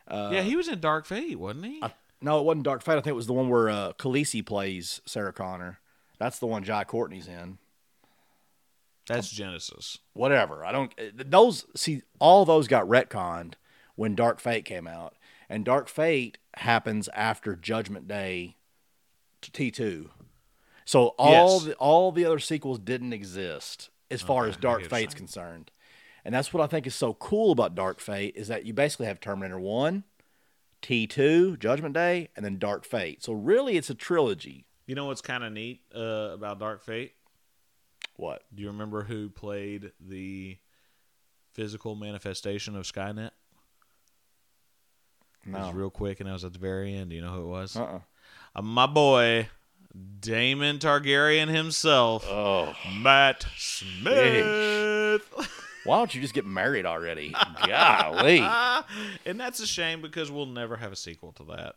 yeah, 0.09 0.41
he 0.41 0.55
was 0.55 0.67
in 0.67 0.79
Dark 0.79 1.05
Fate, 1.05 1.39
wasn't 1.39 1.65
he? 1.65 1.79
I- 1.81 1.93
no, 2.21 2.39
it 2.39 2.45
wasn't 2.45 2.63
Dark 2.63 2.83
Fate. 2.83 2.93
I 2.93 2.95
think 2.97 3.07
it 3.07 3.15
was 3.15 3.27
the 3.27 3.33
one 3.33 3.49
where 3.49 3.69
uh, 3.69 3.93
Khaleesi 3.99 4.45
plays 4.45 5.01
Sarah 5.05 5.33
Connor. 5.33 5.79
That's 6.19 6.39
the 6.39 6.47
one 6.47 6.63
Jai 6.63 6.85
Courtney's 6.85 7.27
in. 7.27 7.57
That's 9.07 9.33
Genisys. 9.33 9.97
Whatever. 10.13 10.63
I 10.65 10.71
don't. 10.71 10.93
uh, 10.99 11.23
Those 11.25 11.65
see 11.75 12.03
all 12.19 12.45
those 12.45 12.67
got 12.67 12.85
retconned 12.87 13.53
when 13.95 14.15
Dark 14.15 14.39
Fate 14.39 14.65
came 14.65 14.87
out, 14.87 15.15
and 15.49 15.65
Dark 15.65 15.87
Fate 15.89 16.37
happens 16.55 17.09
after 17.13 17.55
Judgment 17.55 18.07
Day 18.07 18.55
T 19.41 19.71
two. 19.71 20.09
So 20.85 21.07
all 21.17 21.55
Yes. 21.59 21.63
the, 21.65 21.73
all 21.75 22.11
the 22.11 22.25
other 22.25 22.39
sequels 22.39 22.79
didn't 22.79 23.13
exist 23.13 23.89
as 24.11 24.21
far 24.21 24.43
Okay, 24.43 24.49
as 24.51 24.57
Dark 24.57 24.85
Fate's 24.85 25.13
concerned, 25.13 25.71
and 26.25 26.33
that's 26.33 26.53
what 26.53 26.63
I 26.63 26.67
think 26.67 26.85
is 26.87 26.95
so 26.95 27.13
cool 27.13 27.51
about 27.51 27.75
Dark 27.75 27.99
Fate 27.99 28.35
is 28.35 28.47
that 28.47 28.65
you 28.65 28.73
basically 28.73 29.05
have 29.07 29.19
Terminator 29.19 29.59
one, 29.59 30.03
T 30.81 31.07
two, 31.07 31.57
Judgment 31.57 31.93
Day, 31.93 32.29
and 32.35 32.45
then 32.45 32.57
Dark 32.57 32.85
Fate. 32.85 33.23
So 33.23 33.33
really, 33.33 33.75
it's 33.77 33.89
a 33.89 33.95
trilogy. 33.95 34.65
You 34.85 34.95
know 34.95 35.05
what's 35.05 35.21
kind 35.21 35.43
of 35.43 35.53
neat 35.53 35.81
uh, 35.95 36.31
about 36.33 36.59
Dark 36.59 36.83
Fate? 36.83 37.13
What? 38.16 38.43
Do 38.53 38.61
you 38.61 38.70
remember 38.70 39.03
who 39.03 39.30
played 39.30 39.91
the 39.99 40.57
physical 41.53 41.95
manifestation 41.95 42.76
of 42.76 42.84
Skynet? 42.84 43.32
It 45.45 45.51
was 45.51 45.68
No. 45.68 45.72
real 45.74 45.89
quick, 45.89 46.20
and 46.20 46.30
it 46.30 46.32
was 46.34 46.45
at 46.45 46.53
the 46.53 46.59
very 46.59 46.93
end. 46.95 47.09
Do 47.09 47.16
you 47.16 47.22
know 47.22 47.34
who 47.34 47.41
it 47.41 47.47
was? 47.47 47.76
Uh. 47.76 47.84
uh 47.84 47.99
Uh, 48.55 48.61
my 48.61 48.86
boy, 48.86 49.49
Daemon 50.20 50.80
Targaryen 50.80 51.49
himself, 51.49 52.26
Oh. 52.28 52.76
Matt 52.99 53.45
Smith. 53.57 55.22
Why 55.86 55.97
don't 55.97 56.16
you 56.16 56.22
just 56.22 56.34
get 56.34 56.45
married 56.45 56.86
already? 56.86 57.36
Golly. 57.68 58.39
and 59.26 59.38
that's 59.39 59.59
a 59.59 59.68
shame 59.68 60.01
because 60.01 60.32
we'll 60.32 60.45
never 60.45 60.78
have 60.78 60.93
a 60.93 60.95
sequel 60.95 61.34
to 61.34 61.43
that. 61.45 61.76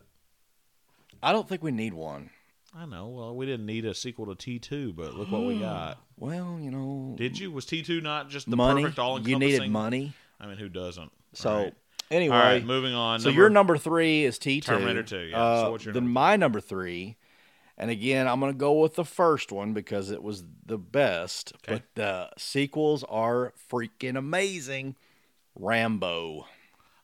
I 1.21 1.33
don't 1.33 1.49
think 1.49 1.61
we 1.61 1.71
need 1.71 1.93
one. 1.93 2.29
I 2.77 2.85
know. 2.85 3.07
Well, 3.07 3.35
we 3.35 3.45
didn't 3.45 3.65
need 3.65 3.85
a 3.85 3.93
sequel 3.93 4.27
to 4.27 4.35
T 4.35 4.59
two, 4.59 4.93
but 4.93 5.15
look 5.15 5.31
what 5.31 5.43
we 5.45 5.59
got. 5.59 5.97
Well, 6.17 6.59
you 6.61 6.69
know, 6.71 7.15
Did 7.17 7.39
you? 7.39 7.51
Was 7.51 7.65
T 7.65 7.81
two 7.81 8.01
not 8.01 8.29
just 8.29 8.49
the 8.49 8.55
money. 8.55 8.83
perfect 8.83 8.99
all 8.99 9.17
encompassing? 9.17 9.41
You 9.41 9.59
needed 9.59 9.71
money. 9.71 10.13
I 10.39 10.45
mean, 10.47 10.57
who 10.57 10.69
doesn't? 10.69 11.11
So 11.33 11.55
Right. 11.55 11.73
anyway, 12.11 12.35
all 12.35 12.41
right, 12.43 12.63
moving 12.65 12.93
on. 12.93 13.19
so 13.19 13.29
your 13.29 13.49
number 13.49 13.77
three 13.77 14.23
is 14.25 14.37
T 14.37 14.61
two. 14.61 14.71
Terminator 14.73 15.03
2, 15.03 15.17
yeah. 15.19 15.41
Uh, 15.41 15.61
So 15.63 15.71
what's 15.71 15.85
your 15.85 15.93
then 15.93 16.03
number 16.03 16.13
my 16.19 16.35
number 16.35 16.61
three, 16.61 17.15
and 17.77 17.89
again, 17.89 18.27
I'm 18.27 18.39
gonna 18.39 18.53
go 18.53 18.73
with 18.79 18.93
the 18.95 19.05
first 19.05 19.51
one 19.51 19.73
because 19.73 20.11
it 20.11 20.21
was 20.21 20.43
the 20.65 20.77
best. 20.77 21.53
Okay. 21.67 21.73
But 21.73 21.83
the 21.95 22.29
sequels 22.37 23.03
are 23.09 23.53
freaking 23.71 24.15
amazing. 24.17 24.95
Rambo. 25.55 26.45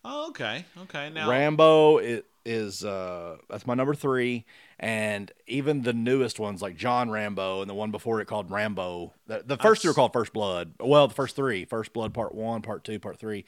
Oh, 0.05 0.29
okay, 0.29 0.65
okay. 0.83 1.09
Now, 1.09 1.29
Rambo 1.29 1.97
is, 1.97 2.21
is 2.45 2.83
uh 2.85 3.37
that's 3.49 3.65
my 3.65 3.73
number 3.73 3.95
three, 3.95 4.45
and 4.79 5.31
even 5.47 5.83
the 5.83 5.93
newest 5.93 6.39
ones 6.39 6.61
like 6.61 6.75
John 6.75 7.09
Rambo 7.09 7.61
and 7.61 7.69
the 7.69 7.73
one 7.73 7.91
before 7.91 8.21
it 8.21 8.25
called 8.25 8.51
Rambo. 8.51 9.13
The, 9.27 9.43
the 9.45 9.57
first 9.57 9.81
two 9.81 9.89
are 9.89 9.93
called 9.93 10.13
First 10.13 10.33
Blood. 10.33 10.73
Well, 10.79 11.07
the 11.07 11.13
first 11.13 11.35
three: 11.35 11.65
First 11.65 11.93
Blood 11.93 12.13
Part 12.13 12.35
One, 12.35 12.61
Part 12.61 12.83
Two, 12.83 12.99
Part 12.99 13.17
Three, 13.17 13.45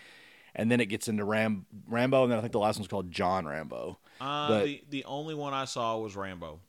and 0.54 0.72
then 0.72 0.80
it 0.80 0.88
gets 0.88 1.08
into 1.08 1.24
Ram 1.26 1.66
Rambo, 1.88 2.24
and 2.24 2.32
then 2.32 2.40
I 2.40 2.42
think 2.42 2.54
the 2.54 2.60
last 2.60 2.78
one's 2.78 2.88
called 2.88 3.12
John 3.12 3.46
Rambo. 3.46 4.00
uh, 4.22 4.48
but- 4.48 4.66
the 4.66 4.84
the 4.90 5.06
only 5.06 5.36
one 5.36 5.54
I 5.54 5.66
saw 5.66 5.98
was 5.98 6.16
Rambo. 6.16 6.60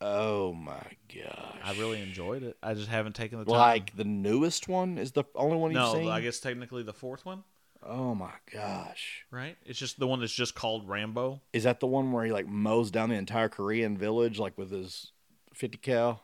Oh 0.00 0.52
my 0.52 0.82
gosh! 1.08 1.56
I 1.62 1.72
really 1.78 2.02
enjoyed 2.02 2.42
it. 2.42 2.58
I 2.62 2.74
just 2.74 2.88
haven't 2.88 3.14
taken 3.14 3.38
the 3.38 3.44
time. 3.46 3.54
like 3.54 3.96
the 3.96 4.04
newest 4.04 4.68
one 4.68 4.98
is 4.98 5.12
the 5.12 5.24
only 5.34 5.56
one 5.56 5.70
you've 5.70 5.80
no, 5.80 5.94
seen. 5.94 6.08
I 6.08 6.20
guess 6.20 6.40
technically 6.40 6.82
the 6.82 6.92
fourth 6.92 7.24
one, 7.24 7.42
Oh 7.86 8.14
my 8.14 8.32
gosh! 8.52 9.24
right? 9.30 9.56
It's 9.66 9.78
just 9.78 9.98
the 9.98 10.06
one 10.06 10.20
that's 10.20 10.32
just 10.32 10.54
called 10.54 10.88
Rambo. 10.88 11.40
Is 11.52 11.64
that 11.64 11.80
the 11.80 11.86
one 11.86 12.12
where 12.12 12.24
he 12.24 12.32
like 12.32 12.46
mows 12.46 12.90
down 12.90 13.10
the 13.10 13.16
entire 13.16 13.48
Korean 13.48 13.96
village 13.98 14.38
like 14.38 14.56
with 14.56 14.70
his 14.70 15.12
fifty 15.52 15.78
cal? 15.78 16.22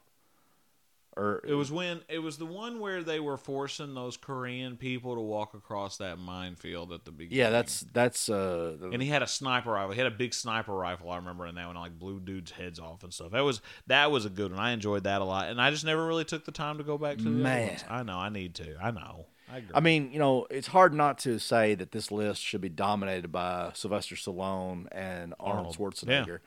Or 1.16 1.42
It 1.44 1.54
was 1.54 1.72
when 1.72 2.00
it 2.08 2.20
was 2.20 2.38
the 2.38 2.46
one 2.46 2.78
where 2.78 3.02
they 3.02 3.18
were 3.18 3.36
forcing 3.36 3.94
those 3.94 4.16
Korean 4.16 4.76
people 4.76 5.16
to 5.16 5.20
walk 5.20 5.54
across 5.54 5.96
that 5.96 6.18
minefield 6.20 6.92
at 6.92 7.04
the 7.04 7.10
beginning. 7.10 7.36
Yeah, 7.38 7.50
that's 7.50 7.80
that's 7.92 8.28
uh 8.28 8.76
the- 8.80 8.90
And 8.92 9.02
he 9.02 9.08
had 9.08 9.20
a 9.22 9.26
sniper 9.26 9.72
rifle. 9.72 9.90
He 9.92 9.98
had 9.98 10.06
a 10.06 10.16
big 10.16 10.32
sniper 10.32 10.72
rifle. 10.72 11.10
I 11.10 11.16
remember 11.16 11.46
in 11.46 11.56
that 11.56 11.66
one, 11.66 11.74
like 11.74 11.98
blew 11.98 12.20
dudes' 12.20 12.52
heads 12.52 12.78
off 12.78 13.02
and 13.02 13.12
stuff. 13.12 13.32
That 13.32 13.40
was 13.40 13.60
that 13.88 14.12
was 14.12 14.24
a 14.24 14.30
good 14.30 14.52
one. 14.52 14.60
I 14.60 14.70
enjoyed 14.70 15.02
that 15.04 15.20
a 15.20 15.24
lot, 15.24 15.50
and 15.50 15.60
I 15.60 15.70
just 15.72 15.84
never 15.84 16.06
really 16.06 16.24
took 16.24 16.44
the 16.44 16.52
time 16.52 16.78
to 16.78 16.84
go 16.84 16.96
back 16.96 17.18
to 17.18 17.24
the 17.24 17.30
Man. 17.30 17.76
I 17.90 18.04
know 18.04 18.16
I 18.16 18.28
need 18.28 18.54
to. 18.54 18.76
I 18.80 18.92
know. 18.92 19.26
I 19.52 19.58
agree. 19.58 19.70
I 19.74 19.80
mean, 19.80 20.12
you 20.12 20.18
know, 20.18 20.46
it's 20.50 20.68
hard 20.68 20.94
not 20.94 21.18
to 21.20 21.38
say 21.38 21.74
that 21.74 21.92
this 21.92 22.10
list 22.10 22.42
should 22.42 22.60
be 22.60 22.68
dominated 22.68 23.32
by 23.32 23.70
Sylvester 23.74 24.14
Stallone 24.14 24.86
and 24.92 25.34
Arnold, 25.40 25.76
Arnold. 25.78 25.94
Schwarzenegger. 25.96 26.38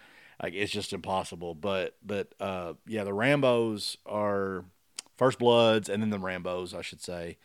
Like 0.42 0.54
it's 0.54 0.72
just 0.72 0.94
impossible. 0.94 1.54
But 1.56 1.96
but 2.06 2.34
uh 2.40 2.74
yeah, 2.88 3.04
the 3.04 3.12
Rambos 3.12 3.98
are 4.06 4.66
First 5.18 5.40
Bloods 5.40 5.90
and 5.90 6.02
then 6.02 6.10
the 6.10 6.18
Rambos, 6.18 6.74
I 6.74 6.82
should 6.82 7.02
say. 7.02 7.38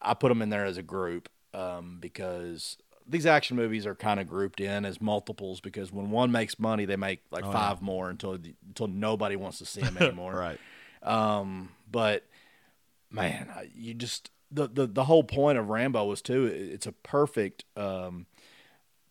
I 0.00 0.14
put 0.14 0.28
them 0.30 0.40
in 0.42 0.48
there 0.50 0.64
as 0.64 0.76
a 0.78 0.82
group 0.82 1.28
um, 1.52 1.98
because 2.00 2.78
these 3.06 3.26
action 3.26 3.56
movies 3.56 3.84
are 3.86 3.94
kind 3.94 4.18
of 4.18 4.26
grouped 4.26 4.60
in 4.60 4.86
as 4.86 4.98
multiples 5.00 5.60
because 5.60 5.92
when 5.92 6.10
one 6.10 6.32
makes 6.32 6.58
money, 6.58 6.86
they 6.86 6.96
make 6.96 7.20
like 7.30 7.44
Oh, 7.44 7.48
yeah. 7.48 7.52
five 7.52 7.82
more 7.82 8.08
until 8.08 8.38
until 8.66 8.86
nobody 8.86 9.36
wants 9.36 9.58
to 9.58 9.66
see 9.66 9.82
them 9.82 9.96
anymore. 10.00 10.32
right. 10.34 10.58
Um, 11.02 11.68
but 11.90 12.24
man, 13.10 13.50
you 13.76 13.92
just 13.94 14.30
the, 14.50 14.68
the 14.68 14.86
the 14.86 15.04
whole 15.04 15.24
point 15.24 15.58
of 15.58 15.68
Rambo 15.68 16.04
was 16.04 16.22
too. 16.22 16.46
It's 16.46 16.86
a 16.86 16.92
perfect 16.92 17.64
um, 17.76 18.26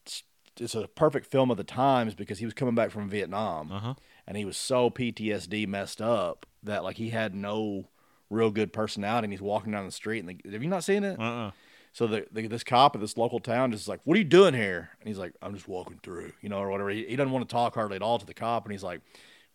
it's, 0.05 0.23
it's 0.59 0.75
a 0.75 0.87
perfect 0.87 1.25
film 1.25 1.51
of 1.51 1.57
the 1.57 1.63
times 1.63 2.15
because 2.15 2.39
he 2.39 2.45
was 2.45 2.53
coming 2.53 2.75
back 2.75 2.91
from 2.91 3.09
Vietnam 3.09 3.71
Uh 3.71 3.79
huh. 3.79 3.93
and 4.27 4.37
he 4.37 4.45
was 4.45 4.57
so 4.57 4.89
PTSD 4.89 5.67
messed 5.67 6.01
up 6.01 6.45
that 6.61 6.83
like 6.83 6.97
he 6.97 7.09
had 7.09 7.33
no 7.35 7.89
real 8.29 8.51
good 8.51 8.71
personality 8.73 9.25
and 9.25 9.33
he's 9.33 9.41
walking 9.41 9.71
down 9.71 9.85
the 9.85 9.91
street 9.91 10.19
and 10.23 10.29
the, 10.43 10.51
have 10.51 10.63
you 10.63 10.69
not 10.69 10.83
seen 10.83 11.03
it? 11.03 11.19
Uh 11.19 11.23
uh 11.47 11.51
So 11.91 12.07
the, 12.07 12.25
the 12.31 12.47
this 12.47 12.63
cop 12.63 12.95
at 12.95 13.01
this 13.01 13.17
local 13.17 13.39
town 13.39 13.71
just 13.71 13.83
is 13.83 13.87
like, 13.87 13.99
"What 14.05 14.15
are 14.15 14.19
you 14.19 14.23
doing 14.23 14.53
here?" 14.53 14.89
And 14.99 15.07
he's 15.07 15.17
like, 15.19 15.33
"I'm 15.41 15.53
just 15.53 15.67
walking 15.67 15.99
through," 16.01 16.31
you 16.41 16.49
know, 16.49 16.57
or 16.59 16.69
whatever. 16.71 16.89
He, 16.89 17.05
he 17.05 17.15
doesn't 17.15 17.31
want 17.33 17.47
to 17.47 17.53
talk 17.53 17.75
hardly 17.75 17.95
at 17.97 18.01
all 18.01 18.17
to 18.19 18.25
the 18.25 18.33
cop, 18.33 18.63
and 18.65 18.71
he's 18.71 18.83
like, 18.83 19.01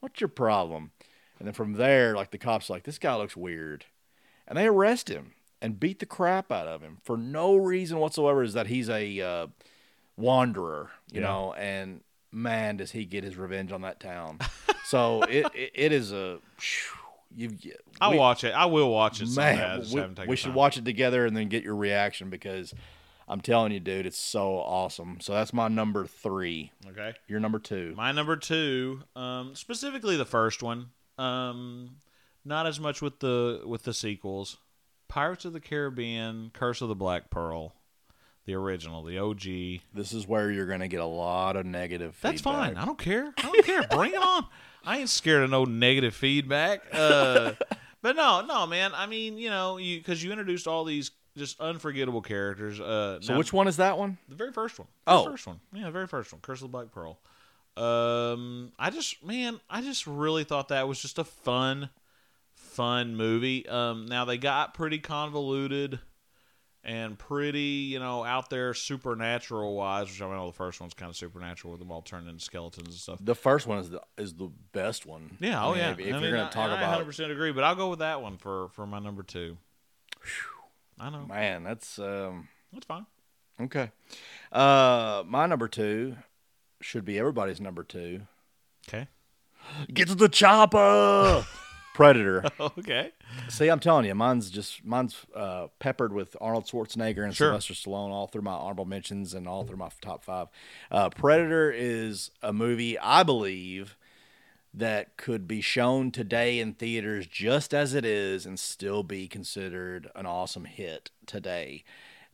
What's 0.00 0.20
your 0.20 0.28
problem? 0.28 0.92
And 1.40 1.46
then 1.46 1.54
from 1.54 1.72
there, 1.74 2.14
like 2.14 2.30
the 2.30 2.38
cops, 2.38 2.70
like 2.70 2.84
this 2.84 2.98
guy 2.98 3.14
looks 3.16 3.36
weird, 3.36 3.84
and 4.46 4.56
they 4.56 4.66
arrest 4.66 5.08
him 5.08 5.32
and 5.60 5.78
beat 5.80 5.98
the 5.98 6.06
crap 6.06 6.50
out 6.52 6.66
of 6.68 6.82
him 6.82 6.98
for 7.02 7.16
no 7.16 7.56
reason 7.56 7.98
whatsoever. 7.98 8.42
Is 8.42 8.52
that 8.54 8.66
he's 8.68 8.88
a 8.88 9.20
uh, 9.20 9.46
wanderer, 10.16 10.90
you 11.12 11.20
Yeah. 11.20 11.26
know? 11.28 11.54
And 11.54 12.02
man, 12.32 12.76
does 12.76 12.92
he 12.92 13.04
get 13.04 13.24
his 13.24 13.36
revenge 13.36 13.72
on 13.72 13.82
that 13.82 14.00
town? 14.00 14.38
so 14.84 15.22
it, 15.22 15.46
it 15.54 15.70
it 15.74 15.92
is 15.92 16.12
a. 16.12 16.38
You, 17.36 17.50
I'll 18.00 18.16
watch 18.16 18.42
it. 18.42 18.52
I 18.52 18.64
will 18.66 18.90
watch 18.90 19.20
it. 19.20 19.28
Man, 19.36 19.84
we, 19.92 20.26
we 20.28 20.36
should 20.36 20.54
watch 20.54 20.78
it 20.78 20.84
together 20.86 21.26
and 21.26 21.36
then 21.36 21.48
get 21.48 21.62
your 21.62 21.76
reaction 21.76 22.30
because 22.30 22.72
I'm 23.28 23.42
telling 23.42 23.70
you, 23.70 23.80
dude, 23.80 24.06
it's 24.06 24.18
so 24.18 24.54
awesome. 24.54 25.18
So 25.20 25.34
that's 25.34 25.52
my 25.52 25.68
number 25.68 26.06
three. 26.06 26.72
Okay. 26.88 27.12
Your 27.28 27.38
number 27.38 27.58
two. 27.58 27.92
My 27.96 28.12
number 28.12 28.36
two, 28.36 29.02
um, 29.14 29.54
specifically 29.54 30.16
the 30.16 30.24
first 30.24 30.62
one, 30.62 30.86
um, 31.18 31.96
not 32.46 32.66
as 32.66 32.80
much 32.80 33.02
with 33.02 33.20
the 33.20 33.60
with 33.66 33.82
the 33.82 33.92
sequels. 33.92 34.56
Pirates 35.08 35.44
of 35.44 35.52
the 35.52 35.60
Caribbean: 35.60 36.50
Curse 36.54 36.80
of 36.82 36.88
the 36.88 36.94
Black 36.94 37.30
Pearl, 37.30 37.74
the 38.46 38.54
original, 38.54 39.02
the 39.02 39.18
OG. 39.18 39.42
This 39.94 40.12
is 40.12 40.26
where 40.28 40.50
you're 40.50 40.66
going 40.66 40.80
to 40.80 40.88
get 40.88 41.00
a 41.00 41.04
lot 41.06 41.56
of 41.56 41.66
negative. 41.66 42.14
Feedback. 42.14 42.30
That's 42.32 42.42
feedback. 42.42 42.74
fine. 42.74 42.76
I 42.76 42.84
don't 42.84 42.98
care. 42.98 43.32
I 43.38 43.42
don't 43.42 43.64
care. 43.64 43.82
Bring 43.90 44.12
it 44.12 44.22
on. 44.22 44.46
I 44.84 44.98
ain't 44.98 45.08
scared 45.08 45.42
of 45.42 45.50
no 45.50 45.64
negative 45.64 46.14
feedback. 46.14 46.82
Uh, 46.92 47.52
but 48.02 48.16
no, 48.16 48.42
no, 48.42 48.66
man. 48.66 48.92
I 48.94 49.06
mean, 49.06 49.38
you 49.38 49.50
know, 49.50 49.76
you 49.78 49.98
because 49.98 50.22
you 50.22 50.30
introduced 50.30 50.66
all 50.66 50.84
these 50.84 51.10
just 51.36 51.60
unforgettable 51.60 52.22
characters. 52.22 52.80
Uh, 52.80 53.18
So 53.20 53.32
now- 53.32 53.38
which 53.38 53.52
one 53.52 53.68
is 53.68 53.76
that 53.76 53.96
one? 53.98 54.18
The 54.28 54.34
very 54.34 54.52
first 54.52 54.78
one. 54.78 54.88
The 55.06 55.12
Oh. 55.12 55.24
first 55.24 55.46
one. 55.46 55.60
Yeah, 55.72 55.84
the 55.84 55.90
very 55.92 56.06
first 56.06 56.32
one. 56.32 56.40
Curse 56.40 56.58
of 56.62 56.68
the 56.68 56.72
Black 56.72 56.90
Pearl. 56.92 57.18
Um, 57.76 58.72
I 58.78 58.90
just, 58.90 59.24
man, 59.24 59.60
I 59.70 59.82
just 59.82 60.06
really 60.06 60.42
thought 60.44 60.68
that 60.68 60.88
was 60.88 61.00
just 61.00 61.18
a 61.18 61.24
fun, 61.24 61.90
fun 62.78 63.16
movie. 63.16 63.68
Um, 63.68 64.06
now 64.06 64.24
they 64.24 64.38
got 64.38 64.72
pretty 64.72 64.98
convoluted 65.00 65.98
and 66.84 67.18
pretty, 67.18 67.60
you 67.90 67.98
know, 67.98 68.22
out 68.24 68.50
there 68.50 68.72
supernatural 68.72 69.74
wise. 69.74 70.06
Which 70.06 70.22
I 70.22 70.28
mean, 70.32 70.46
the 70.46 70.52
first 70.52 70.80
one's 70.80 70.94
kind 70.94 71.10
of 71.10 71.16
supernatural 71.16 71.72
with 71.72 71.80
them 71.80 71.90
all 71.90 72.02
turning 72.02 72.28
into 72.28 72.40
skeletons 72.44 72.86
and 72.88 72.96
stuff. 72.96 73.18
The 73.20 73.34
first 73.34 73.66
one 73.66 73.78
is 73.78 73.90
the 73.90 74.00
is 74.16 74.34
the 74.34 74.50
best 74.72 75.06
one. 75.06 75.36
Yeah, 75.40 75.60
I 75.60 75.66
oh 75.66 75.70
mean, 75.72 75.78
yeah. 75.80 75.90
If, 75.90 75.98
if 75.98 76.06
I 76.06 76.08
you're 76.10 76.20
mean, 76.20 76.30
going 76.30 76.42
I- 76.44 76.48
to 76.48 76.54
talk 76.54 76.70
I 76.70 76.76
about 76.76 77.04
100% 77.06 77.30
agree, 77.32 77.50
but 77.50 77.64
I'll 77.64 77.74
go 77.74 77.90
with 77.90 77.98
that 77.98 78.22
one 78.22 78.36
for 78.38 78.68
for 78.68 78.86
my 78.86 79.00
number 79.00 79.24
two. 79.24 79.58
I 81.00 81.10
know 81.10 81.26
man, 81.26 81.64
that's 81.64 81.98
um, 81.98 82.46
that's 82.72 82.86
fine. 82.86 83.06
okay. 83.60 83.90
Uh, 84.52 85.24
my 85.26 85.46
number 85.46 85.66
two 85.66 86.16
should 86.80 87.04
be 87.04 87.18
everybody's 87.18 87.60
number 87.60 87.82
two. 87.82 88.22
Okay. 88.88 89.08
Get 89.92 90.06
to 90.08 90.14
the 90.14 90.28
chopper. 90.28 91.44
Predator. 91.98 92.44
okay. 92.60 93.10
See, 93.48 93.68
I'm 93.68 93.80
telling 93.80 94.06
you, 94.06 94.14
mine's 94.14 94.50
just 94.50 94.84
mine's 94.84 95.16
uh, 95.34 95.66
peppered 95.80 96.12
with 96.12 96.36
Arnold 96.40 96.64
Schwarzenegger 96.66 97.24
and 97.24 97.34
Sure. 97.34 97.48
Sylvester 97.48 97.74
Stallone 97.74 98.10
all 98.10 98.28
through 98.28 98.42
my 98.42 98.52
honorable 98.52 98.84
mentions 98.84 99.34
and 99.34 99.48
all 99.48 99.64
through 99.64 99.78
my 99.78 99.90
top 100.00 100.22
five. 100.22 100.46
Uh, 100.92 101.10
Predator 101.10 101.72
is 101.72 102.30
a 102.40 102.52
movie 102.52 102.96
I 103.00 103.24
believe 103.24 103.96
that 104.72 105.16
could 105.16 105.48
be 105.48 105.60
shown 105.60 106.12
today 106.12 106.60
in 106.60 106.74
theaters 106.74 107.26
just 107.26 107.74
as 107.74 107.94
it 107.94 108.04
is 108.04 108.46
and 108.46 108.60
still 108.60 109.02
be 109.02 109.26
considered 109.26 110.08
an 110.14 110.24
awesome 110.24 110.66
hit 110.66 111.10
today. 111.26 111.82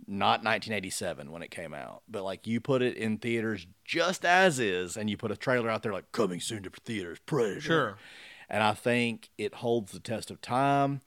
Not 0.06 0.44
1987 0.44 1.30
when 1.32 1.40
it 1.42 1.50
came 1.50 1.72
out, 1.72 2.02
but 2.06 2.22
like 2.22 2.46
you 2.46 2.60
put 2.60 2.82
it 2.82 2.98
in 2.98 3.16
theaters 3.16 3.66
just 3.82 4.26
as 4.26 4.58
is, 4.58 4.98
and 4.98 5.08
you 5.08 5.16
put 5.16 5.30
a 5.30 5.36
trailer 5.36 5.70
out 5.70 5.82
there 5.82 5.92
like 5.92 6.12
coming 6.12 6.40
soon 6.40 6.64
to 6.64 6.70
theaters, 6.70 7.18
Predator. 7.24 7.60
Sure. 7.62 7.96
And 8.50 8.62
I 8.62 8.72
think 8.74 9.30
it 9.38 9.54
holds 9.56 9.92
the 9.92 10.00
test 10.00 10.30
of 10.30 10.40
time. 10.40 11.00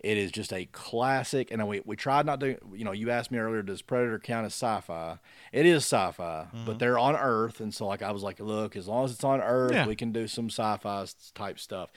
It 0.00 0.16
is 0.16 0.30
just 0.30 0.52
a 0.52 0.64
classic. 0.66 1.50
And 1.50 1.66
we, 1.66 1.80
we 1.84 1.96
tried 1.96 2.24
not 2.24 2.38
to, 2.40 2.56
you 2.72 2.84
know, 2.84 2.92
you 2.92 3.10
asked 3.10 3.30
me 3.32 3.38
earlier, 3.38 3.62
does 3.62 3.82
Predator 3.82 4.18
count 4.20 4.46
as 4.46 4.52
sci 4.52 4.80
fi? 4.82 5.18
It 5.52 5.66
is 5.66 5.84
sci 5.84 6.12
fi, 6.12 6.46
Mm-hmm. 6.46 6.64
but 6.66 6.78
they're 6.78 6.98
on 6.98 7.16
Earth. 7.16 7.60
And 7.60 7.74
so, 7.74 7.86
like, 7.86 8.00
I 8.02 8.12
was 8.12 8.22
like, 8.22 8.38
look, 8.38 8.76
as 8.76 8.86
long 8.86 9.04
as 9.04 9.12
it's 9.12 9.24
on 9.24 9.40
Earth, 9.40 9.72
Yeah. 9.72 9.86
we 9.86 9.96
can 9.96 10.12
do 10.12 10.28
some 10.28 10.46
sci 10.50 10.76
fi 10.78 11.04
type 11.34 11.58
stuff. 11.58 11.90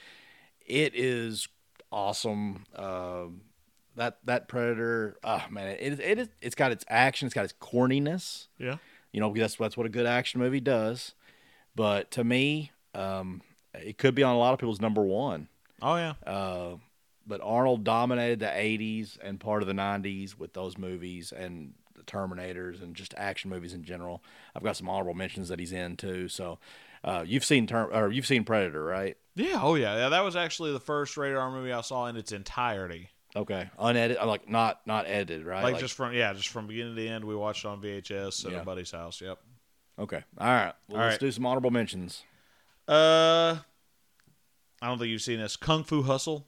It 0.66 0.94
is 0.96 1.46
awesome. 1.92 2.64
Um, 2.74 3.42
that 3.96 4.18
that 4.24 4.48
Predator, 4.48 5.16
oh 5.22 5.44
man, 5.50 5.68
it, 5.68 6.00
it 6.00 6.18
is. 6.18 6.28
It's 6.40 6.54
got 6.54 6.72
its 6.72 6.84
action. 6.88 7.26
It's 7.26 7.34
got 7.34 7.44
its 7.44 7.52
corniness. 7.60 8.46
Yeah. 8.58 8.78
You 9.12 9.20
know, 9.20 9.32
that's 9.34 9.56
that's 9.56 9.76
what 9.76 9.86
a 9.86 9.90
good 9.90 10.06
action 10.06 10.40
movie 10.40 10.60
does. 10.60 11.14
But 11.76 12.10
to 12.12 12.24
me, 12.24 12.70
um, 12.94 13.42
it 13.74 13.98
could 13.98 14.14
be 14.14 14.22
on 14.22 14.34
a 14.34 14.38
lot 14.38 14.52
of 14.52 14.58
people's 14.60 14.80
number 14.80 15.02
one. 15.02 15.48
Oh 15.80 15.96
yeah. 15.96 16.14
Uh, 16.26 16.76
but 17.26 17.40
Arnold 17.42 17.84
dominated 17.84 18.40
the 18.40 18.46
80s 18.46 19.16
and 19.22 19.38
part 19.38 19.62
of 19.62 19.68
the 19.68 19.74
90s 19.74 20.36
with 20.38 20.52
those 20.54 20.76
movies 20.76 21.32
and 21.32 21.74
the 21.94 22.02
Terminators 22.02 22.82
and 22.82 22.94
just 22.96 23.14
action 23.16 23.48
movies 23.50 23.74
in 23.74 23.84
general. 23.84 24.22
I've 24.56 24.62
got 24.64 24.76
some 24.76 24.88
honorable 24.88 25.14
mentions 25.14 25.48
that 25.48 25.58
he's 25.60 25.72
in 25.72 25.96
too. 25.96 26.28
So 26.28 26.58
uh, 27.04 27.24
you've 27.26 27.44
seen 27.44 27.66
Term 27.66 27.90
or 27.92 28.10
you've 28.10 28.26
seen 28.26 28.44
Predator, 28.44 28.82
right? 28.84 29.16
Yeah, 29.34 29.60
oh 29.62 29.76
yeah, 29.76 29.96
yeah. 29.96 30.08
That 30.10 30.24
was 30.24 30.36
actually 30.36 30.72
the 30.72 30.80
first 30.80 31.16
rated 31.16 31.38
R 31.38 31.50
movie 31.50 31.72
I 31.72 31.80
saw 31.80 32.06
in 32.06 32.16
its 32.16 32.32
entirety. 32.32 33.08
Okay, 33.34 33.70
unedited, 33.78 34.22
like 34.26 34.46
not 34.46 34.86
not 34.86 35.06
edited, 35.06 35.46
right? 35.46 35.62
Like, 35.62 35.78
just 35.78 35.94
from 35.94 36.12
yeah, 36.12 36.34
just 36.34 36.48
from 36.48 36.66
beginning 36.66 36.96
to 36.96 37.08
end. 37.08 37.24
We 37.24 37.34
watched 37.34 37.64
it 37.64 37.68
on 37.68 37.80
VHS 37.80 38.44
at 38.44 38.52
Yeah. 38.52 38.60
a 38.60 38.64
buddy's 38.64 38.90
house. 38.90 39.22
Yep. 39.22 39.38
okay. 40.00 40.22
All 40.36 40.46
right, 40.46 40.74
well, 40.88 41.00
All 41.00 41.06
let's 41.06 41.14
right. 41.14 41.20
do 41.20 41.32
some 41.32 41.46
honorable 41.46 41.70
mentions. 41.70 42.24
Uh, 42.88 43.56
I 44.80 44.86
don't 44.88 44.98
think 44.98 45.10
you've 45.10 45.22
seen 45.22 45.38
this 45.40 45.56
Kung 45.56 45.84
Fu 45.84 46.02
Hustle. 46.02 46.46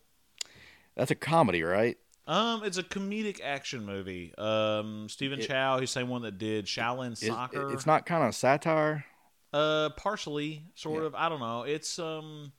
That's 0.97 1.11
a 1.11 1.14
comedy, 1.14 1.62
right? 1.62 1.97
Um, 2.26 2.64
it's 2.64 2.78
a 2.78 2.82
comedic 2.82 3.41
action 3.43 3.85
movie. 3.85 4.32
Um, 4.39 5.09
Stephen 5.09 5.41
It- 5.41 5.47
Chow, 5.49 5.78
he's 5.78 5.91
the 5.91 6.01
same 6.01 6.09
one 6.09 6.22
that 6.22 6.39
did 6.39 6.66
Shaolin 6.66 7.12
It- 7.12 7.18
Soccer. 7.26 7.72
it's 7.72 7.87
not 7.87 8.07
kind 8.07 8.24
of 8.26 8.35
satire. 8.35 9.05
Uh, 9.53 9.91
partially, 9.91 10.64
sort 10.74 11.03
Yeah. 11.03 11.07
of. 11.09 11.14
I 11.14 11.28
don't 11.28 11.39
know. 11.41 11.62
It's 11.62 11.99
um, 11.99 12.53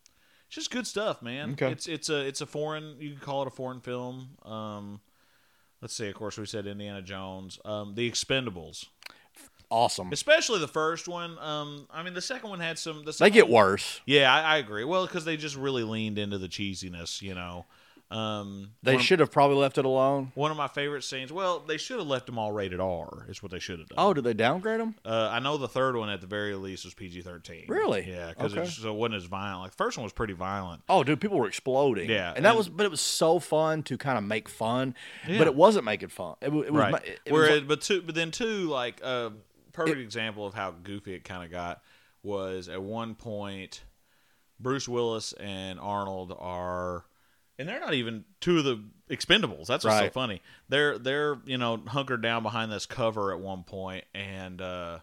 it's 0.47 0.55
just 0.55 0.71
good 0.71 0.87
stuff, 0.87 1.21
man. 1.21 1.53
Okay. 1.53 1.71
It's 1.71 1.87
it's 1.87 2.09
a 2.09 2.25
it's 2.25 2.39
a 2.41 2.45
foreign. 2.45 2.95
You 3.01 3.11
can 3.11 3.19
call 3.19 3.41
it 3.41 3.47
a 3.47 3.51
foreign 3.51 3.81
film. 3.81 4.37
Um, 4.43 5.01
let's 5.81 5.93
see. 5.93 6.07
Of 6.07 6.13
course, 6.15 6.37
we 6.37 6.45
said 6.45 6.67
Indiana 6.67 7.01
Jones. 7.01 7.59
Um, 7.65 7.95
The 7.95 8.09
Expendables, 8.09 8.85
Awesome. 9.69 10.11
especially 10.11 10.59
the 10.59 10.67
first 10.67 11.07
one. 11.07 11.37
Um, 11.39 11.87
I 11.91 12.03
mean, 12.03 12.13
the 12.13 12.21
second 12.21 12.49
one 12.49 12.59
had 12.59 12.77
some. 12.79 13.03
The 13.05 13.11
They 13.11 13.29
get 13.29 13.49
worse. 13.49 14.01
Yeah, 14.05 14.33
I, 14.33 14.55
I 14.55 14.57
agree. 14.57 14.83
Well, 14.83 15.05
because 15.05 15.25
they 15.25 15.37
just 15.37 15.55
really 15.55 15.83
leaned 15.83 16.17
into 16.17 16.37
the 16.37 16.47
cheesiness, 16.47 17.21
you 17.21 17.35
know. 17.35 17.65
Um, 18.11 18.69
They 18.83 18.99
should 18.99 19.19
have 19.19 19.31
probably 19.31 19.57
left 19.57 19.79
it 19.79 19.83
alone. 19.83 20.31
One 20.35 20.51
of 20.51 20.57
my 20.57 20.67
favorite 20.67 21.03
scenes. 21.03 21.33
Well, 21.33 21.59
they 21.67 21.77
should 21.77 21.97
have 21.97 22.07
left 22.07 22.27
them 22.27 22.37
all 22.37 22.51
rated 22.51 22.79
R. 22.79 23.25
Is 23.27 23.41
what 23.41 23.51
they 23.51 23.57
should 23.57 23.79
have 23.79 23.89
done. 23.89 23.95
Oh, 23.97 24.13
did 24.13 24.23
they 24.23 24.35
downgrade 24.35 24.79
them? 24.79 24.93
Uh, 25.03 25.29
I 25.31 25.39
know 25.39 25.57
the 25.57 25.67
third 25.67 25.95
one 25.95 26.09
at 26.09 26.21
the 26.21 26.27
very 26.27 26.53
least 26.53 26.85
was 26.85 26.93
PG 26.93 27.23
thirteen. 27.23 27.65
Really? 27.67 28.07
Yeah, 28.07 28.29
because 28.29 28.51
Okay. 28.53 28.61
it, 28.61 28.65
just- 28.65 28.81
so 28.83 28.91
it 28.91 28.95
wasn't 28.97 29.15
as 29.15 29.23
violent. 29.25 29.61
Like 29.63 29.71
the 29.71 29.77
first 29.77 29.97
one 29.97 30.03
was 30.03 30.13
pretty 30.13 30.33
violent. 30.33 30.83
Oh, 30.87 31.03
dude, 31.03 31.19
people 31.19 31.39
were 31.39 31.47
exploding. 31.47 32.07
Yeah, 32.07 32.31
and 32.35 32.45
that 32.45 32.55
was, 32.55 32.69
but 32.69 32.85
it 32.85 32.91
was 32.91 33.01
so 33.01 33.39
fun 33.39 33.81
to 33.83 33.97
kind 33.97 34.19
of 34.19 34.23
make 34.23 34.49
fun, 34.49 34.93
Yeah. 35.27 35.39
but 35.39 35.47
it 35.47 35.55
wasn't 35.55 35.85
making 35.85 36.09
fun. 36.09 36.35
It, 36.41 36.49
it 36.49 36.53
was, 36.53 36.69
right. 36.71 37.19
it, 37.25 37.31
was 37.33 37.49
it- 37.49 37.67
but 37.67 37.81
two, 37.81 38.03
but 38.03 38.13
then 38.13 38.29
two, 38.29 38.69
like 38.69 39.01
a 39.01 39.33
perfect 39.75 39.99
example 39.99 40.45
of 40.45 40.53
how 40.53 40.71
goofy 40.71 41.13
it 41.13 41.23
kind 41.23 41.43
of 41.43 41.51
got 41.51 41.81
was 42.23 42.69
at 42.69 42.81
one 42.81 43.15
point, 43.15 43.83
Bruce 44.59 44.87
Willis 44.87 45.33
and 45.33 45.79
Arnold 45.79 46.35
are, 46.37 47.05
and 47.59 47.67
they're 47.67 47.79
not 47.79 47.93
even 47.93 48.25
two 48.41 48.59
of 48.59 48.63
the 48.63 48.83
Expendables. 49.09 49.67
That's 49.67 49.85
what's 49.85 49.99
so 49.99 50.09
funny. 50.09 50.41
They're 50.69 50.97
they're 50.97 51.37
you 51.45 51.57
know 51.57 51.81
hunkered 51.87 52.21
down 52.21 52.43
behind 52.43 52.71
this 52.71 52.85
cover 52.85 53.31
at 53.31 53.39
one 53.39 53.63
point, 53.63 54.05
and. 54.13 54.61
uh 54.61 54.99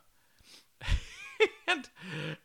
and, 1.69 1.89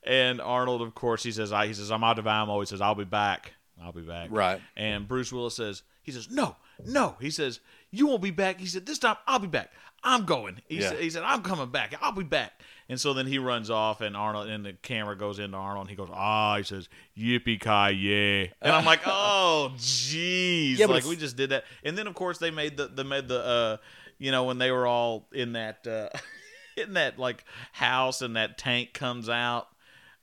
and 0.03 0.41
Arnold, 0.41 0.83
of 0.83 0.93
course, 0.93 1.23
he 1.23 1.31
says, 1.31 1.51
"I." 1.51 1.65
He 1.65 1.73
says, 1.73 1.91
"I'm 1.91 2.03
out 2.03 2.19
of 2.19 2.27
ammo." 2.27 2.59
He 2.59 2.67
says, 2.67 2.81
"I'll 2.81 2.93
be 2.93 3.03
back. 3.03 3.53
I'll 3.81 3.91
be 3.91 4.03
back." 4.03 4.29
Right. 4.31 4.61
And 4.75 5.07
Bruce 5.07 5.33
Willis 5.33 5.55
says, 5.55 5.81
he 6.07 6.13
says, 6.13 6.31
no, 6.31 6.55
no. 6.85 7.17
He 7.19 7.29
says, 7.29 7.59
you 7.91 8.07
won't 8.07 8.21
be 8.21 8.31
back. 8.31 8.61
He 8.61 8.65
said, 8.65 8.85
this 8.85 8.97
time 8.97 9.17
I'll 9.27 9.39
be 9.39 9.47
back. 9.47 9.73
I'm 10.03 10.25
going. 10.25 10.61
He, 10.67 10.77
Yeah. 10.79 10.89
said, 10.89 10.99
he 10.99 11.09
said, 11.09 11.23
I'm 11.23 11.41
coming 11.41 11.69
back. 11.69 11.95
I'll 12.01 12.11
be 12.11 12.23
back. 12.23 12.61
And 12.89 12.99
so 13.01 13.13
then 13.13 13.25
he 13.27 13.37
runs 13.37 13.69
off, 13.69 13.99
and 13.99 14.15
Arnold, 14.15 14.47
and 14.47 14.65
the 14.65 14.73
camera 14.73 15.17
goes 15.17 15.39
into 15.39 15.57
Arnold, 15.57 15.87
and 15.87 15.89
he 15.89 15.95
goes, 15.97 16.09
ah, 16.13 16.55
he 16.57 16.63
says, 16.63 16.87
yippee 17.17 17.59
ki 17.59 17.95
yay, 17.97 18.53
and 18.61 18.71
I'm 18.73 18.85
like, 18.85 19.01
oh, 19.05 19.73
jeez, 19.77 20.77
Yeah, 20.77 20.85
like 20.85 21.03
we 21.05 21.17
just 21.17 21.35
did 21.35 21.49
that. 21.49 21.65
And 21.83 21.97
then 21.97 22.07
of 22.07 22.13
course 22.15 22.37
they 22.37 22.49
made 22.51 22.77
the, 22.77 22.87
they 22.87 23.03
made 23.03 23.27
the, 23.27 23.39
uh, 23.45 23.77
you 24.19 24.31
know, 24.31 24.45
when 24.45 24.57
they 24.57 24.71
were 24.71 24.87
all 24.87 25.27
in 25.33 25.53
that, 25.53 25.85
uh, 25.85 26.07
in 26.81 26.93
that 26.93 27.19
like 27.19 27.43
house, 27.73 28.21
and 28.21 28.37
that 28.37 28.57
tank 28.57 28.93
comes 28.93 29.27
out, 29.27 29.67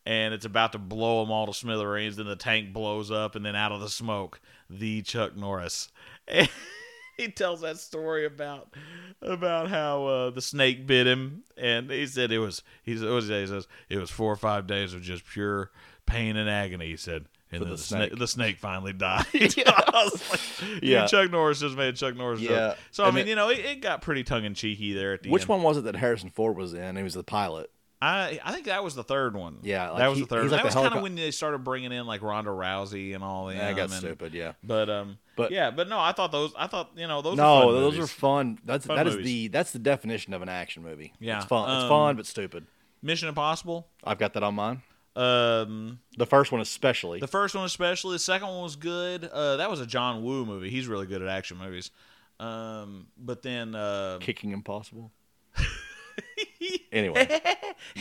and 0.06 0.32
it's 0.32 0.46
about 0.46 0.72
to 0.72 0.78
blow 0.78 1.22
them 1.22 1.30
all 1.30 1.46
to 1.46 1.52
smithereens. 1.52 2.16
Then 2.16 2.26
the 2.26 2.34
tank 2.36 2.72
blows 2.72 3.10
up, 3.10 3.34
and 3.36 3.44
then 3.44 3.56
out 3.56 3.72
of 3.72 3.80
the 3.80 3.90
smoke, 3.90 4.40
the 4.70 5.02
Chuck 5.02 5.36
Norris. 5.36 5.88
He 7.18 7.28
tells 7.28 7.60
that 7.60 7.78
story 7.78 8.24
about 8.26 8.74
about 9.22 9.68
how 9.70 10.06
uh, 10.06 10.30
the 10.30 10.42
snake 10.42 10.86
bit 10.86 11.06
him, 11.06 11.44
and 11.56 11.90
he 11.90 12.06
said 12.06 12.32
it 12.32 12.38
was 12.38 12.62
he 12.82 12.96
said, 12.96 13.08
he 13.08 13.46
says 13.46 13.68
it 13.88 13.98
was 13.98 14.10
four 14.10 14.32
or 14.32 14.36
five 14.36 14.66
days 14.66 14.94
of 14.94 15.02
just 15.02 15.24
pure 15.24 15.70
pain 16.06 16.36
and 16.36 16.48
agony. 16.50 16.86
He 16.88 16.96
said. 16.96 17.26
And 17.52 17.62
the 17.62 17.66
the, 17.66 17.78
snake. 17.78 18.08
snake. 18.08 18.18
the 18.18 18.26
snake 18.26 18.58
finally 18.58 18.92
died. 18.94 19.26
Was 19.32 20.22
like, 20.28 20.40
Yeah. 20.82 21.02
yeah. 21.02 21.06
Chuck 21.06 21.30
Norris 21.30 21.60
just 21.60 21.76
made 21.76 21.94
Chuck 21.94 22.16
Norris 22.16 22.40
Yeah. 22.40 22.48
joke. 22.48 22.78
So 22.90 23.04
I 23.04 23.08
And 23.08 23.14
mean, 23.14 23.26
it- 23.26 23.28
you 23.28 23.36
know, 23.36 23.48
it, 23.48 23.60
it 23.60 23.80
got 23.80 24.02
pretty 24.02 24.24
tongue 24.24 24.44
in 24.44 24.54
cheeky 24.54 24.92
there 24.92 25.12
at 25.12 25.22
the 25.22 25.30
Which 25.30 25.42
end. 25.42 25.50
one 25.50 25.62
was 25.62 25.76
it 25.76 25.84
that 25.84 25.94
Harrison 25.94 26.30
Ford 26.30 26.56
was 26.56 26.74
in? 26.74 26.96
He 26.96 27.04
was 27.04 27.14
the 27.14 27.22
pilot. 27.22 27.70
I 28.04 28.40
I 28.44 28.52
think 28.52 28.66
that 28.66 28.82
was 28.84 28.94
the 28.94 29.04
third 29.04 29.34
one. 29.36 29.58
Yeah, 29.62 29.90
like 29.90 29.98
that 29.98 30.08
was 30.08 30.18
he- 30.18 30.24
the 30.24 30.28
third. 30.28 30.42
one. 30.42 30.50
like 30.50 30.58
that 30.60 30.64
was 30.66 30.74
kind 30.74 30.94
of 30.94 31.02
when 31.02 31.14
they 31.14 31.30
started 31.30 31.58
bringing 31.64 31.92
in 31.92 32.06
like 32.06 32.22
Ronda 32.22 32.50
Rousey 32.50 33.14
and 33.14 33.24
all 33.24 33.46
that. 33.46 33.56
Yeah, 33.56 33.68
I 33.68 33.72
got 33.72 33.90
stupid. 33.90 34.34
Yeah. 34.34 34.52
But 34.62 34.90
um, 34.90 35.18
But- 35.36 35.50
yeah, 35.50 35.70
but 35.70 35.88
no, 35.88 35.98
I 35.98 36.12
thought 36.12 36.32
those. 36.32 36.52
I 36.56 36.66
thought 36.66 36.90
you 36.96 37.06
know 37.06 37.22
those. 37.22 37.36
no, 37.36 37.72
those 37.72 37.94
movies. 37.94 38.04
are 38.10 38.12
fun. 38.12 38.58
That's 38.64 38.86
Fun 38.86 38.96
that 38.96 39.06
is 39.06 39.16
the 39.16 39.48
that's 39.48 39.72
the 39.72 39.78
definition 39.78 40.34
of 40.34 40.42
an 40.42 40.48
action 40.48 40.82
movie. 40.82 41.12
Yeah, 41.20 41.38
it's 41.38 41.46
fun. 41.46 41.64
It's 41.70 41.82
um, 41.84 41.88
fun 41.88 42.16
but 42.16 42.26
stupid. 42.26 42.66
Mission 43.02 43.28
Impossible. 43.28 43.86
I've 44.02 44.18
got 44.18 44.32
that 44.34 44.42
on 44.42 44.54
mine. 44.54 44.82
Um, 45.16 46.00
The 46.16 46.26
first 46.26 46.50
one 46.50 46.60
especially. 46.60 47.20
the 47.20 47.28
first 47.28 47.54
one 47.54 47.64
especially. 47.64 48.14
The 48.14 48.18
second 48.18 48.48
one 48.48 48.62
was 48.62 48.76
good. 48.76 49.24
Uh, 49.24 49.56
that 49.58 49.70
was 49.70 49.80
a 49.80 49.86
John 49.86 50.24
Woo 50.24 50.44
movie. 50.44 50.70
He's 50.70 50.88
really 50.88 51.06
good 51.06 51.22
at 51.22 51.28
action 51.28 51.56
movies. 51.58 51.90
Um, 52.40 53.06
but 53.16 53.42
then 53.42 53.74
uh, 53.76 54.18
Kicking 54.20 54.50
Impossible. 54.52 55.12
anyway, 56.94 57.28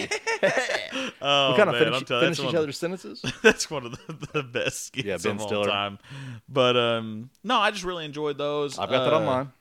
oh, 1.21 1.51
we 1.51 1.57
kind 1.57 1.69
of 1.69 1.77
finish, 1.77 2.03
telling- 2.03 2.23
finish 2.25 2.37
that's 2.37 2.39
each 2.39 2.55
other's 2.55 2.77
sentences. 2.77 3.21
That's 3.41 3.69
one 3.69 3.85
of 3.85 3.91
the, 3.91 4.27
the 4.33 4.43
best 4.43 4.85
skits 4.87 5.05
Yeah, 5.07 5.17
Ben 5.17 5.33
of 5.35 5.41
all 5.41 5.47
Stiller. 5.47 5.67
time. 5.67 5.99
But 6.47 6.77
um, 6.77 7.29
no, 7.43 7.57
I 7.57 7.71
just 7.71 7.83
really 7.83 8.05
enjoyed 8.05 8.37
those. 8.37 8.77
I've 8.79 8.89
got 8.89 9.03
that 9.05 9.13
on 9.13 9.23
Uh, 9.23 9.25
mine. 9.25 9.51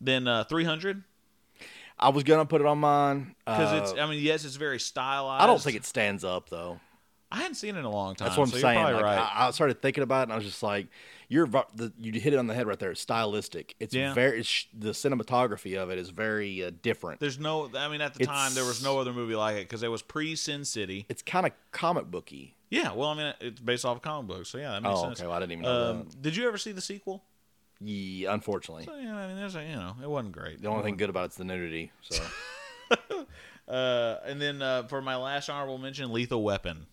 Then 0.00 0.28
uh, 0.28 0.44
300 0.44 1.02
I 1.98 2.08
was 2.10 2.24
gonna 2.24 2.44
put 2.44 2.60
it 2.60 2.66
on 2.66 2.78
mine 2.78 3.34
because 3.46 3.72
uh, 3.72 3.76
it's. 3.82 4.00
I 4.00 4.06
mean, 4.10 4.20
yes, 4.22 4.44
it's 4.44 4.56
very 4.56 4.80
stylized. 4.80 5.42
I 5.42 5.46
don't 5.46 5.60
think 5.62 5.76
it 5.76 5.84
stands 5.86 6.24
up 6.24 6.50
though. 6.50 6.80
I 7.30 7.38
hadn't 7.38 7.54
seen 7.54 7.74
it 7.76 7.78
in 7.78 7.84
a 7.84 7.90
long 7.90 8.14
time. 8.14 8.26
That's 8.26 8.36
what 8.38 8.44
I'm 8.44 8.50
so 8.50 8.58
saying. 8.58 8.82
Like, 8.82 9.02
right. 9.02 9.18
I, 9.18 9.48
I 9.48 9.50
started 9.52 9.80
thinking 9.80 10.02
about 10.02 10.20
it, 10.20 10.22
and 10.24 10.32
I 10.32 10.36
was 10.36 10.44
just 10.44 10.62
like, 10.62 10.88
"You're 11.34 11.46
the, 11.46 11.92
you 11.98 12.12
hit 12.20 12.32
it 12.32 12.36
on 12.38 12.46
the 12.46 12.54
head 12.54 12.66
right 12.66 12.78
there. 12.78 12.92
It's 12.92 13.00
stylistic. 13.00 13.74
It's 13.80 13.94
Yeah. 13.94 14.14
very 14.14 14.40
it's, 14.40 14.66
the 14.72 14.90
cinematography 14.90 15.76
of 15.76 15.90
it 15.90 15.98
is 15.98 16.10
very 16.10 16.64
uh, 16.64 16.70
different. 16.82 17.18
There's 17.20 17.38
no. 17.38 17.70
I 17.76 17.88
mean, 17.88 18.00
at 18.00 18.14
the 18.14 18.24
time, 18.24 18.54
there 18.54 18.64
was 18.64 18.82
no 18.84 18.98
other 19.00 19.12
movie 19.12 19.34
like 19.34 19.56
it 19.56 19.68
because 19.68 19.82
it 19.82 19.90
was 19.90 20.02
pre 20.02 20.36
Sin 20.36 20.64
City. 20.64 21.06
It's 21.08 21.22
kind 21.22 21.44
of 21.46 21.52
comic 21.72 22.10
booky. 22.10 22.54
Yeah, 22.70 22.92
well, 22.92 23.08
I 23.10 23.14
mean, 23.14 23.34
it's 23.40 23.60
based 23.60 23.84
off 23.84 23.96
of 23.96 24.02
comic 24.02 24.28
books, 24.28 24.48
so 24.48 24.58
yeah, 24.58 24.70
that 24.72 24.82
makes 24.82 24.98
Oh, 24.98 25.02
sense. 25.04 25.20
okay. 25.20 25.26
Well, 25.28 25.36
I 25.36 25.40
didn't 25.40 25.52
even 25.52 25.64
know 25.64 25.90
Um, 25.90 26.08
did 26.20 26.34
you 26.36 26.46
ever 26.48 26.58
see 26.58 26.72
the 26.72 26.80
sequel? 26.80 27.22
Yeah, 27.80 28.32
unfortunately, 28.32 28.84
So, 28.84 28.94
yeah, 28.96 29.16
I 29.16 29.26
mean, 29.28 29.36
there's 29.36 29.54
a, 29.56 29.62
you 29.62 29.76
know, 29.76 29.94
it 30.02 30.08
wasn't 30.08 30.32
great. 30.32 30.62
the 30.62 30.68
only 30.68 30.82
thing 30.84 30.96
good 30.96 31.10
about 31.10 31.26
it's 31.26 31.36
the 31.36 31.44
nudity. 31.44 31.90
So 32.02 32.16
Uh, 33.66 34.18
and 34.26 34.40
then 34.42 34.60
uh, 34.60 34.82
for 34.84 35.00
my 35.00 35.16
last 35.16 35.48
honorable 35.48 35.78
mention, 35.78 36.12
Lethal 36.12 36.42
Weapon. 36.42 36.86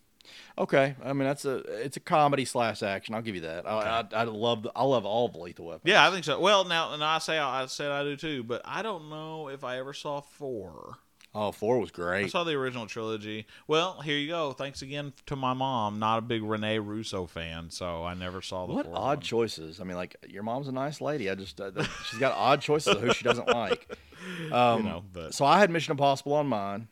Okay, 0.58 0.96
I 1.04 1.14
mean 1.14 1.28
that's 1.28 1.46
a 1.46 1.58
it's 1.84 1.98
a 1.98 2.00
comedy 2.00 2.46
slash 2.46 2.84
action. 2.84 3.16
I'll 3.16 3.22
give 3.22 3.36
you 3.36 3.42
that. 3.42 3.68
I 3.68 4.06
I, 4.14 4.22
I 4.22 4.24
love 4.24 4.64
the, 4.64 4.72
I 4.76 4.84
love 4.84 5.06
all 5.06 5.26
of 5.28 5.36
Lethal 5.36 5.66
Weapons. 5.68 5.84
Yeah, 5.92 6.08
I 6.08 6.12
think 6.12 6.26
so. 6.26 6.40
Well, 6.40 6.66
now, 6.66 6.94
and 6.94 7.04
I 7.04 7.20
say 7.20 7.38
I 7.38 7.66
said 7.68 7.92
I 7.92 8.04
do 8.04 8.16
too, 8.16 8.44
but 8.44 8.62
I 8.66 8.82
don't 8.82 9.10
know 9.10 9.48
if 9.50 9.64
I 9.64 9.78
ever 9.80 9.94
saw 9.94 10.22
four. 10.22 10.98
Oh, 11.34 11.54
four 11.54 11.80
was 11.80 11.92
great. 11.92 12.26
I 12.26 12.28
saw 12.28 12.44
the 12.44 12.56
original 12.56 12.88
trilogy. 12.88 13.48
Well, 13.66 14.02
here 14.02 14.18
you 14.18 14.28
go. 14.28 14.52
Thanks 14.52 14.82
again 14.82 15.14
to 15.28 15.38
my 15.38 15.54
mom. 15.54 15.98
Not 15.98 16.18
a 16.18 16.22
big 16.22 16.44
Rene 16.44 16.80
Russo 16.80 17.26
fan, 17.26 17.70
so 17.70 18.04
I 18.04 18.16
never 18.16 18.42
saw 18.42 18.68
the 18.68 18.74
What 18.74 18.88
odd 18.88 18.94
one. 18.94 19.20
choices. 19.22 19.80
I 19.80 19.86
mean, 19.86 19.96
like 19.96 20.18
your 20.28 20.44
mom's 20.44 20.68
a 20.68 20.74
nice 20.74 21.00
lady. 21.00 21.30
I 21.30 21.36
just 21.36 21.62
uh, 21.62 21.72
she's 22.10 22.20
got 22.20 22.34
odd 22.36 22.60
choices 22.60 22.96
of 22.96 23.02
who 23.02 23.14
she 23.14 23.24
doesn't 23.24 23.48
like. 23.48 23.88
Um, 24.52 24.84
you 24.84 24.90
know, 24.90 25.04
but 25.12 25.34
So 25.34 25.46
I 25.46 25.58
had 25.58 25.72
Mission 25.72 25.94
Impossible 25.94 26.34
on 26.34 26.46
mine. 26.46 26.90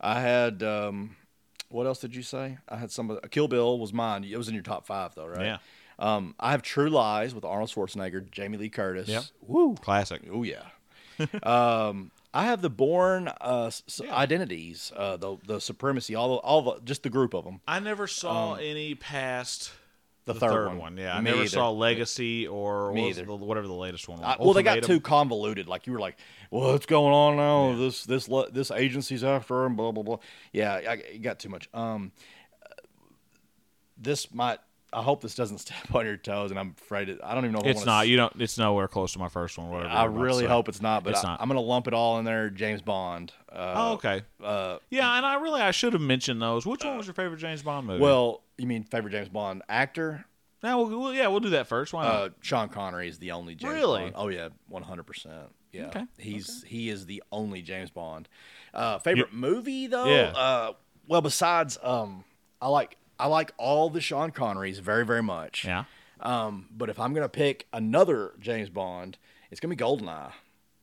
I 0.00 0.20
had 0.20 0.62
um, 0.62 1.16
what 1.74 1.86
else 1.86 1.98
did 1.98 2.14
you 2.14 2.22
say? 2.22 2.58
I 2.68 2.76
had 2.76 2.90
some. 2.90 3.18
Kill 3.30 3.48
Bill 3.48 3.78
was 3.78 3.92
mine. 3.92 4.24
It 4.24 4.36
was 4.36 4.48
in 4.48 4.54
your 4.54 4.62
top 4.62 4.86
five 4.86 5.14
though, 5.14 5.26
right? 5.26 5.44
yeah, 5.44 5.58
Um, 5.98 6.34
I 6.38 6.52
have 6.52 6.62
True 6.62 6.88
Lies 6.88 7.34
with 7.34 7.44
Arnold 7.44 7.70
Schwarzenegger, 7.70 8.30
Jamie 8.30 8.58
Lee 8.58 8.68
Curtis. 8.68 9.08
Yep. 9.08 9.24
Woo. 9.46 9.74
classic. 9.74 10.22
Oh 10.32 10.42
yeah. 10.44 10.62
um, 11.42 12.10
I 12.32 12.44
have 12.46 12.62
the 12.62 12.70
Born 12.70 13.28
uh, 13.40 13.70
Yeah. 14.02 14.14
Identities, 14.16 14.92
uh, 14.96 15.16
the 15.16 15.36
the 15.46 15.60
Supremacy, 15.60 16.14
all 16.14 16.28
the, 16.30 16.34
all 16.42 16.62
the 16.62 16.80
just 16.84 17.02
the 17.02 17.10
group 17.10 17.34
of 17.34 17.44
them. 17.44 17.60
I 17.68 17.78
never 17.80 18.06
saw 18.06 18.54
any 18.54 18.94
past 18.94 19.72
The, 20.26 20.32
the, 20.32 20.40
third, 20.40 20.50
third, 20.50 20.78
one. 20.78 20.96
Yeah, 20.96 21.16
I 21.16 21.20
never 21.20 21.40
either. 21.40 21.48
saw 21.48 21.70
Legacy 21.70 22.46
or 22.46 22.92
what 22.92 23.14
the, 23.14 23.36
whatever 23.36 23.66
the 23.66 23.74
latest 23.74 24.08
one 24.08 24.20
was. 24.20 24.36
I, 24.38 24.42
well, 24.42 24.54
they 24.54 24.62
got 24.62 24.82
too 24.82 24.98
convoluted. 24.98 25.68
Like 25.68 25.86
you 25.86 25.92
were 25.92 25.98
like, 25.98 26.16
"Well, 26.50 26.72
what's 26.72 26.86
going 26.86 27.12
on 27.12 27.36
now? 27.36 27.70
Yeah. 27.70 27.76
This 27.76 28.04
this 28.04 28.30
this 28.50 28.70
agency's 28.70 29.22
after 29.22 29.64
him." 29.64 29.76
Blah 29.76 29.92
blah 29.92 30.02
blah. 30.02 30.18
Yeah, 30.50 30.80
I, 30.88 31.18
got 31.18 31.40
too 31.40 31.50
much. 31.50 31.68
Um, 31.74 32.12
this 33.98 34.32
might. 34.32 34.60
I 34.94 35.02
hope 35.02 35.20
this 35.20 35.34
doesn't 35.34 35.58
step 35.66 35.94
on 35.94 36.06
your 36.06 36.16
toes, 36.16 36.50
and 36.50 36.58
I'm 36.60 36.74
afraid 36.80 37.08
it. 37.08 37.18
I 37.22 37.34
don't 37.34 37.44
even 37.44 37.54
know. 37.54 37.60
If 37.60 37.76
It's 37.76 37.84
not. 37.84 38.04
s- 38.04 38.08
You 38.08 38.16
don't. 38.16 38.32
It's 38.40 38.56
nowhere 38.58 38.88
close 38.88 39.12
to 39.14 39.18
my 39.18 39.28
first 39.28 39.58
one. 39.58 39.68
Whatever. 39.70 39.88
I 39.88 40.02
you're 40.02 40.10
about 40.10 40.18
to 40.18 40.24
really 40.24 40.46
hope 40.46 40.68
it's 40.68 40.80
not, 40.80 41.04
but 41.04 41.10
It's 41.14 41.24
I, 41.24 41.28
not. 41.28 41.40
I'm 41.40 41.48
gonna 41.48 41.60
lump 41.60 41.86
it 41.88 41.94
all 41.94 42.18
in 42.18 42.24
there. 42.24 42.48
James 42.50 42.80
Bond. 42.82 43.32
Uh, 43.52 43.72
Oh, 43.76 43.92
okay. 43.94 44.22
Uh, 44.42 44.78
Yeah, 44.90 45.16
and 45.16 45.26
I 45.26 45.34
really 45.36 45.60
I 45.60 45.70
should 45.72 45.92
have 45.92 46.02
mentioned 46.02 46.40
those. 46.40 46.64
Which 46.66 46.84
one 46.84 46.96
was 46.96 47.06
your 47.06 47.14
favorite 47.14 47.38
James 47.38 47.62
Bond 47.62 47.86
movie? 47.86 48.00
well, 48.02 48.42
you 48.58 48.66
mean 48.66 48.84
favorite 48.84 49.10
James 49.10 49.28
Bond 49.28 49.62
actor? 49.68 50.24
now 50.62 50.78
we'll, 50.82 50.98
we'll- 50.98 51.14
yeah, 51.14 51.26
we'll 51.26 51.40
do 51.40 51.50
that 51.50 51.66
first. 51.66 51.92
Why 51.92 52.04
not? 52.04 52.14
Uh, 52.14 52.28
Sean 52.40 52.68
Connery 52.70 53.08
is 53.08 53.18
the 53.18 53.32
only 53.32 53.54
James 53.54 53.74
Really? 53.74 54.00
Bond. 54.04 54.12
Oh 54.16 54.28
yeah, 54.28 54.48
one 54.68 54.82
hundred 54.82 55.02
percent. 55.04 55.34
Yeah, 55.72 55.86
Okay, 55.88 56.04
he's 56.18 56.62
he 56.66 56.88
is 56.88 57.04
the 57.06 57.22
only 57.32 57.60
James 57.60 57.90
Bond. 57.90 58.28
Uh, 58.72 58.98
favorite 59.00 59.32
movie 59.32 59.88
though? 59.88 60.06
Yeah. 60.06 60.32
Uh, 60.34 60.72
well, 61.08 61.20
besides, 61.20 61.76
um, 61.82 62.24
I 62.62 62.68
like 62.68 62.96
I 63.18 63.26
like 63.28 63.52
all 63.58 63.90
the 63.90 64.00
Sean 64.00 64.30
Connerys 64.32 64.80
very 64.80 65.04
very 65.06 65.22
much. 65.22 65.64
yeah. 65.64 65.84
Um, 66.20 66.66
but 66.74 66.88
if 66.88 66.98
I'm 66.98 67.12
gonna 67.14 67.28
pick 67.28 67.66
another 67.72 68.32
James 68.40 68.70
Bond, 68.70 69.18
it's 69.50 69.60
gonna 69.60 69.74
be 69.74 69.82
Goldeneye. 69.82 70.32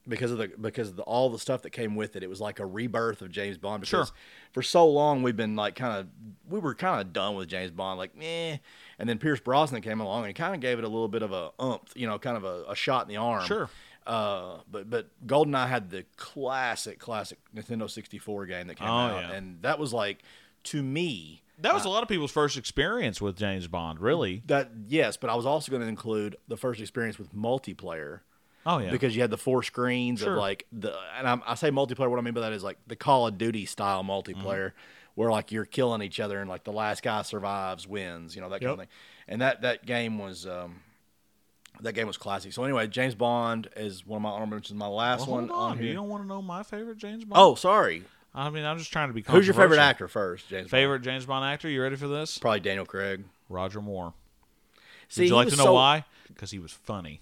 Because 0.07 0.31
of 0.31 0.39
the 0.39 0.47
because 0.59 0.89
of 0.89 0.95
the, 0.95 1.03
all 1.03 1.29
the 1.29 1.37
stuff 1.37 1.61
that 1.61 1.69
came 1.69 1.95
with 1.95 2.15
it, 2.15 2.23
it 2.23 2.29
was 2.29 2.41
like 2.41 2.59
a 2.59 2.65
rebirth 2.65 3.21
of 3.21 3.29
James 3.29 3.59
Bond. 3.59 3.81
Because 3.81 4.07
Sure. 4.07 4.15
for 4.51 4.63
so 4.63 4.87
long 4.89 5.21
we've 5.21 5.37
been 5.37 5.55
like 5.55 5.75
kind 5.75 5.95
of 5.99 6.07
we 6.49 6.59
were 6.59 6.73
kind 6.73 6.99
of 6.99 7.13
done 7.13 7.35
with 7.35 7.47
James 7.47 7.69
Bond, 7.69 7.99
like 7.99 8.15
meh. 8.17 8.57
And 8.97 9.07
then 9.07 9.19
Pierce 9.19 9.39
Brosnan 9.39 9.83
came 9.83 9.99
along 10.01 10.21
and 10.23 10.27
he 10.29 10.33
kind 10.33 10.55
of 10.55 10.59
gave 10.59 10.79
it 10.79 10.83
a 10.85 10.87
little 10.87 11.07
bit 11.07 11.21
of 11.21 11.31
a 11.31 11.51
umph, 11.59 11.81
you 11.95 12.07
know, 12.07 12.17
kind 12.17 12.35
of 12.35 12.43
a, 12.43 12.63
a 12.69 12.75
shot 12.75 13.03
in 13.03 13.09
the 13.09 13.17
arm. 13.17 13.45
Sure. 13.45 13.69
Uh, 14.07 14.57
but 14.71 14.89
but 14.89 15.07
Goldeneye 15.27 15.67
had 15.69 15.91
the 15.91 16.03
classic 16.17 16.97
classic 16.97 17.37
Nintendo 17.55 17.87
64 17.87 18.47
game 18.47 18.67
that 18.67 18.77
came 18.77 18.87
Oh, 18.87 18.91
out, 18.91 19.21
yeah. 19.21 19.31
and 19.33 19.61
that 19.61 19.77
was 19.77 19.93
like 19.93 20.23
to 20.63 20.81
me 20.81 21.40
That 21.61 21.73
was 21.73 21.85
a 21.85 21.89
lot 21.89 22.03
of 22.03 22.09
people's 22.09 22.31
first 22.31 22.57
experience 22.57 23.21
with 23.21 23.37
James 23.37 23.67
Bond. 23.67 23.99
Really? 23.99 24.41
that 24.47 24.71
yes. 24.87 25.17
But 25.17 25.29
I 25.29 25.35
was 25.35 25.45
also 25.45 25.69
going 25.71 25.81
to 25.81 25.87
include 25.87 26.35
the 26.47 26.57
first 26.57 26.81
experience 26.81 27.17
with 27.19 27.33
multiplayer. 27.35 28.21
Oh 28.65 28.77
yeah. 28.77 28.91
because 28.91 29.15
you 29.15 29.21
had 29.23 29.31
the 29.31 29.37
four 29.37 29.63
screens 29.63 30.19
Sure. 30.19 30.33
of 30.33 30.37
like 30.39 30.67
the 30.71 30.95
and 31.17 31.27
I'm, 31.27 31.41
I 31.47 31.55
say 31.55 31.71
multiplayer. 31.71 32.09
What 32.09 32.19
I 32.19 32.21
mean 32.21 32.33
by 32.35 32.41
that 32.41 32.53
is 32.53 32.63
like 32.63 32.77
the 32.87 32.95
Call 32.95 33.25
of 33.27 33.37
Duty 33.37 33.65
style 33.65 34.03
multiplayer, 34.03 34.35
Mm-hmm. 34.67 34.75
where 35.15 35.31
like 35.31 35.51
you're 35.51 35.65
killing 35.65 36.01
each 36.03 36.19
other 36.19 36.39
and 36.39 36.47
like 36.49 36.63
the 36.63 36.71
last 36.71 37.01
guy 37.01 37.21
survives 37.23 37.87
wins, 37.87 38.35
you 38.35 38.41
know 38.41 38.49
that 38.49 38.59
kind 38.61 38.73
of 38.73 38.77
thing. 38.79 38.87
And 39.27 39.41
that 39.41 39.61
that 39.63 39.85
game 39.87 40.19
was 40.19 40.45
um, 40.45 40.81
that 41.81 41.93
game 41.93 42.05
was 42.05 42.17
classic. 42.17 42.53
So 42.53 42.63
anyway, 42.63 42.87
James 42.87 43.15
Bond 43.15 43.67
is 43.75 44.05
one 44.05 44.17
of 44.17 44.21
my 44.21 44.29
honorable 44.29 44.51
mentions. 44.57 44.77
My 44.77 44.87
last 44.87 45.21
Well, 45.27 45.37
one 45.37 45.49
on. 45.49 45.77
on 45.79 45.83
You 45.83 45.93
don't 45.93 46.09
want 46.09 46.23
to 46.23 46.27
know 46.27 46.41
my 46.41 46.61
favorite 46.63 46.97
James 46.97 47.25
Bond? 47.25 47.41
Oh, 47.41 47.55
sorry. 47.55 48.03
I 48.33 48.49
mean, 48.49 48.63
I'm 48.63 48.77
just 48.77 48.91
trying 48.93 49.09
to 49.09 49.13
be. 49.13 49.23
Who's 49.27 49.45
your 49.45 49.53
favorite 49.53 49.79
actor 49.79 50.07
first? 50.07 50.47
James. 50.47 50.63
Bond? 50.63 50.71
Favorite 50.71 51.01
James 51.01 51.25
Bond 51.25 51.45
actor? 51.45 51.69
You 51.69 51.81
ready 51.81 51.95
for 51.97 52.07
this? 52.07 52.37
Probably 52.37 52.61
Daniel 52.61 52.85
Craig. 52.85 53.25
Roger 53.49 53.81
Moore. 53.81 54.13
See, 55.09 55.23
Would 55.23 55.29
you 55.29 55.35
like 55.35 55.47
to 55.49 55.57
know 55.57 55.63
so- 55.65 55.73
why? 55.73 56.05
Because 56.27 56.51
he 56.51 56.59
was 56.59 56.71
funny. 56.71 57.21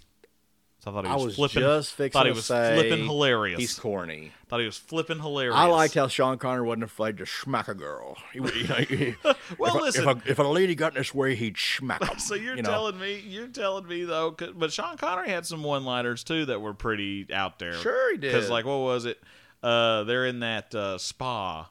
So 0.81 0.91
I 0.91 0.93
thought 0.93 1.05
he 1.05 1.11
I 1.11 1.15
was, 1.15 1.25
was 1.25 1.35
flipping. 1.35 1.59
just 1.61 1.93
fixing 1.93 2.17
thought 2.17 2.25
he 2.25 2.31
was 2.31 2.47
flipping 2.47 3.05
hilarious. 3.05 3.59
He's 3.59 3.77
corny. 3.77 4.31
thought 4.47 4.61
he 4.61 4.65
was 4.65 4.77
flipping 4.77 5.19
hilarious. 5.19 5.57
I 5.57 5.65
liked 5.65 5.93
how 5.95 6.07
Sean 6.07 6.37
Connery 6.37 6.65
wasn't 6.65 6.83
afraid 6.85 7.17
to 7.17 7.25
smack 7.25 7.67
a 7.67 7.73
girl. 7.73 8.15
He, 8.31 8.39
would- 8.39 8.55
you 8.55 8.63
he- 8.65 9.15
Well, 9.57 9.75
if, 9.75 9.81
listen. 9.81 10.07
A, 10.07 10.11
if, 10.11 10.25
a, 10.25 10.31
if 10.31 10.39
a 10.39 10.43
lady 10.43 10.75
got 10.75 10.93
in 10.93 10.99
his 11.03 11.13
way, 11.13 11.35
he'd 11.35 11.57
smack 11.57 12.01
him. 12.09 12.17
So 12.19 12.33
you're 12.35 12.55
you 12.55 12.61
know? 12.61 12.69
telling 12.69 12.97
me, 12.97 13.21
you're 13.27 13.47
telling 13.47 13.87
me 13.87 14.05
though, 14.05 14.31
but 14.55 14.71
Sean 14.71 14.95
Connery 14.95 15.27
had 15.29 15.45
some 15.45 15.63
one-liners 15.63 16.23
too 16.23 16.45
that 16.45 16.61
were 16.61 16.73
pretty 16.73 17.27
out 17.33 17.59
there. 17.59 17.73
Sure 17.73 18.11
he 18.13 18.17
did. 18.17 18.31
Because 18.31 18.49
like, 18.49 18.63
what 18.63 18.77
was 18.79 19.03
it? 19.03 19.19
Uh, 19.61 20.03
they're 20.03 20.25
in 20.25 20.39
that 20.39 20.73
uh, 20.73 20.97
spa, 20.97 21.69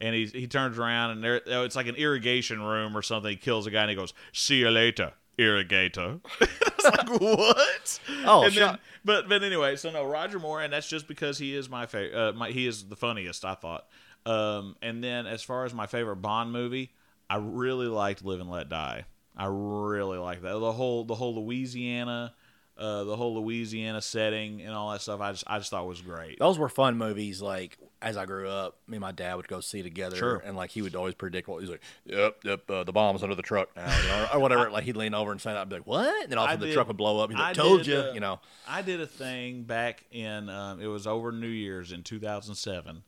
and 0.00 0.14
he 0.14 0.26
he 0.26 0.46
turns 0.46 0.78
around 0.78 1.10
and 1.10 1.24
there, 1.24 1.40
oh, 1.48 1.64
it's 1.64 1.76
like 1.76 1.86
an 1.86 1.96
irrigation 1.96 2.60
room 2.62 2.96
or 2.96 3.02
something. 3.02 3.30
He 3.30 3.36
kills 3.36 3.66
a 3.66 3.70
guy 3.70 3.82
and 3.82 3.90
he 3.90 3.96
goes, 3.96 4.14
"See 4.32 4.60
you 4.60 4.70
later, 4.70 5.12
irrigator." 5.38 6.20
it's 6.40 6.84
like 6.84 7.08
what? 7.20 8.00
Oh, 8.24 8.44
and 8.44 8.54
then, 8.54 8.78
but 9.04 9.28
but 9.28 9.42
anyway, 9.42 9.76
so 9.76 9.90
no, 9.90 10.04
Roger 10.04 10.38
Moore, 10.38 10.62
and 10.62 10.72
that's 10.72 10.88
just 10.88 11.06
because 11.06 11.38
he 11.38 11.54
is 11.54 11.68
my 11.68 11.86
favorite. 11.86 12.14
Uh, 12.14 12.32
my, 12.32 12.50
he 12.50 12.66
is 12.66 12.84
the 12.84 12.96
funniest, 12.96 13.44
I 13.44 13.54
thought. 13.54 13.86
Um, 14.24 14.76
and 14.82 15.02
then 15.02 15.26
as 15.26 15.42
far 15.42 15.64
as 15.64 15.72
my 15.72 15.86
favorite 15.86 16.16
Bond 16.16 16.52
movie, 16.52 16.92
I 17.30 17.36
really 17.36 17.86
liked 17.86 18.24
Live 18.24 18.40
and 18.40 18.50
Let 18.50 18.68
Die. 18.68 19.04
I 19.36 19.46
really 19.46 20.18
like 20.18 20.42
that. 20.42 20.58
The 20.58 20.72
whole 20.72 21.04
the 21.04 21.14
whole 21.14 21.34
Louisiana, 21.34 22.34
uh, 22.78 23.04
the 23.04 23.16
whole 23.16 23.34
Louisiana 23.42 24.00
setting 24.00 24.62
and 24.62 24.72
all 24.74 24.90
that 24.92 25.00
stuff. 25.00 25.20
I 25.20 25.32
just 25.32 25.44
I 25.46 25.58
just 25.58 25.70
thought 25.70 25.86
was 25.86 26.00
great. 26.00 26.38
Those 26.38 26.58
were 26.58 26.68
fun 26.68 26.96
movies. 26.96 27.42
Like 27.42 27.76
as 28.00 28.16
I 28.16 28.24
grew 28.26 28.48
up, 28.48 28.76
me 28.86 28.96
and 28.96 29.00
my 29.00 29.10
dad 29.12 29.34
would 29.34 29.48
go 29.48 29.60
see 29.60 29.82
together, 29.82 30.16
Sure. 30.16 30.36
and 30.44 30.56
like 30.56 30.70
he 30.70 30.82
would 30.82 30.94
always 30.94 31.14
predict 31.14 31.48
what 31.48 31.60
he's 31.60 31.70
like. 31.70 31.80
Yep, 32.04 32.36
yep. 32.44 32.70
Uh, 32.70 32.84
the 32.84 32.92
bomb's 32.92 33.22
under 33.24 33.34
the 33.34 33.42
truck 33.42 33.74
now, 33.74 33.86
you 34.02 34.06
know, 34.08 34.28
or, 34.32 34.36
or 34.36 34.40
whatever. 34.40 34.70
like 34.72 34.84
he'd 34.84 34.96
lean 34.96 35.14
over 35.14 35.32
and 35.32 35.40
say 35.40 35.52
that. 35.52 35.58
I'd 35.60 35.68
be 35.68 35.76
like, 35.76 35.86
"What?" 35.86 36.22
And 36.22 36.30
then 36.30 36.38
all 36.38 36.44
of 36.44 36.50
a 36.50 36.52
I 36.52 36.54
sudden 36.54 36.60
the 36.60 36.66
did- 36.68 36.74
truck 36.74 36.88
would 36.88 36.96
blow 36.96 37.18
up. 37.20 37.30
He's 37.30 37.38
like, 37.38 37.50
I 37.50 37.52
"Told 37.54 37.86
you," 37.86 37.96
uh, 37.98 38.12
you 38.14 38.20
know. 38.20 38.38
I 38.68 38.82
did 38.82 39.00
a 39.00 39.06
thing 39.06 39.64
back 39.64 40.04
in 40.12 40.48
um, 40.48 40.80
it 40.80 40.86
was 40.86 41.06
over 41.06 41.32
New 41.32 41.48
Year's 41.48 41.90
in 41.92 42.02
2007, 42.04 43.02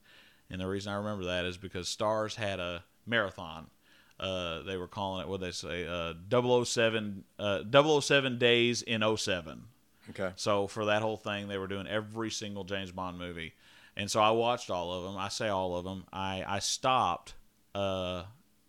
and 0.50 0.60
the 0.60 0.66
reason 0.66 0.92
I 0.92 0.96
remember 0.96 1.26
that 1.26 1.44
is 1.44 1.56
because 1.56 1.86
Starz 1.94 2.34
had 2.34 2.58
a 2.60 2.82
marathon. 3.06 3.68
Uh, 4.20 4.62
they 4.64 4.76
were 4.76 4.86
calling 4.86 5.22
it 5.22 5.28
what 5.28 5.40
they 5.40 5.50
say 5.50 5.86
uh, 5.86 6.12
007 6.30 7.24
uh, 7.38 8.00
007 8.00 8.38
days 8.38 8.82
in 8.82 9.02
07. 9.16 9.62
Okay. 10.10 10.32
So 10.36 10.66
for 10.66 10.84
that 10.86 11.00
whole 11.00 11.16
thing, 11.16 11.48
they 11.48 11.56
were 11.56 11.66
doing 11.66 11.86
every 11.86 12.30
single 12.30 12.64
James 12.64 12.92
Bond 12.92 13.18
movie, 13.18 13.54
and 13.96 14.10
so 14.10 14.20
I 14.20 14.30
watched 14.32 14.70
all 14.70 14.92
of 14.92 15.04
them. 15.04 15.16
I 15.16 15.28
say 15.28 15.48
all 15.48 15.74
of 15.76 15.84
them. 15.84 16.04
I 16.12 16.44
I 16.46 16.58
stopped 16.58 17.34
uh, 17.74 18.24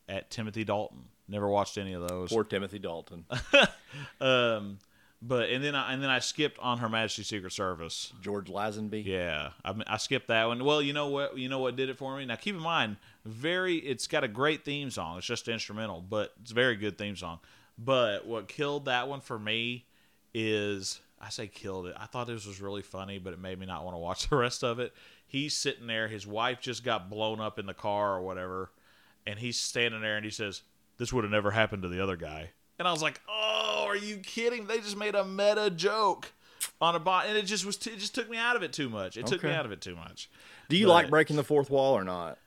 at 0.08 0.30
Timothy 0.32 0.64
Dalton. 0.64 1.06
Never 1.28 1.48
watched 1.50 1.78
any 1.78 1.94
of 1.94 2.08
those. 2.08 2.30
Poor 2.32 2.44
Timothy 2.44 2.80
Dalton, 2.80 3.26
Um, 4.22 4.80
but 5.22 5.50
and 5.50 5.64
then 5.64 5.76
I, 5.76 5.94
and 5.94 6.02
then 6.02 6.10
I 6.10 6.20
skipped 6.20 6.58
on 6.60 6.80
Her 6.80 6.90
Majesty's 6.90 7.28
Secret 7.28 7.54
Service. 7.54 8.12
George 8.22 8.48
Lazenby. 8.48 9.06
Yeah, 9.06 9.52
I, 9.64 9.76
I 9.86 9.98
skipped 9.98 10.28
that 10.30 10.48
one. 10.48 10.64
Well, 10.64 10.82
you 10.82 10.94
know 10.94 11.08
what? 11.08 11.38
You 11.38 11.48
know 11.48 11.60
what 11.60 11.76
did 11.76 11.90
it 11.90 11.98
for 11.98 12.18
me. 12.18 12.26
Now 12.26 12.36
keep 12.36 12.56
in 12.56 12.62
mind, 12.62 12.98
very. 13.26 13.76
It's 13.78 14.08
got 14.08 14.24
a 14.24 14.28
great 14.28 14.66
theme 14.66 14.90
song. 14.90 15.18
It's 15.18 15.28
just 15.28 15.48
instrumental, 15.48 16.02
but 16.02 16.34
it's 16.42 16.52
a 16.52 16.56
very 16.56 16.76
good 16.76 16.98
theme 16.98 17.16
song. 17.16 17.40
But 17.78 18.26
what 18.26 18.48
killed 18.48 18.86
that 18.86 19.08
one 19.08 19.22
for 19.22 19.38
me 19.38 19.86
is 20.34 21.00
I 21.20 21.30
say 21.30 21.48
killed 21.48 21.86
it. 21.86 21.96
I 22.00 22.06
thought 22.06 22.28
this 22.28 22.48
was 22.48 22.60
really 22.60 22.82
funny, 22.82 23.20
but 23.20 23.34
it 23.34 23.40
made 23.40 23.60
me 23.60 23.68
not 23.68 23.84
want 23.84 23.96
to 23.96 24.00
watch 24.00 24.28
the 24.30 24.36
rest 24.36 24.64
of 24.64 24.80
it. 24.80 24.94
He's 25.28 25.56
sitting 25.56 25.88
there. 25.88 26.08
His 26.08 26.26
wife 26.26 26.60
just 26.62 26.84
got 26.84 27.10
blown 27.10 27.40
up 27.40 27.60
in 27.60 27.68
the 27.68 27.74
car 27.74 28.16
or 28.16 28.22
whatever, 28.22 28.72
and 29.28 29.38
he's 29.38 29.60
standing 29.60 30.02
there 30.02 30.16
and 30.16 30.26
he 30.26 30.32
says, 30.32 30.64
"This 30.98 31.14
would 31.14 31.24
have 31.24 31.32
never 31.32 31.52
happened 31.52 31.84
to 31.84 31.90
the 31.90 32.02
other 32.02 32.16
guy." 32.16 32.50
And 32.80 32.88
I 32.88 32.92
was 32.92 33.04
like, 33.04 33.22
"Oh, 33.30 33.41
are 33.92 33.98
you 33.98 34.18
kidding? 34.18 34.68
They 34.68 34.80
just 34.80 34.98
made 34.98 35.16
a 35.16 35.26
meta 35.26 35.70
joke." 35.70 36.32
On 36.80 36.96
a 36.96 37.00
bot, 37.00 37.26
and 37.28 37.38
it 37.38 37.44
just 37.46 37.66
was. 37.66 37.78
T- 37.78 37.92
it 37.92 38.00
just 38.00 38.14
took 38.16 38.30
me 38.30 38.38
out 38.38 38.56
of 38.56 38.64
it 38.64 38.72
too 38.74 38.88
much. 38.90 39.18
It 39.18 39.26
took 39.28 39.44
me 39.44 39.52
out 39.52 39.66
of 39.66 39.72
it 39.72 39.82
too 39.82 39.96
much. 39.96 40.30
Do 40.70 40.78
you 40.78 40.88
But- 40.88 40.94
like 40.94 41.10
breaking 41.10 41.36
the 41.36 41.44
fourth 41.44 41.70
wall 41.70 41.96
or 41.98 42.04
not? 42.04 42.38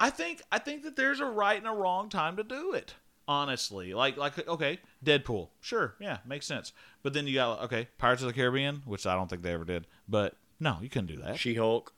I 0.00 0.10
think 0.10 0.42
I 0.50 0.58
think 0.58 0.82
that 0.82 0.96
there's 0.96 1.20
a 1.20 1.26
right 1.26 1.56
and 1.58 1.66
a 1.66 1.72
wrong 1.72 2.08
time 2.08 2.36
to 2.36 2.44
do 2.44 2.72
it. 2.72 2.94
Honestly, 3.28 3.94
like 3.94 4.16
like 4.16 4.46
okay, 4.48 4.80
Deadpool, 5.04 5.48
sure, 5.60 5.94
yeah, 6.00 6.18
makes 6.26 6.44
sense. 6.46 6.72
But 7.04 7.12
then 7.12 7.26
you 7.28 7.34
got 7.34 7.62
okay, 7.62 7.88
Pirates 7.98 8.22
of 8.22 8.28
the 8.28 8.34
Caribbean, 8.34 8.82
which 8.84 9.06
I 9.06 9.14
don't 9.14 9.28
think 9.30 9.42
they 9.42 9.52
ever 9.52 9.64
did. 9.64 9.86
But 10.08 10.36
no, 10.58 10.78
you 10.82 10.88
couldn't 10.88 11.06
do 11.06 11.22
that. 11.22 11.38
She 11.38 11.54
Hulk. 11.54 11.92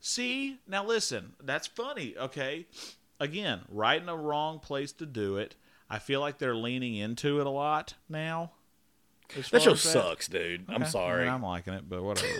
See, 0.00 0.58
now 0.66 0.84
listen, 0.84 1.34
that's 1.42 1.66
funny. 1.66 2.16
Okay, 2.16 2.66
again, 3.20 3.62
right 3.68 4.00
in 4.00 4.06
the 4.06 4.16
wrong 4.16 4.58
place 4.58 4.92
to 4.92 5.06
do 5.06 5.36
it. 5.36 5.54
I 5.88 5.98
feel 5.98 6.20
like 6.20 6.38
they're 6.38 6.56
leaning 6.56 6.96
into 6.96 7.40
it 7.40 7.46
a 7.46 7.50
lot 7.50 7.94
now. 8.08 8.52
That 9.50 9.62
show 9.62 9.74
sucks, 9.74 10.28
dude. 10.28 10.64
I'm 10.68 10.76
Okay, 10.76 10.84
I 10.84 10.88
sorry. 10.88 11.24
mean, 11.24 11.32
I'm 11.34 11.42
liking 11.42 11.74
it, 11.74 11.88
but 11.88 12.02
whatever. 12.02 12.28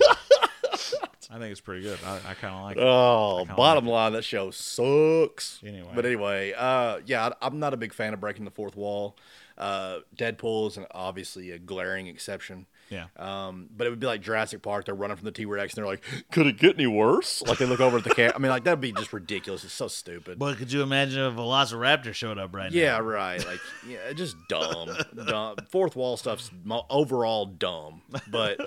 I 1.28 1.38
think 1.40 1.50
it's 1.50 1.60
pretty 1.60 1.82
good. 1.82 1.98
I, 2.06 2.16
I 2.28 2.34
kind 2.34 2.54
of 2.54 2.62
like 2.62 2.76
it. 2.76 2.82
Oh, 2.82 3.44
bottom 3.56 3.86
line, 3.86 4.12
that 4.12 4.22
show 4.22 4.52
sucks. 4.52 5.60
Anyway. 5.66 5.90
but 5.94 6.06
anyway, 6.06 6.52
uh, 6.56 7.00
yeah, 7.04 7.26
I, 7.42 7.46
I'm 7.46 7.58
not 7.58 7.74
a 7.74 7.76
big 7.76 7.92
fan 7.92 8.14
of 8.14 8.20
breaking 8.20 8.44
the 8.44 8.50
fourth 8.52 8.76
wall. 8.76 9.16
Uh, 9.58 9.98
Deadpool 10.16 10.68
is 10.68 10.76
an, 10.76 10.86
obviously 10.92 11.50
a 11.50 11.58
glaring 11.58 12.06
exception. 12.06 12.66
Yeah. 12.90 13.06
Um, 13.16 13.68
but 13.76 13.86
it 13.86 13.90
would 13.90 13.98
be 14.00 14.06
like 14.06 14.20
Jurassic 14.20 14.62
Park. 14.62 14.84
They're 14.86 14.94
running 14.94 15.16
from 15.16 15.24
the 15.24 15.32
T 15.32 15.44
Rex 15.44 15.74
and 15.74 15.82
they're 15.84 15.90
like, 15.90 16.04
"Could 16.30 16.46
it 16.46 16.58
get 16.58 16.76
any 16.76 16.86
worse?" 16.86 17.42
Like 17.42 17.58
they 17.58 17.66
look 17.66 17.80
over 17.80 17.98
at 17.98 18.04
the 18.04 18.14
camera. 18.14 18.34
I 18.36 18.38
mean, 18.38 18.50
like 18.50 18.64
that'd 18.64 18.80
be 18.80 18.92
just 18.92 19.12
ridiculous. 19.12 19.64
It's 19.64 19.72
so 19.72 19.88
stupid. 19.88 20.38
But 20.38 20.56
could 20.58 20.72
you 20.72 20.82
imagine 20.82 21.20
if 21.22 21.34
a 21.34 21.36
Velociraptor 21.36 22.14
showed 22.14 22.38
up 22.38 22.54
right 22.54 22.72
now? 22.72 22.78
yeah, 22.78 22.98
right. 22.98 23.44
Like, 23.44 23.60
yeah, 23.88 24.12
just 24.12 24.36
dumb. 24.48 24.90
dumb. 25.26 25.56
Fourth 25.70 25.96
wall 25.96 26.16
stuff's 26.16 26.50
overall 26.90 27.46
dumb. 27.46 28.02
But, 28.30 28.60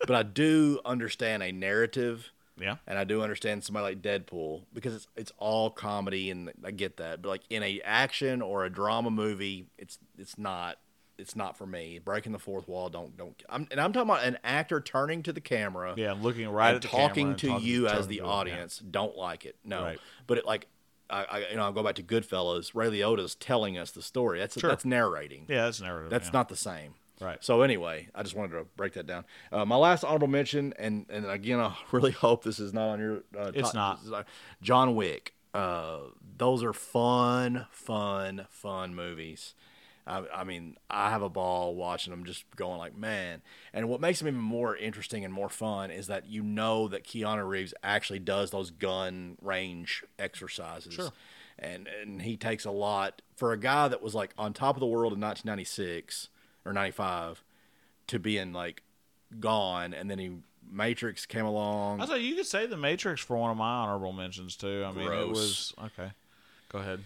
but 0.00 0.10
I 0.16 0.22
do 0.22 0.80
understand 0.84 1.42
a 1.42 1.52
narrative 1.52 2.30
Yeah. 2.58 2.76
and 2.86 2.98
I 2.98 3.04
do 3.04 3.20
understand 3.22 3.62
somebody 3.64 3.94
like 3.94 4.02
Deadpool 4.02 4.62
because 4.72 4.94
it's 4.94 5.08
it's 5.16 5.32
all 5.38 5.68
comedy 5.70 6.30
and 6.30 6.50
I 6.64 6.70
get 6.70 6.96
that. 6.96 7.20
But 7.22 7.28
like 7.28 7.42
in 7.50 7.62
a 7.62 7.80
action 7.84 8.40
or 8.40 8.64
a 8.64 8.70
drama 8.70 9.10
movie, 9.10 9.66
it's 9.76 9.98
it's 10.18 10.38
not 10.38 10.78
it's 11.18 11.34
not 11.36 11.56
for 11.56 11.66
me. 11.66 11.98
Breaking 11.98 12.32
the 12.32 12.38
fourth 12.38 12.68
wall, 12.68 12.88
don't 12.88 13.16
don't. 13.16 13.40
I'm, 13.48 13.66
and 13.70 13.80
I'm 13.80 13.92
talking 13.92 14.10
about 14.10 14.24
an 14.24 14.38
actor 14.44 14.80
turning 14.80 15.22
to 15.24 15.32
the 15.32 15.40
camera, 15.40 15.94
Yeah, 15.96 16.10
I'm 16.12 16.22
looking 16.22 16.48
right 16.48 16.68
and 16.68 16.76
at 16.76 16.82
the 16.82 16.88
talking 16.88 17.14
camera 17.14 17.30
and 17.30 17.38
to 17.38 17.46
talking- 17.48 17.66
you 17.66 17.88
as 17.88 18.06
the 18.06 18.16
it, 18.18 18.22
yeah. 18.22 18.28
audience. 18.28 18.78
Don't 18.78 19.16
like 19.16 19.44
it, 19.46 19.56
no. 19.64 19.82
Right. 19.82 19.98
But 20.26 20.38
it 20.38 20.46
like. 20.46 20.66
I, 21.08 21.22
I, 21.30 21.38
you 21.50 21.56
know, 21.56 21.62
I'll 21.62 21.72
go 21.72 21.84
back 21.84 21.94
to 21.94 22.02
Goodfellas. 22.02 22.72
Ray 22.74 22.88
Liotta's 22.88 23.36
telling 23.36 23.78
us 23.78 23.92
the 23.92 24.02
story. 24.02 24.40
That's 24.40 24.58
Sure. 24.58 24.68
that's 24.70 24.84
narrating. 24.84 25.46
Yeah, 25.48 25.66
that's 25.66 25.80
narrative. 25.80 26.10
That's 26.10 26.26
yeah. 26.26 26.32
not 26.32 26.48
the 26.48 26.56
same. 26.56 26.94
Right. 27.20 27.38
So 27.44 27.62
anyway, 27.62 28.08
I 28.12 28.24
just 28.24 28.34
wanted 28.34 28.58
to 28.58 28.64
break 28.76 28.94
that 28.94 29.06
down. 29.06 29.24
Uh, 29.52 29.64
my 29.64 29.76
last 29.76 30.02
honorable 30.02 30.26
mention, 30.26 30.74
and 30.80 31.06
and 31.08 31.24
again, 31.24 31.60
I 31.60 31.76
really 31.92 32.10
hope 32.10 32.42
this 32.42 32.58
is 32.58 32.74
not 32.74 32.88
on 32.88 32.98
your. 32.98 33.16
Uh, 33.38 33.52
It's 33.54 33.70
top- 33.70 34.04
not. 34.04 34.12
uh, 34.20 34.22
John 34.60 34.96
Wick. 34.96 35.34
Uh, 35.54 35.98
those 36.36 36.64
are 36.64 36.72
fun, 36.72 37.66
fun, 37.70 38.46
fun 38.50 38.94
movies. 38.96 39.54
I, 40.06 40.24
I 40.34 40.44
mean, 40.44 40.76
I 40.88 41.10
have 41.10 41.22
a 41.22 41.28
ball 41.28 41.74
watching 41.74 42.12
them, 42.12 42.24
just 42.24 42.44
going 42.54 42.78
like, 42.78 42.96
man. 42.96 43.42
And 43.72 43.88
what 43.88 44.00
makes 44.00 44.20
them 44.20 44.28
even 44.28 44.40
more 44.40 44.76
interesting 44.76 45.24
and 45.24 45.34
more 45.34 45.48
fun 45.48 45.90
is 45.90 46.06
that 46.06 46.26
you 46.26 46.42
know 46.42 46.86
that 46.88 47.04
Keanu 47.04 47.46
Reeves 47.46 47.74
actually 47.82 48.20
does 48.20 48.50
those 48.50 48.70
gun 48.70 49.36
range 49.42 50.04
exercises. 50.18 50.94
Sure. 50.94 51.10
And 51.58 51.88
and 51.88 52.22
he 52.22 52.36
takes 52.36 52.64
a 52.64 52.70
lot 52.70 53.22
for 53.34 53.52
a 53.52 53.58
guy 53.58 53.88
that 53.88 54.02
was 54.02 54.14
like 54.14 54.32
on 54.36 54.52
top 54.52 54.76
of 54.76 54.80
the 54.80 54.86
world 54.86 55.12
in 55.12 55.20
1996 55.20 56.28
or 56.64 56.72
95 56.72 57.42
to 58.08 58.18
being 58.18 58.52
like 58.52 58.82
gone, 59.40 59.94
and 59.94 60.10
then 60.10 60.18
he 60.18 60.32
Matrix 60.70 61.26
came 61.26 61.46
along. 61.46 62.00
I 62.00 62.06
thought 62.06 62.20
you 62.20 62.34
could 62.34 62.46
say 62.46 62.66
the 62.66 62.76
Matrix 62.76 63.20
for 63.20 63.36
one 63.36 63.50
of 63.50 63.56
my 63.56 63.68
honorable 63.68 64.12
mentions 64.12 64.56
too. 64.56 64.84
I 64.86 64.92
mean, 64.92 65.10
it 65.10 65.28
was 65.28 65.72
okay. 65.82 66.10
Go 66.68 66.78
ahead. 66.78 67.02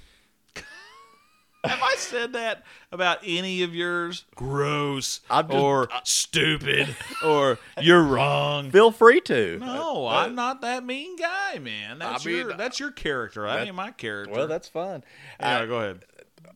Have 1.65 1.83
I 1.83 1.95
said 1.97 2.33
that 2.33 2.65
about 2.91 3.19
any 3.25 3.63
of 3.63 3.75
yours? 3.75 4.25
Gross 4.35 5.21
just- 5.29 5.51
or 5.53 5.89
stupid 6.05 6.95
or 7.25 7.59
you're 7.81 8.03
wrong. 8.03 8.71
Feel 8.71 8.91
free 8.91 9.21
to. 9.23 9.59
No, 9.59 10.07
Uh, 10.07 10.11
I'm 10.25 10.35
not 10.35 10.63
that 10.63 10.85
mean 10.85 11.17
guy, 11.17 11.59
man. 11.59 11.99
That's 11.99 12.25
mean, 12.25 12.37
your 12.37 12.57
that's 12.57 12.81
your 12.81 12.91
character. 12.91 13.43
That, 13.47 13.57
that- 13.57 13.67
ain't 13.67 13.77
my 13.77 13.91
character. 13.91 14.35
Well, 14.35 14.49
that's 14.49 14.69
fun. 14.69 15.05
yeah. 15.39 15.61
I, 15.61 15.67
go 15.67 15.77
ahead. 15.81 16.05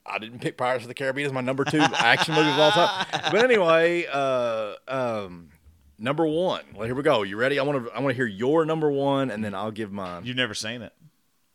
I 0.07 0.19
didn't 0.19 0.41
pick 0.41 0.57
Pirates 0.59 0.85
of 0.85 0.89
the 0.89 0.95
Caribbean 0.95 1.27
as 1.27 1.33
my 1.33 1.41
number 1.41 1.65
two 1.65 1.81
action 1.81 2.35
movie 2.35 2.51
of 2.51 2.59
all 2.59 2.71
time. 2.71 3.07
But 3.31 3.43
anyway, 3.45 4.07
uh, 4.13 4.75
um, 4.89 5.49
number 5.99 6.27
one. 6.27 6.63
Well, 6.75 6.85
here 6.87 6.95
we 6.95 7.03
go. 7.03 7.23
You 7.23 7.37
ready? 7.37 7.59
I 7.59 7.63
want 7.63 7.87
to. 7.87 7.93
I 7.93 8.01
want 8.01 8.11
to 8.13 8.17
hear 8.17 8.27
your 8.27 8.65
number 8.67 8.91
one, 8.91 9.31
and 9.31 9.43
then 9.45 9.55
I'll 9.55 9.71
give 9.71 9.93
mine. 9.93 10.25
You've 10.27 10.37
never 10.37 10.53
seen 10.55 10.83
it? 10.83 10.93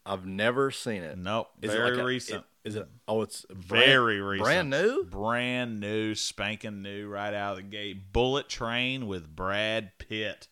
I've 0.10 0.26
never 0.26 0.72
seen 0.72 1.04
it. 1.04 1.18
Nope. 1.18 1.50
Is 1.62 1.72
very 1.72 1.90
it 1.90 1.92
like 1.94 2.02
a- 2.02 2.06
recent. 2.06 2.40
it- 2.40 2.46
is 2.68 2.76
it? 2.76 2.88
Oh, 3.08 3.22
it's 3.22 3.46
brand, 3.46 3.86
Very 3.86 4.20
recent. 4.22 4.44
Brand 4.46 4.70
new. 4.70 5.04
brand 5.06 5.80
new, 5.80 6.14
spanking 6.14 6.82
new, 6.82 7.08
right 7.08 7.34
out 7.34 7.52
of 7.52 7.58
the 7.58 7.64
gate. 7.64 8.12
Bullet 8.12 8.50
Train 8.50 9.08
with 9.08 9.34
Brad 9.34 9.98
Pitt. 9.98 10.50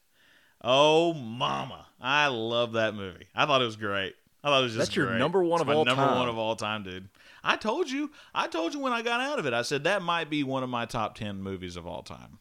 Oh, 0.63 1.13
mama, 1.13 1.87
I 2.01 2.27
love 2.27 2.73
that 2.73 2.95
movie. 2.95 3.27
I 3.35 3.45
thought 3.45 3.61
it 3.61 3.65
was 3.65 3.75
great. 3.75 4.15
I 4.43 4.47
thought 4.47 4.59
it 4.61 4.63
was 4.63 4.73
just 4.75 4.87
That's 4.87 4.95
your 4.95 5.13
number 5.17 5.43
one 5.43 5.59
It's 5.61 5.69
of 5.69 5.75
all 5.75 5.83
number 5.85 6.03
time. 6.05 6.17
one 6.17 6.29
of 6.29 6.37
all 6.37 6.55
time, 6.55 6.83
dude. 6.83 7.09
I 7.43 7.57
told 7.57 7.89
you. 7.91 8.11
I 8.33 8.47
told 8.47 8.73
you 8.73 8.79
when 8.79 8.93
I 8.93 9.01
got 9.01 9.19
out 9.19 9.37
of 9.39 9.45
it. 9.45 9.53
I 9.53 9.61
said 9.63 9.83
that 9.83 10.01
might 10.01 10.29
be 10.29 10.43
one 10.43 10.63
of 10.63 10.69
my 10.69 10.85
top 10.85 11.15
ten 11.15 11.41
movies 11.41 11.75
of 11.75 11.85
all 11.85 12.03
time. 12.03 12.39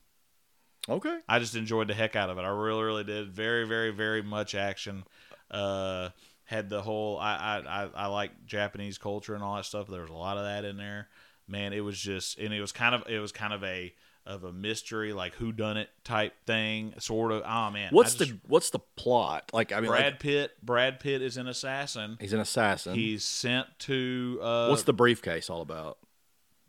Okay. 0.89 1.19
I 1.29 1.41
just 1.41 1.57
enjoyed 1.57 1.89
the 1.89 1.95
heck 1.95 2.15
out 2.15 2.31
of 2.31 2.39
it. 2.39 2.43
I 2.43 2.49
really, 2.49 2.85
really 2.85 3.05
did. 3.05 3.33
Very, 3.33 3.67
very, 3.67 3.91
very 3.91 4.23
much 4.23 4.55
action. 4.55 5.05
Uh, 5.51 6.11
had 6.47 6.69
the 6.71 6.81
whole. 6.83 7.19
I, 7.19 7.35
I, 7.37 7.83
I, 7.85 7.91
I 7.95 8.07
like 8.07 8.47
Japanese 8.47 8.99
culture 8.99 9.35
and 9.35 9.43
all 9.45 9.57
that 9.57 9.65
stuff. 9.67 9.89
There 9.89 10.01
was 10.01 10.11
a 10.11 10.15
lot 10.15 10.39
of 10.39 10.45
that 10.45 10.65
in 10.65 10.77
there. 10.79 11.09
Man, 11.49 11.73
it 11.73 11.81
was 11.81 11.99
just, 11.99 12.39
and 12.39 12.53
it 12.55 12.61
was 12.61 12.73
kind 12.73 12.95
of, 12.95 13.05
it 13.09 13.19
was 13.21 13.31
kind 13.33 13.53
of 13.53 13.63
a 13.63 13.93
of 14.25 14.43
a 14.43 14.53
mystery, 14.53 15.13
like 15.13 15.35
who 15.37 15.53
done 15.53 15.77
it 15.77 15.89
type 16.03 16.33
thing, 16.47 16.93
sort 16.99 17.31
of. 17.31 17.43
Oh 17.47 17.71
man, 17.71 17.91
What's 17.93 18.17
just- 18.17 18.31
the 18.33 18.39
What's 18.49 18.71
the 18.71 18.81
plot? 18.97 19.51
Like, 19.53 19.71
I 19.73 19.81
mean, 19.81 19.91
like, 19.91 20.01
Brad 20.01 20.19
Pitt? 20.21 20.53
Brad 20.65 20.99
Pitt 21.01 21.23
is 21.23 21.37
an 21.37 21.47
assassin. 21.47 22.17
he's 22.21 22.33
an 22.33 22.41
assassin. 22.41 22.95
He's 22.97 23.25
sent 23.25 23.67
to. 23.81 24.41
Uh, 24.43 24.67
What's 24.69 24.83
the 24.83 24.93
briefcase 24.93 25.49
all 25.51 25.63
about? 25.63 25.99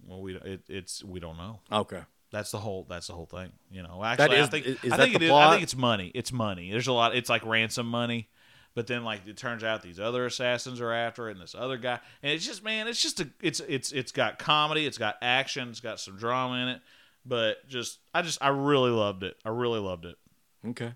Well, 0.08 0.22
we 0.22 0.36
it, 0.36 0.62
it's 0.70 1.04
we 1.04 1.20
don't 1.20 1.38
know. 1.38 1.60
Okay. 1.72 2.02
That's 2.32 2.52
the 2.52 2.60
whole. 2.60 2.86
That's 2.88 3.08
the 3.08 3.14
whole 3.14 3.26
thing. 3.26 3.52
You 3.72 3.82
know. 3.84 4.04
Actually, 4.04 4.38
is- 4.38 4.48
I 4.48 4.50
think 4.52 4.66
is- 4.68 4.84
is 4.84 4.92
I 4.94 4.98
think 4.98 5.18
the 5.18 5.26
it 5.26 5.28
is. 5.28 5.32
I 5.32 5.52
think 5.52 5.64
it's 5.64 5.76
money. 5.76 6.12
It's 6.14 6.32
money. 6.32 6.72
There's 6.72 6.88
a 6.88 6.94
lot. 6.94 7.16
It's 7.16 7.30
like 7.30 7.44
ransom 7.46 7.88
money. 7.88 8.30
But 8.78 8.86
then, 8.86 9.04
like 9.04 9.26
it 9.26 9.38
turns 9.38 9.64
out, 9.64 9.82
these 9.82 10.00
other 10.00 10.28
assassins 10.28 10.82
are 10.82 10.94
after 10.94 11.30
it, 11.30 11.32
and 11.32 11.42
this 11.42 11.56
other 11.58 11.78
guy, 11.78 12.00
and 12.22 12.32
it's 12.32 12.46
just, 12.46 12.64
man, 12.64 12.88
it's 12.88 13.02
just 13.02 13.20
a, 13.20 13.28
it's, 13.42 13.60
it's, 13.62 13.92
it's 13.92 14.12
got 14.12 14.38
comedy, 14.38 14.86
it's 14.86 15.00
got 15.00 15.16
action, 15.20 15.70
it's 15.70 15.80
got 15.80 16.00
some 16.00 16.16
drama 16.16 16.62
in 16.62 16.68
it, 16.68 16.82
but 17.26 17.68
just, 17.68 17.98
I 18.14 18.22
just, 18.22 18.38
I 18.40 18.50
really 18.50 18.92
loved 18.92 19.24
it. 19.24 19.36
I 19.44 19.50
really 19.50 19.80
loved 19.80 20.06
it. 20.06 20.16
Okay. 20.64 20.94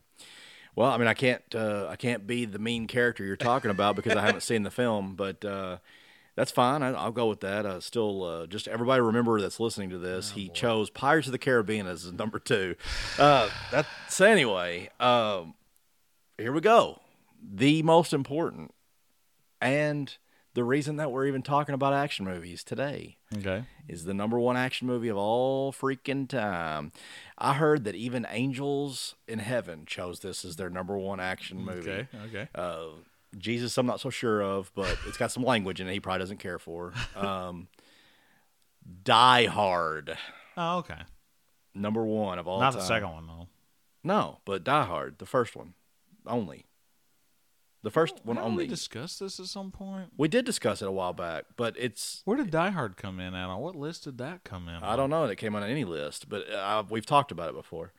Well, 0.76 0.91
I 0.91 0.99
mean, 0.99 1.08
I 1.08 1.16
can't 1.16 1.41
uh, 1.56 1.88
I 1.90 1.95
can't 1.95 2.28
be 2.28 2.45
the 2.45 2.60
mean 2.60 2.86
character 2.86 3.26
you're 3.26 3.36
talking 3.36 3.72
about 3.72 3.95
because 3.95 4.16
I 4.16 4.22
haven't 4.22 4.41
seen 4.41 4.62
the 4.62 4.70
film, 4.70 5.16
but 5.16 5.44
uh, 5.44 5.78
that's 6.36 6.52
fine. 6.52 6.84
I, 6.84 6.90
I'll 6.91 7.12
go 7.12 7.30
with 7.30 7.40
that. 7.40 7.66
Uh, 7.66 7.80
still, 7.80 8.24
uh, 8.24 8.45
just 8.45 8.68
everybody 8.68 9.02
remember 9.02 9.41
that's 9.41 9.60
listening 9.60 9.90
to 9.90 9.98
this, 9.98 10.34
he 10.34 10.49
chose 10.49 10.91
Pirates 10.91 11.28
of 11.28 11.32
the 11.32 11.40
Caribbean 11.40 11.88
as 11.88 12.14
number 12.14 12.38
two. 12.38 12.76
Uh, 13.18 13.49
that 13.72 13.88
so 14.08 14.28
anyway, 14.28 14.91
um, 14.99 15.56
here 16.38 16.52
we 16.52 16.62
go. 16.62 17.01
The 17.42 17.82
most 17.84 18.14
important 18.14 18.74
and 19.60 20.16
the 20.54 20.64
reason 20.64 20.98
that 20.98 21.12
we're 21.12 21.28
even 21.28 21.42
talking 21.42 21.74
about 21.74 21.94
action 21.94 22.26
movies 22.26 22.64
today 22.64 23.18
Okay. 23.38 23.64
is 23.88 24.04
the 24.04 24.14
number 24.14 24.38
one 24.40 24.58
action 24.58 24.86
movie 24.88 25.08
of 25.08 25.16
all 25.18 25.72
freaking 25.72 26.28
time. 26.28 26.92
I 27.38 27.54
heard 27.54 27.84
that 27.86 27.96
even 27.96 28.28
Angels 28.30 29.16
in 29.28 29.40
Heaven 29.40 29.86
chose 29.86 30.20
this 30.20 30.44
as 30.44 30.58
their 30.58 30.70
number 30.70 30.98
one 30.98 31.20
action 31.22 31.64
movie. 31.64 31.90
Okay. 31.92 32.08
Okay. 32.28 32.48
Uh, 32.54 32.88
Jesus, 33.38 33.78
I'm 33.78 33.86
not 33.86 34.02
so 34.02 34.10
sure 34.10 34.44
of, 34.44 34.72
but 34.76 34.98
it's 35.08 35.16
got 35.18 35.32
some 35.32 35.44
language 35.44 35.80
in 35.80 35.88
it 35.88 35.94
he 35.94 36.00
probably 36.02 36.20
doesn't 36.20 36.40
care 36.40 36.60
for. 36.60 36.92
Um, 37.16 37.70
Die 39.04 39.46
Hard, 39.46 40.18
Oh, 40.58 40.80
okay. 40.80 41.00
number 41.74 42.04
one 42.06 42.40
of 42.40 42.48
all 42.48 42.60
Not 42.60 42.72
time. 42.74 42.82
the 42.82 42.88
second 42.88 43.10
one 43.12 43.28
though. 43.28 43.48
No, 44.04 44.40
but 44.46 44.64
Die 44.64 44.84
Hard, 44.86 45.20
the 45.20 45.26
first 45.26 45.56
one, 45.56 45.76
only. 46.26 46.66
The 47.84 47.90
first 47.91 48.20
one 48.24 48.38
Haven't 48.38 48.52
only. 48.52 48.64
we 48.66 48.70
discussed 48.70 49.20
this 49.20 49.40
at 49.40 49.48
some 49.48 49.72
point? 49.72 50.12
we 50.18 50.28
did 50.28 50.45
discuss 50.45 50.82
it 50.82 50.88
a 50.88 50.91
while 50.91 51.14
back, 51.14 51.45
but 51.58 51.76
it's 51.80 52.22
Where 52.26 52.38
did 52.38 52.52
Die 52.52 52.70
Hard 52.70 52.95
come 52.95 53.20
in 53.20 53.34
at? 53.34 53.48
On 53.48 53.60
what 53.60 53.76
list 53.76 54.03
did 54.03 54.18
that 54.20 54.44
come 54.44 54.68
in? 54.68 54.84
I 54.84 54.95
don't 54.95 55.10
know. 55.10 55.26
It 55.26 55.38
came 55.38 55.56
on 55.56 55.64
any 55.64 55.84
list, 55.84 56.30
but 56.30 56.48
uh, 56.52 56.84
we've 56.90 57.06
talked 57.06 57.32
about 57.32 57.49
it 57.49 57.56
before. 57.56 57.91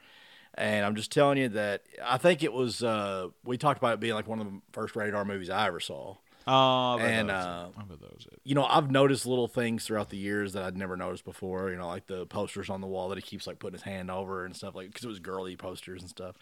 And 0.55 0.85
I'm 0.85 0.95
just 0.95 1.11
telling 1.11 1.39
you 1.39 1.49
that 1.51 1.83
I 2.05 2.19
think 2.19 2.43
it 2.43 2.53
was. 2.53 2.83
Uh, 2.83 3.29
we 3.45 3.57
talked 3.57 3.79
about 3.79 3.95
it 3.95 4.01
being 4.01 4.15
like 4.15 4.29
one 4.29 4.39
of 4.39 4.47
the 4.47 4.61
first 4.73 4.95
rated 4.95 5.15
R 5.15 5.25
movies 5.25 5.49
I 5.51 5.67
ever 5.67 5.81
saw. 5.81 6.17
Oh, 6.47 6.99
bet 6.99 7.09
And, 7.09 7.31
uh, 7.31 7.69
it. 7.69 7.81
I 7.81 7.85
bet 7.85 8.01
that 8.01 8.15
was 8.15 8.27
it. 8.27 8.41
You 8.45 8.55
know, 8.57 8.65
I've 8.65 8.91
noticed 8.91 9.27
little 9.27 9.47
things 9.47 9.87
throughout 9.87 10.11
the 10.11 10.17
years 10.17 10.53
that 10.55 10.63
I'd 10.65 10.77
never 10.77 10.97
noticed 10.97 11.25
before. 11.25 11.71
You 11.71 11.77
know, 11.77 11.87
like 11.87 12.07
the 12.07 12.27
posters 12.27 12.69
on 12.69 12.81
the 12.81 12.87
wall 12.87 13.09
that 13.11 13.17
he 13.19 13.23
keeps 13.23 13.47
like 13.47 13.61
putting 13.61 13.75
his 13.75 13.83
hand 13.83 14.11
over 14.11 14.45
and 14.45 14.55
stuff 14.55 14.75
like 14.75 14.89
because 14.89 15.05
it 15.05 15.09
was 15.09 15.21
girly 15.21 15.57
posters 15.57 16.03
and 16.03 16.11
stuff. 16.11 16.37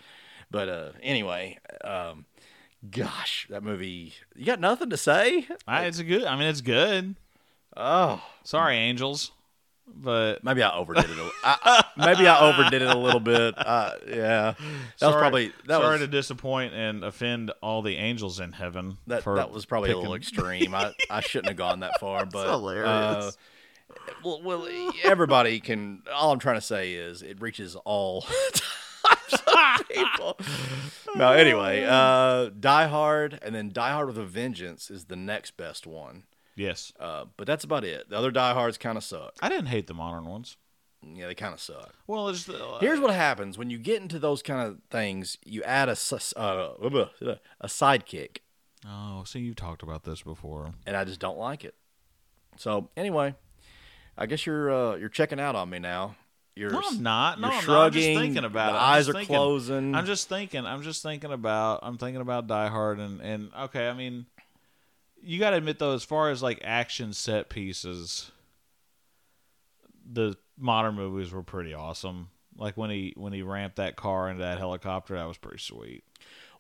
But 0.51 0.69
uh, 0.69 0.91
anyway, 1.03 1.59
um, 1.85 2.25
gosh, 2.89 3.47
that 3.51 3.62
movie. 3.62 4.15
You 4.35 4.47
got 4.47 4.61
nothing 4.61 4.90
to 4.90 4.97
say? 4.97 5.47
I, 5.66 5.85
it's 5.86 5.98
a 5.98 6.05
good. 6.05 6.24
I 6.24 6.36
mean, 6.36 6.48
it's 6.48 6.61
good. 6.61 7.16
Oh, 7.77 8.23
Sorry, 8.43 8.77
Angels, 8.77 9.31
but 9.86 10.43
maybe 10.43 10.62
I 10.62 10.74
overdid 10.74 11.09
it. 11.09 11.19
A, 11.19 11.31
I, 11.44 11.85
maybe 11.97 12.27
I 12.27 12.40
overdid 12.40 12.82
it 12.82 12.89
a 12.89 12.98
little 12.98 13.20
bit. 13.20 13.55
Uh, 13.57 13.93
yeah, 14.09 14.55
that 14.98 15.07
was 15.07 15.16
probably 15.16 15.52
that 15.66 15.81
sorry 15.81 15.93
was 15.93 16.01
to 16.01 16.07
disappoint 16.09 16.74
and 16.74 17.05
offend 17.05 17.52
all 17.62 17.82
the 17.82 17.97
angels 17.97 18.40
in 18.40 18.52
heaven. 18.52 18.98
That 19.07 19.23
for 19.23 19.36
that 19.36 19.51
was 19.51 19.66
probably 19.66 19.90
a 19.90 19.98
little 19.98 20.15
extreme. 20.15 20.74
I, 20.74 20.93
I 21.11 21.20
shouldn't 21.20 21.48
have 21.48 21.57
gone 21.57 21.81
that 21.81 22.01
far, 22.01 22.27
but 22.27 22.48
hilarious. 22.51 22.89
Uh, 22.89 23.31
well, 24.24 24.40
well, 24.43 24.69
everybody 25.05 25.61
can. 25.61 26.02
All 26.12 26.32
I'm 26.32 26.39
trying 26.39 26.57
to 26.57 26.61
say 26.61 26.94
is 26.94 27.23
it 27.23 27.40
reaches 27.40 27.77
all 27.77 28.24
types 29.47 29.81
of 29.81 29.89
people. 29.89 30.39
No, 31.16 31.32
anyway, 31.32 31.85
uh, 31.89 32.51
Die 32.59 32.86
Hard 32.86 33.39
and 33.43 33.55
then 33.55 33.70
Die 33.73 33.90
Hard 33.90 34.07
with 34.09 34.19
a 34.19 34.24
Vengeance 34.24 34.90
is 34.90 35.07
the 35.07 35.16
next 35.16 35.57
best 35.57 35.86
one. 35.86 36.24
Yes, 36.57 36.93
Uh, 37.01 37.24
but 37.36 37.47
that's 37.47 37.65
about 37.65 37.85
it. 37.85 38.11
The 38.11 38.16
other 38.19 38.31
Die 38.31 38.52
Hards 38.52 38.77
kind 38.77 38.98
of 38.98 39.05
suck. 39.05 39.35
I 39.40 39.48
didn't 39.48 39.66
hate 39.66 39.86
the 39.86 39.94
modern 39.94 40.27
ones. 40.27 40.57
Yeah, 41.02 41.27
they 41.28 41.35
kind 41.35 41.55
of 41.55 41.61
suck. 41.61 41.94
Well, 42.07 42.28
it's 42.28 42.47
uh, 42.48 42.77
Here's 42.81 43.01
what 43.01 43.15
happens 43.15 43.57
when 43.57 43.70
you 43.70 43.78
get 43.78 44.02
into 44.02 44.19
those 44.19 44.43
kind 44.43 44.61
of 44.69 44.78
things. 44.90 45.39
You 45.44 45.62
add 45.62 45.89
a 45.89 45.93
uh, 45.93 46.74
a 46.77 47.66
sidekick. 47.66 48.39
Oh, 48.86 49.24
see, 49.24 49.40
you've 49.40 49.57
talked 49.57 49.82
about 49.82 50.05
this 50.05 50.23
before. 50.23 50.74
and 50.86 50.97
I 50.97 51.05
just 51.05 51.20
don't 51.20 51.39
like 51.39 51.65
it. 51.65 51.74
So 52.57 52.90
anyway, 52.97 53.35
I 54.19 54.27
guess 54.27 54.44
you're 54.44 54.70
uh, 54.70 54.97
you're 54.97 55.09
checking 55.09 55.40
out 55.40 55.57
on 55.57 55.70
me 55.70 55.78
now. 55.78 56.16
You're 56.57 56.71
No, 56.73 56.83
I'm 56.85 57.03
not. 57.03 57.41
No, 57.41 57.49
you're 57.49 57.57
I'm 57.61 57.67
not. 57.67 57.87
I'm 57.87 57.93
just 57.93 58.07
thinking 58.07 58.45
about 58.45 58.73
the 58.73 58.79
it. 58.79 58.81
I'm 58.83 58.93
eyes 58.95 59.07
just 59.07 59.11
are 59.11 59.13
thinking. 59.21 59.37
closing. 59.37 59.95
I'm 59.95 60.07
just 60.07 60.29
thinking. 60.29 60.67
I'm 60.67 60.83
just 60.83 61.03
thinking 61.03 61.33
about. 61.33 61.81
I'm 61.83 61.97
thinking 61.97 62.21
about 62.21 62.47
Die 62.47 62.69
Hard 62.69 62.99
and 62.99 63.21
and 63.21 63.51
okay. 63.63 63.89
I 63.89 63.93
mean, 63.95 64.27
you 65.23 65.39
got 65.39 65.51
to 65.51 65.57
admit 65.57 65.79
though, 65.79 65.95
as 65.95 66.03
far 66.05 66.31
as 66.31 66.43
like 66.43 66.61
action 66.65 67.13
set 67.13 67.49
pieces, 67.49 68.31
the 70.11 70.37
modern 70.59 70.95
movies 70.95 71.33
were 71.33 71.43
pretty 71.43 71.75
awesome. 71.75 72.29
Like 72.57 72.77
when 72.77 72.91
he 72.91 73.15
when 73.17 73.33
he 73.33 73.43
ramped 73.43 73.77
that 73.77 73.97
car 73.97 74.29
into 74.29 74.43
that 74.43 74.59
helicopter, 74.59 75.15
that 75.17 75.27
was 75.29 75.39
pretty 75.39 75.59
sweet. 75.59 76.05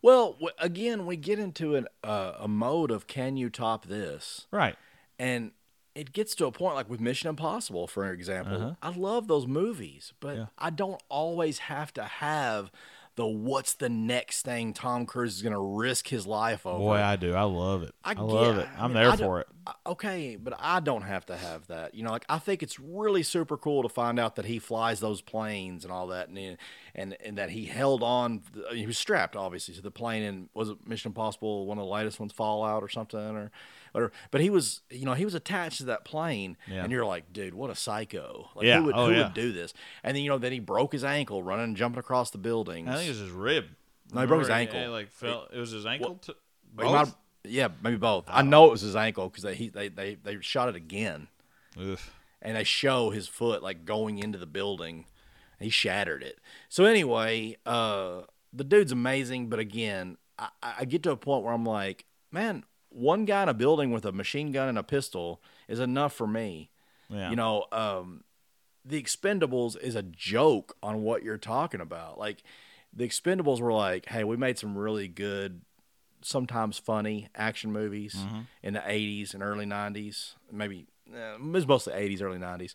well, 0.02 0.32
w- 0.34 0.48
again, 0.58 1.04
we 1.04 1.16
get 1.16 1.38
into 1.38 1.74
an 1.74 1.86
uh, 2.04 2.32
a 2.38 2.48
mode 2.48 2.90
of 2.90 3.06
can 3.06 3.36
you 3.36 3.50
top 3.50 3.86
this, 3.86 4.46
Right. 4.50 4.76
and 5.18 5.50
it 6.00 6.12
gets 6.12 6.34
to 6.36 6.46
a 6.46 6.52
point 6.52 6.74
like 6.74 6.88
with 6.88 7.00
Mission 7.00 7.28
Impossible, 7.28 7.86
for 7.86 8.10
example. 8.12 8.56
Uh-huh. 8.56 8.74
I 8.82 8.90
love 8.90 9.28
those 9.28 9.46
movies, 9.46 10.12
but 10.20 10.36
Yeah. 10.36 10.46
I 10.58 10.70
don't 10.70 11.02
always 11.08 11.58
have 11.58 11.92
to 11.94 12.04
have 12.04 12.70
the 13.16 13.26
what's 13.26 13.74
the 13.74 13.88
next 13.88 14.42
thing 14.42 14.72
Tom 14.72 15.04
Cruise 15.04 15.34
is 15.36 15.42
going 15.42 15.52
to 15.52 15.58
risk 15.60 16.08
his 16.08 16.26
life 16.26 16.64
over. 16.64 16.78
Boy, 16.78 16.96
I 16.96 17.16
do. 17.16 17.34
I 17.34 17.42
love 17.42 17.82
it. 17.82 17.92
I, 18.04 18.12
I 18.12 18.20
love 18.20 18.56
it. 18.58 18.68
I 18.78 18.84
I'm 18.84 18.92
mean, 18.94 19.02
there 19.02 19.10
I 19.12 19.16
for 19.16 19.40
it. 19.40 19.48
Okay, 19.84 20.36
but 20.36 20.54
I 20.58 20.80
don't 20.80 21.02
have 21.02 21.26
to 21.26 21.36
have 21.36 21.66
that. 21.66 21.94
You 21.94 22.04
know, 22.04 22.12
like 22.12 22.24
I 22.28 22.38
think 22.38 22.62
it's 22.62 22.78
really 22.78 23.22
super 23.24 23.56
cool 23.56 23.82
to 23.82 23.88
find 23.88 24.18
out 24.18 24.36
that 24.36 24.46
he 24.46 24.58
flies 24.58 25.00
those 25.00 25.20
planes 25.20 25.84
and 25.84 25.92
all 25.92 26.06
that, 26.06 26.28
and 26.28 26.56
and 26.94 27.16
and 27.22 27.36
that 27.36 27.50
he 27.50 27.66
held 27.66 28.02
on. 28.02 28.42
He 28.72 28.86
was 28.86 28.96
strapped, 28.96 29.36
obviously, 29.36 29.74
to 29.74 29.82
the 29.82 29.90
plane. 29.90 30.22
And 30.22 30.48
was 30.54 30.70
it 30.70 30.78
Mission 30.86 31.10
Impossible, 31.10 31.66
one 31.66 31.78
of 31.78 31.84
the 31.84 31.90
latest 31.90 32.20
ones, 32.20 32.32
Fallout 32.32 32.82
or 32.82 32.88
something, 32.88 33.20
or 33.20 33.50
whatever. 33.92 34.12
But 34.30 34.40
he 34.40 34.50
was, 34.50 34.80
you 34.90 35.04
know, 35.04 35.14
he 35.14 35.24
was 35.24 35.34
attached 35.34 35.78
to 35.78 35.84
that 35.84 36.04
plane, 36.04 36.56
Yeah. 36.68 36.82
and 36.84 36.92
you're 36.92 37.04
like, 37.06 37.32
dude, 37.32 37.54
what 37.54 37.70
a 37.70 37.74
psycho! 37.74 38.50
Like, 38.54 38.66
Yeah. 38.66 38.78
who 38.78 38.84
would 38.84 38.94
Oh, 38.96 39.06
who 39.06 39.12
yeah. 39.14 39.24
would 39.24 39.34
do 39.34 39.52
this? 39.52 39.72
And 40.02 40.16
then 40.16 40.22
you 40.22 40.28
know, 40.30 40.38
then 40.38 40.52
he 40.52 40.58
broke 40.60 40.92
his 40.92 41.04
ankle 41.04 41.42
running 41.42 41.64
and 41.64 41.76
jumping 41.76 41.98
across 42.00 42.30
the 42.30 42.38
buildings. 42.38 42.88
I 42.88 42.94
think 42.96 43.06
it 43.06 43.10
was 43.10 43.18
his 43.20 43.30
rib. 43.30 43.66
No, 44.12 44.20
he 44.22 44.26
broke 44.26 44.40
his 44.40 44.50
ankle. 44.50 44.78
It, 44.80 44.88
like 44.88 45.08
fell. 45.10 45.46
It 45.52 45.58
was 45.58 45.70
his 45.70 45.86
ankle. 45.86 46.16
to, 46.22 46.34
He 46.78 46.84
might- 46.84 47.04
both? 47.04 47.16
yeah, 47.44 47.68
maybe 47.82 47.96
both. 47.96 48.24
I 48.28 48.42
know 48.42 48.66
it 48.66 48.70
was 48.72 48.80
his 48.80 48.96
ankle 48.96 49.28
because 49.28 49.44
they, 49.44 49.68
they 49.68 49.88
they 49.88 50.14
they 50.16 50.40
shot 50.40 50.68
it 50.68 50.74
again. 50.76 51.28
Oof. 51.80 52.12
and 52.42 52.56
they 52.56 52.64
show 52.64 53.10
his 53.10 53.28
foot 53.28 53.62
like 53.62 53.84
going 53.84 54.18
into 54.18 54.38
the 54.38 54.46
building. 54.46 55.04
He 55.60 55.68
shattered 55.70 56.22
it. 56.22 56.38
So 56.70 56.84
anyway, 56.86 57.56
uh, 57.66 58.22
the 58.52 58.64
dude's 58.64 58.92
amazing, 58.92 59.48
but 59.50 59.58
again, 59.58 60.16
I, 60.38 60.48
I 60.62 60.84
get 60.86 61.02
to 61.04 61.10
a 61.12 61.16
point 61.18 61.44
where 61.44 61.52
I'm 61.52 61.66
like, 61.66 62.06
man, 62.32 62.64
one 62.90 63.24
guy 63.24 63.42
in 63.44 63.48
a 63.48 63.54
building 63.54 63.90
with 63.90 64.04
a 64.04 64.12
machine 64.12 64.52
gun 64.52 64.68
and 64.68 64.78
a 64.78 64.82
pistol 64.82 65.40
is 65.68 65.80
enough 65.80 66.12
for 66.12 66.26
me. 66.26 66.70
Yeah. 67.08 67.30
You 67.30 67.36
know, 67.36 67.64
um, 67.72 68.24
the 68.84 69.02
Expendables 69.02 69.80
is 69.80 69.94
a 69.94 70.02
joke 70.02 70.76
on 70.82 71.02
what 71.02 71.22
you're 71.22 71.38
talking 71.38 71.80
about. 71.80 72.18
Like, 72.18 72.42
the 72.92 73.08
Expendables 73.08 73.60
were 73.60 73.72
like, 73.72 74.06
hey, 74.06 74.24
we 74.24 74.36
made 74.36 74.58
some 74.58 74.76
really 74.76 75.06
good, 75.08 75.62
sometimes 76.22 76.78
funny 76.78 77.28
action 77.34 77.72
movies 77.72 78.16
in 78.62 78.74
the 78.74 78.80
80s 78.80 79.34
and 79.34 79.42
early 79.42 79.66
90s. 79.66 80.34
Maybe, 80.52 80.86
eh, 81.14 81.34
it 81.34 81.40
was 81.42 81.66
mostly 81.66 81.92
80s, 81.94 82.22
early 82.22 82.38
90s. 82.38 82.74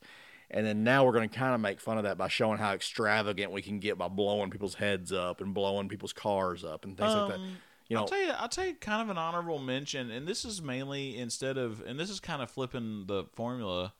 And 0.52 0.66
then 0.66 0.84
now 0.84 1.04
we're 1.04 1.12
going 1.12 1.28
to 1.28 1.36
kind 1.38 1.56
of 1.56 1.60
make 1.60 1.80
fun 1.82 1.98
of 1.98 2.04
that 2.04 2.18
by 2.18 2.28
showing 2.28 2.60
how 2.60 2.74
extravagant 2.74 3.52
we 3.52 3.62
can 3.62 3.80
get 3.80 3.98
by 3.98 4.08
blowing 4.08 4.52
people's 4.52 4.76
heads 4.76 5.12
up 5.12 5.42
and 5.42 5.54
blowing 5.54 5.90
people's 5.90 6.14
cars 6.14 6.64
up 6.64 6.86
and 6.86 6.96
things 6.96 7.14
like 7.14 7.30
that. 7.32 7.40
You 7.88 7.96
know, 7.96 8.02
I'll 8.02 8.08
tell 8.08 8.20
you, 8.20 8.32
I'll 8.32 8.50
tell 8.50 8.66
you 8.66 8.74
kind 8.76 9.02
of 9.02 9.10
an 9.10 9.18
honorable 9.18 9.60
mention, 9.60 10.10
and 10.10 10.28
this 10.28 10.44
is 10.44 10.62
mainly 10.62 11.18
instead 11.18 11.58
of, 11.58 11.82
and 11.86 12.00
this 12.00 12.10
is 12.10 12.20
kind 12.20 12.42
of 12.42 12.50
flipping 12.50 13.06
the 13.06 13.26
formula 13.34 13.94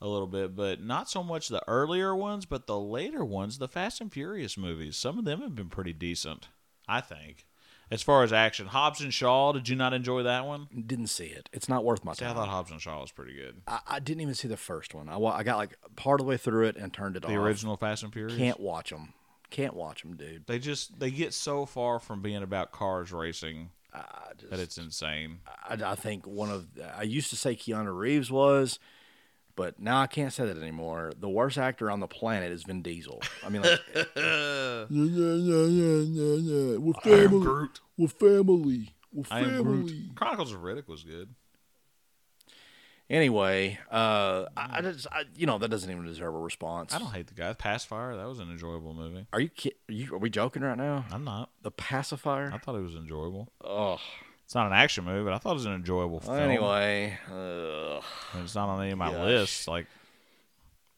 a 0.00 0.06
little 0.06 0.26
bit, 0.28 0.54
but 0.54 0.82
not 0.82 1.10
so 1.10 1.22
much 1.24 1.48
the 1.48 1.62
earlier 1.68 2.14
ones, 2.14 2.46
but 2.46 2.66
the 2.66 2.78
later 2.78 3.24
ones, 3.24 3.58
the 3.58 3.68
Fast 3.68 4.00
and 4.00 4.12
Furious 4.12 4.56
movies. 4.56 4.96
Some 4.96 5.18
of 5.18 5.24
them 5.24 5.40
have 5.40 5.54
been 5.54 5.68
pretty 5.70 5.92
decent, 5.92 6.48
I 6.86 7.00
think. 7.00 7.46
As 7.90 8.02
far 8.02 8.22
as 8.22 8.32
action, 8.32 8.66
Hobbs 8.68 9.00
and 9.00 9.12
Shaw, 9.12 9.52
did 9.52 9.68
you 9.68 9.76
not 9.76 9.92
enjoy 9.92 10.22
that 10.22 10.46
one? 10.46 10.68
didn't 10.86 11.08
see 11.08 11.26
it. 11.26 11.48
It's 11.52 11.68
not 11.68 11.84
worth 11.84 12.04
my 12.04 12.12
See, 12.14 12.24
I 12.24 12.32
thought 12.32 12.48
Hobbs 12.48 12.70
and 12.70 12.80
Shaw 12.80 13.00
was 13.00 13.12
pretty 13.12 13.34
good. 13.34 13.60
I, 13.68 13.80
I 13.86 13.98
didn't 14.00 14.22
even 14.22 14.34
see 14.34 14.48
the 14.48 14.56
first 14.56 14.94
one. 14.94 15.08
I, 15.08 15.16
wa- 15.16 15.34
I 15.36 15.42
got 15.42 15.58
like 15.58 15.76
part 15.96 16.20
of 16.20 16.26
the 16.26 16.30
way 16.30 16.36
through 16.36 16.66
it 16.68 16.76
and 16.76 16.92
turned 16.92 17.16
it 17.16 17.24
off. 17.24 17.30
The 17.30 17.36
original 17.36 17.76
Fast 17.76 18.02
and 18.02 18.12
Furious. 18.12 18.36
Can't 18.38 18.58
watch 18.60 18.90
them. 18.90 19.12
Can't 19.54 19.74
watch 19.74 20.02
them, 20.02 20.16
dude. 20.16 20.48
They 20.48 20.58
just 20.58 20.98
they 20.98 21.12
get 21.12 21.32
so 21.32 21.64
far 21.64 22.00
from 22.00 22.22
being 22.22 22.42
about 22.42 22.72
cars 22.72 23.12
racing 23.12 23.70
I 23.94 24.32
just, 24.36 24.50
that 24.50 24.58
it's 24.58 24.78
insane. 24.78 25.38
I, 25.46 25.92
I 25.92 25.94
think 25.94 26.26
one 26.26 26.50
of 26.50 26.66
I 26.96 27.04
used 27.04 27.30
to 27.30 27.36
say 27.36 27.54
Keanu 27.54 27.96
Reeves 27.96 28.32
was, 28.32 28.80
but 29.54 29.78
now 29.78 30.00
I 30.00 30.08
can't 30.08 30.32
say 30.32 30.44
that 30.44 30.56
anymore. 30.56 31.12
The 31.16 31.28
worst 31.28 31.56
actor 31.56 31.88
on 31.88 32.00
the 32.00 32.08
planet 32.08 32.50
is 32.50 32.64
Vin 32.64 32.82
Diesel. 32.82 33.22
I 33.46 33.48
mean, 33.48 33.62
like, 33.62 33.78
yeah, 33.94 34.86
yeah, 34.90 35.34
yeah, 35.36 35.66
yeah, 35.66 36.00
yeah, 36.02 36.34
yeah. 36.34 36.76
We're 36.78 36.94
family. 36.94 37.68
We're 37.96 38.08
family. 38.08 38.92
We're 39.12 39.24
I 39.30 39.38
am 39.38 39.50
family. 39.50 39.62
Groot. 39.62 40.14
Chronicles 40.16 40.52
of 40.52 40.62
Riddick 40.62 40.88
was 40.88 41.04
good. 41.04 41.32
Anyway, 43.14 43.78
uh, 43.92 44.46
I, 44.56 44.78
I 44.78 44.80
just, 44.80 45.06
I, 45.12 45.22
you 45.36 45.46
know, 45.46 45.58
that 45.58 45.68
doesn't 45.68 45.88
even 45.90 46.04
deserve 46.04 46.34
a 46.34 46.38
response. 46.38 46.92
I 46.92 46.98
don't 46.98 47.12
hate 47.12 47.28
the 47.28 47.34
guy. 47.34 47.52
Pacifier, 47.52 48.16
that 48.16 48.26
was 48.26 48.40
an 48.40 48.50
enjoyable 48.50 48.92
movie. 48.92 49.26
Are 49.32 49.40
you, 49.40 49.50
ki- 49.50 49.74
are 49.88 49.92
you? 49.92 50.14
Are 50.14 50.18
we 50.18 50.30
joking 50.30 50.62
right 50.62 50.76
now? 50.76 51.04
I'm 51.12 51.22
not. 51.22 51.50
The 51.62 51.70
pacifier. 51.70 52.50
I 52.52 52.58
thought 52.58 52.74
it 52.74 52.82
was 52.82 52.96
enjoyable. 52.96 53.48
Oh. 53.62 53.98
It's 54.44 54.54
not 54.56 54.66
an 54.66 54.72
action 54.72 55.04
movie, 55.04 55.22
but 55.24 55.32
I 55.32 55.38
thought 55.38 55.52
it 55.52 55.54
was 55.54 55.64
an 55.66 55.74
enjoyable 55.74 56.18
film. 56.20 56.38
Anyway, 56.38 57.16
ugh. 57.32 58.02
It's 58.42 58.54
not 58.56 58.68
on 58.68 58.82
any 58.82 58.90
of 58.90 58.98
my 58.98 59.10
Gosh. 59.12 59.20
lists. 59.24 59.68
Like, 59.68 59.86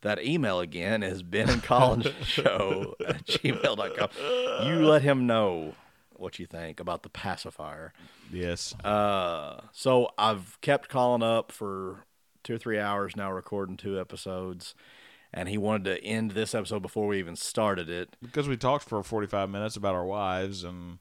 that 0.01 0.25
email 0.25 0.61
again 0.61 1.03
is 1.03 1.23
Ben 1.23 1.51
and 1.51 1.63
Collin's 1.63 2.07
show 2.25 2.95
at 3.07 3.27
gmail.com. 3.27 4.67
You 4.67 4.87
let 4.87 5.03
him 5.03 5.27
know 5.27 5.75
what 6.19 6.39
you 6.39 6.47
think 6.47 6.81
about 6.81 7.03
the 7.03 7.11
pacifier. 7.11 7.93
yes, 8.33 8.75
Uh, 8.83 9.61
so 9.73 10.09
I've 10.17 10.59
kept 10.63 10.89
calling 10.89 11.23
up 11.23 11.53
for 11.53 12.06
two 12.47 12.55
or 12.55 12.59
three 12.59 12.79
hours 12.79 13.17
now, 13.17 13.31
recording 13.31 13.77
two 13.77 14.01
episodes, 14.01 14.75
and 15.35 15.49
he 15.49 15.59
wanted 15.59 15.85
to 15.85 16.05
end 16.05 16.31
this 16.31 16.55
episode 16.55 16.81
before 16.81 17.07
we 17.09 17.19
even 17.19 17.37
started 17.37 17.91
it. 17.91 18.17
because 18.23 18.49
we 18.49 18.57
talked 18.57 18.89
for 18.89 19.03
45 19.03 19.51
minutes 19.51 19.77
about 19.77 19.95
our 19.95 20.05
wives 20.07 20.65
and 20.65 20.99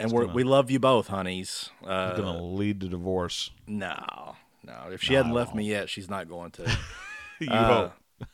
And 0.00 0.10
we're, 0.10 0.22
gonna- 0.22 0.34
we 0.34 0.42
love 0.44 0.70
you 0.70 0.78
both, 0.80 1.08
honeys. 1.08 1.70
Uh, 1.86 2.14
to 2.14 2.22
lead 2.42 2.80
to 2.80 2.88
divorce. 2.88 3.50
no, 3.66 4.34
no. 4.64 4.74
If 4.90 5.02
she 5.02 5.12
No, 5.12 5.18
hadn't 5.18 5.32
left 5.32 5.54
me 5.54 5.64
yet, 5.68 5.88
she's 5.88 6.08
not 6.10 6.28
going 6.28 6.50
to. 6.52 6.78
You 7.38 7.48
Uh, 7.50 7.90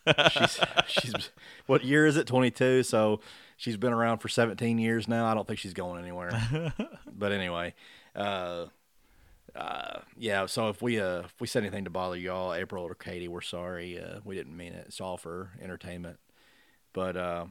hope. 0.06 0.30
she's 0.32 0.60
she's 0.86 1.30
what 1.66 1.82
year 1.82 2.06
is 2.06 2.16
it? 2.16 2.28
Twenty 2.28 2.52
two. 2.52 2.84
So 2.84 3.18
she's 3.56 3.76
been 3.76 3.92
around 3.92 4.18
for 4.18 4.28
seventeen 4.28 4.78
years 4.78 5.08
now. 5.08 5.26
I 5.26 5.34
don't 5.34 5.44
think 5.44 5.58
she's 5.58 5.74
going 5.74 6.00
anywhere. 6.00 6.72
but 7.12 7.32
anyway, 7.32 7.74
uh, 8.14 8.66
uh, 9.54 10.00
yeah. 10.16 10.46
So 10.46 10.68
if 10.68 10.80
we 10.82 11.00
uh 11.00 11.20
if 11.20 11.34
we 11.40 11.46
said 11.46 11.62
anything 11.62 11.84
to 11.84 11.90
bother 11.90 12.16
y'all, 12.16 12.54
April 12.54 12.84
or 12.84 12.94
Katie, 12.94 13.28
we're 13.28 13.40
sorry. 13.40 14.00
Uh, 14.00 14.20
we 14.24 14.34
didn't 14.34 14.56
mean 14.56 14.72
it. 14.72 14.84
It's 14.88 15.00
all 15.00 15.16
for 15.16 15.50
entertainment. 15.60 16.18
But 16.92 17.16
uh, 17.16 17.46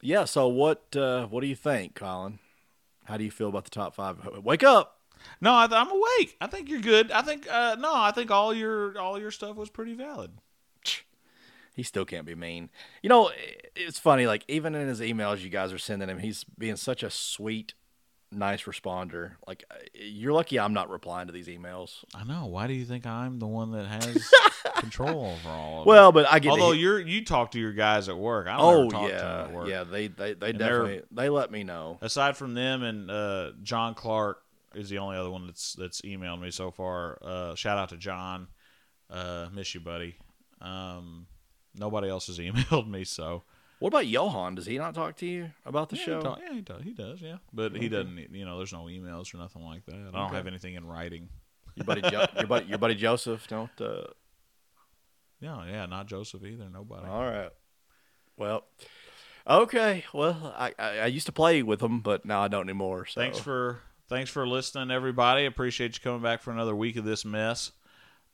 yeah. 0.00 0.24
So 0.24 0.48
what 0.48 0.94
uh, 0.96 1.26
what 1.26 1.40
do 1.40 1.46
you 1.46 1.56
think, 1.56 1.94
Collin? 1.94 2.38
How 3.04 3.16
do 3.16 3.24
you 3.24 3.30
feel 3.30 3.48
about 3.48 3.64
the 3.64 3.70
top 3.70 3.94
five? 3.94 4.18
Wake 4.42 4.62
up. 4.62 5.00
No, 5.40 5.54
I 5.54 5.66
th- 5.66 5.80
I'm 5.80 5.90
awake. 5.90 6.36
I 6.40 6.46
think 6.46 6.68
you're 6.68 6.80
good. 6.80 7.10
I 7.10 7.22
think 7.22 7.46
uh, 7.50 7.76
no, 7.78 7.92
I 7.94 8.10
think 8.10 8.30
all 8.30 8.52
your 8.52 8.98
all 8.98 9.18
your 9.18 9.30
stuff 9.30 9.56
was 9.56 9.70
pretty 9.70 9.94
valid. 9.94 10.32
He 11.74 11.82
still 11.82 12.04
can't 12.04 12.24
be 12.24 12.36
mean. 12.36 12.70
You 13.02 13.08
know, 13.08 13.32
it's 13.74 13.98
funny. 13.98 14.26
Like 14.26 14.44
even 14.46 14.74
in 14.74 14.86
his 14.86 15.00
emails, 15.00 15.40
you 15.42 15.50
guys 15.50 15.72
are 15.72 15.78
sending 15.78 16.08
him, 16.08 16.18
he's 16.18 16.44
being 16.44 16.76
such 16.76 17.02
a 17.02 17.10
sweet, 17.10 17.74
nice 18.34 18.62
responder. 18.64 19.32
Like 19.46 19.64
you're 19.94 20.32
lucky 20.32 20.58
I'm 20.60 20.72
not 20.72 20.90
replying 20.90 21.26
to 21.28 21.32
these 21.32 21.48
emails. 21.48 22.04
I 22.14 22.24
know. 22.24 22.46
Why 22.46 22.66
do 22.66 22.72
you 22.74 22.84
think 22.84 23.06
I'm 23.06 23.38
the 23.38 23.46
one 23.46 23.72
that 23.72 23.86
has 23.86 24.30
control 24.76 25.26
over 25.26 25.48
all 25.48 25.80
of 25.80 25.86
Well, 25.86 26.08
it? 26.10 26.12
but 26.12 26.26
I 26.30 26.38
get. 26.38 26.50
Although 26.50 26.72
you're 26.72 27.00
you 27.00 27.24
talk 27.24 27.52
to 27.52 27.60
your 27.60 27.72
guys 27.72 28.08
at 28.08 28.16
work. 28.18 28.46
I 28.46 28.56
don't 28.56 28.64
oh 28.64 28.80
ever 28.82 28.90
talk 28.90 29.08
to 29.10 29.14
them 29.16 29.26
yeah, 29.38 29.44
at 29.44 29.52
work. 29.52 29.68
yeah. 29.68 29.84
They 29.84 30.06
they 30.08 30.34
they 30.34 30.50
And 30.50 30.58
definitely 30.58 31.02
they 31.10 31.28
let 31.28 31.50
me 31.50 31.64
know. 31.64 31.98
Aside 32.02 32.36
from 32.36 32.54
them 32.54 32.82
and 32.82 33.10
uh, 33.10 33.50
John 33.62 33.94
Clark 33.94 34.42
is 34.74 34.88
the 34.88 34.98
only 34.98 35.16
other 35.16 35.30
one 35.30 35.46
that's 35.46 35.74
that's 35.74 36.00
emailed 36.02 36.40
me 36.40 36.50
so 36.50 36.70
far. 36.70 37.18
Uh, 37.22 37.54
shout 37.54 37.78
out 37.78 37.90
to 37.90 37.96
John. 37.96 38.48
Uh, 39.10 39.48
miss 39.52 39.74
you, 39.74 39.80
buddy. 39.80 40.16
Um, 40.60 41.26
nobody 41.74 42.08
else 42.08 42.26
has 42.28 42.38
emailed 42.40 42.88
me, 42.88 43.04
so 43.04 43.42
What 43.80 43.88
about 43.88 44.06
Johan? 44.06 44.54
Does 44.54 44.66
he 44.66 44.78
not 44.78 44.94
talk 44.94 45.16
to 45.16 45.26
you 45.26 45.50
about 45.66 45.88
the 45.90 45.96
yeah, 45.96 46.04
show? 46.04 46.16
He, 46.18 46.22
talk- 46.24 46.40
yeah, 46.46 46.52
he 46.54 46.60
does. 46.62 46.82
He 46.82 46.92
does. 46.92 47.20
Yeah, 47.20 47.36
but 47.52 47.76
he 47.76 47.88
doesn't. 47.88 48.32
You 48.32 48.44
know, 48.44 48.56
there's 48.58 48.72
no 48.72 48.84
emails 48.84 49.34
or 49.34 49.38
nothing 49.38 49.62
like 49.62 49.84
that. 49.86 49.94
I 49.94 49.98
don't 50.10 50.14
Okay. 50.26 50.36
have 50.36 50.46
anything 50.46 50.74
in 50.74 50.86
writing. 50.86 51.28
Your 51.74 51.84
buddy, 51.84 52.02
jo- 52.02 52.26
your 52.38 52.46
buddy, 52.46 52.66
your 52.66 52.78
buddy 52.78 52.94
Joseph. 52.94 53.46
Don't. 53.48 53.70
Uh, 53.80 54.04
Yeah, 55.40 55.66
yeah, 55.66 55.86
not 55.86 56.06
Joseph 56.06 56.42
either. 56.44 56.68
Nobody. 56.70 57.06
all 57.06 57.24
right. 57.24 57.50
Well. 58.36 58.64
Okay. 59.46 60.04
Well, 60.14 60.54
I, 60.56 60.72
I 60.78 60.98
I 61.00 61.06
used 61.06 61.26
to 61.26 61.32
play 61.32 61.62
with 61.62 61.82
him, 61.82 62.00
but 62.00 62.24
now 62.24 62.40
I 62.42 62.48
don't 62.48 62.62
anymore. 62.68 63.04
So. 63.06 63.20
Thanks 63.20 63.38
for 63.38 63.80
thanks 64.08 64.30
for 64.30 64.46
listening, 64.46 64.90
everybody. 64.90 65.44
Appreciate 65.44 65.96
you 65.96 66.00
coming 66.02 66.22
back 66.22 66.40
for 66.40 66.50
another 66.50 66.74
week 66.74 66.96
of 66.96 67.04
this 67.04 67.24
mess. 67.26 67.72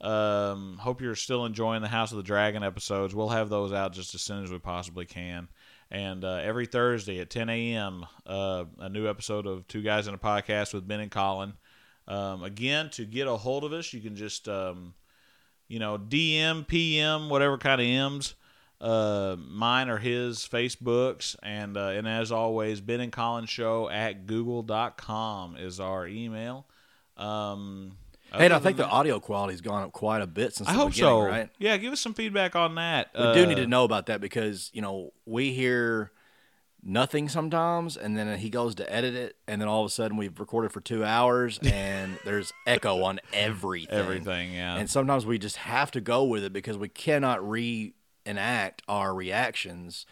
Um, 0.01 0.77
hope 0.79 1.01
you're 1.01 1.15
still 1.15 1.45
enjoying 1.45 1.83
the 1.83 1.87
House 1.87 2.11
of 2.11 2.17
the 2.17 2.23
Dragon 2.23 2.63
episodes. 2.63 3.13
We'll 3.13 3.29
have 3.29 3.49
those 3.49 3.71
out 3.71 3.93
just 3.93 4.15
as 4.15 4.21
soon 4.21 4.43
as 4.43 4.51
we 4.51 4.57
possibly 4.57 5.05
can. 5.05 5.47
And 5.91 6.23
uh, 6.23 6.39
every 6.41 6.65
Thursday 6.65 7.19
at 7.19 7.29
10 7.29 7.49
a.m., 7.49 8.05
uh, 8.25 8.65
a 8.79 8.89
new 8.89 9.07
episode 9.07 9.45
of 9.45 9.67
Two 9.67 9.81
Guys 9.81 10.07
in 10.07 10.13
a 10.13 10.17
Podcast 10.17 10.73
with 10.73 10.87
Ben 10.87 11.01
and 11.01 11.11
Collin. 11.11 11.53
Um, 12.07 12.43
again, 12.43 12.89
to 12.91 13.05
get 13.05 13.27
a 13.27 13.35
hold 13.37 13.63
of 13.63 13.73
us, 13.73 13.93
you 13.93 14.01
can 14.01 14.15
just, 14.15 14.47
um, 14.47 14.95
you 15.67 15.79
know, 15.79 15.97
DM, 15.97 16.65
PM, 16.65 17.29
whatever 17.29 17.57
kind 17.57 17.79
of 17.81 17.87
M's. 17.87 18.35
Uh, 18.79 19.35
mine 19.37 19.89
or 19.89 19.99
his 19.99 20.39
Facebooks, 20.39 21.35
and 21.43 21.77
uh, 21.77 21.89
and 21.89 22.07
as 22.07 22.31
always, 22.31 22.81
Ben 22.81 22.99
and 22.99 23.11
Collin 23.11 23.45
Show 23.45 23.87
at 23.87 24.25
google.com 24.25 25.55
is 25.55 25.79
our 25.79 26.07
email. 26.07 26.65
Um, 27.15 27.91
Hey, 28.33 28.45
and 28.45 28.53
I 28.53 28.59
think 28.59 28.77
the 28.77 28.87
audio 28.87 29.19
quality's 29.19 29.61
gone 29.61 29.83
up 29.83 29.91
quite 29.91 30.21
a 30.21 30.27
bit 30.27 30.55
since 30.55 30.69
I 30.69 30.73
the 30.73 30.79
hope 30.79 30.89
beginning, 30.91 31.09
so. 31.09 31.25
right? 31.25 31.49
Yeah, 31.59 31.75
give 31.77 31.91
us 31.91 31.99
some 31.99 32.13
feedback 32.13 32.55
on 32.55 32.75
that. 32.75 33.09
We 33.13 33.33
do 33.33 33.45
need 33.45 33.57
Uh, 33.57 33.61
to 33.61 33.67
know 33.67 33.83
about 33.83 34.05
that 34.05 34.21
because 34.21 34.69
you 34.73 34.81
know 34.81 35.11
we 35.25 35.51
hear 35.53 36.11
nothing 36.83 37.29
sometimes, 37.29 37.95
and 37.97 38.17
then 38.17 38.39
he 38.39 38.49
goes 38.49 38.73
to 38.75 38.91
edit 38.93 39.13
it, 39.15 39.35
and 39.47 39.61
then 39.61 39.67
all 39.67 39.81
of 39.83 39.87
a 39.87 39.93
sudden 39.93 40.15
we've 40.17 40.39
recorded 40.39 40.71
for 40.71 40.79
two 40.81 41.03
hours, 41.03 41.59
and 41.63 42.17
there's 42.23 42.51
echo 42.65 43.03
on 43.03 43.19
everything. 43.33 43.93
everything. 43.99 44.53
Yeah, 44.53 44.77
and 44.77 44.89
sometimes 44.89 45.25
we 45.25 45.37
just 45.37 45.57
have 45.57 45.91
to 45.91 46.01
go 46.01 46.23
with 46.23 46.43
it 46.43 46.53
because 46.53 46.77
we 46.77 46.87
cannot 46.89 47.47
reenact 47.47 48.81
our 48.87 49.13
reactions 49.13 50.05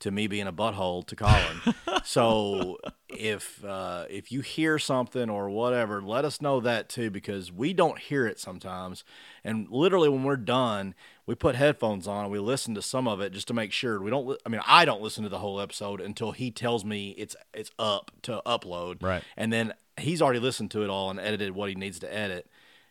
to 0.00 0.10
me 0.10 0.26
being 0.26 0.46
a 0.46 0.52
butthole 0.52 1.06
to 1.06 1.16
Collin. 1.16 1.74
so 2.04 2.78
if 3.08 3.64
uh, 3.64 4.04
if 4.10 4.30
you 4.30 4.40
hear 4.40 4.78
something 4.78 5.30
or 5.30 5.48
whatever, 5.50 6.02
let 6.02 6.24
us 6.24 6.40
know 6.40 6.60
that 6.60 6.88
too 6.88 7.10
because 7.10 7.50
we 7.50 7.72
don't 7.72 7.98
hear 7.98 8.26
it 8.26 8.38
sometimes. 8.38 9.04
And 9.44 9.68
literally, 9.70 10.08
when 10.08 10.24
we're 10.24 10.36
done, 10.36 10.94
we 11.24 11.34
put 11.34 11.56
headphones 11.56 12.06
on 12.06 12.24
and 12.24 12.32
we 12.32 12.38
listen 12.38 12.74
to 12.74 12.82
some 12.82 13.08
of 13.08 13.20
it 13.20 13.32
just 13.32 13.48
to 13.48 13.54
make 13.54 13.72
sure 13.72 14.00
we 14.00 14.10
don't. 14.10 14.26
Li- 14.26 14.38
I 14.44 14.48
mean, 14.48 14.60
I 14.66 14.84
don't 14.84 15.02
listen 15.02 15.24
to 15.24 15.30
the 15.30 15.38
whole 15.38 15.60
episode 15.60 16.00
until 16.00 16.32
he 16.32 16.50
tells 16.50 16.84
me 16.84 17.10
it's 17.10 17.36
it's 17.54 17.70
up 17.78 18.10
to 18.22 18.42
upload. 18.46 19.02
Right. 19.02 19.22
And 19.36 19.52
then 19.52 19.74
he's 19.98 20.20
already 20.20 20.40
listened 20.40 20.70
to 20.72 20.82
it 20.82 20.90
all 20.90 21.10
and 21.10 21.18
edited 21.18 21.52
what 21.52 21.68
he 21.68 21.74
needs 21.74 21.98
to 22.00 22.14
edit. 22.14 22.48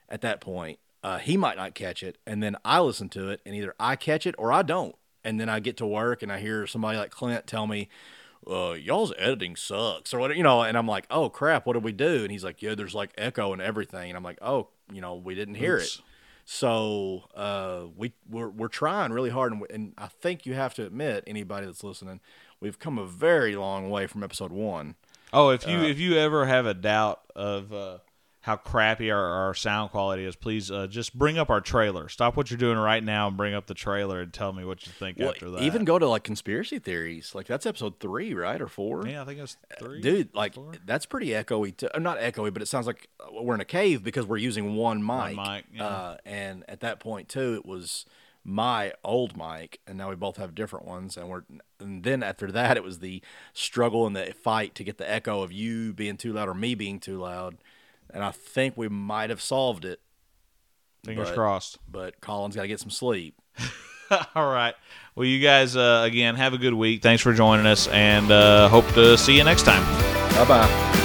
At 0.08 0.22
that 0.22 0.40
point, 0.40 0.78
uh, 1.04 1.18
he 1.18 1.36
might 1.36 1.58
not 1.58 1.74
catch 1.74 2.04
it, 2.04 2.18
and 2.28 2.44
then 2.44 2.56
I 2.64 2.80
listen 2.80 3.10
to 3.10 3.30
it, 3.30 3.42
and 3.46 3.56
either 3.56 3.74
I 3.80 3.96
catch 3.96 4.28
it 4.28 4.36
or 4.38 4.52
I 4.52 4.62
don't. 4.62 4.96
And 5.26 5.40
then 5.40 5.50
I 5.50 5.60
get 5.60 5.76
to 5.78 5.86
work 5.86 6.24
and 6.24 6.32
I 6.32 6.40
hear 6.40 6.66
somebody 6.68 6.98
like 6.98 7.12
Clint 7.12 7.48
tell 7.48 7.68
me, 7.68 7.90
uh, 8.48 8.74
y'all's 8.74 9.12
editing 9.18 9.56
sucks 9.56 10.14
or 10.14 10.20
whatever, 10.20 10.38
you 10.38 10.44
know, 10.44 10.62
and 10.62 10.78
I'm 10.78 10.88
like, 10.88 11.08
oh 11.10 11.30
crap, 11.30 11.66
what 11.66 11.74
did 11.74 11.84
we 11.84 11.92
do? 11.92 12.22
And 12.22 12.32
he's 12.32 12.44
like, 12.44 12.62
yeah, 12.62 12.76
there's 12.76 12.94
like 12.96 13.12
echo 13.18 13.52
and 13.52 13.62
everything. 13.62 14.10
And 14.10 14.16
I'm 14.16 14.24
like, 14.24 14.38
oh, 14.42 14.70
you 14.94 15.02
know, 15.02 15.16
we 15.16 15.36
didn't 15.36 15.56
hear 15.56 15.78
Oops. 15.78 15.96
it. 15.98 16.02
So 16.46 17.24
uh, 17.34 17.86
we 17.98 18.14
we're, 18.30 18.50
we're 18.50 18.68
trying 18.68 19.12
really 19.12 19.32
hard, 19.32 19.52
and, 19.52 19.62
we- 19.62 19.68
and 19.72 19.94
I 19.98 20.08
think 20.08 20.46
you 20.46 20.54
have 20.54 20.76
to 20.76 20.86
admit, 20.86 21.24
anybody 21.26 21.66
that's 21.66 21.84
listening, 21.84 22.20
we've 22.60 22.78
come 22.78 23.00
a 23.00 23.06
very 23.08 23.56
long 23.56 23.90
way 23.90 24.06
from 24.06 24.22
episode 24.24 24.52
one. 24.52 24.94
Oh, 25.34 25.50
if 25.50 25.68
uh, 25.68 25.72
you 25.72 25.82
if 25.82 25.98
you 25.98 26.18
ever 26.18 26.46
have 26.46 26.68
a 26.68 26.76
doubt 26.76 27.22
of 27.36 27.74
uh, 27.74 27.98
how 28.46 28.56
crappy 28.56 29.10
our, 29.10 29.26
our 29.26 29.56
sound 29.56 29.90
quality 29.90 30.24
is, 30.24 30.36
please 30.36 30.70
uh, 30.70 30.86
just 30.86 31.18
bring 31.18 31.40
up 31.40 31.50
our 31.50 31.62
trailer. 31.62 32.08
Stop 32.10 32.38
what 32.38 32.52
you're 32.52 32.60
doing 32.60 32.78
right 32.78 33.04
now 33.04 33.28
and 33.28 33.36
bring 33.36 33.56
up 33.56 33.66
the 33.66 33.74
trailer 33.74 34.22
and 34.22 34.32
tell 34.32 34.54
me 34.54 34.64
what 34.64 34.86
you 34.86 34.92
think 34.92 35.18
Well, 35.18 35.30
after 35.30 35.50
that. 35.50 35.64
even 35.64 35.84
go 35.84 35.98
to 35.98 36.08
like 36.08 36.24
conspiracy 36.24 36.78
theories, 36.78 37.34
like 37.34 37.48
that's 37.48 37.66
episode 37.66 38.00
three, 38.00 38.36
right, 38.36 38.62
or 38.62 38.68
four? 38.68 39.08
yeah, 39.08 39.24
I 39.24 39.26
think 39.26 39.40
it's 39.40 39.58
three. 39.80 40.00
Dude, 40.00 40.30
like 40.36 40.54
four? 40.54 40.74
that's 40.86 41.08
pretty 41.08 41.30
echoey. 41.30 41.76
To, 41.78 41.96
uh, 41.96 41.98
not 41.98 42.20
echoey, 42.20 42.54
but 42.54 42.62
it 42.62 42.68
sounds 42.68 42.86
like 42.86 43.10
uh, 43.20 43.42
we're 43.42 43.56
in 43.56 43.62
a 43.62 43.66
cave 43.66 44.04
because 44.04 44.28
we're 44.28 44.38
using 44.38 44.76
one 44.76 45.04
mic. 45.04 45.36
mic, 45.36 45.66
yeah. 45.74 45.84
uh, 45.88 46.18
and 46.24 46.64
at 46.68 46.82
that 46.82 47.00
point 47.00 47.28
too, 47.28 47.56
it 47.56 47.66
was 47.66 48.06
my 48.44 48.94
old 49.04 49.36
mic, 49.36 49.80
and 49.88 49.98
now 49.98 50.12
we 50.12 50.16
both 50.16 50.38
have 50.38 50.54
different 50.54 50.86
ones. 50.86 51.18
And 51.18 51.30
we're 51.30 51.46
and 51.80 52.04
then 52.04 52.22
after 52.22 52.52
that, 52.52 52.78
it 52.78 52.84
was 52.84 53.00
the 53.00 53.24
struggle 53.54 54.06
and 54.06 54.16
the 54.16 54.36
fight 54.40 54.76
to 54.76 54.84
get 54.84 55.00
the 55.00 55.12
echo 55.12 55.42
of 55.42 55.52
you 55.52 55.94
being 55.94 56.16
too 56.16 56.32
loud 56.32 56.48
or 56.48 56.54
me 56.54 56.76
being 56.76 57.00
too 57.00 57.18
loud. 57.18 57.58
And 58.16 58.24
I 58.24 58.32
think 58.32 58.76
we 58.78 58.88
might 58.90 59.30
have 59.30 59.42
solved 59.42 59.86
it, 59.86 60.00
Fingers 61.04 61.28
but- 61.30 61.36
crossed. 61.36 61.78
but 61.88 62.20
Collin's 62.22 62.56
got 62.56 62.64
to 62.64 62.68
get 62.70 62.80
some 62.80 62.90
sleep. 62.90 63.36
All 64.36 64.50
right. 64.52 64.74
Well, 65.16 65.26
you 65.26 65.40
guys 65.42 65.76
uh, 65.76 66.04
again 66.06 66.36
have 66.36 66.54
a 66.54 66.58
good 66.58 66.74
week. 66.74 67.02
Thanks 67.04 67.22
for 67.22 67.34
joining 67.34 67.66
us, 67.66 67.88
and 67.90 68.32
uh, 68.32 68.70
hope 68.70 68.88
to 68.94 69.18
see 69.18 69.36
you 69.38 69.44
next 69.44 69.64
time. 69.64 69.84
Bye 70.36 70.46
bye. 70.46 71.02